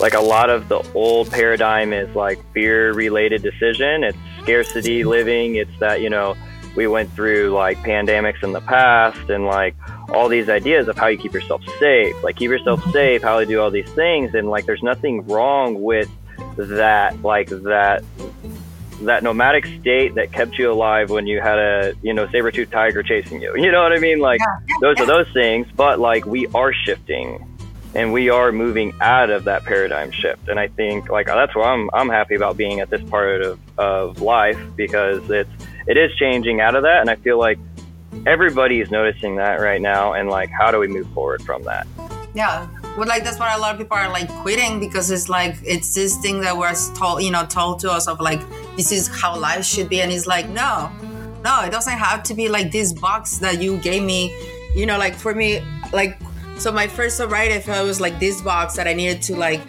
like 0.00 0.14
a 0.14 0.20
lot 0.20 0.50
of 0.50 0.68
the 0.68 0.82
old 0.94 1.30
paradigm 1.30 1.92
is 1.92 2.14
like 2.14 2.38
fear 2.52 2.92
related 2.92 3.42
decision. 3.42 4.04
It's 4.04 4.18
scarcity 4.42 5.04
living. 5.04 5.54
It's 5.56 5.78
that 5.78 6.02
you 6.02 6.10
know 6.10 6.36
we 6.76 6.86
went 6.86 7.12
through 7.12 7.50
like 7.50 7.78
pandemics 7.78 8.42
in 8.42 8.52
the 8.52 8.60
past 8.60 9.30
and 9.30 9.46
like 9.46 9.74
all 10.10 10.28
these 10.28 10.48
ideas 10.48 10.88
of 10.88 10.96
how 10.96 11.06
you 11.06 11.18
keep 11.18 11.32
yourself 11.32 11.62
safe, 11.78 12.20
like 12.22 12.36
keep 12.36 12.50
yourself 12.50 12.80
mm-hmm. 12.80 12.90
safe, 12.90 13.22
how 13.22 13.38
to 13.40 13.46
do 13.46 13.60
all 13.60 13.70
these 13.70 13.88
things, 13.90 14.34
and 14.34 14.48
like 14.48 14.66
there's 14.66 14.82
nothing 14.82 15.26
wrong 15.26 15.80
with 15.82 16.10
that, 16.56 17.20
like 17.22 17.48
that 17.48 18.02
that 19.02 19.22
nomadic 19.22 19.66
state 19.80 20.14
that 20.14 20.32
kept 20.32 20.56
you 20.56 20.70
alive 20.70 21.10
when 21.10 21.26
you 21.26 21.40
had 21.40 21.58
a 21.58 21.94
you 22.02 22.14
know 22.14 22.28
saber 22.30 22.50
tooth 22.50 22.70
tiger 22.70 23.02
chasing 23.02 23.40
you. 23.40 23.54
You 23.64 23.72
know 23.72 23.82
what 23.82 23.92
I 23.92 23.98
mean? 23.98 24.18
Like 24.18 24.40
Yeah, 24.40 24.76
those 24.80 25.00
are 25.00 25.06
those 25.06 25.30
things, 25.32 25.66
but 25.74 25.98
like 25.98 26.26
we 26.26 26.46
are 26.48 26.72
shifting 26.72 27.50
and 27.94 28.12
we 28.12 28.28
are 28.28 28.52
moving 28.52 28.92
out 29.00 29.30
of 29.30 29.44
that 29.44 29.64
paradigm 29.64 30.10
shift. 30.10 30.48
And 30.48 30.58
I 30.58 30.68
think 30.68 31.08
like 31.08 31.26
that's 31.26 31.54
why 31.54 31.72
I'm 31.72 31.88
I'm 31.92 32.08
happy 32.08 32.34
about 32.34 32.56
being 32.56 32.80
at 32.80 32.90
this 32.90 33.02
part 33.08 33.42
of, 33.42 33.60
of 33.78 34.20
life 34.20 34.58
because 34.76 35.28
it's 35.30 35.50
it 35.86 35.96
is 35.96 36.14
changing 36.16 36.60
out 36.60 36.74
of 36.74 36.82
that 36.82 37.00
and 37.00 37.10
I 37.10 37.16
feel 37.16 37.38
like 37.38 37.58
everybody 38.26 38.80
is 38.80 38.90
noticing 38.90 39.36
that 39.36 39.60
right 39.60 39.80
now 39.80 40.12
and 40.12 40.28
like 40.28 40.50
how 40.50 40.70
do 40.70 40.78
we 40.78 40.88
move 40.88 41.08
forward 41.12 41.42
from 41.42 41.62
that? 41.64 41.86
Yeah. 42.34 42.68
But 42.96 43.08
like 43.08 43.24
that's 43.24 43.38
why 43.38 43.54
a 43.54 43.58
lot 43.58 43.74
of 43.74 43.80
people 43.80 43.96
are 43.96 44.08
like 44.08 44.28
quitting 44.28 44.78
because 44.78 45.10
it's 45.10 45.28
like 45.28 45.56
it's 45.64 45.94
this 45.94 46.16
thing 46.18 46.40
that 46.42 46.56
was 46.56 46.96
told, 46.98 47.22
you 47.22 47.30
know, 47.30 47.44
told 47.46 47.80
to 47.80 47.90
us 47.90 48.06
of 48.06 48.20
like 48.20 48.40
this 48.76 48.92
is 48.92 49.08
how 49.08 49.38
life 49.38 49.64
should 49.64 49.88
be, 49.88 50.00
and 50.00 50.12
it's 50.12 50.26
like 50.26 50.48
no, 50.48 50.92
no, 51.44 51.62
it 51.62 51.70
doesn't 51.70 51.98
have 51.98 52.22
to 52.24 52.34
be 52.34 52.48
like 52.48 52.70
this 52.70 52.92
box 52.92 53.38
that 53.38 53.60
you 53.60 53.78
gave 53.78 54.02
me. 54.02 54.36
You 54.76 54.86
know, 54.86 54.98
like 54.98 55.14
for 55.14 55.34
me, 55.34 55.60
like 55.92 56.20
so 56.58 56.70
my 56.70 56.86
first 56.86 57.16
sobriety, 57.16 57.54
I 57.54 57.60
felt 57.60 57.84
it 57.84 57.88
was 57.88 58.00
like 58.00 58.20
this 58.20 58.40
box 58.40 58.76
that 58.76 58.86
I 58.86 58.94
needed 58.94 59.22
to 59.22 59.36
like 59.36 59.60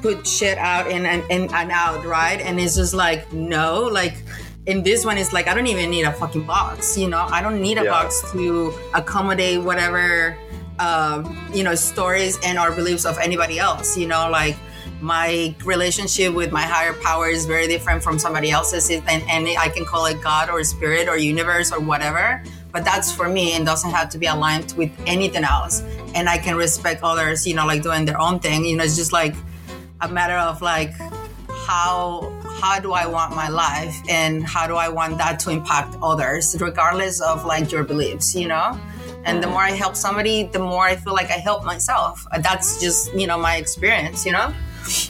put 0.00 0.26
shit 0.26 0.56
out 0.56 0.90
in 0.90 1.04
and, 1.04 1.22
and, 1.30 1.52
and 1.52 1.70
out, 1.70 2.04
right? 2.06 2.40
And 2.40 2.58
it's 2.58 2.76
just 2.76 2.94
like 2.94 3.30
no, 3.32 3.82
like 3.82 4.22
in 4.70 4.82
this 4.82 5.04
one 5.04 5.18
it's 5.18 5.32
like 5.32 5.48
I 5.48 5.54
don't 5.54 5.66
even 5.66 5.90
need 5.90 6.04
a 6.04 6.12
fucking 6.12 6.44
box, 6.46 6.96
you 6.96 7.08
know, 7.08 7.26
I 7.36 7.42
don't 7.42 7.60
need 7.60 7.76
a 7.78 7.84
Yeah. 7.84 7.90
box 7.90 8.10
to 8.32 8.72
accommodate 8.94 9.60
whatever 9.68 10.36
um, 10.78 11.20
you 11.52 11.62
know 11.66 11.74
stories 11.74 12.38
and 12.46 12.58
or 12.58 12.70
beliefs 12.80 13.04
of 13.04 13.18
anybody 13.18 13.58
else 13.58 13.98
you 13.98 14.06
know? 14.06 14.30
Like 14.30 14.56
my 15.00 15.54
relationship 15.64 16.32
with 16.34 16.52
my 16.52 16.62
higher 16.62 16.94
power 17.08 17.26
is 17.28 17.46
very 17.46 17.66
different 17.66 18.02
from 18.02 18.18
somebody 18.18 18.50
else's 18.50 18.90
and, 18.90 19.02
and 19.34 19.48
i 19.58 19.68
can 19.74 19.84
call 19.92 20.04
it 20.12 20.20
god 20.20 20.50
or 20.50 20.62
spirit 20.62 21.08
or 21.08 21.16
universe 21.16 21.72
or 21.72 21.80
whatever 21.80 22.42
but 22.70 22.84
that's 22.84 23.10
for 23.10 23.26
me 23.36 23.52
and 23.54 23.64
doesn't 23.64 23.90
have 23.98 24.08
to 24.10 24.18
be 24.18 24.26
aligned 24.26 24.72
with 24.80 24.92
anything 25.06 25.42
else. 25.42 25.82
And 26.14 26.28
i 26.28 26.38
can 26.38 26.54
respect 26.66 27.02
others 27.02 27.46
you 27.48 27.54
know 27.54 27.66
like 27.66 27.82
doing 27.82 28.04
their 28.04 28.20
own 28.20 28.40
thing 28.40 28.64
you 28.64 28.76
know? 28.76 28.84
It's 28.84 28.96
just 29.02 29.12
like 29.12 29.34
a 30.02 30.08
matter 30.08 30.36
of 30.48 30.60
like 30.62 30.92
how 31.70 32.30
how 32.60 32.78
do 32.80 32.92
i 32.92 33.06
want 33.06 33.34
my 33.34 33.48
life 33.48 33.96
and 34.08 34.44
how 34.44 34.66
do 34.66 34.74
i 34.76 34.88
want 34.88 35.16
that 35.18 35.38
to 35.40 35.50
impact 35.50 35.96
others 36.02 36.56
regardless 36.60 37.20
of 37.20 37.44
like 37.44 37.70
your 37.72 37.84
beliefs 37.84 38.34
you 38.34 38.48
know? 38.48 38.78
And 39.24 39.42
the 39.42 39.46
more 39.48 39.60
i 39.62 39.70
help 39.72 39.96
somebody 39.96 40.44
the 40.44 40.58
more 40.58 40.84
i 40.84 40.96
feel 40.96 41.12
like 41.12 41.30
i 41.30 41.40
help 41.48 41.64
myself. 41.64 42.26
That's 42.40 42.80
just 42.80 43.12
you 43.14 43.26
know 43.26 43.38
my 43.38 43.56
experience 43.56 44.24
you 44.26 44.32
know? 44.32 44.52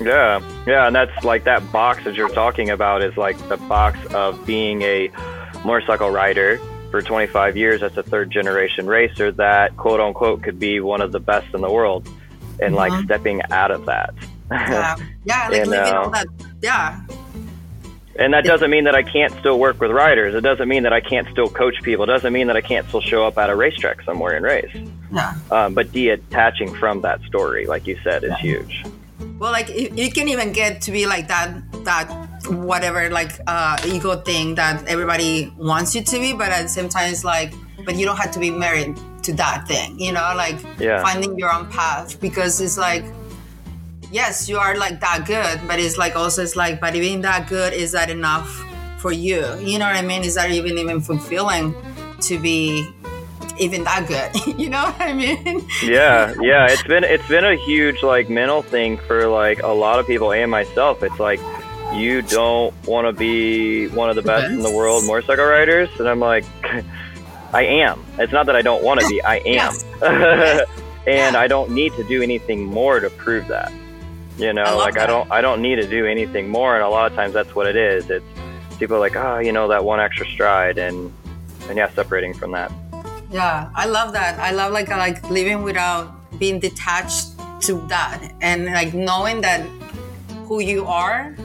Yeah, 0.00 0.42
yeah, 0.66 0.86
and 0.88 0.94
that's 0.94 1.24
like 1.24 1.44
that 1.44 1.70
box 1.72 2.04
that 2.04 2.14
you're 2.16 2.28
talking 2.28 2.70
about 2.70 3.02
is 3.02 3.16
like 3.16 3.38
the 3.48 3.56
box 3.56 3.98
of 4.12 4.44
being 4.44 4.82
a 4.82 5.10
motorcycle 5.64 6.10
rider 6.10 6.60
for 6.90 7.00
25 7.00 7.56
years. 7.56 7.82
As 7.82 7.96
a 7.96 8.02
third 8.02 8.30
generation 8.32 8.86
racer 8.88 9.30
that 9.32 9.76
quote 9.76 10.00
unquote 10.00 10.42
could 10.42 10.58
be 10.58 10.80
one 10.80 11.00
of 11.00 11.12
the 11.12 11.20
best 11.20 11.54
in 11.54 11.60
the 11.60 11.70
world, 11.72 12.08
and 12.60 12.74
like 12.74 12.92
Mhm. 12.92 13.04
stepping 13.04 13.42
out 13.52 13.70
of 13.70 13.86
that. 13.86 14.12
yeah. 14.50 14.96
Yeah 15.24 15.48
like 15.48 15.60
And, 15.60 15.70
living 15.70 15.94
uh, 15.94 16.00
all 16.02 16.10
that 16.10 16.26
yeah 16.60 17.00
and 18.20 18.32
that 18.34 18.44
doesn't 18.44 18.70
mean 18.70 18.84
that 18.84 18.94
I 18.94 19.02
can't 19.02 19.32
still 19.40 19.58
work 19.58 19.80
with 19.80 19.90
riders. 19.90 20.34
It 20.34 20.42
doesn't 20.42 20.68
mean 20.68 20.82
that 20.84 20.92
I 20.92 21.00
can't 21.00 21.26
still 21.28 21.48
coach 21.48 21.82
people. 21.82 22.04
It 22.04 22.12
doesn't 22.14 22.32
mean 22.32 22.46
that 22.48 22.56
I 22.56 22.60
can't 22.60 22.86
still 22.88 23.00
show 23.00 23.26
up 23.26 23.36
at 23.38 23.48
a 23.50 23.56
racetrack 23.56 24.02
somewhere 24.02 24.34
and 24.36 24.44
race. 24.44 24.74
yeah 25.12 25.34
Um, 25.50 25.74
but 25.74 25.90
detaching 25.92 26.72
from 26.74 27.00
that 27.06 27.20
story, 27.22 27.66
like 27.66 27.86
you 27.86 27.96
said, 28.04 28.22
is 28.24 28.34
huge. 28.38 28.84
well 29.38 29.52
like 29.58 29.68
you, 29.80 29.88
you 30.02 30.10
can 30.16 30.28
even 30.28 30.52
get 30.52 30.80
to 30.86 30.90
be 30.92 31.06
like 31.14 31.26
that 31.28 31.48
that 31.84 32.06
whatever 32.70 33.00
like 33.20 33.32
uh 33.46 33.76
ego 33.94 34.12
thing 34.30 34.54
that 34.60 34.76
everybody 34.94 35.30
wants 35.70 35.94
you 35.94 36.02
to 36.12 36.16
be 36.24 36.30
but 36.32 36.48
at 36.56 36.62
the 36.62 36.68
same 36.78 36.88
time 36.96 37.06
it's 37.12 37.24
like 37.34 37.50
but 37.86 37.94
you 37.98 38.04
don't 38.08 38.16
have 38.24 38.30
to 38.36 38.40
be 38.46 38.50
married 38.50 38.92
to 39.26 39.32
that 39.42 39.58
thing 39.70 39.88
you 40.06 40.12
know 40.16 40.26
like 40.44 40.58
Yeah. 40.78 41.02
finding 41.08 41.32
your 41.38 41.52
own 41.56 41.66
path 41.70 42.18
because 42.26 42.60
it's 42.64 42.78
like 42.88 43.04
yes 44.10 44.48
you 44.48 44.58
are 44.58 44.76
like 44.76 45.00
that 45.00 45.24
good 45.26 45.60
but 45.66 45.78
it's 45.78 45.96
like 45.96 46.16
also 46.16 46.42
it's 46.42 46.56
like 46.56 46.80
but 46.80 46.92
being 46.92 47.20
that 47.20 47.48
good 47.48 47.72
is 47.72 47.92
that 47.92 48.10
enough 48.10 48.64
for 48.98 49.12
you 49.12 49.44
you 49.58 49.78
know 49.78 49.86
what 49.86 49.96
i 49.96 50.02
mean 50.02 50.22
is 50.22 50.34
that 50.34 50.50
even 50.50 50.78
even 50.78 51.00
fulfilling 51.00 51.74
to 52.20 52.38
be 52.38 52.86
even 53.58 53.84
that 53.84 54.06
good 54.06 54.30
you 54.58 54.68
know 54.68 54.82
what 54.84 55.00
i 55.00 55.12
mean 55.12 55.66
yeah 55.82 56.34
yeah 56.40 56.66
it's 56.68 56.82
been 56.84 57.04
it's 57.04 57.26
been 57.28 57.44
a 57.44 57.56
huge 57.56 58.02
like 58.02 58.28
mental 58.28 58.62
thing 58.62 58.96
for 58.96 59.26
like 59.28 59.62
a 59.62 59.68
lot 59.68 59.98
of 59.98 60.06
people 60.06 60.32
and 60.32 60.50
myself 60.50 61.02
it's 61.02 61.18
like 61.18 61.40
you 61.92 62.22
don't 62.22 62.74
want 62.86 63.06
to 63.06 63.12
be 63.12 63.88
one 63.88 64.10
of 64.10 64.16
the 64.16 64.22
best 64.22 64.50
in 64.50 64.62
the 64.62 64.70
world 64.70 65.04
motorcycle 65.06 65.44
riders, 65.44 65.88
and 65.98 66.08
I'm 66.08 66.20
like, 66.20 66.44
I 67.52 67.64
am. 67.64 68.04
It's 68.18 68.32
not 68.32 68.46
that 68.46 68.56
I 68.56 68.62
don't 68.62 68.84
want 68.84 69.00
to 69.00 69.08
be. 69.08 69.22
I 69.22 69.36
am, 69.46 69.74
and 70.02 70.66
yeah. 71.06 71.32
I 71.34 71.48
don't 71.48 71.70
need 71.72 71.92
to 71.94 72.04
do 72.04 72.22
anything 72.22 72.64
more 72.64 73.00
to 73.00 73.10
prove 73.10 73.48
that. 73.48 73.72
You 74.38 74.52
know, 74.52 74.62
I 74.62 74.72
like 74.72 74.94
that. 74.94 75.04
I 75.04 75.06
don't 75.06 75.32
I 75.32 75.40
don't 75.40 75.60
need 75.60 75.76
to 75.76 75.86
do 75.86 76.06
anything 76.06 76.48
more, 76.48 76.74
and 76.74 76.82
a 76.82 76.88
lot 76.88 77.10
of 77.10 77.16
times 77.16 77.34
that's 77.34 77.54
what 77.54 77.66
it 77.66 77.76
is. 77.76 78.08
It's 78.10 78.24
people 78.78 78.96
are 78.96 79.00
like, 79.00 79.16
oh, 79.16 79.38
you 79.38 79.52
know, 79.52 79.68
that 79.68 79.84
one 79.84 80.00
extra 80.00 80.26
stride, 80.26 80.78
and 80.78 81.12
and 81.68 81.76
yeah, 81.76 81.90
separating 81.90 82.34
from 82.34 82.52
that. 82.52 82.72
Yeah, 83.30 83.70
I 83.74 83.86
love 83.86 84.12
that. 84.14 84.38
I 84.40 84.50
love 84.50 84.72
like 84.72 84.88
like 84.88 85.28
living 85.30 85.62
without 85.62 86.12
being 86.38 86.58
detached 86.58 87.28
to 87.62 87.74
that, 87.88 88.32
and 88.40 88.66
like 88.66 88.94
knowing 88.94 89.40
that 89.42 89.60
who 90.46 90.60
you 90.60 90.86
are, 90.86 91.36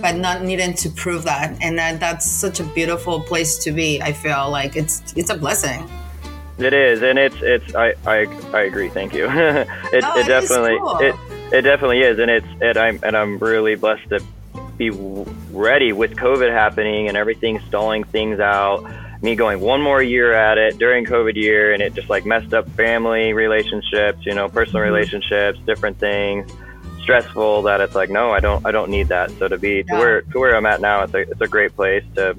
but 0.00 0.16
not 0.16 0.42
needing 0.42 0.74
to 0.74 0.90
prove 0.90 1.24
that, 1.24 1.56
and 1.62 1.78
that, 1.78 2.00
that's 2.00 2.28
such 2.28 2.58
a 2.58 2.64
beautiful 2.64 3.20
place 3.20 3.58
to 3.64 3.70
be. 3.70 4.00
I 4.02 4.12
feel 4.12 4.50
like 4.50 4.76
it's 4.76 5.12
it's 5.14 5.30
a 5.30 5.36
blessing. 5.36 5.88
It 6.58 6.72
is, 6.72 7.02
and 7.02 7.18
it's 7.18 7.36
it's 7.42 7.74
I 7.74 7.94
I, 8.06 8.26
I 8.52 8.62
agree. 8.62 8.88
Thank 8.88 9.14
you. 9.14 9.26
it, 9.30 9.68
no, 10.02 10.16
it, 10.16 10.20
it 10.20 10.26
definitely 10.26 10.78
cool. 10.78 10.98
it 10.98 11.14
it 11.52 11.62
definitely 11.62 12.00
is, 12.00 12.18
and 12.18 12.30
it's 12.30 12.46
and 12.60 12.76
I'm 12.76 13.00
and 13.02 13.16
I'm 13.16 13.38
really 13.38 13.74
blessed 13.74 14.08
to 14.10 14.24
be 14.76 14.90
ready 15.50 15.92
with 15.92 16.16
COVID 16.16 16.50
happening 16.50 17.08
and 17.08 17.16
everything 17.16 17.60
stalling 17.68 18.04
things 18.04 18.40
out 18.40 18.84
me 19.22 19.36
going 19.36 19.60
one 19.60 19.82
more 19.82 20.02
year 20.02 20.32
at 20.32 20.58
it 20.58 20.78
during 20.78 21.04
COVID 21.04 21.34
year, 21.34 21.72
and 21.72 21.82
it 21.82 21.94
just 21.94 22.08
like 22.08 22.24
messed 22.24 22.54
up 22.54 22.68
family 22.70 23.32
relationships, 23.32 24.24
you 24.24 24.34
know, 24.34 24.48
personal 24.48 24.82
mm-hmm. 24.82 24.94
relationships, 24.94 25.58
different 25.66 25.98
things, 25.98 26.50
stressful. 27.02 27.62
That 27.62 27.80
it's 27.80 27.94
like, 27.94 28.10
no, 28.10 28.30
I 28.30 28.40
don't, 28.40 28.64
I 28.64 28.70
don't 28.70 28.90
need 28.90 29.08
that. 29.08 29.30
So 29.32 29.48
to 29.48 29.58
be 29.58 29.82
to 29.84 29.94
where 29.94 30.22
to 30.22 30.38
where 30.38 30.56
I'm 30.56 30.66
at 30.66 30.80
now, 30.80 31.02
it's 31.02 31.14
a 31.14 31.18
it's 31.18 31.40
a 31.40 31.48
great 31.48 31.76
place 31.76 32.04
to, 32.14 32.36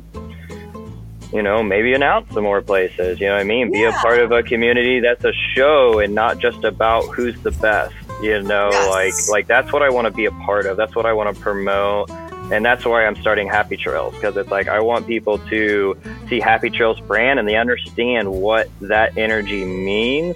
you 1.32 1.43
know, 1.43 1.62
maybe 1.62 1.93
announce 1.93 2.34
some 2.34 2.43
more 2.43 2.62
places. 2.62 3.20
You 3.20 3.28
know 3.28 3.34
what 3.34 3.41
I 3.41 3.45
mean? 3.45 3.72
Be 3.72 3.84
a 3.84 3.91
part 3.91 4.20
of 4.20 4.32
a 4.32 4.41
community 4.41 5.01
that's 5.01 5.24
a 5.24 5.34
show 5.55 5.99
and 5.99 6.16
not 6.16 6.39
just 6.39 6.64
about 6.64 7.03
who's 7.03 7.39
the 7.41 7.51
best. 7.51 7.93
You 8.22 8.42
know, 8.44 8.70
yes. 8.72 8.90
like 8.90 9.30
like 9.30 9.48
that's 9.48 9.74
what 9.74 9.82
I 9.82 9.90
want 9.90 10.06
to 10.06 10.12
be 10.12 10.26
a 10.26 10.32
part 10.32 10.66
of. 10.66 10.78
That's 10.78 10.96
what 10.96 11.06
I 11.06 11.14
want 11.14 11.36
to 11.36 11.42
promote 11.42 12.10
and 12.52 12.66
that's 12.66 12.84
why 12.86 13.06
I'm 13.06 13.16
starting 13.16 13.48
Happy 13.48 13.78
Trails 13.78 14.14
because 14.14 14.36
it's 14.36 14.52
like 14.52 14.68
I 14.68 14.82
want 14.82 15.08
people 15.08 15.40
to 15.50 15.98
see 16.28 16.40
Happy 16.42 16.70
Trails 16.70 17.00
brand 17.00 17.40
and 17.40 17.48
they 17.48 17.56
understand 17.56 18.32
what 18.32 18.70
that 18.82 19.18
energy 19.18 19.64
means. 19.64 20.36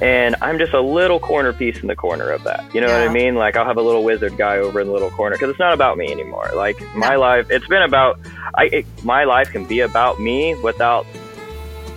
And 0.00 0.36
I'm 0.40 0.58
just 0.58 0.72
a 0.74 0.80
little 0.80 1.18
corner 1.18 1.52
piece 1.52 1.80
in 1.80 1.88
the 1.88 1.96
corner 1.96 2.30
of 2.30 2.44
that. 2.44 2.72
You 2.74 2.80
know 2.80 2.86
yeah. 2.86 3.00
what 3.00 3.08
I 3.08 3.12
mean? 3.12 3.34
Like 3.34 3.56
I'll 3.56 3.64
have 3.64 3.78
a 3.78 3.82
little 3.82 4.04
wizard 4.04 4.36
guy 4.36 4.58
over 4.58 4.80
in 4.80 4.86
the 4.86 4.92
little 4.92 5.10
corner 5.10 5.34
because 5.34 5.50
it's 5.50 5.58
not 5.58 5.72
about 5.72 5.98
me 5.98 6.10
anymore. 6.10 6.50
Like 6.54 6.80
my 6.94 7.16
life, 7.16 7.50
it's 7.50 7.66
been 7.66 7.82
about 7.82 8.18
I. 8.54 8.66
It, 8.66 8.86
my 9.04 9.24
life 9.24 9.50
can 9.50 9.64
be 9.64 9.80
about 9.80 10.20
me 10.20 10.54
without 10.62 11.04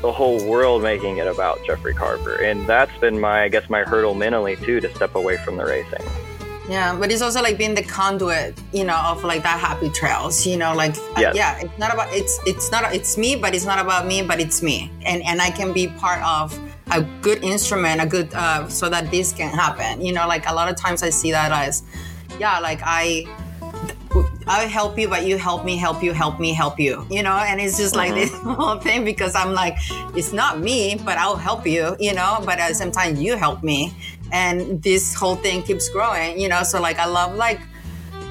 the 0.02 0.12
whole 0.12 0.44
world 0.48 0.84
making 0.84 1.18
it 1.18 1.28
about 1.28 1.64
Jeffrey 1.66 1.94
Carver, 1.94 2.36
and 2.36 2.66
that's 2.68 2.96
been 3.00 3.20
my, 3.20 3.44
I 3.44 3.48
guess, 3.48 3.70
my 3.70 3.84
hurdle 3.84 4.14
mentally 4.14 4.56
too 4.58 4.80
to 4.80 4.94
step 4.96 5.16
away 5.16 5.38
from 5.38 5.58
the 5.58 5.66
racing. 5.66 6.06
Yeah, 6.70 6.98
but 7.00 7.12
it's 7.12 7.22
also 7.22 7.42
like 7.42 7.58
being 7.58 7.76
the 7.76 7.84
conduit, 7.84 8.60
you 8.74 8.84
know, 8.84 8.98
of 8.98 9.24
like 9.24 9.44
that 9.44 9.60
happy 9.60 9.90
trails. 9.90 10.46
You 10.46 10.58
know, 10.58 10.76
like 10.76 10.96
yes. 11.18 11.18
uh, 11.18 11.32
yeah, 11.34 11.60
it's 11.62 11.78
not 11.80 11.94
about 11.94 12.10
it's 12.12 12.40
it's 12.46 12.72
not 12.72 12.94
it's 12.94 13.18
me, 13.18 13.36
but 13.36 13.56
it's 13.56 13.66
not 13.66 13.80
about 13.80 14.06
me, 14.06 14.22
but 14.22 14.40
it's 14.40 14.62
me, 14.62 14.92
and 15.06 15.24
and 15.24 15.42
I 15.42 15.50
can 15.50 15.72
be 15.72 15.88
part 15.88 16.22
of 16.24 16.60
a 16.92 17.02
good 17.22 17.44
instrument, 17.44 18.02
a 18.02 18.06
good 18.06 18.34
uh, 18.34 18.68
so 18.68 18.90
that 18.90 19.10
this 19.12 19.32
can 19.32 19.50
happen. 19.54 20.02
You 20.02 20.12
know, 20.12 20.28
like 20.28 20.48
a 20.48 20.54
lot 20.54 20.70
of 20.70 20.76
times 20.76 21.04
I 21.04 21.10
see 21.10 21.32
that 21.32 21.52
as 21.52 21.84
yeah, 22.40 22.60
like 22.60 22.82
I. 22.84 23.26
I 24.48 24.64
will 24.64 24.70
help 24.70 24.98
you, 24.98 25.08
but 25.08 25.26
you 25.26 25.38
help 25.38 25.66
me, 25.66 25.76
help 25.78 26.02
you, 26.02 26.14
help 26.14 26.40
me, 26.40 26.54
help 26.54 26.80
you. 26.80 27.06
You 27.10 27.24
know, 27.24 27.36
and 27.36 27.60
it's 27.60 27.78
just 27.78 27.96
like 27.96 28.14
mm-hmm. 28.14 28.20
this 28.20 28.56
whole 28.58 28.80
thing 28.80 29.04
because 29.04 29.36
I'm 29.36 29.54
like, 29.54 29.78
it's 30.16 30.32
not 30.32 30.60
me, 30.60 30.96
but 30.96 31.18
I'll 31.18 31.36
help 31.36 31.68
you. 31.68 31.96
You 32.00 32.14
know, 32.14 32.42
but 32.46 32.60
at 32.60 32.70
the 32.70 32.76
same 32.76 32.92
time, 32.92 33.16
you 33.18 33.36
help 33.36 33.64
me, 33.64 33.94
and 34.32 34.82
this 34.82 35.14
whole 35.14 35.36
thing 35.36 35.64
keeps 35.64 35.90
growing 35.90 36.40
you 36.40 36.50
know 36.50 36.64
so 36.64 36.82
like 36.82 37.00
i 37.00 37.06
love 37.06 37.36
like 37.36 37.60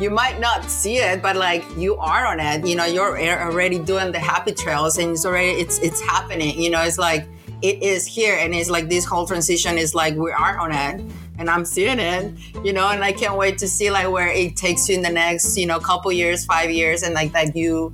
you 0.00 0.10
might 0.10 0.38
not 0.40 0.64
see 0.64 0.98
it 0.98 1.22
but 1.22 1.36
like 1.36 1.64
you 1.76 1.96
are 1.96 2.26
on 2.26 2.38
it 2.38 2.66
you 2.66 2.76
know 2.76 2.84
you're 2.84 3.18
already 3.42 3.78
doing 3.78 4.12
the 4.12 4.18
happy 4.18 4.52
trails 4.52 4.98
and 4.98 5.12
it's 5.12 5.24
already 5.24 5.52
it's 5.52 5.78
it's 5.78 6.00
happening 6.02 6.60
you 6.60 6.70
know 6.70 6.82
it's 6.82 6.98
like 6.98 7.26
it 7.62 7.82
is 7.82 8.06
here 8.06 8.36
and 8.36 8.54
it's 8.54 8.68
like 8.68 8.88
this 8.88 9.04
whole 9.04 9.26
transition 9.26 9.78
is 9.78 9.94
like 9.94 10.14
we 10.16 10.30
are 10.30 10.58
on 10.58 10.70
it 10.72 11.00
and 11.38 11.50
i'm 11.50 11.64
seeing 11.64 11.98
it 11.98 12.32
you 12.64 12.72
know 12.72 12.88
and 12.88 13.04
i 13.04 13.12
can't 13.12 13.36
wait 13.36 13.58
to 13.58 13.68
see 13.68 13.90
like 13.90 14.10
where 14.10 14.28
it 14.28 14.56
takes 14.56 14.88
you 14.88 14.94
in 14.94 15.02
the 15.02 15.10
next 15.10 15.56
you 15.56 15.66
know 15.66 15.78
couple 15.78 16.10
years 16.12 16.44
five 16.44 16.70
years 16.70 17.02
and 17.02 17.14
like 17.14 17.32
that 17.32 17.54
you 17.56 17.92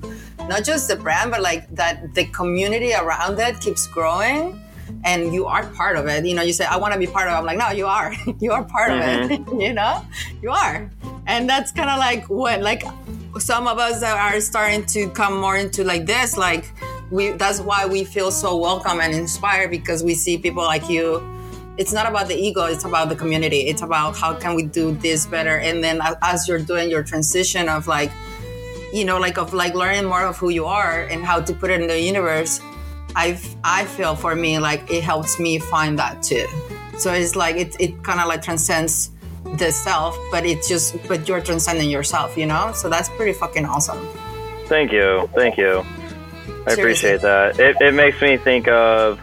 not 0.48 0.64
just 0.64 0.88
the 0.88 0.96
brand 0.96 1.30
but 1.30 1.40
like 1.40 1.68
that 1.74 2.14
the 2.14 2.24
community 2.26 2.92
around 2.94 3.38
it 3.38 3.60
keeps 3.60 3.86
growing 3.86 4.58
and 5.04 5.34
you 5.34 5.46
are 5.46 5.66
part 5.70 5.96
of 5.96 6.06
it. 6.06 6.24
You 6.24 6.34
know, 6.34 6.42
you 6.42 6.52
say, 6.52 6.64
I 6.64 6.76
want 6.76 6.92
to 6.92 6.98
be 6.98 7.06
part 7.06 7.28
of 7.28 7.34
it. 7.34 7.36
I'm 7.36 7.44
like, 7.44 7.58
no, 7.58 7.70
you 7.70 7.86
are. 7.86 8.14
you 8.40 8.52
are 8.52 8.64
part 8.64 8.90
mm-hmm. 8.90 9.24
of 9.24 9.30
it. 9.30 9.60
you 9.60 9.72
know, 9.72 10.04
you 10.40 10.50
are. 10.50 10.90
And 11.26 11.48
that's 11.48 11.72
kind 11.72 11.90
of 11.90 11.98
like 11.98 12.28
what, 12.28 12.60
like 12.62 12.82
some 13.38 13.66
of 13.66 13.78
us 13.78 14.00
that 14.00 14.16
are 14.16 14.40
starting 14.40 14.84
to 14.86 15.08
come 15.10 15.38
more 15.38 15.56
into 15.56 15.84
like 15.84 16.06
this, 16.06 16.36
like 16.36 16.70
we, 17.10 17.30
that's 17.32 17.60
why 17.60 17.86
we 17.86 18.04
feel 18.04 18.30
so 18.30 18.56
welcome 18.56 19.00
and 19.00 19.14
inspired 19.14 19.70
because 19.70 20.02
we 20.02 20.14
see 20.14 20.38
people 20.38 20.62
like 20.62 20.88
you. 20.88 21.20
It's 21.78 21.92
not 21.92 22.06
about 22.06 22.28
the 22.28 22.34
ego, 22.34 22.64
it's 22.66 22.84
about 22.84 23.08
the 23.08 23.16
community. 23.16 23.62
It's 23.68 23.82
about 23.82 24.16
how 24.16 24.34
can 24.34 24.54
we 24.54 24.64
do 24.64 24.92
this 24.92 25.26
better. 25.26 25.58
And 25.58 25.82
then 25.82 26.00
as 26.22 26.46
you're 26.46 26.58
doing 26.58 26.90
your 26.90 27.02
transition 27.02 27.68
of 27.68 27.86
like, 27.86 28.12
you 28.92 29.04
know, 29.04 29.18
like 29.18 29.38
of 29.38 29.54
like 29.54 29.74
learning 29.74 30.04
more 30.04 30.24
of 30.24 30.36
who 30.36 30.50
you 30.50 30.66
are 30.66 31.04
and 31.04 31.24
how 31.24 31.40
to 31.40 31.54
put 31.54 31.70
it 31.70 31.80
in 31.80 31.88
the 31.88 31.98
universe, 31.98 32.60
I 33.16 33.40
I 33.64 33.86
feel 33.86 34.14
for 34.16 34.34
me 34.34 34.58
like 34.58 34.90
it 34.90 35.02
helps 35.02 35.38
me 35.38 35.58
find 35.58 35.98
that 35.98 36.22
too. 36.22 36.46
So 36.98 37.12
it's 37.12 37.36
like 37.36 37.56
it 37.56 37.74
it 37.80 38.04
kind 38.04 38.20
of 38.20 38.28
like 38.28 38.42
transcends 38.42 39.10
the 39.56 39.70
self, 39.70 40.18
but 40.30 40.44
it's 40.44 40.68
just 40.68 40.96
but 41.08 41.26
you're 41.26 41.40
transcending 41.40 41.90
yourself, 41.90 42.36
you 42.36 42.46
know. 42.46 42.72
So 42.74 42.90
that's 42.90 43.08
pretty 43.10 43.32
fucking 43.32 43.64
awesome. 43.64 44.06
Thank 44.66 44.92
you, 44.92 45.28
thank 45.34 45.56
you. 45.56 45.84
I 46.66 46.72
appreciate 46.72 47.22
that. 47.22 47.58
It 47.58 47.76
it 47.80 47.94
makes 47.94 48.20
me 48.20 48.36
think 48.36 48.68
of. 48.68 49.18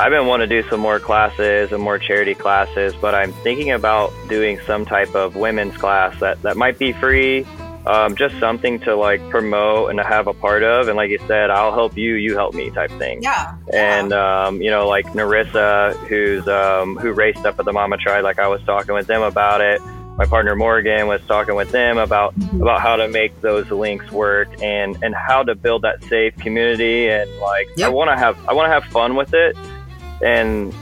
I've 0.00 0.10
been 0.10 0.26
wanting 0.26 0.48
to 0.48 0.62
do 0.62 0.68
some 0.68 0.78
more 0.80 1.00
classes 1.00 1.72
and 1.72 1.82
more 1.82 1.98
charity 1.98 2.34
classes, 2.34 2.94
but 3.00 3.14
I'm 3.14 3.32
thinking 3.32 3.72
about 3.72 4.12
doing 4.28 4.60
some 4.60 4.84
type 4.84 5.14
of 5.14 5.34
women's 5.34 5.76
class 5.76 6.18
that, 6.20 6.40
that 6.42 6.56
might 6.56 6.78
be 6.78 6.92
free 6.92 7.44
um, 7.88 8.16
just 8.16 8.38
something 8.38 8.78
to 8.80 8.94
like 8.94 9.26
promote 9.30 9.90
and 9.90 9.98
to 9.98 10.04
have 10.04 10.26
a 10.26 10.34
part 10.34 10.62
of. 10.62 10.88
And 10.88 10.96
like 10.96 11.10
you 11.10 11.18
said, 11.26 11.50
I'll 11.50 11.72
help 11.72 11.96
you, 11.96 12.14
you 12.14 12.36
help 12.36 12.54
me 12.54 12.70
type 12.70 12.90
thing. 12.92 13.22
Yeah. 13.22 13.56
And, 13.72 14.12
um, 14.12 14.60
you 14.60 14.70
know, 14.70 14.86
like 14.86 15.06
Narissa, 15.06 15.96
who's, 16.06 16.46
um, 16.46 16.96
who 16.96 17.12
raced 17.12 17.46
up 17.46 17.58
at 17.58 17.64
the 17.64 17.72
Mama 17.72 17.96
Tried, 17.96 18.20
like 18.20 18.38
I 18.38 18.46
was 18.46 18.62
talking 18.64 18.94
with 18.94 19.06
them 19.06 19.22
about 19.22 19.62
it. 19.62 19.80
My 20.18 20.26
partner 20.26 20.54
Morgan 20.54 21.06
was 21.06 21.22
talking 21.26 21.54
with 21.54 21.70
them 21.70 21.96
about, 21.96 22.38
mm-hmm. 22.38 22.60
about 22.60 22.80
how 22.80 22.96
to 22.96 23.08
make 23.08 23.40
those 23.40 23.70
links 23.70 24.10
work 24.12 24.48
and, 24.62 24.98
and 25.02 25.14
how 25.14 25.44
to 25.44 25.54
build 25.54 25.82
that 25.82 26.04
safe 26.04 26.36
community. 26.36 27.08
And 27.08 27.30
like, 27.40 27.68
yep. 27.76 27.86
I 27.86 27.90
want 27.90 28.10
to 28.10 28.16
have, 28.16 28.36
I 28.48 28.52
want 28.52 28.66
to 28.66 28.72
have 28.72 28.84
fun 28.92 29.16
with 29.16 29.32
it 29.32 29.56
and, 30.22 30.74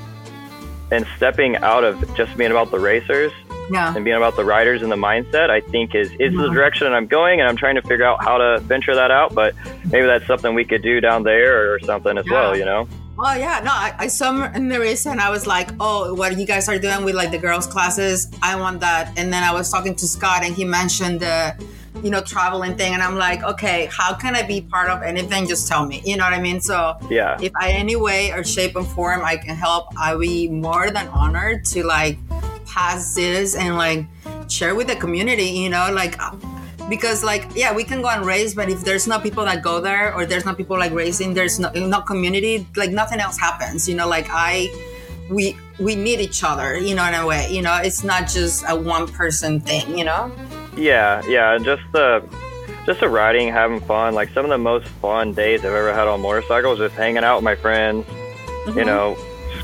and 0.91 1.07
stepping 1.16 1.57
out 1.57 1.84
of 1.84 2.16
just 2.16 2.37
being 2.37 2.51
about 2.51 2.70
the 2.70 2.78
racers 2.78 3.32
yeah. 3.70 3.95
and 3.95 4.05
being 4.05 4.16
about 4.16 4.37
the 4.37 4.45
riders 4.45 4.82
and 4.82 4.91
the 4.91 4.97
mindset, 4.97 5.51
I 5.51 5.61
think 5.61 5.95
is 5.95 6.11
is 6.18 6.34
the 6.34 6.49
direction 6.49 6.93
I'm 6.93 7.07
going, 7.07 7.41
and 7.41 7.49
I'm 7.49 7.57
trying 7.57 7.74
to 7.76 7.82
figure 7.82 8.05
out 8.05 8.22
how 8.22 8.39
to 8.39 8.61
venture 8.61 8.95
that 8.95 9.11
out. 9.11 9.34
But 9.34 9.55
maybe 9.91 10.07
that's 10.07 10.26
something 10.26 10.55
we 10.55 10.64
could 10.64 10.82
do 10.82 11.01
down 11.01 11.22
there 11.22 11.72
or 11.72 11.80
something 11.80 12.16
as 12.16 12.26
yeah. 12.26 12.32
well, 12.32 12.57
you 12.57 12.64
know. 12.64 12.89
Well, 13.16 13.39
yeah, 13.39 13.61
no, 13.64 13.70
I, 13.70 13.95
I 13.99 14.07
saw 14.09 14.53
in 14.53 14.68
the 14.68 14.78
race 14.78 15.07
and 15.07 15.20
I 15.22 15.30
was 15.30 15.47
like, 15.47 15.70
oh, 15.80 16.12
what 16.12 16.37
you 16.37 16.45
guys 16.45 16.68
are 16.68 16.78
doing 16.78 17.03
with 17.03 17.14
like 17.14 17.30
the 17.30 17.39
girls' 17.39 17.66
classes, 17.66 18.30
I 18.43 18.57
want 18.57 18.80
that. 18.80 19.18
And 19.18 19.32
then 19.32 19.43
I 19.43 19.55
was 19.55 19.70
talking 19.70 19.95
to 19.95 20.07
Scott 20.07 20.45
and 20.45 20.55
he 20.55 20.66
mentioned 20.66 21.20
the, 21.20 21.57
you 22.03 22.11
know, 22.11 22.20
traveling 22.20 22.76
thing. 22.76 22.94
And 22.94 23.03
I'm 23.03 23.16
like, 23.16 23.42
okay, 23.42 23.88
how 23.92 24.14
can 24.14 24.34
I 24.36 24.42
be 24.42 24.61
part 24.61 24.88
of 24.88 25.03
anything? 25.03 25.47
Just 25.47 25.68
tell 25.68 25.86
me. 25.86 26.03
You 26.05 26.16
know 26.16 26.24
what 26.24 26.32
I 26.32 26.40
mean? 26.40 26.61
So, 26.61 26.97
yeah, 27.11 27.38
if 27.40 27.53
I, 27.61 27.70
any 27.70 27.97
way 27.97 28.32
or 28.32 28.44
shape 28.44 28.76
and 28.76 28.86
form 28.86 29.24
I 29.24 29.36
can 29.36 29.57
help, 29.57 29.88
I'll 29.97 30.18
be 30.18 30.49
more 30.49 30.90
than 30.90 31.09
honored 31.09 31.64
to 31.66 31.84
like 31.84 32.18
pass 32.66 33.14
this 33.14 33.55
and 33.55 33.76
like 33.76 34.07
share 34.49 34.74
with 34.74 34.86
the 34.86 34.97
community, 34.97 35.51
you 35.51 35.70
know, 35.70 35.90
like 35.92 36.18
because 36.88 37.24
like 37.24 37.49
yeah 37.55 37.74
we 37.74 37.82
can 37.82 38.01
go 38.01 38.09
and 38.09 38.24
race 38.24 38.55
but 38.55 38.68
if 38.68 38.84
there's 38.84 39.07
not 39.07 39.22
people 39.22 39.44
that 39.44 39.62
go 39.62 39.80
there 39.80 40.14
or 40.14 40.24
there's 40.24 40.44
not 40.44 40.57
people 40.57 40.78
like 40.78 40.92
racing 40.92 41.34
there's 41.34 41.59
no 41.59 41.70
not 41.72 42.07
community 42.07 42.66
like 42.76 42.90
nothing 42.90 43.18
else 43.18 43.38
happens 43.38 43.88
you 43.88 43.94
know 43.94 44.07
like 44.07 44.28
i 44.30 44.68
we 45.30 45.57
we 45.78 45.97
need 45.97 46.20
each 46.20 46.44
other 46.44 46.78
you 46.78 46.94
know 46.94 47.05
in 47.07 47.14
a 47.14 47.26
way 47.26 47.49
you 47.51 47.61
know 47.61 47.76
it's 47.82 48.05
not 48.05 48.28
just 48.28 48.64
a 48.68 48.76
one 48.76 49.09
person 49.09 49.61
thing 49.61 49.99
you 49.99 50.05
know 50.05 50.30
yeah 50.77 51.22
yeah 51.27 51.59
just 51.59 51.83
the 51.93 52.22
just 52.85 53.01
the 53.01 53.09
riding 53.09 53.49
having 53.49 53.81
fun 53.81 54.14
like 54.14 54.29
some 54.31 54.45
of 54.45 54.51
the 54.51 54.59
most 54.59 54.87
fun 54.87 55.33
days 55.33 55.61
i've 55.61 55.72
ever 55.72 55.93
had 55.93 56.07
on 56.07 56.20
motorcycles 56.20 56.79
just 56.79 56.95
hanging 56.95 57.24
out 57.24 57.37
with 57.37 57.45
my 57.45 57.55
friends 57.57 58.05
mm-hmm. 58.07 58.79
you 58.79 58.85
know 58.85 59.16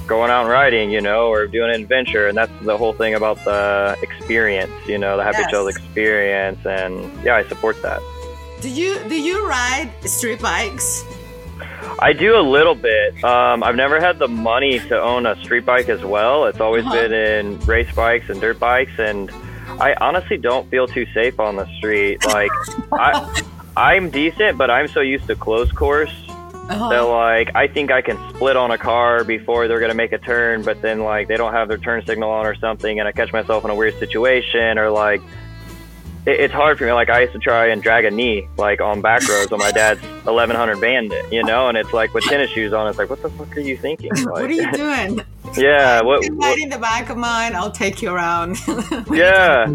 going 0.07 0.31
out 0.31 0.43
and 0.43 0.51
riding, 0.51 0.91
you 0.91 1.01
know, 1.01 1.29
or 1.29 1.47
doing 1.47 1.73
an 1.73 1.81
adventure. 1.81 2.27
And 2.27 2.37
that's 2.37 2.53
the 2.63 2.77
whole 2.77 2.93
thing 2.93 3.15
about 3.15 3.43
the 3.45 3.97
experience, 4.03 4.73
you 4.87 4.99
know, 4.99 5.17
the 5.17 5.23
Happy 5.23 5.39
Yes. 5.41 5.51
Trails 5.51 5.69
experience. 5.69 6.67
And 6.67 7.25
yeah, 7.25 7.37
I 7.37 7.45
support 7.45 7.81
that. 7.83 8.01
Do 8.61 8.69
you 8.69 8.99
do 9.09 9.21
you 9.21 9.47
ride 9.47 9.91
street 10.05 10.41
bikes? 10.41 11.05
I 11.99 12.13
do 12.13 12.37
a 12.37 12.43
little 12.43 12.75
bit. 12.75 13.23
Um, 13.25 13.63
I've 13.63 13.77
never 13.77 14.01
had 14.01 14.19
the 14.19 14.29
money 14.29 14.81
to 14.81 15.01
own 15.01 15.25
a 15.27 15.37
street 15.43 15.65
bike 15.65 15.89
as 15.89 16.03
well. 16.05 16.47
It's 16.47 16.61
always 16.61 16.85
Uh-huh. 16.85 16.95
been 17.09 17.13
in 17.13 17.59
race 17.61 17.93
bikes 17.95 18.29
and 18.29 18.41
dirt 18.41 18.59
bikes, 18.59 18.99
and 18.99 19.31
I 19.81 19.95
honestly 20.01 20.37
don't 20.37 20.69
feel 20.71 20.87
too 20.87 21.07
safe 21.15 21.39
on 21.41 21.57
the 21.57 21.67
street. 21.77 22.25
Like, 22.27 22.51
I, 22.93 23.43
I'm 23.77 24.11
decent, 24.11 24.59
but 24.59 24.71
I'm 24.71 24.89
so 24.89 25.01
used 25.01 25.27
to 25.29 25.35
closed 25.35 25.75
course 25.75 26.13
Uh-huh. 26.29 26.89
that 26.91 27.01
like 27.01 27.51
I 27.57 27.67
think 27.67 27.91
I 27.91 28.03
can 28.03 28.17
split 28.35 28.57
on 28.57 28.71
a 28.71 28.79
car 28.79 29.25
before 29.25 29.67
they're 29.67 29.81
gonna 29.81 29.95
make 29.95 30.13
a 30.13 30.19
turn, 30.19 30.63
but 30.63 30.81
then 30.81 31.01
like 31.01 31.27
they 31.29 31.37
don't 31.37 31.53
have 31.53 31.69
their 31.69 31.79
turn 31.79 32.05
signal 32.07 32.31
on 32.31 32.47
or 32.47 32.55
something, 32.55 32.99
and 33.01 33.09
I 33.09 33.13
catch 33.13 33.33
myself 33.33 33.65
in 33.65 33.71
a 33.71 33.75
weird 33.75 33.99
situation, 33.99 34.79
or 34.79 34.89
like 34.91 35.21
it, 36.27 36.41
it's 36.41 36.55
hard 36.55 36.79
for 36.79 36.85
me. 36.85 36.93
Like 36.93 37.11
I 37.11 37.21
used 37.23 37.33
to 37.33 37.39
try 37.39 37.67
and 37.69 37.83
drag 37.83 38.05
a 38.05 38.11
knee 38.11 38.49
like 38.57 38.81
on 38.81 39.01
back 39.01 39.27
roads 39.29 39.53
on 39.53 39.59
my 39.59 39.71
dad's 39.73 40.01
1100 40.25 40.81
Bandit, 40.81 41.33
you 41.33 41.43
know, 41.43 41.69
and 41.69 41.77
it's 41.79 41.93
like 41.93 42.15
with 42.15 42.25
tennis 42.25 42.51
shoes 42.51 42.73
on, 42.73 42.87
it's 42.89 42.99
like 42.99 43.11
what 43.11 43.23
the 43.23 43.31
fuck 43.31 43.57
are 43.57 43.61
you 43.61 43.77
thinking? 43.77 44.11
Like, 44.15 44.27
what 44.27 44.45
are 44.45 44.51
you 44.53 44.71
doing? 44.73 45.21
yeah, 45.57 46.01
what, 46.03 46.23
You're 46.25 46.35
what 46.37 46.47
riding 46.51 46.69
the 46.71 46.79
back 46.79 47.11
of 47.11 47.17
mine. 47.19 47.55
I'll 47.55 47.71
take 47.73 48.01
you 48.01 48.11
around. 48.11 48.57
yeah, 49.11 49.67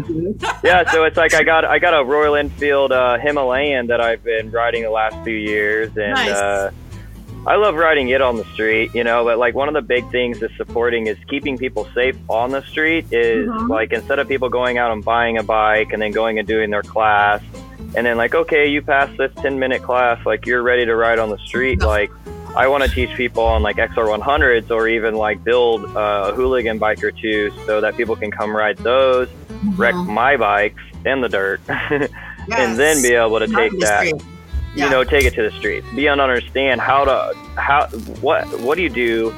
yeah. 0.64 0.90
So 0.90 1.04
it's 1.04 1.16
like 1.16 1.34
I 1.34 1.42
got 1.44 1.64
I 1.64 1.78
got 1.78 1.94
a 1.98 2.04
Royal 2.04 2.34
Enfield 2.36 2.90
uh, 2.92 3.18
Himalayan 3.18 3.86
that 3.88 4.00
I've 4.00 4.24
been 4.24 4.50
riding 4.50 4.82
the 4.82 4.90
last 4.90 5.22
few 5.24 5.36
years, 5.36 5.88
and 5.96 6.14
Nice. 6.14 6.30
uh, 6.30 6.70
I 7.48 7.56
love 7.56 7.74
riding 7.76 8.10
it 8.10 8.20
on 8.20 8.36
the 8.36 8.44
street. 8.52 8.94
You 8.94 9.04
know, 9.04 9.24
but 9.24 9.38
like 9.38 9.54
one 9.54 9.68
of 9.68 9.74
the 9.74 9.80
big 9.82 10.08
things 10.10 10.42
is 10.42 10.50
supporting 10.56 11.06
is 11.06 11.16
keeping 11.28 11.56
people 11.56 11.88
safe 11.94 12.16
on 12.28 12.50
the 12.50 12.62
street. 12.62 13.06
Is 13.10 13.48
Mhm. 13.48 13.68
like 13.68 13.92
instead 13.92 14.18
of 14.18 14.28
people 14.28 14.48
going 14.50 14.76
out 14.78 14.90
and 14.92 15.02
buying 15.04 15.38
a 15.38 15.42
bike 15.42 15.92
and 15.92 16.00
then 16.02 16.12
going 16.12 16.38
and 16.38 16.46
doing 16.46 16.68
their 16.70 16.82
class, 16.82 17.40
and 17.96 18.06
then 18.06 18.16
like 18.18 18.34
okay, 18.34 18.68
you 18.68 18.82
passed 18.82 19.16
this 19.16 19.32
ten 19.36 19.58
minute 19.58 19.82
class, 19.82 20.24
like 20.26 20.46
you're 20.46 20.62
ready 20.62 20.84
to 20.86 20.94
ride 20.94 21.18
on 21.18 21.30
the 21.30 21.38
street, 21.38 21.80
like. 21.82 22.10
I 22.56 22.66
want 22.66 22.82
to 22.82 22.90
teach 22.90 23.10
people 23.14 23.44
on 23.44 23.62
like 23.62 23.76
XR100s 23.76 24.70
or 24.70 24.88
even 24.88 25.14
like 25.14 25.44
build 25.44 25.84
uh, 25.94 26.30
a 26.30 26.34
hooligan 26.34 26.78
bike 26.78 27.04
or 27.04 27.12
two 27.12 27.52
so 27.66 27.80
that 27.82 27.94
people 27.96 28.16
can 28.16 28.30
come 28.30 28.56
ride 28.56 28.78
those 28.78 29.28
wreck 29.76 29.94
Mhm. 29.94 30.06
my 30.08 30.36
bikes 30.38 30.82
in 31.04 31.20
the 31.20 31.28
dirt 31.28 31.60
and 31.68 32.78
then 32.78 33.02
be 33.02 33.12
able 33.14 33.38
to 33.38 33.46
take 33.48 33.78
that 33.80 34.06
street. 34.06 34.22
You 34.74 34.84
Yeah. 34.84 34.90
know 34.90 35.04
take 35.04 35.24
it 35.24 35.34
to 35.34 35.42
the 35.42 35.50
streets. 35.58 35.86
Be 35.94 36.06
able 36.06 36.16
to 36.18 36.22
understand 36.22 36.80
how 36.80 37.04
to 37.04 37.34
how 37.56 37.86
what 38.20 38.44
what 38.60 38.76
do 38.76 38.82
you 38.82 38.90
do 38.90 39.30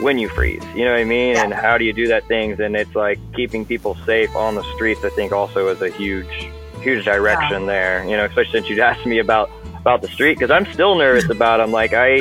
when 0.00 0.18
you 0.18 0.28
freeze? 0.30 0.62
You 0.74 0.84
know 0.84 0.92
what 0.92 1.00
i 1.00 1.04
mean? 1.04 1.34
Yeah. 1.34 1.44
and 1.44 1.52
how 1.52 1.76
do 1.78 1.84
you 1.84 1.92
do 1.92 2.06
that 2.08 2.26
things? 2.26 2.58
And 2.60 2.74
it's 2.76 2.94
like 2.94 3.18
keeping 3.34 3.64
people 3.66 3.96
safe 4.06 4.34
on 4.36 4.54
the 4.54 4.62
streets 4.74 5.04
i 5.04 5.10
think 5.10 5.32
also 5.32 5.68
is 5.68 5.80
a 5.82 5.90
huge 5.90 6.48
huge 6.82 7.04
direction 7.04 7.66
there 7.66 8.02
you 8.04 8.16
know 8.16 8.24
especially 8.24 8.52
since 8.52 8.70
you'd 8.70 8.78
asked 8.78 9.04
me 9.04 9.18
about 9.18 9.50
about 9.82 10.00
the 10.00 10.08
street 10.08 10.32
because 10.38 10.50
i'm 10.50 10.64
still 10.72 10.94
nervous 10.94 11.28
about 11.38 11.58
them 11.58 11.70
like 11.70 11.92
i 11.92 12.18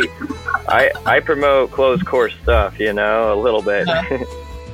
i 0.68 0.92
i 1.06 1.22
promote 1.22 1.72
closed 1.72 2.06
course 2.06 2.34
stuff 2.44 2.78
you 2.78 2.92
know 2.92 3.34
a 3.34 3.38
little 3.40 3.62
bit. 3.62 3.88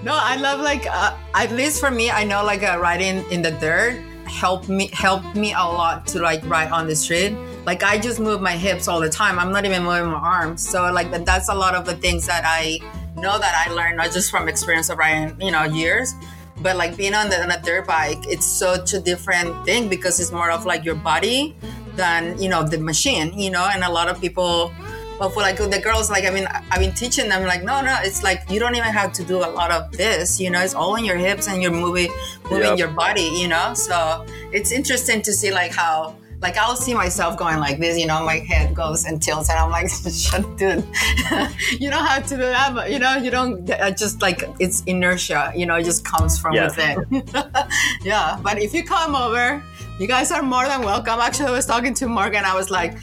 No, 0.04 0.14
I 0.14 0.36
love 0.36 0.60
like 0.62 0.86
uh, 0.86 1.18
at 1.34 1.52
least 1.52 1.80
for 1.80 1.90
me, 1.90 2.12
I 2.12 2.24
know 2.26 2.44
like 2.46 2.62
uh, 2.62 2.78
riding 2.80 3.26
in 3.32 3.42
the 3.42 3.50
dirt 3.50 3.98
helped 4.28 4.70
me 4.70 4.92
helped 4.94 5.36
me 5.36 5.52
a 5.54 5.66
lot 5.66 6.06
to 6.14 6.20
like 6.22 6.46
ride 6.48 6.70
on 6.70 6.86
the 6.86 6.96
street. 6.96 7.34
Like 7.66 7.84
I 7.84 7.98
just 7.98 8.20
move 8.20 8.42
my 8.42 8.52
hips 8.52 8.88
all 8.88 9.00
the 9.00 9.10
time. 9.10 9.40
I'm 9.40 9.52
not 9.52 9.66
even 9.66 9.84
moving 9.84 10.12
my 10.12 10.20
arms. 10.20 10.68
So 10.68 10.92
like 10.92 11.10
that's 11.26 11.50
a 11.50 11.56
lot 11.56 11.76
of 11.76 11.86
the 11.86 11.96
things 11.96 12.28
that 12.28 12.44
I 12.46 12.80
know 13.16 13.40
that 13.40 13.66
I 13.68 13.72
learned 13.74 13.98
not 13.98 14.12
just 14.12 14.30
from 14.30 14.48
experience 14.48 14.90
of 14.90 14.98
riding, 14.98 15.40
you 15.42 15.52
know, 15.52 15.64
years, 15.64 16.14
but 16.62 16.76
like 16.76 16.96
being 16.96 17.14
on 17.16 17.30
the 17.30 17.42
on 17.42 17.52
a 17.52 17.62
dirt 17.62 17.88
bike. 17.88 18.28
It's 18.28 18.46
such 18.46 18.94
a 18.94 19.00
different 19.00 19.66
thing 19.66 19.90
because 19.90 20.20
it's 20.20 20.32
more 20.32 20.52
of 20.52 20.66
like 20.66 20.86
your 20.86 20.96
body 20.96 21.56
than 21.96 22.40
you 22.42 22.50
know 22.50 22.64
the 22.64 22.78
machine. 22.78 23.38
You 23.38 23.50
know, 23.50 23.68
and 23.74 23.84
a 23.84 23.90
lot 23.92 24.10
of 24.10 24.22
people 24.22 24.72
but 25.18 25.30
for 25.30 25.40
like 25.40 25.58
the 25.58 25.80
girls, 25.82 26.10
like 26.10 26.26
I 26.26 26.30
mean, 26.30 26.46
I've 26.70 26.82
been 26.82 26.94
teaching 26.94 27.30
them 27.30 27.44
like, 27.46 27.64
no, 27.64 27.82
no, 27.82 27.98
it's 28.02 28.22
like 28.22 28.50
you 28.50 28.60
don't 28.60 28.76
even 28.76 28.92
have 28.92 29.14
to 29.14 29.24
do 29.24 29.38
a 29.38 29.48
lot 29.50 29.72
of 29.72 29.92
this. 29.94 30.40
You 30.40 30.50
know, 30.50 30.62
it's 30.62 30.74
all 30.76 30.96
in 30.96 31.06
your 31.06 31.16
hips 31.16 31.48
and 31.48 31.62
you're 31.62 31.72
moving, 31.72 32.12
moving 32.52 32.68
Yep. 32.72 32.78
your 32.78 32.90
body. 32.90 33.22
You 33.34 33.48
know, 33.48 33.74
so 33.74 34.26
it's 34.52 34.72
interesting 34.72 35.22
to 35.24 35.34
see 35.34 35.52
like 35.52 35.74
how. 35.74 36.18
Like 36.46 36.58
I'll 36.58 36.76
see 36.76 36.94
myself 36.94 37.38
going 37.38 37.58
like 37.58 37.80
this, 37.80 37.98
you 37.98 38.06
know, 38.06 38.24
my 38.24 38.38
head 38.38 38.76
goes 38.76 39.06
and 39.06 39.20
tilts, 39.20 39.50
and 39.50 39.58
I'm 39.58 39.72
like, 39.72 39.90
"Shut, 40.24 40.44
dude, 40.60 40.86
you 41.82 41.90
don't 41.90 42.06
have 42.06 42.28
to 42.28 42.36
do 42.36 42.44
that, 42.44 42.76
but 42.76 42.92
you 42.92 43.00
know, 43.00 43.16
you 43.16 43.32
don't 43.32 43.68
uh, 43.68 43.90
just 43.90 44.22
like 44.22 44.44
it's 44.60 44.84
inertia, 44.84 45.52
you 45.56 45.66
know, 45.66 45.74
it 45.78 45.86
just 45.86 46.06
comes 46.06 46.38
from 46.38 46.54
Yes. 46.54 46.78
within. 46.78 47.24
yeah, 48.04 48.38
but 48.44 48.62
if 48.62 48.76
you 48.76 48.84
come 48.84 49.16
over, 49.16 49.64
you 50.00 50.08
guys 50.08 50.30
are 50.32 50.44
more 50.44 50.68
than 50.68 50.82
welcome. 50.84 51.20
Actually, 51.20 51.48
I 51.48 51.52
was 51.52 51.66
talking 51.66 51.96
to 51.96 52.08
Morgan. 52.08 52.44
I 52.46 52.54
was 52.54 52.70
like, 52.70 52.94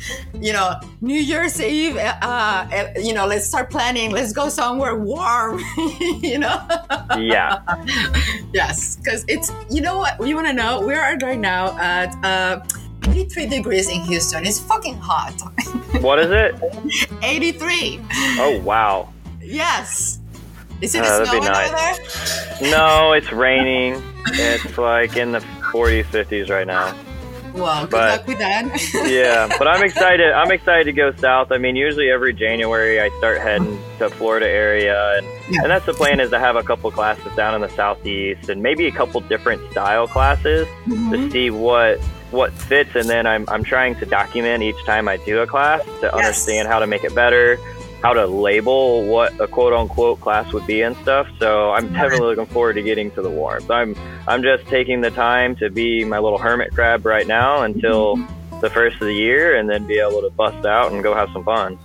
you 0.41 0.53
know, 0.53 0.75
New 1.01 1.19
Year's 1.19 1.61
Eve, 1.61 1.97
uh, 1.97 2.15
uh, 2.23 2.93
you 3.01 3.13
know, 3.13 3.27
let's 3.27 3.47
start 3.47 3.71
planning. 3.71 4.13
Let's 4.13 4.33
go 4.33 4.51
somewhere 4.51 4.95
warm, 4.95 5.59
you 6.21 6.39
know? 6.39 6.59
yeah 7.19 7.59
yes, 8.53 8.97
because 8.97 9.25
it's, 9.27 9.51
you 9.71 9.81
know 9.81 9.99
what? 9.99 10.25
You 10.27 10.35
want 10.37 10.47
to 10.49 10.53
know? 10.53 10.87
We 10.87 10.95
are 10.95 11.17
right 11.19 11.39
now 11.39 11.77
at 11.79 12.15
uh, 12.25 12.61
83 13.05 13.47
degrees 13.47 13.89
in 13.89 14.01
Houston. 14.03 14.47
It's 14.47 14.61
fucking 14.61 14.97
hot. 14.97 15.35
what 16.03 16.19
is 16.19 16.31
it 16.31 16.55
83. 17.23 18.01
oh 18.39 18.61
wow 18.65 19.09
Yes. 19.41 20.19
Is 20.81 20.95
it 20.95 21.03
Uh, 21.03 21.25
snowing 21.25 21.45
nice. 21.45 21.69
over 21.69 21.77
there? 22.65 22.71
No, 22.71 23.13
it's 23.13 23.31
raining. 23.33 24.03
It's 24.29 24.79
like 24.79 25.17
in 25.17 25.33
the 25.33 25.39
40s, 25.73 26.05
50s 26.07 26.49
right 26.51 26.67
now. 26.67 26.95
Well, 27.55 27.83
good 27.83 27.91
But- 27.91 28.11
luck 28.21 28.27
with 28.29 28.39
that. 28.39 28.65
Yeah, 29.11 29.49
but 29.59 29.69
I'm 29.69 29.83
excited. 29.85 30.33
I'm 30.33 30.51
excited 30.51 30.85
to 30.85 30.93
go 30.93 31.13
south. 31.17 31.53
I 31.53 31.59
mean, 31.59 31.77
usually 31.77 32.11
every 32.11 32.33
January 32.33 33.01
I 33.01 33.11
start 33.19 33.41
heading 33.41 33.79
to 33.99 34.09
Florida 34.11 34.49
area, 34.49 35.19
and, 35.19 35.27
Yeah. 35.51 35.63
and 35.63 35.71
that's 35.71 35.85
the 35.87 35.93
plan 35.93 36.19
is 36.19 36.31
to 36.31 36.39
have 36.39 36.57
a 36.57 36.63
couple 36.63 36.91
classes 36.91 37.31
down 37.37 37.55
in 37.55 37.61
the 37.61 37.69
southeast, 37.69 38.49
and 38.49 38.63
maybe 38.63 38.87
a 38.87 38.93
couple 38.93 39.21
different 39.21 39.61
style 39.71 40.07
classes 40.09 40.67
Mhm. 40.89 41.11
to 41.13 41.31
see 41.31 41.51
what 41.51 42.01
what 42.33 42.53
fits, 42.53 42.95
and 42.95 43.09
then 43.09 43.27
I'm 43.27 43.45
I'm 43.49 43.65
trying 43.65 43.95
to 43.97 44.07
document 44.07 44.63
each 44.63 44.83
time 44.85 45.09
I 45.09 45.19
do 45.19 45.41
a 45.41 45.47
class 45.47 45.85
to 46.01 46.15
understand 46.15 46.69
how 46.69 46.79
to 46.79 46.87
make 46.87 47.05
it 47.05 47.15
better, 47.15 47.59
how 48.03 48.13
to 48.13 48.27
label 48.27 49.05
what 49.05 49.39
a 49.41 49.47
quote 49.47 49.73
unquote 49.73 50.21
class 50.21 50.53
would 50.53 50.67
be 50.67 50.83
and 50.83 50.97
stuff. 50.99 51.29
So 51.39 51.71
I'm 51.73 51.93
definitely 51.93 52.27
looking 52.27 52.47
forward 52.47 52.75
to 52.75 52.83
getting 52.83 53.11
to 53.13 53.23
the 53.23 53.31
warmth. 53.31 53.71
I'm 53.71 53.95
I'm 54.27 54.43
just 54.43 54.67
taking 54.67 55.01
the 55.01 55.11
time 55.11 55.57
to 55.57 55.71
be 55.71 56.05
my 56.05 56.19
little 56.19 56.39
hermit 56.39 56.73
crab 56.73 57.07
right 57.07 57.27
now 57.27 57.63
until 57.63 58.17
mm-hmm. 58.17 58.61
the 58.61 58.71
first 58.71 58.97
of 58.97 59.07
the 59.07 59.15
year, 59.15 59.57
and 59.57 59.69
then 59.69 59.87
be 59.87 59.99
able 59.99 60.23
to 60.23 60.31
bust 60.31 60.67
out 60.67 60.93
and 60.93 61.03
go 61.03 61.15
have 61.15 61.31
some 61.33 61.45
fun. 61.45 61.79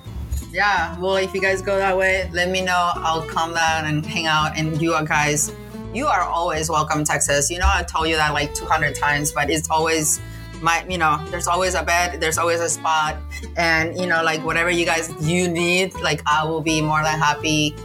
Yeah, 0.52 0.98
well, 1.00 1.18
if 1.18 1.34
you 1.34 1.41
guys 1.41 1.62
go 1.62 1.78
that 1.78 1.98
way, 1.98 2.30
let 2.34 2.50
me 2.50 2.62
know. 2.62 2.91
I'll 2.95 3.28
come 3.28 3.54
down 3.54 3.86
and 3.86 4.06
hang 4.06 4.28
out. 4.28 4.58
And 4.58 4.82
you 4.82 4.91
guys, 5.06 5.54
you 5.93 6.08
are 6.08 6.22
always 6.22 6.70
welcome, 6.70 7.04
Texas. 7.04 7.52
You 7.52 7.60
know, 7.60 7.68
I 7.68 7.84
told 7.84 8.08
you 8.08 8.16
that 8.16 8.34
like 8.34 8.56
200 8.56 8.95
times, 8.95 9.32
but 9.32 9.50
it's 9.50 9.70
always 9.70 10.20
my, 10.62 10.86
you 10.88 10.97
know, 10.97 11.24
there's 11.30 11.47
always 11.47 11.74
a 11.74 11.84
bed, 11.84 12.20
there's 12.22 12.38
always 12.38 12.60
a 12.60 12.70
spot. 12.70 13.18
And, 13.56 13.98
you 13.99 14.07
know, 14.07 14.23
like 14.23 14.44
whatever 14.45 14.69
you 14.69 14.86
guys 14.86 15.14
you 15.22 15.48
need, 15.48 15.94
like 15.95 16.22
I 16.26 16.45
will 16.45 16.61
be 16.61 16.82
more 16.82 17.03
than 17.03 17.19
happy 17.19 17.76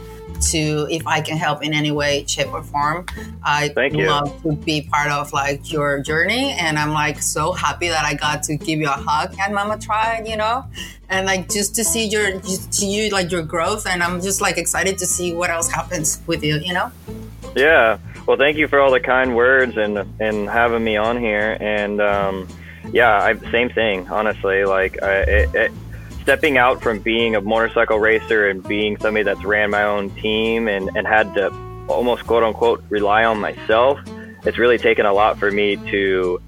to 0.51 0.87
if 0.89 1.05
I 1.07 1.21
can 1.21 1.37
help 1.37 1.63
in 1.63 1.73
any 1.73 1.91
way, 1.91 2.25
shape, 2.27 2.53
or 2.53 2.63
form. 2.63 3.05
I 3.43 3.69
Thank 3.69 3.93
you. 3.93 4.07
love 4.07 4.41
to 4.43 4.53
be 4.53 4.81
part 4.81 5.11
of 5.11 5.31
like 5.33 5.71
your 5.71 6.01
journey, 6.01 6.51
and 6.59 6.77
I'm 6.77 6.91
like 6.91 7.21
so 7.21 7.51
happy 7.51 7.87
that 7.87 8.05
I 8.05 8.13
got 8.13 8.43
to 8.43 8.57
give 8.57 8.79
you 8.79 8.87
a 8.87 8.91
hug 8.91 9.35
and 9.39 9.53
Mama 9.53 9.77
tried, 9.77 10.27
you 10.27 10.37
know, 10.37 10.65
and 11.09 11.25
like 11.25 11.49
just 11.49 11.75
to 11.75 11.83
see 11.83 12.05
your 12.05 12.39
just 12.39 12.71
to 12.79 12.85
you 12.85 13.09
like 13.09 13.31
your 13.31 13.43
growth, 13.43 13.87
and 13.87 14.03
I'm 14.03 14.21
just 14.21 14.41
like 14.41 14.57
excited 14.57 14.97
to 14.97 15.05
see 15.05 15.33
what 15.33 15.49
else 15.49 15.69
happens 15.69 16.21
with 16.27 16.43
you, 16.43 16.57
you 16.57 16.73
know. 16.73 16.91
Yeah. 17.55 17.99
Well, 18.25 18.37
thank 18.37 18.57
you 18.57 18.67
for 18.67 18.79
all 18.79 18.91
the 18.91 18.99
kind 18.99 19.35
words 19.35 19.77
and 19.77 19.99
and 20.19 20.49
having 20.49 20.83
me 20.83 20.97
on 20.97 21.19
here. 21.19 21.57
And 21.59 22.01
um, 22.01 22.47
yeah, 22.91 23.17
I, 23.21 23.37
same 23.51 23.69
thing. 23.69 24.07
Honestly, 24.09 24.65
like 24.65 25.01
I, 25.01 25.13
it, 25.21 25.55
it, 25.55 25.71
stepping 26.21 26.57
out 26.57 26.81
from 26.81 26.99
being 26.99 27.35
a 27.35 27.41
motorcycle 27.41 27.99
racer 27.99 28.47
and 28.47 28.63
being 28.63 28.97
somebody 28.97 29.23
that's 29.23 29.43
ran 29.43 29.69
my 29.69 29.83
own 29.83 30.09
team 30.11 30.67
and 30.67 30.89
and 30.95 31.07
had 31.07 31.33
to 31.35 31.49
almost 31.87 32.25
quote 32.25 32.43
unquote 32.43 32.83
rely 32.89 33.23
on 33.23 33.39
myself. 33.39 33.99
It's 34.45 34.57
really 34.57 34.77
taken 34.77 35.05
a 35.05 35.13
lot 35.13 35.37
for 35.37 35.51
me 35.51 35.77
to. 35.91 36.41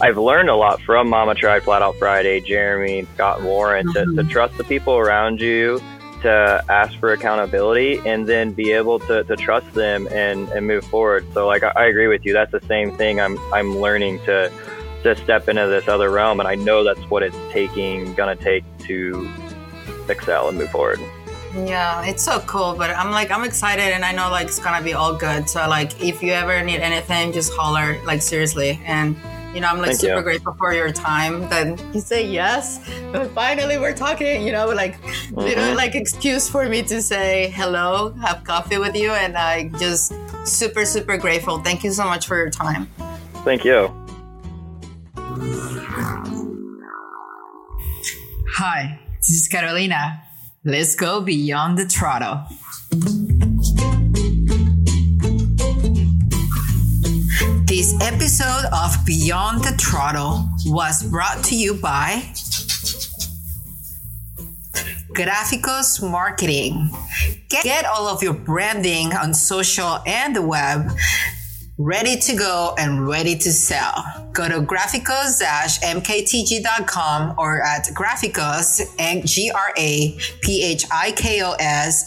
I've 0.00 0.18
learned 0.18 0.50
a 0.50 0.56
lot 0.56 0.82
from 0.82 1.08
Mama 1.08 1.34
Tried 1.34 1.62
Flat 1.62 1.80
Out 1.80 1.94
Friday, 1.96 2.40
Jeremy, 2.40 3.06
Scott, 3.14 3.42
Warren 3.42 3.86
to, 3.86 3.92
to 3.92 4.04
mm-hmm. 4.04 4.28
trust 4.28 4.58
the 4.58 4.64
people 4.64 4.94
around 4.94 5.40
you, 5.40 5.80
to 6.22 6.64
ask 6.68 6.98
for 6.98 7.12
accountability 7.12 8.00
and 8.04 8.26
then 8.26 8.52
be 8.52 8.72
able 8.72 8.98
to, 8.98 9.22
to 9.24 9.36
trust 9.36 9.72
them 9.74 10.08
and, 10.10 10.48
and 10.50 10.66
move 10.66 10.84
forward. 10.84 11.24
So 11.32 11.46
like 11.46 11.62
I, 11.62 11.72
I 11.76 11.84
agree 11.86 12.08
with 12.08 12.24
you. 12.24 12.32
That's 12.32 12.52
the 12.52 12.60
same 12.66 12.90
thing 12.92 13.20
I'm 13.20 13.38
I'm 13.52 13.78
learning 13.78 14.18
to 14.24 14.52
to 15.06 15.16
step 15.22 15.48
into 15.48 15.66
this 15.66 15.88
other 15.88 16.10
realm 16.10 16.40
and 16.40 16.48
I 16.48 16.54
know 16.54 16.84
that's 16.84 17.00
what 17.10 17.22
it's 17.22 17.36
taking 17.50 18.14
gonna 18.14 18.36
take 18.36 18.64
to 18.86 19.28
excel 20.08 20.48
and 20.48 20.58
move 20.58 20.70
forward. 20.70 21.00
Yeah, 21.64 22.04
it's 22.04 22.22
so 22.22 22.40
cool. 22.40 22.74
But 22.76 22.90
I'm 22.90 23.10
like, 23.12 23.30
I'm 23.30 23.42
excited, 23.44 23.94
and 23.94 24.04
I 24.04 24.12
know 24.12 24.28
like 24.30 24.46
it's 24.48 24.58
gonna 24.58 24.84
be 24.84 24.92
all 24.92 25.14
good. 25.16 25.48
So 25.48 25.66
like, 25.68 25.98
if 26.02 26.22
you 26.22 26.32
ever 26.32 26.62
need 26.62 26.80
anything, 26.80 27.32
just 27.32 27.50
holler. 27.54 27.96
Like 28.04 28.20
seriously, 28.20 28.78
and 28.84 29.16
you 29.54 29.60
know, 29.62 29.68
I'm 29.68 29.78
like 29.78 29.86
Thank 29.86 30.00
super 30.00 30.16
you. 30.18 30.22
grateful 30.22 30.54
for 30.58 30.74
your 30.74 30.92
time. 30.92 31.48
That 31.48 31.80
you 31.94 32.00
say 32.02 32.26
yes, 32.26 32.78
but 33.10 33.30
finally 33.30 33.78
we're 33.78 33.94
talking. 33.94 34.42
You 34.46 34.52
know, 34.52 34.66
like 34.68 34.98
little 35.32 35.72
Mhm. 35.72 35.76
like 35.76 35.94
excuse 35.94 36.46
for 36.46 36.68
me 36.68 36.82
to 36.82 37.00
say 37.00 37.50
hello, 37.56 38.12
have 38.20 38.44
coffee 38.44 38.76
with 38.76 38.94
you, 38.94 39.12
and 39.12 39.34
I 39.38 39.70
just 39.78 40.12
super 40.44 40.84
super 40.84 41.16
grateful. 41.16 41.58
Thank 41.60 41.84
you 41.84 41.90
so 41.92 42.04
much 42.04 42.26
for 42.26 42.36
your 42.36 42.50
time. 42.50 42.86
Thank 43.46 43.64
you. 43.64 43.90
Hi, 48.58 48.98
this 49.18 49.28
is 49.28 49.48
Carolina. 49.48 50.22
Let's 50.64 50.94
go 50.94 51.20
beyond 51.20 51.76
the 51.76 51.84
throttle. 51.84 52.44
This 57.66 57.94
episode 58.00 58.64
of 58.72 58.96
Beyond 59.04 59.62
the 59.62 59.76
Throttle 59.78 60.48
was 60.66 61.02
brought 61.02 61.44
to 61.44 61.54
you 61.54 61.74
by 61.74 62.22
Graphikos 65.12 66.02
Marketing. 66.02 66.90
Get 67.50 67.84
all 67.84 68.08
of 68.08 68.22
your 68.22 68.32
branding 68.32 69.12
on 69.12 69.34
social 69.34 69.98
and 70.06 70.34
the 70.34 70.40
web 70.40 70.90
ready 71.78 72.16
to 72.16 72.34
go 72.34 72.74
and 72.78 73.06
ready 73.06 73.36
to 73.36 73.52
sell. 73.52 74.02
Go 74.32 74.48
to 74.48 74.60
graphikos-mktg.com 74.60 77.34
or 77.38 77.62
at 77.62 77.84
graphicos, 77.88 78.80
G-R-A-P-H-I-K-O-S, 79.26 79.72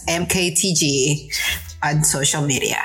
M-K-T-G 0.08 1.32
on 1.84 2.04
social 2.04 2.41
media. 2.41 2.82